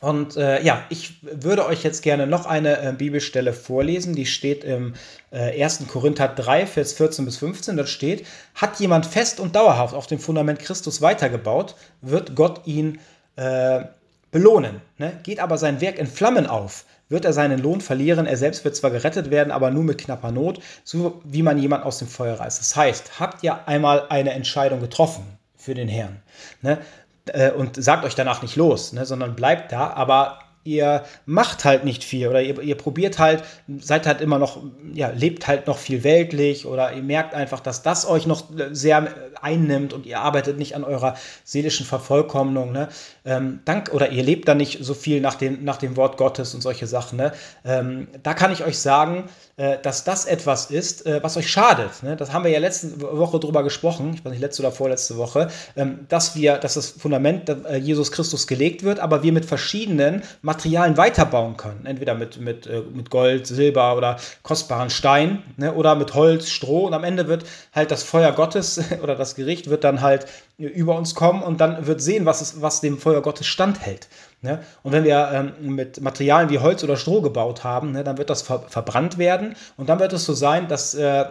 Und 0.02 0.36
äh, 0.36 0.60
ja, 0.64 0.84
ich 0.88 1.22
würde 1.22 1.64
euch 1.64 1.84
jetzt 1.84 2.02
gerne 2.02 2.26
noch 2.26 2.44
eine 2.44 2.82
äh, 2.82 2.92
Bibelstelle 2.92 3.52
vorlesen, 3.52 4.16
die 4.16 4.26
steht 4.26 4.64
im 4.64 4.94
äh, 5.30 5.62
1. 5.62 5.86
Korinther 5.86 6.26
3, 6.26 6.66
Vers 6.66 6.94
14 6.94 7.24
bis 7.24 7.36
15. 7.36 7.76
Da 7.76 7.86
steht, 7.86 8.26
hat 8.56 8.80
jemand 8.80 9.06
fest 9.06 9.38
und 9.38 9.54
dauerhaft 9.54 9.94
auf 9.94 10.08
dem 10.08 10.18
Fundament 10.18 10.58
Christus 10.58 11.02
weitergebaut, 11.02 11.76
wird 12.00 12.34
Gott 12.34 12.66
ihn 12.66 12.98
äh, 13.36 13.84
belohnen. 14.32 14.80
Ne? 14.98 15.20
Geht 15.22 15.38
aber 15.38 15.56
sein 15.56 15.80
Werk 15.80 16.00
in 16.00 16.08
Flammen 16.08 16.48
auf, 16.48 16.84
wird 17.08 17.24
er 17.24 17.32
seinen 17.32 17.60
Lohn 17.60 17.80
verlieren. 17.80 18.26
Er 18.26 18.36
selbst 18.36 18.64
wird 18.64 18.74
zwar 18.74 18.90
gerettet 18.90 19.30
werden, 19.30 19.52
aber 19.52 19.70
nur 19.70 19.84
mit 19.84 19.98
knapper 19.98 20.32
Not, 20.32 20.58
so 20.82 21.22
wie 21.24 21.44
man 21.44 21.58
jemand 21.58 21.84
aus 21.84 22.00
dem 22.00 22.08
Feuer 22.08 22.40
reißt. 22.40 22.58
Das 22.58 22.74
heißt, 22.74 23.20
habt 23.20 23.44
ihr 23.44 23.68
einmal 23.68 24.06
eine 24.08 24.32
Entscheidung 24.32 24.80
getroffen 24.80 25.22
für 25.56 25.74
den 25.74 25.86
Herrn? 25.86 26.20
Ne? 26.60 26.78
Äh, 27.26 27.50
und 27.50 27.82
sagt 27.82 28.04
euch 28.04 28.14
danach 28.14 28.42
nicht 28.42 28.56
los, 28.56 28.92
ne, 28.92 29.06
sondern 29.06 29.36
bleibt 29.36 29.72
da, 29.72 29.90
aber 29.90 30.38
ihr 30.64 31.02
macht 31.26 31.64
halt 31.64 31.84
nicht 31.84 32.04
viel 32.04 32.28
oder 32.28 32.40
ihr, 32.40 32.60
ihr 32.60 32.76
probiert 32.76 33.18
halt, 33.18 33.42
seid 33.80 34.06
halt 34.06 34.20
immer 34.20 34.38
noch, 34.38 34.62
ja, 34.94 35.10
lebt 35.10 35.48
halt 35.48 35.66
noch 35.66 35.78
viel 35.78 36.04
weltlich 36.04 36.66
oder 36.66 36.92
ihr 36.92 37.02
merkt 37.02 37.34
einfach, 37.34 37.58
dass 37.58 37.82
das 37.82 38.06
euch 38.06 38.26
noch 38.26 38.44
sehr 38.70 39.08
einnimmt 39.40 39.92
und 39.92 40.06
ihr 40.06 40.20
arbeitet 40.20 40.58
nicht 40.58 40.76
an 40.76 40.84
eurer 40.84 41.16
seelischen 41.42 41.84
Vervollkommnung, 41.84 42.70
ne? 42.70 42.88
Ähm, 43.24 43.60
dank, 43.64 43.92
oder 43.92 44.10
ihr 44.10 44.22
lebt 44.22 44.46
da 44.46 44.54
nicht 44.54 44.84
so 44.84 44.94
viel 44.94 45.20
nach, 45.20 45.34
den, 45.34 45.64
nach 45.64 45.78
dem 45.78 45.96
Wort 45.96 46.16
Gottes 46.16 46.54
und 46.54 46.60
solche 46.60 46.86
Sachen, 46.86 47.18
ne? 47.18 47.32
Ähm, 47.64 48.08
da 48.22 48.34
kann 48.34 48.52
ich 48.52 48.64
euch 48.64 48.78
sagen, 48.78 49.24
äh, 49.51 49.51
dass 49.82 50.04
das 50.04 50.24
etwas 50.24 50.70
ist, 50.70 51.04
äh, 51.04 51.22
was 51.22 51.36
euch 51.36 51.50
schadet. 51.50 52.02
Ne? 52.02 52.16
Das 52.16 52.32
haben 52.32 52.44
wir 52.44 52.50
ja 52.50 52.58
letzte 52.58 53.00
Woche 53.00 53.38
drüber 53.38 53.62
gesprochen, 53.62 54.12
ich 54.14 54.24
weiß 54.24 54.32
nicht, 54.32 54.40
letzte 54.40 54.62
oder 54.62 54.72
vorletzte 54.72 55.18
Woche, 55.18 55.48
ähm, 55.76 56.06
dass 56.08 56.34
wir, 56.34 56.56
dass 56.56 56.74
das 56.74 56.88
Fundament 56.88 57.48
äh, 57.48 57.76
Jesus 57.76 58.12
Christus 58.12 58.46
gelegt 58.46 58.82
wird, 58.82 58.98
aber 58.98 59.22
wir 59.22 59.32
mit 59.32 59.44
verschiedenen 59.44 60.22
Materialien 60.40 60.96
weiterbauen 60.96 61.58
können. 61.58 61.84
Entweder 61.84 62.14
mit, 62.14 62.40
mit, 62.40 62.68
mit 62.94 63.10
Gold, 63.10 63.46
Silber 63.46 63.96
oder 63.96 64.16
kostbaren 64.42 64.88
Stein 64.88 65.42
ne? 65.58 65.74
oder 65.74 65.96
mit 65.96 66.14
Holz, 66.14 66.48
Stroh 66.48 66.86
und 66.86 66.94
am 66.94 67.04
Ende 67.04 67.28
wird 67.28 67.44
halt 67.74 67.90
das 67.90 68.02
Feuer 68.02 68.32
Gottes 68.32 68.80
oder 69.02 69.16
das 69.16 69.34
Gericht 69.34 69.68
wird 69.68 69.84
dann 69.84 70.00
halt 70.00 70.26
über 70.56 70.96
uns 70.96 71.14
kommen 71.14 71.42
und 71.42 71.60
dann 71.60 71.86
wird 71.86 72.00
sehen, 72.00 72.24
was, 72.24 72.40
es, 72.40 72.60
was 72.62 72.80
dem 72.80 72.98
Feuer 72.98 73.20
Gottes 73.20 73.46
standhält. 73.46 74.08
Ne? 74.42 74.60
Und 74.82 74.92
wenn 74.92 75.04
wir 75.04 75.30
ähm, 75.32 75.74
mit 75.74 76.00
Materialien 76.00 76.50
wie 76.50 76.58
Holz 76.58 76.82
oder 76.82 76.96
Stroh 76.96 77.22
gebaut 77.22 77.62
haben, 77.62 77.92
ne, 77.92 78.02
dann 78.02 78.18
wird 78.18 78.28
das 78.28 78.42
ver 78.42 78.64
verbrannt 78.68 79.16
werden 79.16 79.54
und 79.76 79.88
dann 79.88 80.00
wird 80.00 80.12
es 80.12 80.24
so 80.24 80.34
sein, 80.34 80.66
dass 80.66 80.94
äh, 80.94 81.26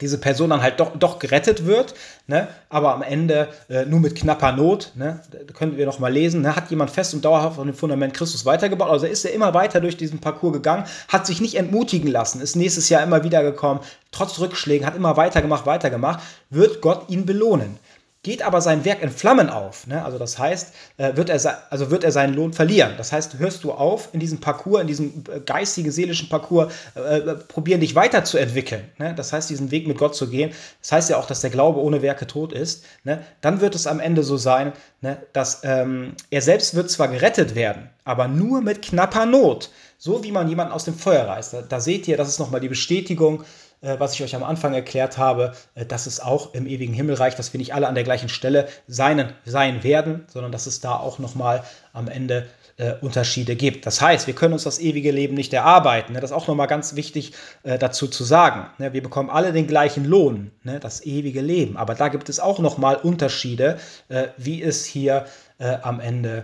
diese 0.00 0.18
Person 0.18 0.50
dann 0.50 0.62
halt 0.62 0.78
doch, 0.78 0.96
doch 0.96 1.18
gerettet 1.18 1.64
wird, 1.64 1.94
ne? 2.26 2.48
aber 2.68 2.94
am 2.94 3.02
Ende 3.02 3.48
äh, 3.68 3.86
nur 3.86 4.00
mit 4.00 4.14
knapper 4.14 4.52
Not, 4.52 4.92
ne? 4.94 5.20
da 5.30 5.52
können 5.54 5.76
wir 5.76 5.86
noch 5.86 5.98
mal 5.98 6.12
lesen, 6.12 6.42
ne? 6.42 6.54
hat 6.54 6.70
jemand 6.70 6.90
fest 6.90 7.14
und 7.14 7.24
dauerhaft 7.24 7.56
von 7.56 7.66
dem 7.66 7.74
Fundament 7.74 8.12
Christus 8.12 8.44
weitergebaut, 8.44 8.90
also 8.90 9.06
ist 9.06 9.24
er 9.24 9.32
immer 9.32 9.54
weiter 9.54 9.80
durch 9.80 9.96
diesen 9.96 10.20
Parcours 10.20 10.52
gegangen, 10.52 10.84
hat 11.08 11.26
sich 11.26 11.40
nicht 11.40 11.54
entmutigen 11.56 12.10
lassen, 12.10 12.40
ist 12.42 12.56
nächstes 12.56 12.90
Jahr 12.90 13.02
immer 13.02 13.24
wieder 13.24 13.42
gekommen, 13.42 13.80
trotz 14.12 14.38
Rückschlägen, 14.38 14.86
hat 14.86 14.96
immer 14.96 15.16
weitergemacht, 15.16 15.64
weitergemacht, 15.64 16.20
wird 16.50 16.82
Gott 16.82 17.08
ihn 17.08 17.24
belohnen 17.24 17.78
geht 18.26 18.42
aber 18.42 18.60
sein 18.60 18.84
Werk 18.84 19.02
in 19.02 19.10
Flammen 19.10 19.48
auf. 19.48 19.86
Ne? 19.86 20.04
Also 20.04 20.18
das 20.18 20.36
heißt, 20.36 20.74
äh, 20.96 21.16
wird 21.16 21.30
er, 21.30 21.62
also 21.70 21.92
wird 21.92 22.02
er 22.02 22.10
seinen 22.10 22.34
Lohn 22.34 22.52
verlieren. 22.52 22.94
Das 22.98 23.12
heißt, 23.12 23.38
hörst 23.38 23.62
du 23.62 23.70
auf 23.70 24.08
in 24.12 24.18
diesem 24.18 24.40
Parcours, 24.40 24.80
in 24.80 24.88
diesem 24.88 25.22
äh, 25.32 25.38
geistigen, 25.38 25.92
seelischen 25.92 26.28
Parcours, 26.28 26.72
äh, 26.96 27.18
äh, 27.18 27.34
probieren 27.36 27.78
dich 27.78 27.94
weiterzuentwickeln. 27.94 28.82
Ne? 28.98 29.14
Das 29.14 29.32
heißt, 29.32 29.48
diesen 29.48 29.70
Weg 29.70 29.86
mit 29.86 29.96
Gott 29.96 30.16
zu 30.16 30.28
gehen. 30.28 30.50
Das 30.82 30.90
heißt 30.90 31.10
ja 31.10 31.18
auch, 31.18 31.26
dass 31.28 31.42
der 31.42 31.50
Glaube 31.50 31.78
ohne 31.80 32.02
Werke 32.02 32.26
tot 32.26 32.52
ist. 32.52 32.84
Ne? 33.04 33.22
Dann 33.42 33.60
wird 33.60 33.76
es 33.76 33.86
am 33.86 34.00
Ende 34.00 34.24
so 34.24 34.36
sein, 34.36 34.72
ne? 35.02 35.18
dass 35.32 35.60
ähm, 35.62 36.14
er 36.30 36.42
selbst 36.42 36.74
wird 36.74 36.90
zwar 36.90 37.06
gerettet 37.06 37.54
werden, 37.54 37.90
aber 38.02 38.26
nur 38.26 38.60
mit 38.60 38.82
knapper 38.82 39.26
Not. 39.26 39.70
So 39.98 40.24
wie 40.24 40.32
man 40.32 40.48
jemanden 40.48 40.72
aus 40.72 40.84
dem 40.84 40.94
Feuer 40.94 41.28
reißt. 41.28 41.54
Da, 41.54 41.62
da 41.62 41.78
seht 41.78 42.08
ihr, 42.08 42.16
das 42.16 42.28
ist 42.28 42.40
nochmal 42.40 42.60
die 42.60 42.68
Bestätigung 42.68 43.44
was 43.80 44.14
ich 44.14 44.22
euch 44.22 44.34
am 44.34 44.44
Anfang 44.44 44.74
erklärt 44.74 45.18
habe, 45.18 45.52
äh, 45.74 45.84
dass 45.84 46.06
es 46.06 46.20
auch 46.20 46.54
im 46.54 46.66
ewigen 46.66 46.94
Himmelreich, 46.94 47.34
dass 47.34 47.52
wir 47.52 47.58
nicht 47.58 47.74
alle 47.74 47.88
an 47.88 47.94
der 47.94 48.04
gleichen 48.04 48.28
Stelle 48.28 48.68
sein, 48.86 49.32
sein 49.44 49.82
werden, 49.84 50.24
sondern 50.28 50.52
dass 50.52 50.66
es 50.66 50.80
da 50.80 50.96
auch 50.96 51.18
nochmal 51.18 51.62
am 51.92 52.08
Ende 52.08 52.48
äh, 52.78 52.94
Unterschiede 53.00 53.56
gibt. 53.56 53.86
Das 53.86 54.00
heißt, 54.00 54.26
wir 54.26 54.34
können 54.34 54.52
uns 54.52 54.64
das 54.64 54.78
ewige 54.78 55.10
Leben 55.10 55.34
nicht 55.34 55.52
erarbeiten. 55.52 56.12
Ne? 56.12 56.20
Das 56.20 56.30
ist 56.30 56.36
auch 56.36 56.48
nochmal 56.48 56.66
ganz 56.66 56.94
wichtig 56.94 57.32
äh, 57.62 57.78
dazu 57.78 58.06
zu 58.06 58.24
sagen. 58.24 58.66
Ne? 58.78 58.92
Wir 58.92 59.02
bekommen 59.02 59.30
alle 59.30 59.52
den 59.52 59.66
gleichen 59.66 60.04
Lohn, 60.04 60.50
ne? 60.62 60.78
das 60.80 61.04
ewige 61.04 61.40
Leben. 61.40 61.76
Aber 61.76 61.94
da 61.94 62.08
gibt 62.08 62.28
es 62.28 62.40
auch 62.40 62.58
nochmal 62.58 62.96
Unterschiede, 62.96 63.78
äh, 64.08 64.28
wie 64.36 64.62
es 64.62 64.84
hier 64.84 65.26
äh, 65.58 65.76
am 65.82 66.00
Ende 66.00 66.42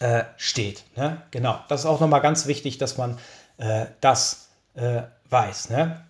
äh, 0.00 0.24
steht. 0.36 0.84
Ne? 0.96 1.22
Genau, 1.30 1.60
das 1.68 1.80
ist 1.80 1.86
auch 1.86 2.00
nochmal 2.00 2.20
ganz 2.20 2.46
wichtig, 2.46 2.78
dass 2.78 2.96
man 2.96 3.18
äh, 3.58 3.86
das 4.00 4.46
weiß. 5.30 5.70
Ne? 5.70 6.00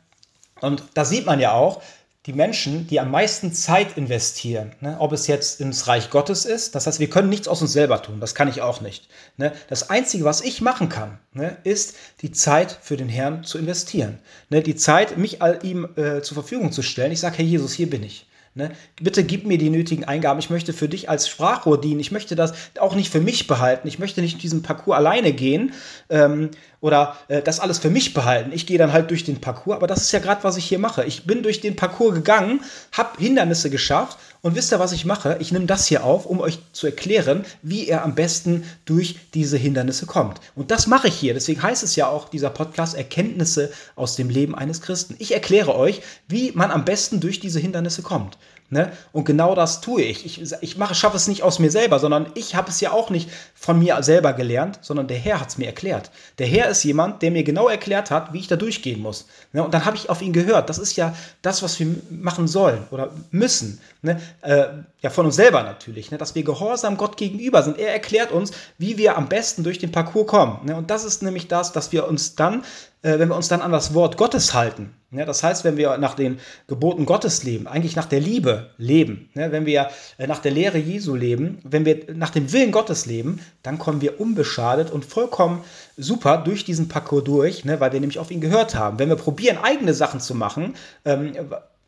Und 0.60 0.82
da 0.94 1.04
sieht 1.04 1.26
man 1.26 1.40
ja 1.40 1.52
auch, 1.52 1.82
die 2.28 2.34
Menschen, 2.34 2.86
die 2.86 3.00
am 3.00 3.10
meisten 3.10 3.54
Zeit 3.54 3.96
investieren, 3.96 4.72
ne, 4.80 4.96
ob 4.98 5.12
es 5.12 5.26
jetzt 5.28 5.62
ins 5.62 5.86
Reich 5.86 6.10
Gottes 6.10 6.44
ist, 6.44 6.74
das 6.74 6.86
heißt, 6.86 7.00
wir 7.00 7.08
können 7.08 7.30
nichts 7.30 7.48
aus 7.48 7.62
uns 7.62 7.72
selber 7.72 8.02
tun, 8.02 8.20
das 8.20 8.34
kann 8.34 8.48
ich 8.48 8.60
auch 8.60 8.82
nicht. 8.82 9.08
Ne. 9.38 9.52
Das 9.70 9.88
Einzige, 9.88 10.24
was 10.24 10.42
ich 10.42 10.60
machen 10.60 10.90
kann, 10.90 11.18
ne, 11.32 11.56
ist 11.64 11.96
die 12.20 12.30
Zeit 12.30 12.76
für 12.82 12.98
den 12.98 13.08
Herrn 13.08 13.44
zu 13.44 13.56
investieren. 13.56 14.18
Ne, 14.50 14.62
die 14.62 14.76
Zeit, 14.76 15.16
mich 15.16 15.40
all 15.40 15.60
ihm 15.62 15.88
äh, 15.96 16.20
zur 16.20 16.34
Verfügung 16.34 16.70
zu 16.70 16.82
stellen. 16.82 17.12
Ich 17.12 17.20
sage, 17.20 17.38
Herr 17.38 17.46
Jesus, 17.46 17.72
hier 17.72 17.88
bin 17.88 18.02
ich. 18.02 18.27
Ne? 18.58 18.72
Bitte 19.00 19.22
gib 19.22 19.46
mir 19.46 19.56
die 19.56 19.70
nötigen 19.70 20.02
Eingaben. 20.02 20.40
Ich 20.40 20.50
möchte 20.50 20.72
für 20.72 20.88
dich 20.88 21.08
als 21.08 21.28
Sprachrohr 21.28 21.80
dienen. 21.80 22.00
Ich 22.00 22.10
möchte 22.10 22.34
das 22.34 22.52
auch 22.80 22.96
nicht 22.96 23.12
für 23.12 23.20
mich 23.20 23.46
behalten. 23.46 23.86
Ich 23.86 24.00
möchte 24.00 24.20
nicht 24.20 24.42
diesen 24.42 24.62
Parcours 24.62 24.96
alleine 24.96 25.32
gehen 25.32 25.72
ähm, 26.10 26.50
oder 26.80 27.16
äh, 27.28 27.40
das 27.40 27.60
alles 27.60 27.78
für 27.78 27.88
mich 27.88 28.14
behalten. 28.14 28.50
Ich 28.52 28.66
gehe 28.66 28.76
dann 28.76 28.92
halt 28.92 29.10
durch 29.10 29.22
den 29.22 29.40
Parcours. 29.40 29.76
Aber 29.76 29.86
das 29.86 30.02
ist 30.02 30.10
ja 30.10 30.18
gerade, 30.18 30.42
was 30.42 30.56
ich 30.56 30.64
hier 30.64 30.80
mache. 30.80 31.04
Ich 31.04 31.24
bin 31.24 31.44
durch 31.44 31.60
den 31.60 31.76
Parcours 31.76 32.14
gegangen, 32.14 32.60
habe 32.90 33.10
Hindernisse 33.20 33.70
geschafft 33.70 34.18
und 34.40 34.54
wisst 34.54 34.72
ihr, 34.72 34.78
was 34.78 34.92
ich 34.92 35.04
mache? 35.04 35.36
Ich 35.40 35.52
nehme 35.52 35.66
das 35.66 35.86
hier 35.86 36.04
auf, 36.04 36.26
um 36.26 36.40
euch 36.40 36.60
zu 36.72 36.86
erklären, 36.86 37.44
wie 37.62 37.88
er 37.88 38.04
am 38.04 38.14
besten 38.14 38.64
durch 38.84 39.18
diese 39.34 39.56
Hindernisse 39.56 40.06
kommt. 40.06 40.40
Und 40.54 40.70
das 40.70 40.86
mache 40.86 41.08
ich 41.08 41.14
hier. 41.14 41.34
Deswegen 41.34 41.62
heißt 41.62 41.82
es 41.82 41.96
ja 41.96 42.08
auch 42.08 42.28
dieser 42.28 42.50
Podcast 42.50 42.94
Erkenntnisse 42.94 43.72
aus 43.96 44.16
dem 44.16 44.30
Leben 44.30 44.54
eines 44.54 44.80
Christen. 44.80 45.16
Ich 45.18 45.32
erkläre 45.32 45.74
euch, 45.74 46.02
wie 46.28 46.52
man 46.52 46.70
am 46.70 46.84
besten 46.84 47.20
durch 47.20 47.40
diese 47.40 47.58
Hindernisse 47.58 48.02
kommt. 48.02 48.38
Ne? 48.70 48.92
Und 49.12 49.24
genau 49.24 49.54
das 49.54 49.80
tue 49.80 50.02
ich. 50.02 50.26
Ich, 50.26 50.52
ich 50.60 50.76
mache, 50.76 50.94
schaffe 50.94 51.16
es 51.16 51.26
nicht 51.26 51.42
aus 51.42 51.58
mir 51.58 51.70
selber, 51.70 51.98
sondern 51.98 52.30
ich 52.34 52.54
habe 52.54 52.68
es 52.68 52.80
ja 52.82 52.92
auch 52.92 53.08
nicht 53.08 53.30
von 53.54 53.78
mir 53.78 54.02
selber 54.02 54.34
gelernt, 54.34 54.78
sondern 54.82 55.08
der 55.08 55.16
Herr 55.16 55.40
hat 55.40 55.48
es 55.48 55.56
mir 55.56 55.64
erklärt. 55.64 56.10
Der 56.38 56.46
Herr 56.46 56.68
ist 56.68 56.84
jemand, 56.84 57.22
der 57.22 57.30
mir 57.30 57.44
genau 57.44 57.68
erklärt 57.68 58.10
hat, 58.10 58.34
wie 58.34 58.40
ich 58.40 58.46
da 58.46 58.56
durchgehen 58.56 59.00
muss. 59.00 59.26
Ne? 59.54 59.64
Und 59.64 59.72
dann 59.72 59.86
habe 59.86 59.96
ich 59.96 60.10
auf 60.10 60.20
ihn 60.20 60.34
gehört. 60.34 60.68
Das 60.68 60.76
ist 60.76 60.96
ja 60.96 61.14
das, 61.40 61.62
was 61.62 61.80
wir 61.80 61.86
machen 62.10 62.46
sollen 62.46 62.86
oder 62.90 63.10
müssen. 63.30 63.80
Ne? 64.02 64.20
Äh, 64.42 64.66
ja, 65.00 65.08
von 65.08 65.24
uns 65.24 65.36
selber 65.36 65.62
natürlich, 65.62 66.10
ne? 66.10 66.18
dass 66.18 66.34
wir 66.34 66.42
gehorsam 66.42 66.98
Gott 66.98 67.16
gegenüber 67.16 67.62
sind. 67.62 67.78
Er 67.78 67.92
erklärt 67.92 68.32
uns, 68.32 68.52
wie 68.76 68.98
wir 68.98 69.16
am 69.16 69.30
besten 69.30 69.64
durch 69.64 69.78
den 69.78 69.92
Parcours 69.92 70.26
kommen. 70.26 70.66
Ne? 70.66 70.76
Und 70.76 70.90
das 70.90 71.04
ist 71.04 71.22
nämlich 71.22 71.48
das, 71.48 71.72
dass 71.72 71.90
wir 71.92 72.06
uns 72.06 72.34
dann 72.34 72.64
äh, 73.02 73.18
wenn 73.18 73.28
wir 73.28 73.36
uns 73.36 73.48
dann 73.48 73.62
an 73.62 73.72
das 73.72 73.94
Wort 73.94 74.16
Gottes 74.16 74.54
halten. 74.54 74.94
Ja, 75.10 75.24
das 75.24 75.42
heißt, 75.42 75.64
wenn 75.64 75.78
wir 75.78 75.96
nach 75.96 76.12
den 76.12 76.38
Geboten 76.66 77.06
Gottes 77.06 77.42
leben, 77.42 77.66
eigentlich 77.66 77.96
nach 77.96 78.04
der 78.04 78.20
Liebe 78.20 78.70
leben, 78.76 79.30
ja, 79.34 79.50
wenn 79.50 79.64
wir 79.64 79.88
äh, 80.18 80.26
nach 80.26 80.40
der 80.40 80.52
Lehre 80.52 80.76
Jesu 80.76 81.14
leben, 81.14 81.60
wenn 81.64 81.86
wir 81.86 82.14
nach 82.14 82.28
dem 82.28 82.52
Willen 82.52 82.72
Gottes 82.72 83.06
leben, 83.06 83.40
dann 83.62 83.78
kommen 83.78 84.02
wir 84.02 84.20
unbeschadet 84.20 84.90
und 84.90 85.06
vollkommen 85.06 85.64
super 85.96 86.36
durch 86.36 86.66
diesen 86.66 86.88
Parcours 86.88 87.24
durch, 87.24 87.64
ne, 87.64 87.80
weil 87.80 87.92
wir 87.92 88.00
nämlich 88.00 88.18
auf 88.18 88.30
ihn 88.30 88.42
gehört 88.42 88.74
haben. 88.74 88.98
Wenn 88.98 89.08
wir 89.08 89.16
probieren, 89.16 89.56
eigene 89.56 89.94
Sachen 89.94 90.20
zu 90.20 90.34
machen, 90.34 90.74
ähm, 91.06 91.32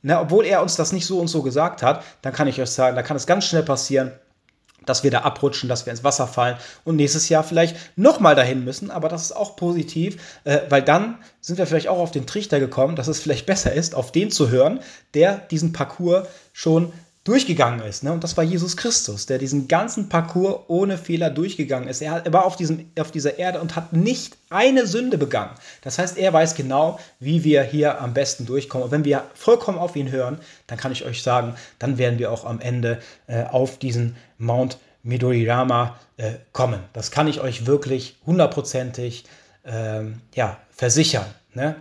ne, 0.01 0.19
obwohl 0.19 0.47
er 0.47 0.63
uns 0.63 0.77
das 0.77 0.93
nicht 0.93 1.05
so 1.05 1.21
und 1.21 1.29
so 1.29 1.43
gesagt 1.43 1.83
hat, 1.83 2.03
dann 2.23 2.33
kann 2.33 2.49
ich 2.49 2.59
euch 2.59 2.71
sagen, 2.71 2.97
da 2.97 3.03
kann 3.03 3.19
es 3.19 3.27
ganz 3.27 3.45
schnell 3.45 3.65
passieren, 3.65 4.13
dass 4.87 5.05
wir 5.05 5.11
da 5.11 5.21
abrutschen, 5.21 5.69
dass 5.69 5.87
wir 5.87 5.91
ins 5.91 6.05
Wasser 6.05 6.27
fallen 6.27 6.57
und 6.85 6.97
nächstes 6.97 7.29
Jahr 7.29 7.45
vielleicht 7.45 7.77
nochmal 7.97 8.35
dahin 8.35 8.65
müssen. 8.65 8.91
Aber 8.91 9.09
das 9.09 9.23
ist 9.23 9.33
auch 9.33 9.57
positiv, 9.57 10.17
äh, 10.45 10.61
weil 10.69 10.83
dann 10.83 11.19
sind 11.41 11.59
wir 11.59 11.67
vielleicht 11.67 11.89
auch 11.89 11.99
auf 11.99 12.11
den 12.11 12.27
Trichter 12.27 12.61
gekommen, 12.61 12.97
dass 12.97 13.09
es 13.09 13.21
vielleicht 13.21 13.47
besser 13.47 13.73
ist, 13.73 13.95
auf 13.95 14.13
den 14.13 14.31
zu 14.31 14.51
hören, 14.51 14.81
der 15.15 15.37
diesen 15.37 15.73
Parcours 15.73 16.29
schon 16.53 16.93
durchgegangen 17.31 17.81
ist. 17.81 18.03
Ne? 18.03 18.13
Und 18.13 18.25
das 18.25 18.37
war 18.37 18.43
Jesus 18.43 18.77
Christus, 18.77 19.27
der 19.27 19.39
diesen 19.39 19.69
ganzen 19.69 20.09
Parcours 20.09 20.65
ohne 20.67 20.99
Fehler 20.99 21.31
durchgegangen 21.31 21.89
ist. 21.89 22.03
Er, 22.03 22.25
war 22.33 22.45
auf, 22.45 22.57
diesem, 22.57 22.91
auf 22.99 23.13
dieser 23.13 23.39
Erde 23.39 23.61
und 23.61 23.77
hat 23.77 23.93
nicht 23.93 24.37
eine 24.51 24.85
Sünde 24.85 25.17
begangen. 25.17 25.53
Das 25.83 26.01
heißt, 26.01 26.19
er 26.19 26.33
weiß 26.33 26.57
genau, 26.57 26.99
wie 27.21 27.45
wir 27.45 27.63
hier 27.63 28.01
am 28.01 28.15
besten 28.15 28.47
durchkommen. 28.47 28.87
Und 28.87 28.91
wenn 28.91 29.05
wir 29.05 29.23
vollkommen 29.35 29.79
auf 29.79 29.95
ihn 29.95 30.11
hören, 30.11 30.41
dann 30.67 30.77
kann 30.77 30.91
ich 30.91 31.05
euch 31.05 31.23
sagen, 31.23 31.55
dann 31.79 31.99
werden 31.99 32.19
wir 32.19 32.33
auch 32.33 32.45
am 32.45 32.59
Ende 32.61 32.99
äh, 33.29 33.45
auf 33.45 33.79
diesen 33.79 34.17
Mount 34.39 34.79
Midoriyama 35.05 36.01
äh, 36.17 36.33
kommen. 36.53 36.81
Das 36.95 37.13
kann 37.13 37.29
ich 37.29 37.41
euch 37.41 37.65
wirklich 37.65 38.17
hundertprozentig 38.27 39.25
ähm, 39.65 40.21
ja, 40.35 40.59
versichern. 40.73 41.27
Ne? 41.55 41.77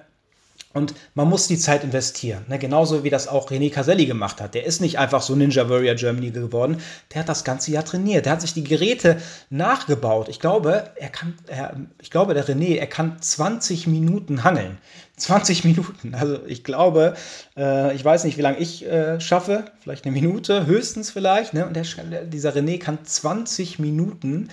Und 0.71 0.93
man 1.15 1.27
muss 1.27 1.47
die 1.47 1.57
Zeit 1.57 1.83
investieren. 1.83 2.45
Ne? 2.47 2.59
Genauso 2.59 3.03
wie 3.03 3.09
das 3.09 3.27
auch 3.27 3.49
René 3.49 3.71
Caselli 3.71 4.05
gemacht 4.05 4.39
hat. 4.39 4.53
Der 4.53 4.65
ist 4.65 4.81
nicht 4.81 4.99
einfach 4.99 5.23
so 5.23 5.35
Ninja 5.35 5.67
Warrior 5.67 5.95
Germany 5.95 6.29
geworden. 6.29 6.77
Der 7.11 7.21
hat 7.21 7.29
das 7.29 7.43
ganze 7.43 7.71
Jahr 7.71 7.83
trainiert. 7.83 8.27
Der 8.27 8.33
hat 8.33 8.41
sich 8.41 8.53
die 8.53 8.63
Geräte 8.63 9.17
nachgebaut. 9.49 10.29
Ich 10.29 10.39
glaube, 10.39 10.91
er 10.95 11.09
kann, 11.09 11.33
er, 11.47 11.75
ich 11.99 12.11
glaube, 12.11 12.35
der 12.35 12.45
René, 12.45 12.77
er 12.77 12.85
kann 12.85 13.19
20 13.19 13.87
Minuten 13.87 14.43
hangeln. 14.43 14.77
20 15.17 15.63
Minuten. 15.65 16.13
Also 16.13 16.37
ich 16.45 16.63
glaube, 16.63 17.15
äh, 17.57 17.95
ich 17.95 18.05
weiß 18.05 18.23
nicht, 18.25 18.37
wie 18.37 18.43
lange 18.43 18.59
ich 18.59 18.85
äh, 18.85 19.19
schaffe. 19.19 19.65
Vielleicht 19.81 20.05
eine 20.05 20.13
Minute, 20.13 20.67
höchstens 20.67 21.09
vielleicht. 21.09 21.55
Ne? 21.55 21.65
Und 21.65 21.75
der, 21.75 21.85
dieser 22.25 22.55
René 22.55 22.79
kann 22.79 23.03
20 23.03 23.79
Minuten 23.79 24.49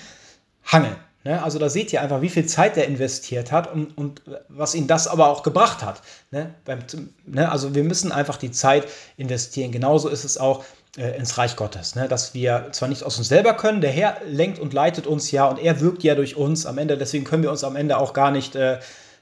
hangeln. 0.65 0.97
Ne? 1.27 1.43
Also 1.43 1.59
da 1.59 1.69
seht 1.69 1.93
ihr 1.93 2.01
einfach, 2.03 2.23
wie 2.23 2.29
viel 2.29 2.47
Zeit 2.47 2.77
er 2.77 2.87
investiert 2.87 3.51
hat 3.51 3.73
und, 3.73 3.99
und 3.99 4.23
was 4.49 4.77
ihn 4.77 4.87
das 4.87 5.09
aber 5.09 5.29
auch 5.29 5.43
gebracht 5.43 5.83
hat. 5.83 6.01
Ne? 6.31 6.55
Beim, 6.65 6.79
ne? 7.27 7.51
Also 7.51 7.75
wir 7.75 7.83
müssen 7.83 8.13
einfach 8.13 8.37
die 8.37 8.53
Zeit 8.53 8.87
investieren. 9.17 9.73
Genauso 9.73 10.09
ist 10.09 10.25
es 10.25 10.39
auch 10.39 10.65
äh, 10.97 11.19
ins 11.19 11.37
Reich 11.37 11.57
Gottes. 11.57 11.97
Ne? 11.97 12.07
Dass 12.07 12.33
wir 12.33 12.69
zwar 12.71 12.89
nicht 12.89 13.03
aus 13.03 13.19
uns 13.19 13.27
selber 13.27 13.55
können, 13.55 13.81
der 13.81 13.91
Herr 13.91 14.19
lenkt 14.25 14.61
und 14.61 14.73
leitet 14.73 15.09
uns 15.09 15.33
ja 15.33 15.47
und 15.47 15.59
er 15.59 15.81
wirkt 15.81 16.05
ja 16.05 16.15
durch 16.15 16.37
uns 16.37 16.65
am 16.65 16.79
Ende. 16.79 16.97
Deswegen 16.97 17.25
können 17.25 17.43
wir 17.43 17.51
uns 17.51 17.65
am 17.65 17.75
Ende 17.75 17.99
auch 17.99 18.13
gar 18.13 18.31
nicht 18.31 18.55
äh, 18.55 18.79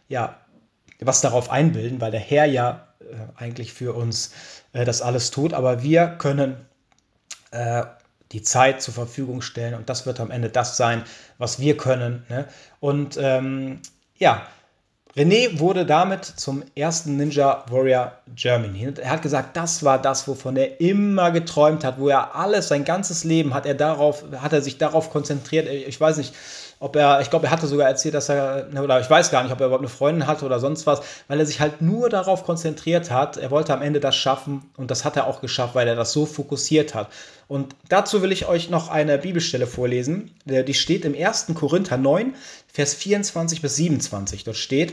ja, 0.07 0.37
was 1.01 1.23
darauf 1.23 1.49
einbilden, 1.49 2.03
weil 2.03 2.11
der 2.11 2.21
Herr 2.21 2.45
ja 2.45 2.87
äh, 3.01 3.05
eigentlich 3.37 3.73
für 3.73 3.95
uns 3.95 4.31
äh, 4.75 4.85
das 4.85 5.01
alles 5.01 5.31
tut. 5.31 5.55
Aber 5.55 5.83
wir 5.83 6.09
können 6.19 6.67
äh, 7.51 7.85
die 8.35 8.43
Zeit 8.43 8.83
zur 8.83 8.93
Verfügung 8.93 9.41
stellen 9.41 9.75
und 9.75 9.89
das 9.89 10.05
wird 10.05 10.21
am 10.21 10.31
Ende 10.31 10.51
das 10.51 10.77
sein, 10.77 11.03
was 11.39 11.61
wir 11.61 11.77
können. 11.77 12.27
Ne? 12.29 12.47
Und 12.81 13.17
ähm, 13.19 13.81
ja, 14.17 14.47
René 15.17 15.61
wurde 15.61 15.87
damit 15.87 16.25
zum 16.25 16.65
ersten 16.75 17.17
Ninja 17.17 17.65
Warrior 17.71 18.13
Germany. 18.35 18.93
Er 19.01 19.11
hat 19.11 19.23
gesagt, 19.23 19.57
das 19.57 19.85
war 19.85 20.03
das, 20.03 20.27
wovon 20.27 20.57
er 20.57 20.81
immer 20.81 21.31
geträumt 21.31 21.85
hat, 21.85 22.01
wo 22.01 22.09
er 22.09 22.35
alles, 22.35 22.67
sein 22.67 22.85
ganzes 22.85 23.23
Leben 23.23 23.55
hat 23.55 23.65
er 23.65 23.75
darauf, 23.75 24.25
hat 24.39 24.53
er 24.53 24.61
sich 24.61 24.77
darauf 24.77 25.11
konzentriert. 25.11 25.69
Ich 25.69 26.01
weiß 26.01 26.17
nicht, 26.17 26.35
ob 26.85 26.97
er, 26.97 27.23
ich 27.23 27.31
glaube, 27.31 27.47
er 27.47 27.51
hatte 27.51 27.67
sogar 27.67 27.89
erzählt, 27.89 28.13
dass 28.13 28.29
er, 28.29 28.69
oder 28.79 29.01
ich 29.01 29.09
weiß 29.09 29.31
gar 29.31 29.43
nicht, 29.43 29.53
ob 29.53 29.59
er 29.59 29.69
überhaupt 29.69 29.83
eine 29.83 29.89
Freundin 29.89 30.27
hatte 30.27 30.45
oder 30.45 30.61
sonst 30.61 30.87
was, 30.87 31.01
weil 31.29 31.41
er 31.41 31.47
sich 31.47 31.59
halt 31.59 31.81
nur 31.81 32.11
darauf 32.11 32.45
konzentriert 32.45 33.11
hat. 33.11 33.39
Er 33.39 33.51
wollte 33.51 33.73
am 33.73 33.81
Ende 33.81 34.01
das 34.01 34.15
schaffen 34.15 34.71
und 34.77 34.91
das 34.91 35.03
hat 35.03 35.17
er 35.17 35.27
auch 35.27 35.41
geschafft, 35.41 35.75
weil 35.75 35.89
er 35.89 35.97
das 35.97 36.13
so 36.13 36.27
fokussiert 36.27 36.95
hat. 36.95 37.09
Und 37.49 37.75
dazu 37.89 38.21
will 38.21 38.33
ich 38.33 38.49
euch 38.49 38.69
noch 38.69 38.91
eine 38.91 39.17
Bibelstelle 39.17 39.67
vorlesen. 39.67 40.33
Die 40.45 40.75
steht 40.75 41.07
im 41.07 41.15
1. 41.15 41.47
Korinther 41.55 41.97
9, 41.97 42.35
Vers 42.71 42.93
24 42.93 43.63
bis 43.63 43.77
27. 43.77 44.45
Dort 44.45 44.59
steht, 44.59 44.93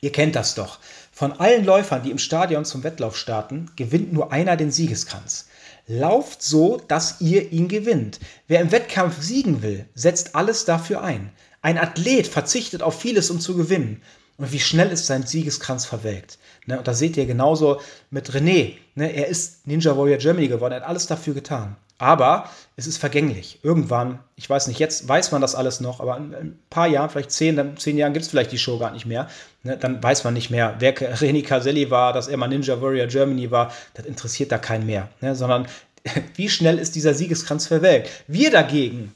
ihr 0.00 0.12
kennt 0.12 0.34
das 0.34 0.54
doch 0.54 0.78
Von 1.12 1.32
allen 1.32 1.66
Läufern, 1.66 2.02
die 2.02 2.10
im 2.10 2.16
Stadion 2.16 2.64
zum 2.64 2.84
Wettlauf 2.84 3.18
starten, 3.18 3.70
gewinnt 3.76 4.14
nur 4.14 4.32
einer 4.32 4.56
den 4.56 4.70
Siegeskranz. 4.70 5.46
Lauft 5.86 6.42
so, 6.42 6.80
dass 6.88 7.20
ihr 7.20 7.52
ihn 7.52 7.68
gewinnt. 7.68 8.20
Wer 8.46 8.60
im 8.60 8.70
Wettkampf 8.70 9.20
siegen 9.20 9.62
will, 9.62 9.86
setzt 9.94 10.34
alles 10.36 10.64
dafür 10.64 11.02
ein. 11.02 11.32
Ein 11.60 11.78
Athlet 11.78 12.26
verzichtet 12.26 12.82
auf 12.82 13.00
vieles, 13.00 13.30
um 13.30 13.40
zu 13.40 13.56
gewinnen. 13.56 14.02
Und 14.38 14.52
wie 14.52 14.60
schnell 14.60 14.90
ist 14.90 15.06
sein 15.06 15.24
Siegeskranz 15.24 15.84
verwelkt. 15.84 16.38
Ne, 16.66 16.78
und 16.78 16.88
da 16.88 16.94
seht 16.94 17.16
ihr 17.16 17.26
genauso 17.26 17.80
mit 18.10 18.30
René. 18.30 18.74
Ne, 18.94 19.12
er 19.12 19.26
ist 19.26 19.66
Ninja 19.66 19.96
Warrior 19.96 20.18
Germany 20.18 20.48
geworden, 20.48 20.72
er 20.72 20.80
hat 20.80 20.88
alles 20.88 21.06
dafür 21.06 21.34
getan. 21.34 21.76
Aber 21.98 22.50
es 22.74 22.88
ist 22.88 22.98
vergänglich. 22.98 23.60
Irgendwann, 23.62 24.18
ich 24.34 24.50
weiß 24.50 24.66
nicht, 24.66 24.80
jetzt 24.80 25.06
weiß 25.08 25.30
man 25.30 25.40
das 25.40 25.54
alles 25.54 25.80
noch, 25.80 26.00
aber 26.00 26.16
in 26.16 26.34
ein 26.34 26.58
paar 26.68 26.88
Jahren, 26.88 27.10
vielleicht 27.10 27.30
zehn, 27.30 27.54
dann 27.54 27.76
zehn 27.76 27.96
Jahren 27.96 28.12
gibt 28.12 28.24
es 28.24 28.30
vielleicht 28.30 28.50
die 28.50 28.58
Show 28.58 28.78
gar 28.78 28.90
nicht 28.90 29.06
mehr. 29.06 29.28
Ne, 29.62 29.76
dann 29.76 30.02
weiß 30.02 30.24
man 30.24 30.34
nicht 30.34 30.50
mehr, 30.50 30.76
wer 30.80 30.96
René 31.16 31.44
Caselli 31.44 31.90
war, 31.90 32.12
dass 32.12 32.28
er 32.28 32.36
mal 32.36 32.48
Ninja 32.48 32.80
Warrior 32.80 33.06
Germany 33.06 33.50
war. 33.50 33.72
Das 33.94 34.06
interessiert 34.06 34.50
da 34.50 34.58
keinen 34.58 34.86
mehr. 34.86 35.08
Ne, 35.20 35.36
sondern 35.36 35.68
wie 36.34 36.48
schnell 36.48 36.78
ist 36.78 36.96
dieser 36.96 37.14
Siegeskranz 37.14 37.66
verwelkt? 37.66 38.10
Wir 38.26 38.50
dagegen, 38.50 39.12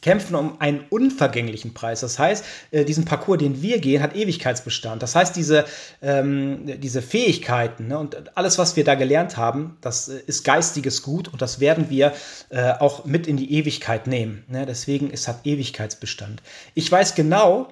kämpfen 0.00 0.34
um 0.34 0.60
einen 0.60 0.84
unvergänglichen 0.90 1.74
Preis. 1.74 2.00
Das 2.00 2.18
heißt, 2.18 2.44
äh, 2.70 2.84
diesen 2.84 3.04
Parcours, 3.04 3.38
den 3.38 3.62
wir 3.62 3.80
gehen, 3.80 4.02
hat 4.02 4.16
Ewigkeitsbestand. 4.16 5.02
Das 5.02 5.14
heißt, 5.14 5.36
diese, 5.36 5.64
ähm, 6.02 6.80
diese 6.80 7.02
Fähigkeiten 7.02 7.88
ne, 7.88 7.98
und 7.98 8.36
alles, 8.36 8.58
was 8.58 8.76
wir 8.76 8.84
da 8.84 8.94
gelernt 8.94 9.36
haben, 9.36 9.76
das 9.80 10.08
äh, 10.08 10.20
ist 10.26 10.44
geistiges 10.44 11.02
Gut 11.02 11.28
und 11.28 11.42
das 11.42 11.60
werden 11.60 11.90
wir 11.90 12.12
äh, 12.50 12.72
auch 12.72 13.04
mit 13.04 13.26
in 13.26 13.36
die 13.36 13.52
Ewigkeit 13.54 14.06
nehmen. 14.06 14.44
Ne? 14.48 14.66
Deswegen, 14.66 15.10
es 15.10 15.28
hat 15.28 15.40
Ewigkeitsbestand. 15.44 16.42
Ich 16.74 16.90
weiß 16.90 17.14
genau, 17.14 17.68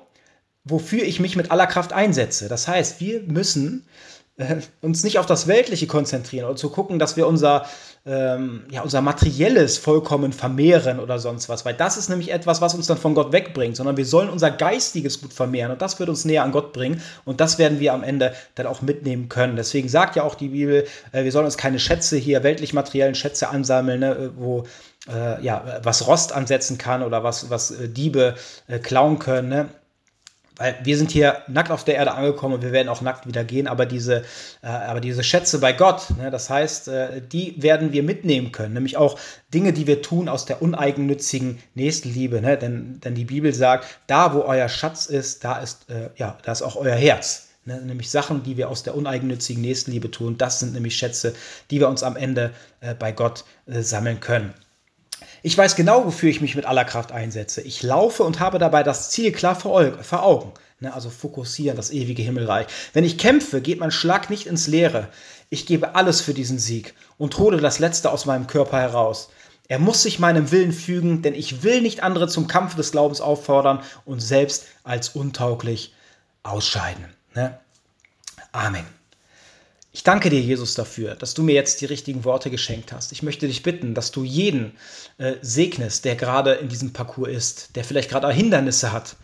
wofür 0.65 1.03
ich 1.03 1.21
mich 1.21 1.37
mit 1.37 1.51
aller 1.51 1.67
Kraft 1.67 1.93
einsetze. 1.93 2.49
Das 2.49 2.69
heißt, 2.69 3.01
wir 3.01 3.23
müssen 3.23 3.87
uns 4.81 5.03
nicht 5.05 5.19
auf 5.19 5.27
das 5.27 5.47
Weltliche 5.47 5.87
konzentrieren 5.87 6.47
oder 6.47 6.57
zu 6.57 6.71
gucken, 6.71 6.99
dass 6.99 7.17
wir 7.17 7.27
unser, 7.27 7.67
ähm, 8.07 8.63
ja, 8.71 8.83
unser 8.83 9.01
Materielles 9.01 9.79
vollkommen 9.79 10.33
vermehren 10.33 11.01
oder 11.01 11.19
sonst 11.19 11.49
was, 11.49 11.65
weil 11.65 11.75
das 11.75 11.97
ist 11.97 12.09
nämlich 12.09 12.31
etwas, 12.31 12.61
was 12.61 12.75
uns 12.75 12.87
dann 12.87 12.99
von 12.99 13.15
Gott 13.15 13.33
wegbringt, 13.33 13.77
sondern 13.77 13.97
wir 13.97 14.07
sollen 14.07 14.31
unser 14.31 14.51
Geistiges 14.51 15.21
gut 15.21 15.33
vermehren 15.33 15.73
und 15.73 15.83
das 15.83 15.99
wird 15.99 16.09
uns 16.09 16.25
näher 16.25 16.45
an 16.45 16.53
Gott 16.53 16.73
bringen 16.73 17.03
und 17.25 17.41
das 17.41 17.59
werden 17.59 17.81
wir 17.81 17.93
am 17.93 18.05
Ende 18.05 18.33
dann 18.55 18.67
auch 18.67 18.81
mitnehmen 18.81 19.29
können. 19.29 19.57
Deswegen 19.57 19.89
sagt 19.89 20.15
ja 20.17 20.23
auch 20.23 20.37
die 20.37 20.49
Bibel, 20.49 20.87
äh, 21.13 21.25
wir 21.25 21.33
sollen 21.33 21.47
uns 21.47 21.57
keine 21.57 21.81
Schätze 21.81 22.17
hier, 22.17 22.45
weltlich 22.45 22.73
materiellen 22.73 23.17
Schätze 23.17 23.49
ansammeln, 23.49 24.01
ne, 24.01 24.31
wo 24.37 24.65
äh, 25.09 25.43
ja, 25.43 25.81
was 25.83 26.07
Rost 26.07 26.33
ansetzen 26.33 26.79
kann 26.79 27.03
oder 27.03 27.25
was, 27.25 27.51
was 27.51 27.71
äh, 27.73 27.89
Diebe 27.89 28.35
äh, 28.69 28.79
klauen 28.79 29.19
können. 29.19 29.49
Ne? 29.49 29.69
Weil 30.59 30.77
wir 30.83 30.97
sind 30.97 31.11
hier 31.11 31.43
nackt 31.49 31.71
auf 31.71 31.85
der 31.85 31.95
Erde 31.95 32.13
angekommen 32.13 32.55
und 32.55 32.63
wir 32.63 32.73
werden 32.73 32.89
auch 32.89 33.01
nackt 33.01 33.27
wieder 33.27 33.45
gehen, 33.45 33.67
aber 33.67 33.87
diese, 33.87 34.25
äh, 34.63 34.67
aber 34.67 35.01
diese 35.01 35.23
Schätze 35.23 35.59
bei 35.59 35.73
Gott, 35.73 36.11
ne, 36.19 36.31
das 36.31 36.51
heißt, 36.51 36.89
äh, 36.89 37.23
die 37.23 37.63
werden 37.63 37.93
wir 37.93 38.03
mitnehmen 38.03 38.53
können, 38.53 38.75
nämlich 38.75 38.97
auch 38.97 39.19
Dinge, 39.55 39.73
die 39.73 39.87
wir 39.87 40.03
tun 40.03 40.29
aus 40.29 40.45
der 40.45 40.61
uneigennützigen 40.61 41.59
Nächstenliebe, 41.75 42.41
ne, 42.41 42.59
denn, 42.59 43.01
denn 43.01 43.15
die 43.15 43.25
Bibel 43.25 43.55
sagt, 43.55 43.87
da 44.07 44.35
wo 44.35 44.41
euer 44.41 44.69
Schatz 44.69 45.07
ist, 45.07 45.45
da 45.45 45.59
ist, 45.61 45.89
äh, 45.89 46.11
ja, 46.17 46.37
da 46.43 46.53
ist 46.53 46.63
auch 46.63 46.77
euer 46.77 46.97
Herz. 46.97 47.47
Ne, 47.65 47.81
nämlich 47.83 48.11
Sachen, 48.11 48.43
die 48.43 48.57
wir 48.57 48.71
aus 48.71 48.83
der 48.83 48.97
uneigennützigen 48.97 49.63
Nächstenliebe 49.63 50.11
tun, 50.11 50.39
das 50.39 50.61
sind 50.61 50.73
nämlich 50.73 50.97
Schätze, 50.97 51.35
die 51.71 51.81
wir 51.81 51.89
uns 51.89 52.03
am 52.03 52.17
Ende 52.17 52.53
äh, 52.81 52.95
bei 52.95 53.13
Gott 53.13 53.45
äh, 53.67 53.83
sammeln 53.83 54.21
können. 54.21 54.55
Ich 55.43 55.57
weiß 55.57 55.77
genau, 55.77 56.05
wofür 56.05 56.31
ich 56.31 56.41
mich 56.41 56.57
mit 56.57 56.67
aller 56.67 56.85
Kraft 56.85 57.13
einsetze. 57.13 57.61
Ich 57.61 57.83
laufe 57.83 58.23
und 58.23 58.41
habe 58.41 58.59
dabei 58.59 58.83
das 58.83 59.11
Ziel 59.11 59.33
klar 59.33 59.55
vor 59.55 60.23
Augen. 60.23 60.53
Ne, 60.81 60.95
also 60.95 61.11
fokussieren, 61.11 61.77
das 61.77 61.91
ewige 61.91 62.23
Himmelreich. 62.23 62.69
Wenn 62.93 63.03
ich 63.03 63.19
kämpfe, 63.19 63.61
geht 63.61 63.81
mein 63.81 63.91
Schlag 63.91 64.31
nicht 64.31 64.47
ins 64.47 64.69
Leere. 64.69 65.09
Ich 65.51 65.67
gebe 65.67 65.97
alles 65.97 66.21
für 66.21 66.35
diesen 66.35 66.61
Sieg 66.61 66.95
und 67.17 67.37
hole 67.39 67.59
das 67.59 67.81
Letzte 67.81 68.13
aus 68.13 68.27
meinem 68.27 68.47
Körper 68.47 68.79
heraus. 68.79 69.29
Er 69.67 69.81
muss 69.81 70.03
sich 70.03 70.21
meinem 70.21 70.53
Willen 70.53 70.73
fügen, 70.73 71.21
denn 71.21 71.35
ich 71.35 71.63
will 71.63 71.83
nicht 71.83 72.03
andere 72.03 72.29
zum 72.29 72.47
Kampf 72.47 72.77
des 72.77 72.93
Glaubens 72.93 73.21
auffordern 73.21 73.81
und 74.05 74.21
selbst 74.21 74.67
als 74.85 75.11
untauglich 75.11 75.95
ausscheiden. 76.43 77.05
Ne? 77.35 77.59
Amen. 78.53 78.98
Ich 79.91 80.03
danke 80.03 80.29
dir, 80.29 80.41
Jesus, 80.41 80.75
dafür, 80.75 81.15
dass 81.15 81.33
du 81.35 81.43
mir 81.43 81.55
jetzt 81.55 81.81
die 81.81 81.87
richtigen 81.87 82.25
Worte 82.25 82.51
geschenkt 82.51 82.93
hast. 82.93 83.11
Ich 83.13 83.23
möchte 83.23 83.47
dich 83.47 83.63
bitten, 83.63 83.95
dass 83.95 84.11
du 84.11 84.23
jeden 84.23 84.77
äh, 85.17 85.37
segnest, 85.41 86.05
der 86.05 86.15
gerade 86.15 86.55
in 86.55 86.69
diesem 86.69 86.93
Parcours 86.93 87.31
ist, 87.31 87.77
der 87.77 87.85
vielleicht 87.85 88.11
gerade 88.11 88.31
Hindernisse 88.31 88.93
hat, 88.93 89.17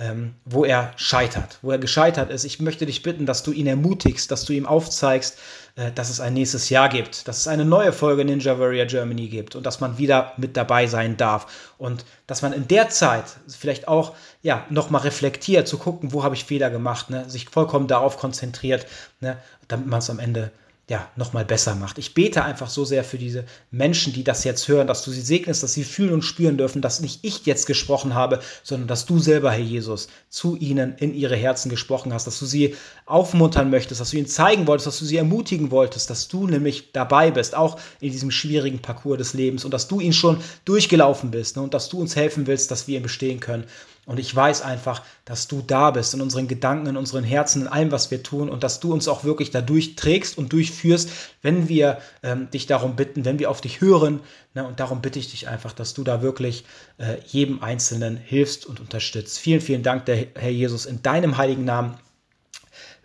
ähm, 0.00 0.34
wo 0.46 0.64
er 0.64 0.92
scheitert, 0.96 1.58
wo 1.60 1.70
er 1.70 1.78
gescheitert 1.78 2.30
ist. 2.30 2.44
Ich 2.44 2.58
möchte 2.58 2.86
dich 2.86 3.02
bitten, 3.02 3.26
dass 3.26 3.42
du 3.42 3.52
ihn 3.52 3.66
ermutigst, 3.66 4.30
dass 4.30 4.46
du 4.46 4.54
ihm 4.54 4.64
aufzeigst, 4.64 5.38
äh, 5.76 5.92
dass 5.92 6.08
es 6.08 6.20
ein 6.20 6.32
nächstes 6.32 6.70
Jahr 6.70 6.88
gibt, 6.88 7.28
dass 7.28 7.36
es 7.36 7.46
eine 7.46 7.66
neue 7.66 7.92
Folge 7.92 8.24
Ninja 8.24 8.58
Warrior 8.58 8.86
Germany 8.86 9.28
gibt 9.28 9.56
und 9.56 9.66
dass 9.66 9.80
man 9.80 9.98
wieder 9.98 10.32
mit 10.38 10.56
dabei 10.56 10.86
sein 10.86 11.18
darf 11.18 11.70
und 11.76 12.06
dass 12.26 12.40
man 12.40 12.54
in 12.54 12.66
der 12.66 12.88
Zeit 12.88 13.24
vielleicht 13.46 13.88
auch 13.88 14.14
ja 14.40 14.64
nochmal 14.70 15.02
reflektiert, 15.02 15.68
zu 15.68 15.76
gucken, 15.76 16.14
wo 16.14 16.24
habe 16.24 16.34
ich 16.34 16.46
Fehler 16.46 16.70
gemacht, 16.70 17.10
ne? 17.10 17.28
sich 17.28 17.50
vollkommen 17.50 17.86
darauf 17.86 18.16
konzentriert, 18.16 18.86
ne? 19.20 19.36
damit 19.68 19.86
man 19.86 19.98
es 19.98 20.08
am 20.08 20.18
Ende 20.18 20.50
ja, 20.90 21.08
nochmal 21.14 21.44
besser 21.44 21.76
macht. 21.76 21.98
Ich 21.98 22.14
bete 22.14 22.42
einfach 22.42 22.68
so 22.68 22.84
sehr 22.84 23.04
für 23.04 23.16
diese 23.16 23.44
Menschen, 23.70 24.12
die 24.12 24.24
das 24.24 24.42
jetzt 24.42 24.66
hören, 24.66 24.88
dass 24.88 25.04
du 25.04 25.12
sie 25.12 25.20
segnest, 25.20 25.62
dass 25.62 25.72
sie 25.72 25.84
fühlen 25.84 26.12
und 26.12 26.22
spüren 26.22 26.58
dürfen, 26.58 26.82
dass 26.82 26.98
nicht 26.98 27.20
ich 27.22 27.46
jetzt 27.46 27.66
gesprochen 27.66 28.14
habe, 28.14 28.40
sondern 28.64 28.88
dass 28.88 29.06
du 29.06 29.20
selber, 29.20 29.52
Herr 29.52 29.60
Jesus, 29.60 30.08
zu 30.30 30.56
ihnen 30.56 30.96
in 30.98 31.14
ihre 31.14 31.36
Herzen 31.36 31.68
gesprochen 31.68 32.12
hast, 32.12 32.26
dass 32.26 32.40
du 32.40 32.44
sie 32.44 32.74
aufmuntern 33.06 33.70
möchtest, 33.70 34.00
dass 34.00 34.10
du 34.10 34.16
ihnen 34.16 34.26
zeigen 34.26 34.66
wolltest, 34.66 34.88
dass 34.88 34.98
du 34.98 35.04
sie 35.04 35.16
ermutigen 35.16 35.70
wolltest, 35.70 36.10
dass 36.10 36.26
du 36.26 36.48
nämlich 36.48 36.90
dabei 36.90 37.30
bist, 37.30 37.54
auch 37.54 37.78
in 38.00 38.10
diesem 38.10 38.32
schwierigen 38.32 38.80
Parcours 38.80 39.18
des 39.18 39.34
Lebens 39.34 39.64
und 39.64 39.72
dass 39.72 39.86
du 39.86 40.00
ihn 40.00 40.12
schon 40.12 40.38
durchgelaufen 40.64 41.30
bist 41.30 41.54
ne, 41.54 41.62
und 41.62 41.72
dass 41.72 41.88
du 41.88 42.00
uns 42.00 42.16
helfen 42.16 42.48
willst, 42.48 42.68
dass 42.72 42.88
wir 42.88 42.96
ihn 42.96 43.04
bestehen 43.04 43.38
können. 43.38 43.62
Und 44.10 44.18
ich 44.18 44.34
weiß 44.34 44.62
einfach, 44.62 45.04
dass 45.24 45.46
du 45.46 45.62
da 45.64 45.92
bist 45.92 46.14
in 46.14 46.20
unseren 46.20 46.48
Gedanken, 46.48 46.88
in 46.88 46.96
unseren 46.96 47.22
Herzen, 47.22 47.62
in 47.62 47.68
allem, 47.68 47.92
was 47.92 48.10
wir 48.10 48.24
tun 48.24 48.48
und 48.48 48.64
dass 48.64 48.80
du 48.80 48.92
uns 48.92 49.06
auch 49.06 49.22
wirklich 49.22 49.52
dadurch 49.52 49.94
trägst 49.94 50.36
und 50.36 50.52
durchführst, 50.52 51.10
wenn 51.42 51.68
wir 51.68 51.98
ähm, 52.24 52.50
dich 52.50 52.66
darum 52.66 52.96
bitten, 52.96 53.24
wenn 53.24 53.38
wir 53.38 53.48
auf 53.48 53.60
dich 53.60 53.80
hören. 53.80 54.18
Ne, 54.52 54.66
und 54.66 54.80
darum 54.80 55.00
bitte 55.00 55.20
ich 55.20 55.30
dich 55.30 55.46
einfach, 55.46 55.72
dass 55.72 55.94
du 55.94 56.02
da 56.02 56.22
wirklich 56.22 56.64
äh, 56.98 57.18
jedem 57.24 57.62
Einzelnen 57.62 58.16
hilfst 58.16 58.66
und 58.66 58.80
unterstützt. 58.80 59.38
Vielen, 59.38 59.60
vielen 59.60 59.84
Dank, 59.84 60.06
der 60.06 60.26
Herr 60.34 60.50
Jesus. 60.50 60.86
In 60.86 61.02
deinem 61.02 61.36
heiligen 61.36 61.64
Namen 61.64 61.96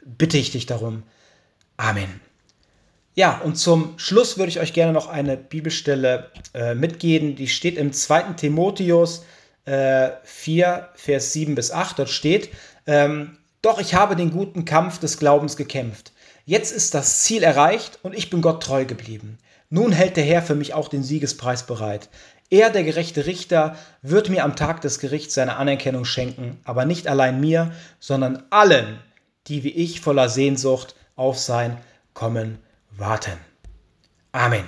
bitte 0.04 0.40
ich 0.40 0.50
dich 0.50 0.66
darum. 0.66 1.04
Amen. 1.78 2.20
Ja, 3.14 3.42
und 3.42 3.60
zum 3.60 3.94
Schluss 4.00 4.40
würde 4.40 4.50
ich 4.50 4.60
euch 4.60 4.74
gerne 4.74 4.92
noch 4.92 5.08
eine 5.08 5.38
Bibelstelle 5.38 6.32
äh, 6.56 6.74
mitgeben. 6.74 7.36
Die 7.36 7.48
steht 7.48 7.78
im 7.78 7.94
2. 7.94 8.34
Timotheus 8.38 9.24
äh, 9.66 10.12
4, 10.24 10.90
Vers 10.96 11.34
7 11.34 11.56
bis 11.56 11.72
8. 11.72 12.00
Dort 12.00 12.10
steht, 12.10 12.50
ähm, 12.88 13.38
doch 13.62 13.80
ich 13.80 13.96
habe 13.96 14.16
den 14.16 14.32
guten 14.32 14.66
Kampf 14.66 15.00
des 15.00 15.18
Glaubens 15.18 15.58
gekämpft. 15.58 16.12
Jetzt 16.46 16.72
ist 16.72 16.94
das 16.94 17.24
Ziel 17.24 17.44
erreicht 17.44 18.00
und 18.04 18.16
ich 18.16 18.30
bin 18.30 18.42
Gott 18.42 18.62
treu 18.62 18.86
geblieben. 18.86 19.40
Nun 19.70 19.92
hält 19.92 20.16
der 20.16 20.24
Herr 20.24 20.44
für 20.44 20.56
mich 20.56 20.74
auch 20.76 20.88
den 20.88 21.04
Siegespreis 21.04 21.66
bereit. 21.66 22.10
Er, 22.52 22.70
der 22.70 22.84
gerechte 22.84 23.26
Richter, 23.26 23.76
wird 24.04 24.30
mir 24.30 24.44
am 24.44 24.56
Tag 24.56 24.82
des 24.82 25.00
Gerichts 25.00 25.34
seine 25.34 25.56
Anerkennung 25.56 26.06
schenken, 26.06 26.60
aber 26.64 26.86
nicht 26.86 27.08
allein 27.08 27.40
mir, 27.40 27.72
sondern 28.00 28.44
allen, 28.52 29.00
die 29.48 29.64
wie 29.64 29.72
ich 29.72 30.02
voller 30.02 30.30
Sehnsucht 30.30 30.96
auf 31.16 31.40
sein 31.40 31.78
Kommen 32.14 32.60
warten. 32.92 33.40
Amen. 34.32 34.66